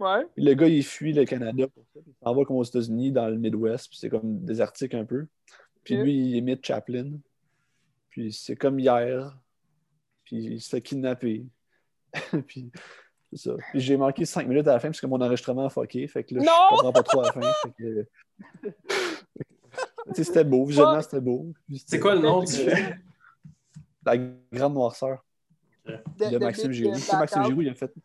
Ouais. 0.00 0.26
Le 0.36 0.54
gars, 0.54 0.66
il 0.66 0.84
fuit 0.84 1.12
le 1.12 1.24
Canada 1.24 1.68
pour 1.68 1.84
ça. 1.94 2.00
puis 2.02 2.12
Il 2.20 2.24
s'en 2.24 2.34
va 2.34 2.44
comme 2.44 2.56
aux 2.56 2.64
États-Unis, 2.64 3.12
dans 3.12 3.28
le 3.28 3.36
Midwest, 3.36 3.88
puis 3.88 3.98
c'est 3.98 4.10
comme 4.10 4.40
désertique 4.44 4.92
un 4.92 5.04
peu. 5.04 5.26
Puis 5.84 5.96
lui, 5.96 6.14
il 6.14 6.36
imite 6.36 6.64
Chaplin. 6.66 7.12
Puis 8.14 8.32
c'est 8.32 8.54
comme 8.54 8.78
hier. 8.78 9.36
Puis 10.22 10.36
il 10.36 10.60
se 10.60 10.68
fait 10.68 10.80
kidnapper. 10.80 11.44
puis 12.46 12.70
c'est 13.32 13.38
ça. 13.38 13.56
Puis 13.72 13.80
j'ai 13.80 13.96
manqué 13.96 14.24
cinq 14.24 14.46
minutes 14.46 14.68
à 14.68 14.74
la 14.74 14.78
fin 14.78 14.86
parce 14.86 15.00
que 15.00 15.06
mon 15.08 15.20
enregistrement 15.20 15.66
a 15.66 15.68
fucké. 15.68 16.06
Fait 16.06 16.22
que 16.22 16.36
là, 16.36 16.42
Non! 16.42 16.46
je 16.70 16.76
comprends 16.76 16.92
pas 16.92 17.02
trop 17.02 17.20
à 17.22 17.24
la 17.24 17.32
fin. 17.32 17.52
Fait 17.64 17.72
que... 17.76 18.08
Tu 20.06 20.14
sais, 20.14 20.24
c'était 20.24 20.44
beau. 20.44 20.64
Visuellement, 20.64 21.02
c'était 21.02 21.20
beau. 21.20 21.52
C'est 21.86 21.98
quoi 21.98 22.14
le 22.14 22.20
nom 22.20 22.44
du 22.44 22.52
film? 22.52 23.00
La 24.06 24.16
Grande 24.16 24.74
Noirceur 24.74 25.24
De, 25.84 25.94
de, 26.26 26.30
de 26.30 26.38
Maxime 26.38 26.70
Giroux. 26.70 26.94
Tu 26.94 27.00
sais, 27.00 27.16
Maxime. 27.16 27.44
Giroux, 27.46 27.62
il 27.62 27.70
a 27.70 27.74
fait. 27.74 27.88
Tu 27.88 28.00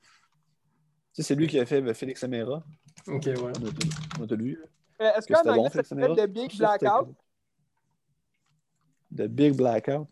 sais, 1.14 1.22
c'est 1.22 1.36
lui 1.36 1.46
qui 1.46 1.60
a 1.60 1.68
fait 1.68 1.82
ben, 1.82 1.94
Félix 1.94 2.24
Amera. 2.24 2.64
Ok, 3.06 3.26
ouais. 3.26 3.36
On 3.38 3.50
a 3.50 3.52
tout- 3.52 3.90
on 4.20 4.24
a 4.24 4.28
tout 4.28 4.36
lui. 4.36 4.58
Euh, 5.02 5.12
Est-ce 5.16 5.28
Félix 5.28 5.74
s'appelle 5.74 6.04
Amera? 6.04 6.16
The 6.16 6.30
Big 6.32 6.58
Blackout? 6.58 7.16
The 9.16 9.24
Big 9.28 9.56
Blackout. 9.56 10.08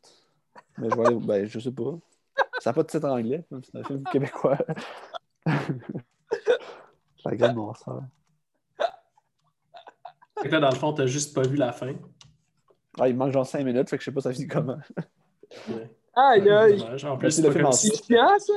Mais 0.78 0.90
je 0.90 0.96
vais 0.96 1.06
aller- 1.08 1.16
ben, 1.20 1.46
je 1.46 1.60
sais 1.60 1.72
pas. 1.72 1.96
Ça 2.60 2.70
n'a 2.70 2.74
pas 2.74 2.84
de 2.84 2.88
titre 2.88 3.08
anglais. 3.08 3.46
C'est 3.64 3.78
un 3.80 3.84
film 3.84 4.04
québécois. 4.12 4.58
La 7.26 7.36
grande 7.36 7.56
noirceur. 7.56 8.02
Fait 10.42 10.50
que 10.50 10.54
là, 10.54 10.60
dans 10.60 10.70
le 10.70 10.76
fond, 10.76 10.94
t'as 10.94 11.08
juste 11.08 11.34
pas 11.34 11.42
vu 11.42 11.56
la 11.56 11.72
fin. 11.72 11.94
Ah, 13.00 13.08
il 13.10 13.16
manque 13.16 13.32
genre 13.32 13.46
5 13.46 13.64
minutes, 13.64 13.90
fait 13.90 13.98
que 13.98 14.04
je 14.04 14.10
sais 14.10 14.14
pas 14.14 14.22
ça 14.22 14.32
finit 14.34 14.48
comment. 14.48 14.78
Ouais. 15.70 15.92
Aïe, 16.16 16.50
aïe. 16.50 17.06
En 17.06 17.18
plus, 17.18 17.32
c'est 17.32 17.42
pas 17.44 17.52
film 17.52 17.64
comme 17.64 17.66
en 17.66 17.72
si... 17.72 17.90
C'est 17.90 18.06
chiant, 18.06 18.40
ça? 18.40 18.54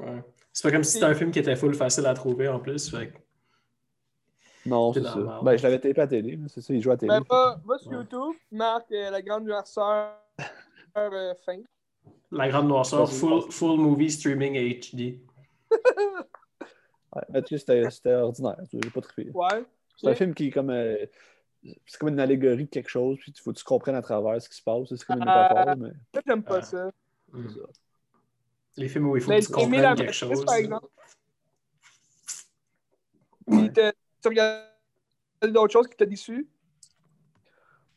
ouais. 0.00 0.22
C'est 0.52 0.62
pas 0.62 0.70
comme 0.72 0.84
si 0.84 0.92
c'était 0.92 1.04
un 1.06 1.14
film 1.14 1.30
qui 1.30 1.38
était 1.38 1.56
full 1.56 1.74
facile 1.74 2.06
à 2.06 2.14
trouver 2.14 2.48
en 2.48 2.58
plus. 2.60 2.90
Fait 2.90 3.08
que- 3.10 3.18
Non, 4.66 4.92
C'est 4.92 5.02
ça. 5.02 5.40
Ben, 5.42 5.56
je 5.56 5.62
l'avais 5.62 5.78
tapé 5.78 6.00
à 6.00 6.04
la 6.04 6.06
télé, 6.08 6.36
mais 6.36 6.48
c'est 6.48 6.60
ça, 6.60 6.74
il 6.74 6.82
joue 6.82 6.90
à 6.90 6.94
la 6.94 6.98
télé. 6.98 7.10
Ben, 7.12 7.22
va, 7.28 7.60
va 7.64 7.78
sur 7.78 7.90
Ouais. 7.92 7.96
YouTube, 7.98 8.34
marque 8.50 8.90
euh, 8.92 9.10
la 9.10 9.22
grande 9.22 9.44
noirceur 9.44 10.12
euh, 10.96 11.34
fin. 11.44 11.58
La 12.32 12.48
Grande 12.48 12.66
Noirceur, 12.68 13.08
full, 13.10 13.50
full 13.52 13.78
movie 13.78 14.10
streaming 14.10 14.54
HD. 14.80 15.20
Ouais, 17.14 17.22
mais 17.30 17.42
tu 17.42 17.56
sais, 17.58 17.84
c'était 17.90 18.14
ordinaire. 18.14 18.56
J'ai 18.72 18.90
pas 18.90 19.00
trippé. 19.00 19.30
Ouais. 19.32 19.64
C'est 19.96 20.08
un 20.08 20.14
film 20.14 20.34
qui 20.34 20.48
est 20.48 20.50
comme. 20.50 20.70
euh, 20.70 21.06
c'est 21.86 21.98
comme 21.98 22.08
une 22.10 22.20
allégorie 22.20 22.64
de 22.64 22.70
quelque 22.70 22.88
chose, 22.90 23.16
puis 23.18 23.32
il 23.34 23.40
faut 23.40 23.52
que 23.52 23.58
tu 23.58 23.64
comprennes 23.64 23.94
à 23.94 24.02
travers 24.02 24.40
ce 24.42 24.48
qui 24.48 24.56
se 24.56 24.62
passe. 24.62 24.88
C'est 24.88 25.04
comme 25.04 25.18
une 25.22 25.28
Ah. 25.28 25.48
métaphore, 25.50 25.76
mais. 25.76 25.88
Moi, 26.14 26.22
j'aime 26.26 26.42
pas 26.42 26.58
Ah. 26.58 26.62
ça. 26.62 26.90
Mm. 27.32 27.46
Les 28.76 28.88
films 28.88 29.08
où 29.08 29.16
il 29.16 29.22
faut 29.22 29.30
Mais 29.30 29.40
que 29.40 29.46
tu 29.46 29.52
la 29.52 29.58
comprennes 29.58 29.94
quelque 29.96 30.12
chose. 30.12 30.44
par 30.44 30.54
exemple. 30.56 30.86
Ouais. 33.46 33.70
Tu 34.26 34.28
regardes 34.40 34.62
d'autres 35.52 35.72
choses 35.72 35.86
qui 35.88 35.96
t'ont 35.96 36.06
déçu? 36.06 36.48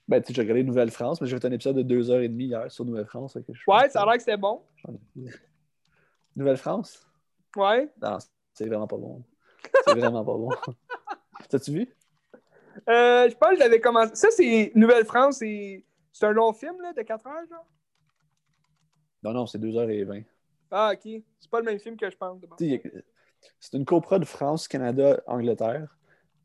Ben, 0.08 0.22
tu 0.22 0.28
sais, 0.28 0.34
j'ai 0.34 0.42
regardé 0.42 0.64
Nouvelle-France, 0.64 1.22
mais 1.22 1.28
j'ai 1.28 1.38
fait 1.40 1.46
un 1.46 1.52
épisode 1.52 1.78
de 1.78 2.02
2h30 2.02 2.40
hier 2.40 2.72
sur 2.72 2.84
Nouvelle-France. 2.86 3.34
fait 3.34 3.44
que 3.44 3.54
je 3.54 3.60
Ouais, 3.68 3.84
pense 3.84 3.92
ça 3.92 4.02
a 4.02 4.06
l'air 4.06 4.14
que 4.16 4.20
c'était 4.22 4.38
bon. 4.38 4.64
Nouvelle-France? 6.36 7.06
Ouais. 7.56 7.92
Non, 8.02 8.18
c'est 8.54 8.68
vraiment 8.68 8.88
pas 8.88 8.98
bon. 8.98 9.24
C'est 9.86 9.96
vraiment 9.96 10.24
pas 10.26 10.34
bon. 10.34 10.50
T'as-tu 11.50 11.72
vu? 11.72 11.96
Euh, 12.88 13.30
je 13.30 13.36
pense 13.36 13.52
que 13.52 13.58
j'avais 13.58 13.80
commencé. 13.80 14.16
Ça, 14.16 14.30
c'est 14.32 14.72
Nouvelle-France. 14.76 15.38
C'est 15.40 15.84
c'est 16.12 16.26
un 16.26 16.32
long 16.32 16.54
film 16.54 16.82
là, 16.82 16.92
de 16.94 17.02
4 17.02 17.28
heures, 17.28 17.46
genre? 17.50 17.66
Non, 19.24 19.32
non, 19.32 19.46
c'est 19.46 19.60
2h20. 19.60 20.26
Ah, 20.72 20.92
ok. 20.94 21.22
C'est 21.40 21.50
pas 21.52 21.60
le 21.60 21.66
même 21.66 21.80
film 21.80 21.98
que 21.98 22.10
je 22.10 22.16
pense. 22.18 22.40
C'est 23.60 23.78
une 23.78 23.86
coprode 23.86 24.26
France, 24.26 24.68
Canada, 24.68 25.22
Angleterre. 25.28 25.88
Puis 25.88 25.99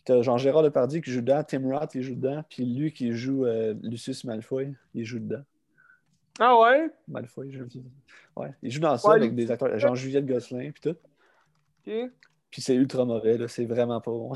T'as 0.04 0.20
Jean-Gérard 0.22 0.62
Depardieu 0.62 1.00
qui 1.00 1.10
joue 1.10 1.22
dedans, 1.22 1.42
Tim 1.42 1.66
Roth 1.66 1.92
qui 1.92 2.02
joue 2.02 2.14
dedans, 2.14 2.44
puis 2.48 2.64
lui 2.66 2.92
qui 2.92 3.12
joue 3.12 3.46
euh, 3.46 3.74
Lucius 3.82 4.24
Malfoy, 4.24 4.74
il 4.92 5.04
joue 5.04 5.18
dedans. 5.18 5.42
Ah 6.38 6.58
ouais? 6.58 6.90
Malfoy, 7.08 7.50
je 7.52 7.62
Ouais, 8.36 8.52
il 8.62 8.70
joue 8.70 8.80
dans 8.80 8.98
ça 8.98 9.08
Ouais, 9.08 9.16
avec 9.16 9.34
des 9.34 9.50
acteurs, 9.50 9.78
Jean-Juliette 9.78 10.26
Gosselin, 10.26 10.70
puis 10.72 10.80
tout. 10.82 10.96
Ok. 11.86 12.10
Puis 12.50 12.62
c'est 12.62 12.74
ultra 12.74 13.04
mauvais, 13.04 13.38
là, 13.38 13.48
c'est 13.48 13.64
vraiment 13.64 14.00
pas 14.00 14.10
bon. 14.10 14.32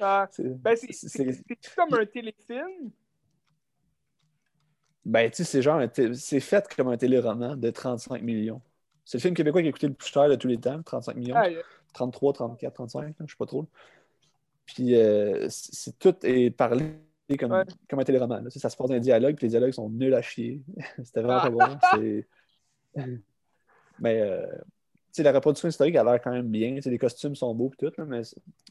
Ah. 0.00 0.28
C'est- 0.30 0.44
Ben, 0.44 0.76
comme 1.76 1.94
un 1.94 2.06
téléfilm. 2.06 2.90
Ben, 5.04 5.30
tu 5.30 5.38
sais, 5.38 5.44
c'est 5.44 5.62
genre, 5.62 5.82
c'est 6.14 6.40
fait 6.40 6.74
comme 6.76 6.88
un 6.88 6.96
téléroman 6.96 7.56
de 7.56 7.70
35 7.70 8.22
millions. 8.22 8.60
C'est 9.04 9.18
le 9.18 9.22
film 9.22 9.34
québécois 9.34 9.62
qui 9.62 9.68
a 9.68 9.72
coûté 9.72 9.88
le 9.88 9.94
plus 9.94 10.08
cher 10.08 10.28
de 10.28 10.34
tous 10.34 10.48
les 10.48 10.58
temps, 10.58 10.82
35 10.82 11.16
millions. 11.16 11.34
Ah, 11.36 11.46
euh, 11.48 11.62
33, 11.94 12.34
34, 12.34 12.74
35, 12.74 13.02
là, 13.02 13.12
je 13.20 13.32
sais 13.32 13.36
pas 13.38 13.46
trop. 13.46 13.66
Puis 14.74 14.94
euh, 14.94 15.46
c'est 15.48 15.98
tout 15.98 16.14
est 16.24 16.50
parlé 16.50 16.84
comme, 17.38 17.52
Ouais. 17.52 17.64
comme 17.88 17.98
un 18.00 18.04
téléroman. 18.04 18.48
sais, 18.50 18.58
Ça 18.58 18.68
se 18.70 18.76
passe 18.76 18.88
dans 18.88 18.94
un 18.94 19.00
dialogue, 19.00 19.34
puis 19.36 19.46
les 19.46 19.50
dialogues 19.50 19.72
sont 19.72 19.88
nuls 19.88 20.14
à 20.14 20.22
chier. 20.22 20.62
C'était 21.04 21.22
vraiment 21.22 21.40
Ah. 21.42 21.50
pas 21.50 21.96
bon. 21.96 22.00
c'est- 22.96 23.18
Mais 24.00 24.20
euh, 24.20 24.46
tu 24.46 24.62
sais, 25.12 25.22
la 25.22 25.32
reproduction 25.32 25.68
historique 25.68 25.96
a 25.96 26.04
l'air 26.04 26.20
quand 26.22 26.30
même 26.30 26.48
bien. 26.48 26.78
Les 26.84 26.98
costumes 26.98 27.34
sont 27.34 27.54
beaux, 27.54 27.70
puis 27.70 27.78
tout, 27.88 27.92
là, 27.98 28.04
mais 28.06 28.22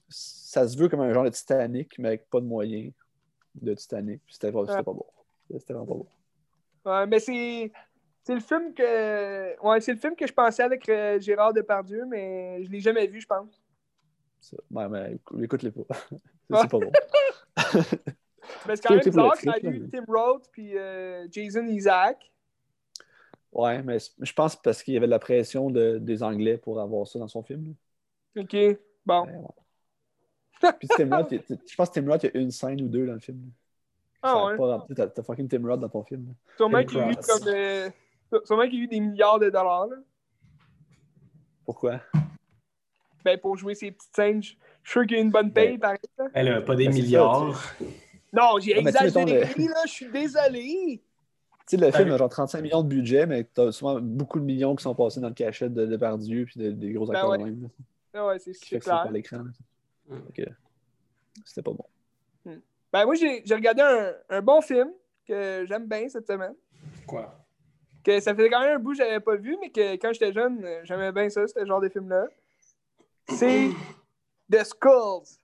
ça 0.09 0.67
se 0.67 0.77
veut 0.77 0.87
comme 0.87 1.01
un 1.01 1.13
genre 1.13 1.25
de 1.25 1.29
Titanic, 1.29 1.97
mais 1.99 2.09
avec 2.09 2.29
pas 2.29 2.39
de 2.39 2.45
moyens 2.45 2.93
de 3.55 3.73
Titanic. 3.73 4.21
C'était 4.29 4.51
pas, 4.51 4.61
c'était 4.61 4.73
Ouais. 4.77 4.83
pas 4.83 4.93
bon. 4.93 5.05
C'était 5.59 5.73
vraiment 5.73 5.85
pas 5.87 5.93
bon. 5.95 6.91
ouais, 6.91 7.07
mais 7.07 7.19
c'est. 7.19 7.71
C'est 8.23 8.33
le 8.35 8.41
film 8.41 8.73
que. 8.73 9.57
Ouais, 9.65 9.79
c'est 9.79 9.93
le 9.93 9.99
film 9.99 10.13
que 10.15 10.27
je 10.27 10.33
pensais 10.33 10.61
avec 10.61 10.87
euh, 10.89 11.17
Gérard 11.19 11.53
Depardieu, 11.53 12.05
mais 12.05 12.61
je 12.63 12.69
l'ai 12.69 12.81
jamais 12.81 13.07
vu, 13.07 13.21
je 13.21 13.25
pense. 13.27 13.61
Ça. 14.39 14.57
Ouais, 14.71 14.87
mais 14.89 15.15
écou- 15.15 15.41
écoute-les 15.43 15.71
pas. 15.71 15.83
C'est 16.61 16.69
pas 16.69 16.79
bon. 16.79 16.91
Mais 18.65 18.75
c'est 18.77 18.83
quand 18.87 18.93
même 18.95 19.03
bizarre 19.03 19.33
y 19.43 19.47
trip, 19.49 19.65
a 19.65 19.69
eu 19.69 19.89
Tim 19.89 20.05
Roth 20.07 20.47
puis 20.53 20.77
euh, 20.77 21.27
Jason 21.29 21.65
Isaac. 21.67 22.31
Ouais, 23.51 23.81
mais 23.83 23.97
je 24.21 24.33
pense 24.33 24.55
parce 24.55 24.83
qu'il 24.83 24.93
y 24.93 24.97
avait 24.97 25.05
de 25.07 25.11
la 25.11 25.19
pression 25.19 25.69
de- 25.69 25.97
des 25.97 26.23
Anglais 26.23 26.57
pour 26.57 26.79
avoir 26.79 27.05
ça 27.07 27.19
dans 27.19 27.27
son 27.27 27.43
film. 27.43 27.73
là. 28.35 28.43
Ok, 28.43 28.55
bon. 29.05 29.25
Ouais, 29.25 29.35
ouais. 29.35 30.73
Puis 30.79 30.87
Tim 30.95 31.15
Roth, 31.15 31.33
je 31.49 31.75
pense 31.75 31.89
que 31.89 31.99
Tim 31.99 32.09
Roth, 32.09 32.23
il 32.23 32.31
y 32.33 32.37
a 32.37 32.41
une 32.41 32.51
scène 32.51 32.81
ou 32.81 32.87
deux 32.87 33.05
dans 33.05 33.13
le 33.13 33.19
film. 33.19 33.51
Ça 34.23 34.29
Ah 34.29 34.33
a 34.33 34.45
ouais. 34.45 34.57
pas 34.57 34.87
T'as 34.95 35.07
t'as 35.07 35.23
fucking 35.23 35.47
Tim 35.49 35.67
Roth 35.67 35.79
dans 35.81 35.89
ton 35.89 36.03
film. 36.03 36.27
là. 36.27 36.33
Sûrement 36.55 36.83
qu'il 36.85 36.97
eu 36.99 37.15
comme. 37.15 37.47
euh, 37.47 37.89
sûrement 38.45 38.63
qu'il 38.63 38.75
y 38.75 38.81
a 38.81 38.83
eu 38.83 38.87
des 38.87 38.99
milliards 39.01 39.39
de 39.39 39.49
dollars, 39.49 39.87
là. 39.87 39.97
Pourquoi? 41.65 41.99
Ben, 43.25 43.37
pour 43.39 43.57
jouer 43.57 43.75
ces 43.75 43.91
petites 43.91 44.15
scènes, 44.15 44.41
je 44.43 44.49
suis 44.49 44.57
sûr 44.83 45.01
qu'il 45.05 45.17
y 45.17 45.19
a 45.19 45.23
une 45.23 45.31
bonne 45.31 45.51
paye, 45.51 45.77
Ben, 45.77 45.79
pareil. 45.79 45.99
là. 46.17 46.25
Elle 46.33 46.47
a 46.49 46.61
pas 46.61 46.75
des 46.75 46.85
Ben, 46.85 46.93
ça, 46.93 46.99
milliards. 46.99 47.73
Non, 48.33 48.59
j'ai 48.59 48.77
Ah, 48.77 48.81
mais 48.83 48.91
tu 48.91 48.97
sais, 48.97 49.05
exagéré, 49.07 49.39
mettons, 49.57 49.65
là, 49.73 49.81
je 49.85 49.91
suis 49.91 50.11
désolé. 50.11 51.01
Tu 51.69 51.77
sais, 51.77 51.77
le 51.85 51.91
film 51.91 52.11
a 52.11 52.17
genre 52.17 52.29
35 52.29 52.61
millions 52.61 52.83
de 52.83 52.87
budget, 52.87 53.25
mais 53.25 53.43
t'as 53.43 53.71
souvent 53.73 53.99
beaucoup 53.99 54.39
de 54.39 54.45
millions 54.45 54.75
qui 54.75 54.83
sont 54.83 54.95
passés 54.95 55.19
dans 55.19 55.27
le 55.29 55.33
cachet 55.33 55.69
de 55.69 55.85
Depardieu 55.85 56.45
puis 56.45 56.59
de- 56.59 56.71
des 56.71 56.93
gros 56.93 57.05
Ben 57.07 57.15
acteurs 57.15 57.29
ouais. 57.31 57.37
même. 57.39 57.69
Ah 58.13 58.27
ouais, 58.27 58.39
c'est 58.39 58.51
qui 58.53 58.59
fait 58.59 58.65
c'est 58.75 58.79
que 58.79 58.85
c'est 58.85 58.89
clair. 58.91 59.11
l'écran. 59.11 59.43
Mm. 60.09 60.15
C'était 61.45 61.61
pas 61.61 61.71
bon. 61.71 61.85
Ben, 62.93 63.05
moi, 63.05 63.15
j'ai 63.15 63.41
j'ai 63.45 63.53
regardé 63.55 63.81
un, 63.81 64.13
un 64.29 64.41
bon 64.41 64.61
film 64.61 64.89
que 65.27 65.65
j'aime 65.67 65.87
bien 65.87 66.07
cette 66.07 66.25
semaine. 66.25 66.53
Quoi? 67.05 67.37
Que 68.03 68.19
ça 68.21 68.33
faisait 68.33 68.49
quand 68.49 68.61
même 68.61 68.77
un 68.77 68.79
bout 68.79 68.91
que 68.91 68.97
j'avais 68.97 69.19
pas 69.19 69.35
vu, 69.35 69.57
mais 69.59 69.69
que 69.69 69.93
quand 69.97 70.13
j'étais 70.13 70.31
jeune, 70.31 70.65
j'aimais 70.83 71.11
bien 71.11 71.29
ça, 71.29 71.45
ce 71.47 71.65
genre 71.65 71.81
de 71.81 71.89
film-là. 71.89 72.27
C'est 73.29 73.69
The 74.51 74.63
Skulls. 74.63 75.39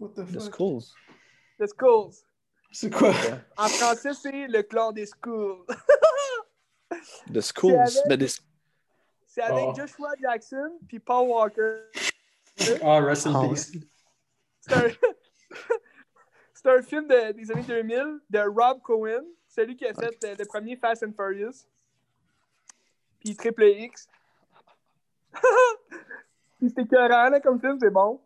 What 0.00 0.10
the 0.16 0.24
The 0.32 0.40
Skulls. 0.40 0.92
The 1.58 1.66
Skulls. 1.66 2.14
C'est 2.72 2.90
quoi? 2.90 3.12
En 3.56 3.68
français, 3.68 4.12
c'est 4.14 4.46
le 4.46 4.62
clan 4.62 4.92
des 4.92 5.06
Skulls. 5.06 5.64
The 7.32 7.40
Skulls. 7.40 7.74
avec- 7.78 7.94
Mais 8.08 8.16
des- 8.16 8.28
C'est 9.26 9.42
avec 9.42 9.64
Oh. 9.68 9.74
Joshua 9.76 10.10
Jackson 10.20 10.78
puis 10.88 10.98
Paul 10.98 11.28
Walker. 11.28 11.82
Ah, 12.82 13.00
rest 13.00 13.26
in 13.26 13.34
ouais. 13.40 13.48
peace. 13.50 13.70
C'est 14.60 14.72
un... 14.74 14.82
c'est 16.54 16.68
un 16.68 16.82
film 16.82 17.06
de- 17.06 17.32
des 17.32 17.50
années 17.52 17.62
2000 17.62 18.20
de 18.28 18.38
Rob 18.40 18.82
Cohen, 18.82 19.24
celui 19.48 19.76
qui 19.76 19.86
a 19.86 19.94
fait 19.94 20.22
euh, 20.24 20.34
le 20.38 20.44
premier 20.44 20.76
Fast 20.76 21.02
and 21.04 21.12
Furious. 21.16 21.64
Puis 23.20 23.34
Triple 23.36 23.64
X. 23.64 24.08
C'est 26.60 26.78
écœurant, 26.78 27.30
là, 27.30 27.40
comme 27.40 27.60
film, 27.60 27.78
c'est 27.80 27.90
bon. 27.90 28.20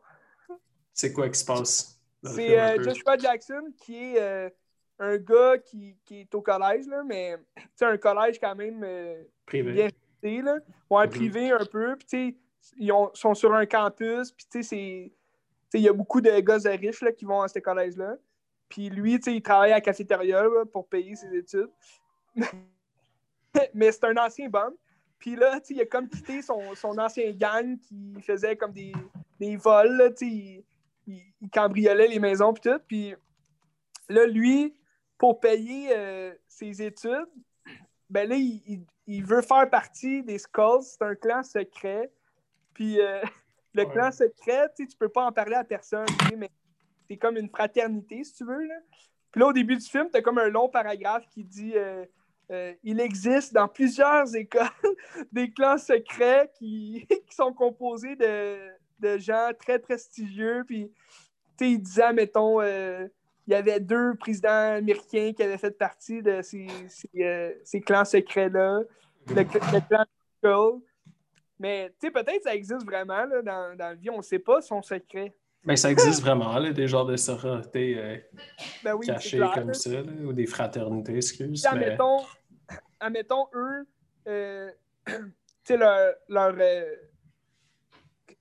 C'est 0.93 1.13
quoi 1.13 1.29
qui 1.29 1.39
se 1.39 1.45
passe? 1.45 2.01
C'est 2.25 2.59
euh? 2.61 2.83
Joshua 2.83 3.17
Jackson 3.19 3.73
qui 3.79 3.97
est 3.97 4.21
euh, 4.21 4.49
un 4.99 5.17
gars 5.17 5.59
qui, 5.59 5.97
qui 6.05 6.21
est 6.21 6.35
au 6.35 6.41
collège, 6.43 6.87
là, 6.87 7.03
mais 7.05 7.37
c'est 7.75 7.85
un 7.87 7.97
collège 7.97 8.39
quand 8.39 8.55
même 8.55 8.83
euh, 8.85 9.23
Privé. 9.47 9.73
bien 9.73 9.85
réputé, 9.87 10.43
là. 10.43 10.59
Ouais, 10.89 11.05
Mhm. 11.07 11.11
privé 11.11 11.51
un 11.51 11.65
peu. 11.65 11.97
Puis, 11.97 12.39
ils 12.77 12.93
ont- 12.93 13.11
sont 13.15 13.35
sur 13.35 13.53
un 13.55 13.67
campus. 13.67 14.33
Puis, 14.33 14.47
il 15.75 15.81
y 15.81 15.89
a 15.89 15.93
beaucoup 15.93 16.21
de 16.21 16.41
gosses 16.41 16.67
riches 16.67 17.01
là, 17.03 17.11
qui 17.13 17.25
vont 17.25 17.41
à 17.43 17.49
ce 17.49 17.59
collège-là. 17.59 18.17
Puis, 18.69 18.89
lui, 18.89 19.15
il 19.15 19.43
travaille 19.43 19.73
à 19.73 19.77
la 19.77 19.81
cafétéria 19.81 20.43
là, 20.43 20.65
pour 20.67 20.87
payer 20.87 21.17
ses 21.17 21.35
études. 21.35 21.71
Mais 23.75 23.93
c'est 23.93 24.05
un 24.05 24.17
ancien 24.17 24.49
bum. 24.49 24.75
Puis 25.23 25.37
là, 25.37 25.61
il 25.71 25.81
a 25.81 25.87
comme 25.87 26.09
quitté 26.09 26.43
son, 26.43 26.75
son 26.75 26.99
ancien 26.99 27.31
gang 27.31 27.79
qui 27.79 28.13
faisait 28.27 28.57
comme 28.57 28.73
des, 28.73 28.93
des 29.39 29.55
vols, 29.57 29.97
là, 29.97 30.09
il, 30.21 30.65
il- 31.07 31.23
il 31.41 31.49
cambriolait 31.49 32.09
les 32.09 32.19
maisons 32.19 32.53
puis 32.53 32.69
tout. 32.71 32.79
Puis 32.89 33.15
là, 34.09 34.27
lui, 34.27 34.75
pour 35.17 35.39
payer 35.39 35.91
euh, 35.97 36.35
ses 36.49 36.83
études, 36.83 37.29
ben 38.11 38.29
là, 38.29 38.35
il, 38.35 38.85
il- 39.07 39.25
veut 39.25 39.43
faire 39.43 39.71
partie 39.71 40.25
des 40.25 40.39
Skulls. 40.39 40.83
C'est 40.83 41.03
un 41.03 41.15
clan 41.15 41.45
secret. 41.45 42.11
Puis 42.75 43.01
euh, 43.01 43.21
le 43.75 43.85
Ouais. 43.85 43.93
clan 43.93 44.11
secret, 44.11 44.71
tu 44.77 44.87
peux 44.99 45.09
pas 45.09 45.25
en 45.27 45.31
parler 45.33 45.55
à 45.55 45.63
personne, 45.65 46.07
mais 46.37 46.51
c'est 47.09 47.17
comme 47.17 47.37
une 47.37 47.49
fraternité, 47.49 48.25
si 48.25 48.35
tu 48.35 48.45
veux. 48.45 48.65
Là. 48.67 48.75
Puis 49.31 49.41
là, 49.41 49.47
au 49.47 49.53
début 49.53 49.77
du 49.77 49.87
film, 49.89 50.09
tu 50.11 50.19
as 50.19 50.23
comme 50.23 50.39
un 50.39 50.49
long 50.49 50.69
paragraphe 50.69 51.29
qui 51.29 51.45
dit 51.45 51.75
euh, 51.77 52.05
euh, 52.51 52.73
Il 52.83 53.01
existe 53.01 53.53
dans 53.53 53.69
plusieurs 53.69 54.35
écoles 54.37 54.69
des 55.33 55.51
clans 55.51 55.79
secrets 55.79 56.51
qui, 56.59 57.07
sont 57.31 57.53
composés 57.53 58.17
de, 58.17 58.59
de 59.01 59.19
gens 59.19 59.51
très 59.59 59.79
prestigieux. 59.79 60.65
Puis, 60.67 60.91
tu 61.57 61.65
sais, 61.65 61.71
il 61.73 61.79
disait, 61.79 62.13
mettons, 62.13 62.61
euh, 62.61 63.07
il 63.47 63.53
y 63.53 63.57
avait 63.57 63.81
deux 63.81 64.15
présidents 64.15 64.77
américains 64.77 65.33
qui 65.35 65.43
avaient 65.43 65.59
fait 65.59 65.77
partie 65.77 66.23
de 66.23 66.43
ces, 66.43 66.67
ces, 66.89 67.09
euh, 67.23 67.81
clans 67.85 68.05
secrets-là. 68.05 68.81
Le, 69.29 69.35
le 69.35 70.07
clan. 70.41 70.81
Mais, 71.59 71.91
tu 72.01 72.07
sais, 72.07 72.11
peut-être 72.11 72.43
ça 72.43 72.55
existe 72.55 72.85
vraiment 72.85 73.25
là, 73.25 73.43
dans, 73.43 73.77
dans 73.77 73.89
la 73.89 73.95
vie. 73.95 74.11
On 74.11 74.19
ne 74.19 74.23
sait 74.23 74.39
pas 74.39 74.61
son 74.61 74.83
secret. 74.83 75.33
Ben, 75.65 75.77
ça 75.77 75.91
existe 75.91 76.21
vraiment, 76.21 76.59
là, 76.59 76.73
des 76.73 76.89
genres 76.89 77.07
de 77.07 77.17
sororités 77.17 77.97
euh, 77.97 78.17
Ben 78.83 78.95
oui, 78.95 79.07
cachées 79.07 79.41
comme 79.55 79.73
ça, 79.75 79.91
là, 79.91 80.13
ou 80.25 80.33
des 80.33 80.47
fraternités, 80.47 81.17
excuse. 81.17 81.63
Puis, 81.63 81.79
Mais... 81.79 81.85
admettons, 81.85 82.19
admettons, 82.99 83.47
eux, 83.55 83.87
euh, 84.27 84.71
tu 85.07 85.15
sais, 85.65 85.77
leur. 85.77 86.15
leur 86.29 86.55
euh, 86.59 86.85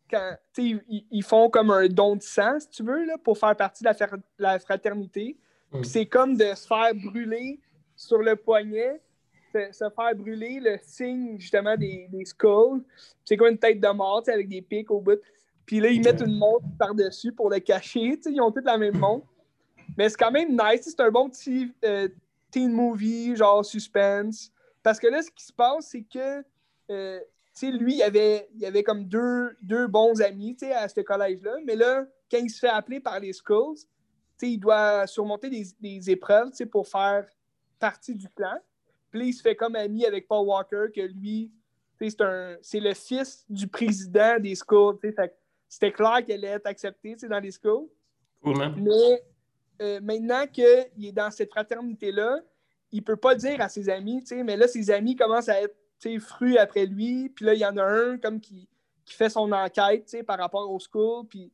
quand, 0.09 0.35
ils, 0.57 1.05
ils 1.09 1.23
font 1.23 1.49
comme 1.49 1.71
un 1.71 1.87
don 1.87 2.17
de 2.17 2.21
sang, 2.21 2.59
si 2.59 2.69
tu 2.69 2.83
veux, 2.83 3.05
là, 3.05 3.17
pour 3.17 3.37
faire 3.37 3.55
partie 3.55 3.83
de 3.83 3.87
la, 3.87 3.93
fer- 3.93 4.17
la 4.37 4.59
fraternité. 4.59 5.37
Mm. 5.71 5.81
Puis 5.81 5.89
c'est 5.89 6.05
comme 6.05 6.35
de 6.35 6.53
se 6.53 6.67
faire 6.67 6.93
brûler 6.93 7.59
sur 7.95 8.17
le 8.17 8.35
poignet, 8.35 8.99
se, 9.53 9.71
se 9.71 9.89
faire 9.89 10.15
brûler 10.15 10.59
le 10.59 10.77
signe, 10.81 11.39
justement, 11.39 11.77
des, 11.77 12.07
des 12.09 12.25
skulls. 12.25 12.83
C'est 13.23 13.37
comme 13.37 13.49
une 13.49 13.57
tête 13.57 13.79
de 13.79 13.87
mort, 13.89 14.23
avec 14.27 14.49
des 14.49 14.61
pics 14.61 14.91
au 14.91 14.99
bout. 14.99 15.19
Puis 15.71 15.79
là, 15.79 15.87
ils 15.87 16.03
mettent 16.03 16.19
une 16.19 16.37
montre 16.37 16.65
par-dessus 16.77 17.31
pour 17.31 17.49
le 17.49 17.59
cacher. 17.59 18.19
Ils 18.25 18.41
ont 18.41 18.51
toutes 18.51 18.65
la 18.65 18.77
même 18.77 18.97
montre. 18.97 19.25
Mais 19.97 20.09
c'est 20.09 20.17
quand 20.17 20.29
même 20.29 20.49
nice. 20.49 20.81
C'est 20.83 20.99
un 20.99 21.09
bon 21.09 21.29
petit 21.29 21.71
euh, 21.85 22.09
teen 22.51 22.73
movie, 22.73 23.37
genre 23.37 23.63
suspense. 23.63 24.51
Parce 24.83 24.99
que 24.99 25.07
là, 25.07 25.21
ce 25.21 25.31
qui 25.31 25.45
se 25.45 25.53
passe, 25.53 25.87
c'est 25.87 26.01
que 26.01 26.43
euh, 26.89 27.21
lui, 27.63 27.95
il 27.95 28.03
avait, 28.03 28.49
il 28.53 28.65
avait 28.65 28.83
comme 28.83 29.05
deux, 29.05 29.55
deux 29.61 29.87
bons 29.87 30.21
amis, 30.21 30.57
à 30.75 30.89
ce 30.89 30.99
collège-là. 30.99 31.55
Mais 31.65 31.77
là, 31.77 32.05
quand 32.29 32.39
il 32.39 32.49
se 32.49 32.59
fait 32.59 32.67
appeler 32.67 32.99
par 32.99 33.17
les 33.21 33.31
Skulls, 33.31 33.77
il 34.41 34.57
doit 34.57 35.07
surmonter 35.07 35.49
des, 35.49 35.67
des 35.79 36.09
épreuves, 36.09 36.49
pour 36.69 36.85
faire 36.85 37.25
partie 37.79 38.13
du 38.13 38.27
plan. 38.27 38.57
Puis 39.09 39.29
il 39.29 39.33
se 39.33 39.41
fait 39.41 39.55
comme 39.55 39.77
ami 39.77 40.05
avec 40.05 40.27
Paul 40.27 40.45
Walker, 40.47 40.87
que 40.93 40.99
lui, 40.99 41.49
c'est 41.97 42.79
le 42.81 42.93
fils 42.93 43.45
du 43.49 43.69
président 43.69 44.37
des 44.37 44.55
Skulls. 44.55 44.97
Fait 44.99 45.33
C'était 45.71 45.93
clair 45.93 46.17
qu'elle 46.25 46.43
allait 46.43 46.55
être 46.57 46.67
acceptée, 46.67 47.15
dans 47.29 47.39
les. 47.39 47.51
Cool, 47.61 48.57
man. 48.57 48.75
Mais 48.77 49.23
euh, 49.81 50.01
maintenant 50.03 50.45
qu'il 50.45 51.05
est 51.05 51.13
dans 51.13 51.31
cette 51.31 51.49
fraternité-là, 51.49 52.41
il 52.91 53.01
peut 53.01 53.15
pas 53.15 53.35
dire 53.35 53.61
à 53.61 53.69
ses 53.69 53.87
amis, 53.87 54.21
mais 54.43 54.57
là, 54.57 54.67
ses 54.67 54.91
amis 54.91 55.15
commencent 55.15 55.47
à 55.47 55.61
être 55.61 55.73
frus 56.19 56.57
après 56.57 56.85
lui. 56.85 57.29
Puis 57.29 57.45
là, 57.45 57.53
il 57.53 57.59
y 57.61 57.65
en 57.65 57.77
a 57.77 57.83
un 57.85 58.17
comme 58.17 58.41
qui, 58.41 58.67
qui 59.05 59.13
fait 59.13 59.29
son 59.29 59.49
enquête 59.53 60.13
par 60.27 60.39
rapport 60.39 60.69
au 60.69 60.77
school. 60.77 61.25
Puis 61.27 61.49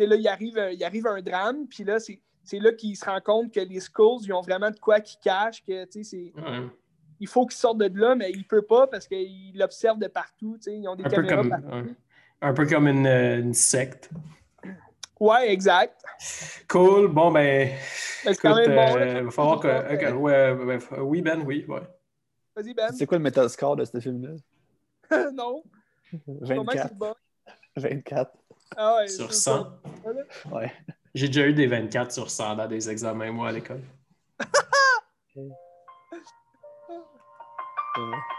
là, 0.00 0.16
il 0.16 0.28
arrive, 0.28 0.58
un- 0.58 0.68
il 0.70 0.84
arrive 0.84 1.06
un 1.06 1.22
drame. 1.22 1.66
Puis 1.66 1.82
là, 1.84 1.98
c'est 1.98 2.20
c'est 2.44 2.58
là 2.58 2.72
qu'il 2.72 2.94
se 2.96 3.04
rend 3.06 3.20
compte 3.20 3.54
que 3.54 3.60
les 3.60 3.78
schools, 3.80 4.18
ils 4.24 4.32
ont 4.34 4.40
vraiment 4.42 4.70
de 4.70 4.78
quoi 4.78 5.00
qu'ils 5.00 5.20
cachent, 5.20 5.64
que 5.64 5.86
c'est- 5.88 6.32
Ouais. 6.36 6.66
il 7.20 7.28
faut 7.28 7.46
qu'ils 7.46 7.56
sortent 7.56 7.78
de 7.78 7.98
là, 7.98 8.16
mais 8.16 8.32
il 8.32 8.44
peut 8.44 8.62
pas 8.62 8.86
parce 8.88 9.06
qu'il 9.08 9.56
l'observe 9.56 9.98
de 10.00 10.08
partout. 10.08 10.58
Ils 10.66 10.86
ont 10.88 10.96
des 10.96 11.04
Un 11.04 11.08
caméras 11.08 11.36
comme, 11.36 11.48
partout. 11.50 11.66
ouais. 11.88 11.94
Un 12.42 12.52
peu 12.52 12.66
comme 12.66 12.88
une, 12.88 13.06
euh, 13.06 13.38
une 13.40 13.54
secte. 13.54 14.10
Ouais, 15.20 15.50
exact. 15.52 16.02
Cool. 16.68 17.08
Bon, 17.08 17.30
ben. 17.30 17.70
Mais 18.24 18.34
c'est 18.34 18.40
quand 18.40 18.56
même 18.56 18.74
bon. 18.74 18.96
euh, 18.98 19.22
va 19.22 19.30
falloir 19.30 19.60
que. 19.60 19.68
Euh, 19.68 20.12
ouais, 20.14 20.52
ouais, 20.52 20.78
oui, 20.98 21.22
Ben, 21.22 21.42
oui. 21.46 21.64
Ouais. 21.68 21.80
Vas-y, 22.56 22.74
Ben. 22.74 22.92
C'est 22.92 23.06
quoi 23.06 23.18
le 23.18 23.22
metascore 23.24 23.76
de 23.76 23.84
ce 23.84 24.00
film-là? 24.00 24.30
non. 25.32 25.62
Comment 26.26 26.64
24. 26.64 26.88
c'est 26.88 26.98
bon? 26.98 27.14
24. 27.76 28.32
Ah 28.76 28.96
ouais, 28.96 29.08
Sur 29.08 29.32
c'est 29.32 29.40
100. 29.40 29.64
ça. 29.64 29.80
Ouais. 30.50 30.72
J'ai 31.14 31.28
déjà 31.28 31.46
eu 31.46 31.54
des 31.54 31.66
24 31.66 32.10
sur 32.12 32.30
100 32.30 32.56
dans 32.56 32.66
des 32.66 32.90
examens, 32.90 33.30
moi, 33.30 33.48
à 33.48 33.52
l'école. 33.52 33.82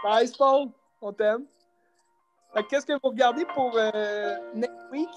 Nice, 0.04 0.36
Paul. 0.36 0.68
On 1.00 1.12
t'aime. 1.12 1.44
Qu'est-ce 2.62 2.86
que 2.86 2.92
vous 2.92 3.10
regardez 3.10 3.44
pour 3.54 3.76
euh, 3.76 4.34
next 4.54 4.74
week? 4.92 5.08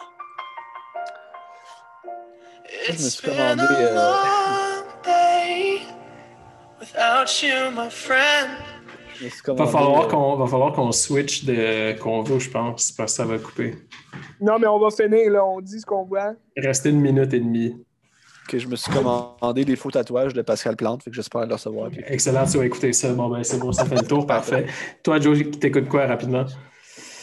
Je 2.88 2.92
me 2.94 2.98
suis 2.98 3.28
commandé. 3.30 3.64
euh, 3.70 3.96
Va 9.56 9.66
falloir 9.66 10.06
euh, 10.06 10.08
qu'on 10.10 10.36
va 10.36 10.46
falloir 10.48 10.74
qu'on 10.74 10.92
switch 10.92 11.46
de 11.46 11.98
convo, 12.00 12.40
je 12.40 12.50
pense, 12.50 12.92
parce 12.92 13.12
que 13.14 13.16
ça 13.18 13.26
va 13.26 13.38
couper. 13.40 13.76
Non, 14.42 14.60
mais 14.60 14.68
on 14.68 14.80
va 14.80 14.90
finir, 14.92 15.32
là. 15.32 15.44
On 15.46 15.60
dit 15.62 15.80
ce 15.80 15.86
qu'on 15.86 16.04
voit. 16.06 16.34
Rester 16.56 16.90
une 16.90 17.02
minute 17.02 17.34
et 17.34 17.40
demie. 17.40 17.76
que 18.48 18.60
je 18.60 18.68
me 18.68 18.76
suis 18.76 18.92
commandé 18.92 19.66
des 19.66 19.76
faux 19.76 19.92
tatouages 19.92 20.34
de 20.34 20.42
Pascal 20.42 20.76
Plante, 20.76 21.04
fait 21.04 21.10
que 21.10 21.16
j'espère 21.16 21.46
le 21.46 21.54
recevoir. 21.54 21.90
Excellent, 22.08 22.46
tu 22.46 22.58
vas 22.58 22.66
écouter 22.66 22.94
ça. 22.94 23.12
Bon, 23.14 23.28
ben, 23.30 23.44
c'est 23.44 23.60
bon, 23.60 23.72
ça 23.72 23.86
fait 23.86 23.96
le 23.96 24.08
tour, 24.08 24.26
parfait. 24.28 24.68
Toi, 25.04 25.20
Joe, 25.20 25.38
t'écoutes 25.60 25.90
quoi 25.90 26.06
rapidement? 26.06 26.46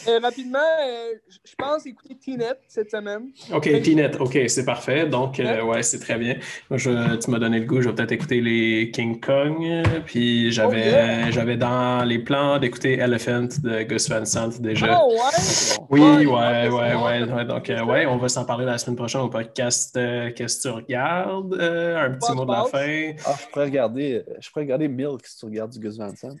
Euh, 0.07 0.19
rapidement, 0.19 0.59
euh, 0.59 1.13
je 1.43 1.53
pense 1.57 1.85
écouter 1.85 2.15
T-Net 2.15 2.59
cette 2.67 2.91
semaine. 2.91 3.29
OK, 3.53 3.63
T-Net, 3.81 4.17
OK, 4.19 4.37
c'est 4.47 4.65
parfait. 4.65 5.07
Donc, 5.07 5.39
euh, 5.39 5.63
ouais, 5.63 5.81
c'est 5.83 5.99
très 5.99 6.17
bien. 6.17 6.35
Moi, 6.69 6.77
je- 6.77 7.15
tu 7.17 7.31
m'as 7.31 7.39
donné 7.39 7.59
le 7.59 7.65
goût, 7.65 7.81
je 7.81 7.89
vais 7.89 7.95
peut-être 7.95 8.11
écouter 8.11 8.41
les 8.41 8.91
King 8.91 9.19
Kong. 9.19 9.83
Puis 10.05 10.51
j'avais 10.51 11.31
Oh, 11.35 11.47
yeah. 11.47 11.55
dans 11.57 12.03
les 12.05 12.19
plans 12.19 12.59
d'écouter 12.59 12.93
Elephant 12.99 13.47
de 13.63 13.83
Gus 13.83 14.09
Van 14.09 14.25
Sant 14.25 14.59
déjà. 14.59 14.99
Oh, 15.03 15.11
ouais! 15.13 15.77
Oui, 15.89 16.01
Ouais, 16.01 16.25
ouais, 16.25 16.69
ouais, 16.69 16.95
ouais, 16.95 17.33
ouais. 17.33 17.45
Donc, 17.45 17.69
euh, 17.69 17.83
ouais, 17.83 18.05
on 18.05 18.17
va 18.17 18.29
s'en 18.29 18.45
parler 18.45 18.65
la 18.65 18.77
semaine 18.77 18.95
prochaine 18.95 19.21
au 19.21 19.29
podcast 19.29 19.95
euh, 19.97 20.31
Qu'est-ce 20.35 20.57
que 20.57 20.61
tu 20.69 20.73
regardes? 20.75 21.53
Euh, 21.55 22.05
un 22.05 22.11
petit 22.11 22.31
mot 22.33 22.45
de 22.45 22.51
la 22.51 22.63
fin. 22.65 23.13
Ah, 23.25 23.35
je 23.41 23.47
pourrais 23.51 23.65
regarder, 23.65 24.23
je 24.39 24.49
pourrais 24.49 24.63
regarder 24.65 24.87
Milk 24.87 25.25
si 25.25 25.37
tu 25.37 25.45
regardes 25.45 25.71
du 25.71 25.79
Gus 25.79 25.97
Van 25.97 26.13
Sant. 26.15 26.35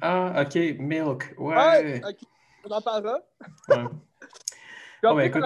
Ah, 0.00 0.42
OK, 0.42 0.54
Milk. 0.78 1.34
Ouais. 1.38 2.00
On 2.64 2.70
en 2.70 2.80
parlera. 2.80 3.18
Ouais. 3.68 3.76
Je 3.76 5.08
vais 5.08 5.12
Oh, 5.12 5.14
ben, 5.16 5.20
écoute. 5.22 5.42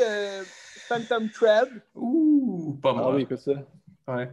euh, 0.00 0.42
Phantom 0.88 1.28
Thread. 1.30 1.68
Ouh, 1.94 2.78
pas. 2.82 2.94
Ah 2.96 3.10
oui, 3.10 3.22
écoute 3.22 3.38
ça. 3.38 3.52
Ouais. 4.08 4.30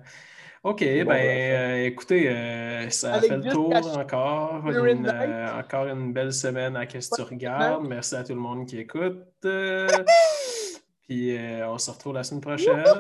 OK, 0.62 0.82
Bon, 0.82 0.86
ben, 0.86 1.06
ben, 1.06 1.16
euh, 1.16 1.86
écoutez, 1.86 2.30
euh, 2.30 2.90
ça 2.90 3.16
Avec 3.16 3.30
fait 3.30 3.38
le 3.38 3.50
tour 3.52 3.74
encore. 3.98 4.62
Une, 4.70 5.08
euh, 5.08 5.58
encore 5.60 5.86
une 5.88 6.12
belle 6.14 6.34
semaine 6.34 6.76
à 6.76 6.86
Qu'est-ce 6.86 7.10
que 7.12 7.16
tu 7.16 7.22
Ouais, 7.22 7.28
regardes. 7.30 7.86
Merci 7.86 8.16
à 8.16 8.24
tout 8.24 8.34
le 8.34 8.40
monde 8.42 8.68
qui 8.68 8.78
écoute. 8.80 9.24
Euh, 9.46 9.88
Puis 11.08 11.36
euh, 11.38 11.68
on 11.70 11.78
se 11.78 11.90
retrouve 11.90 12.14
la 12.14 12.24
semaine 12.24 12.42
prochaine. 12.42 12.84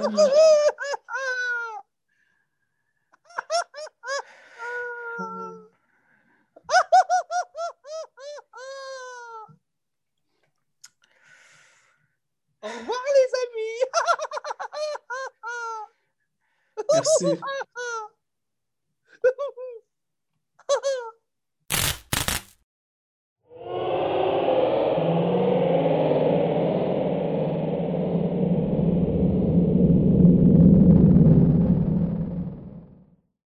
Darcy. 16.99 17.39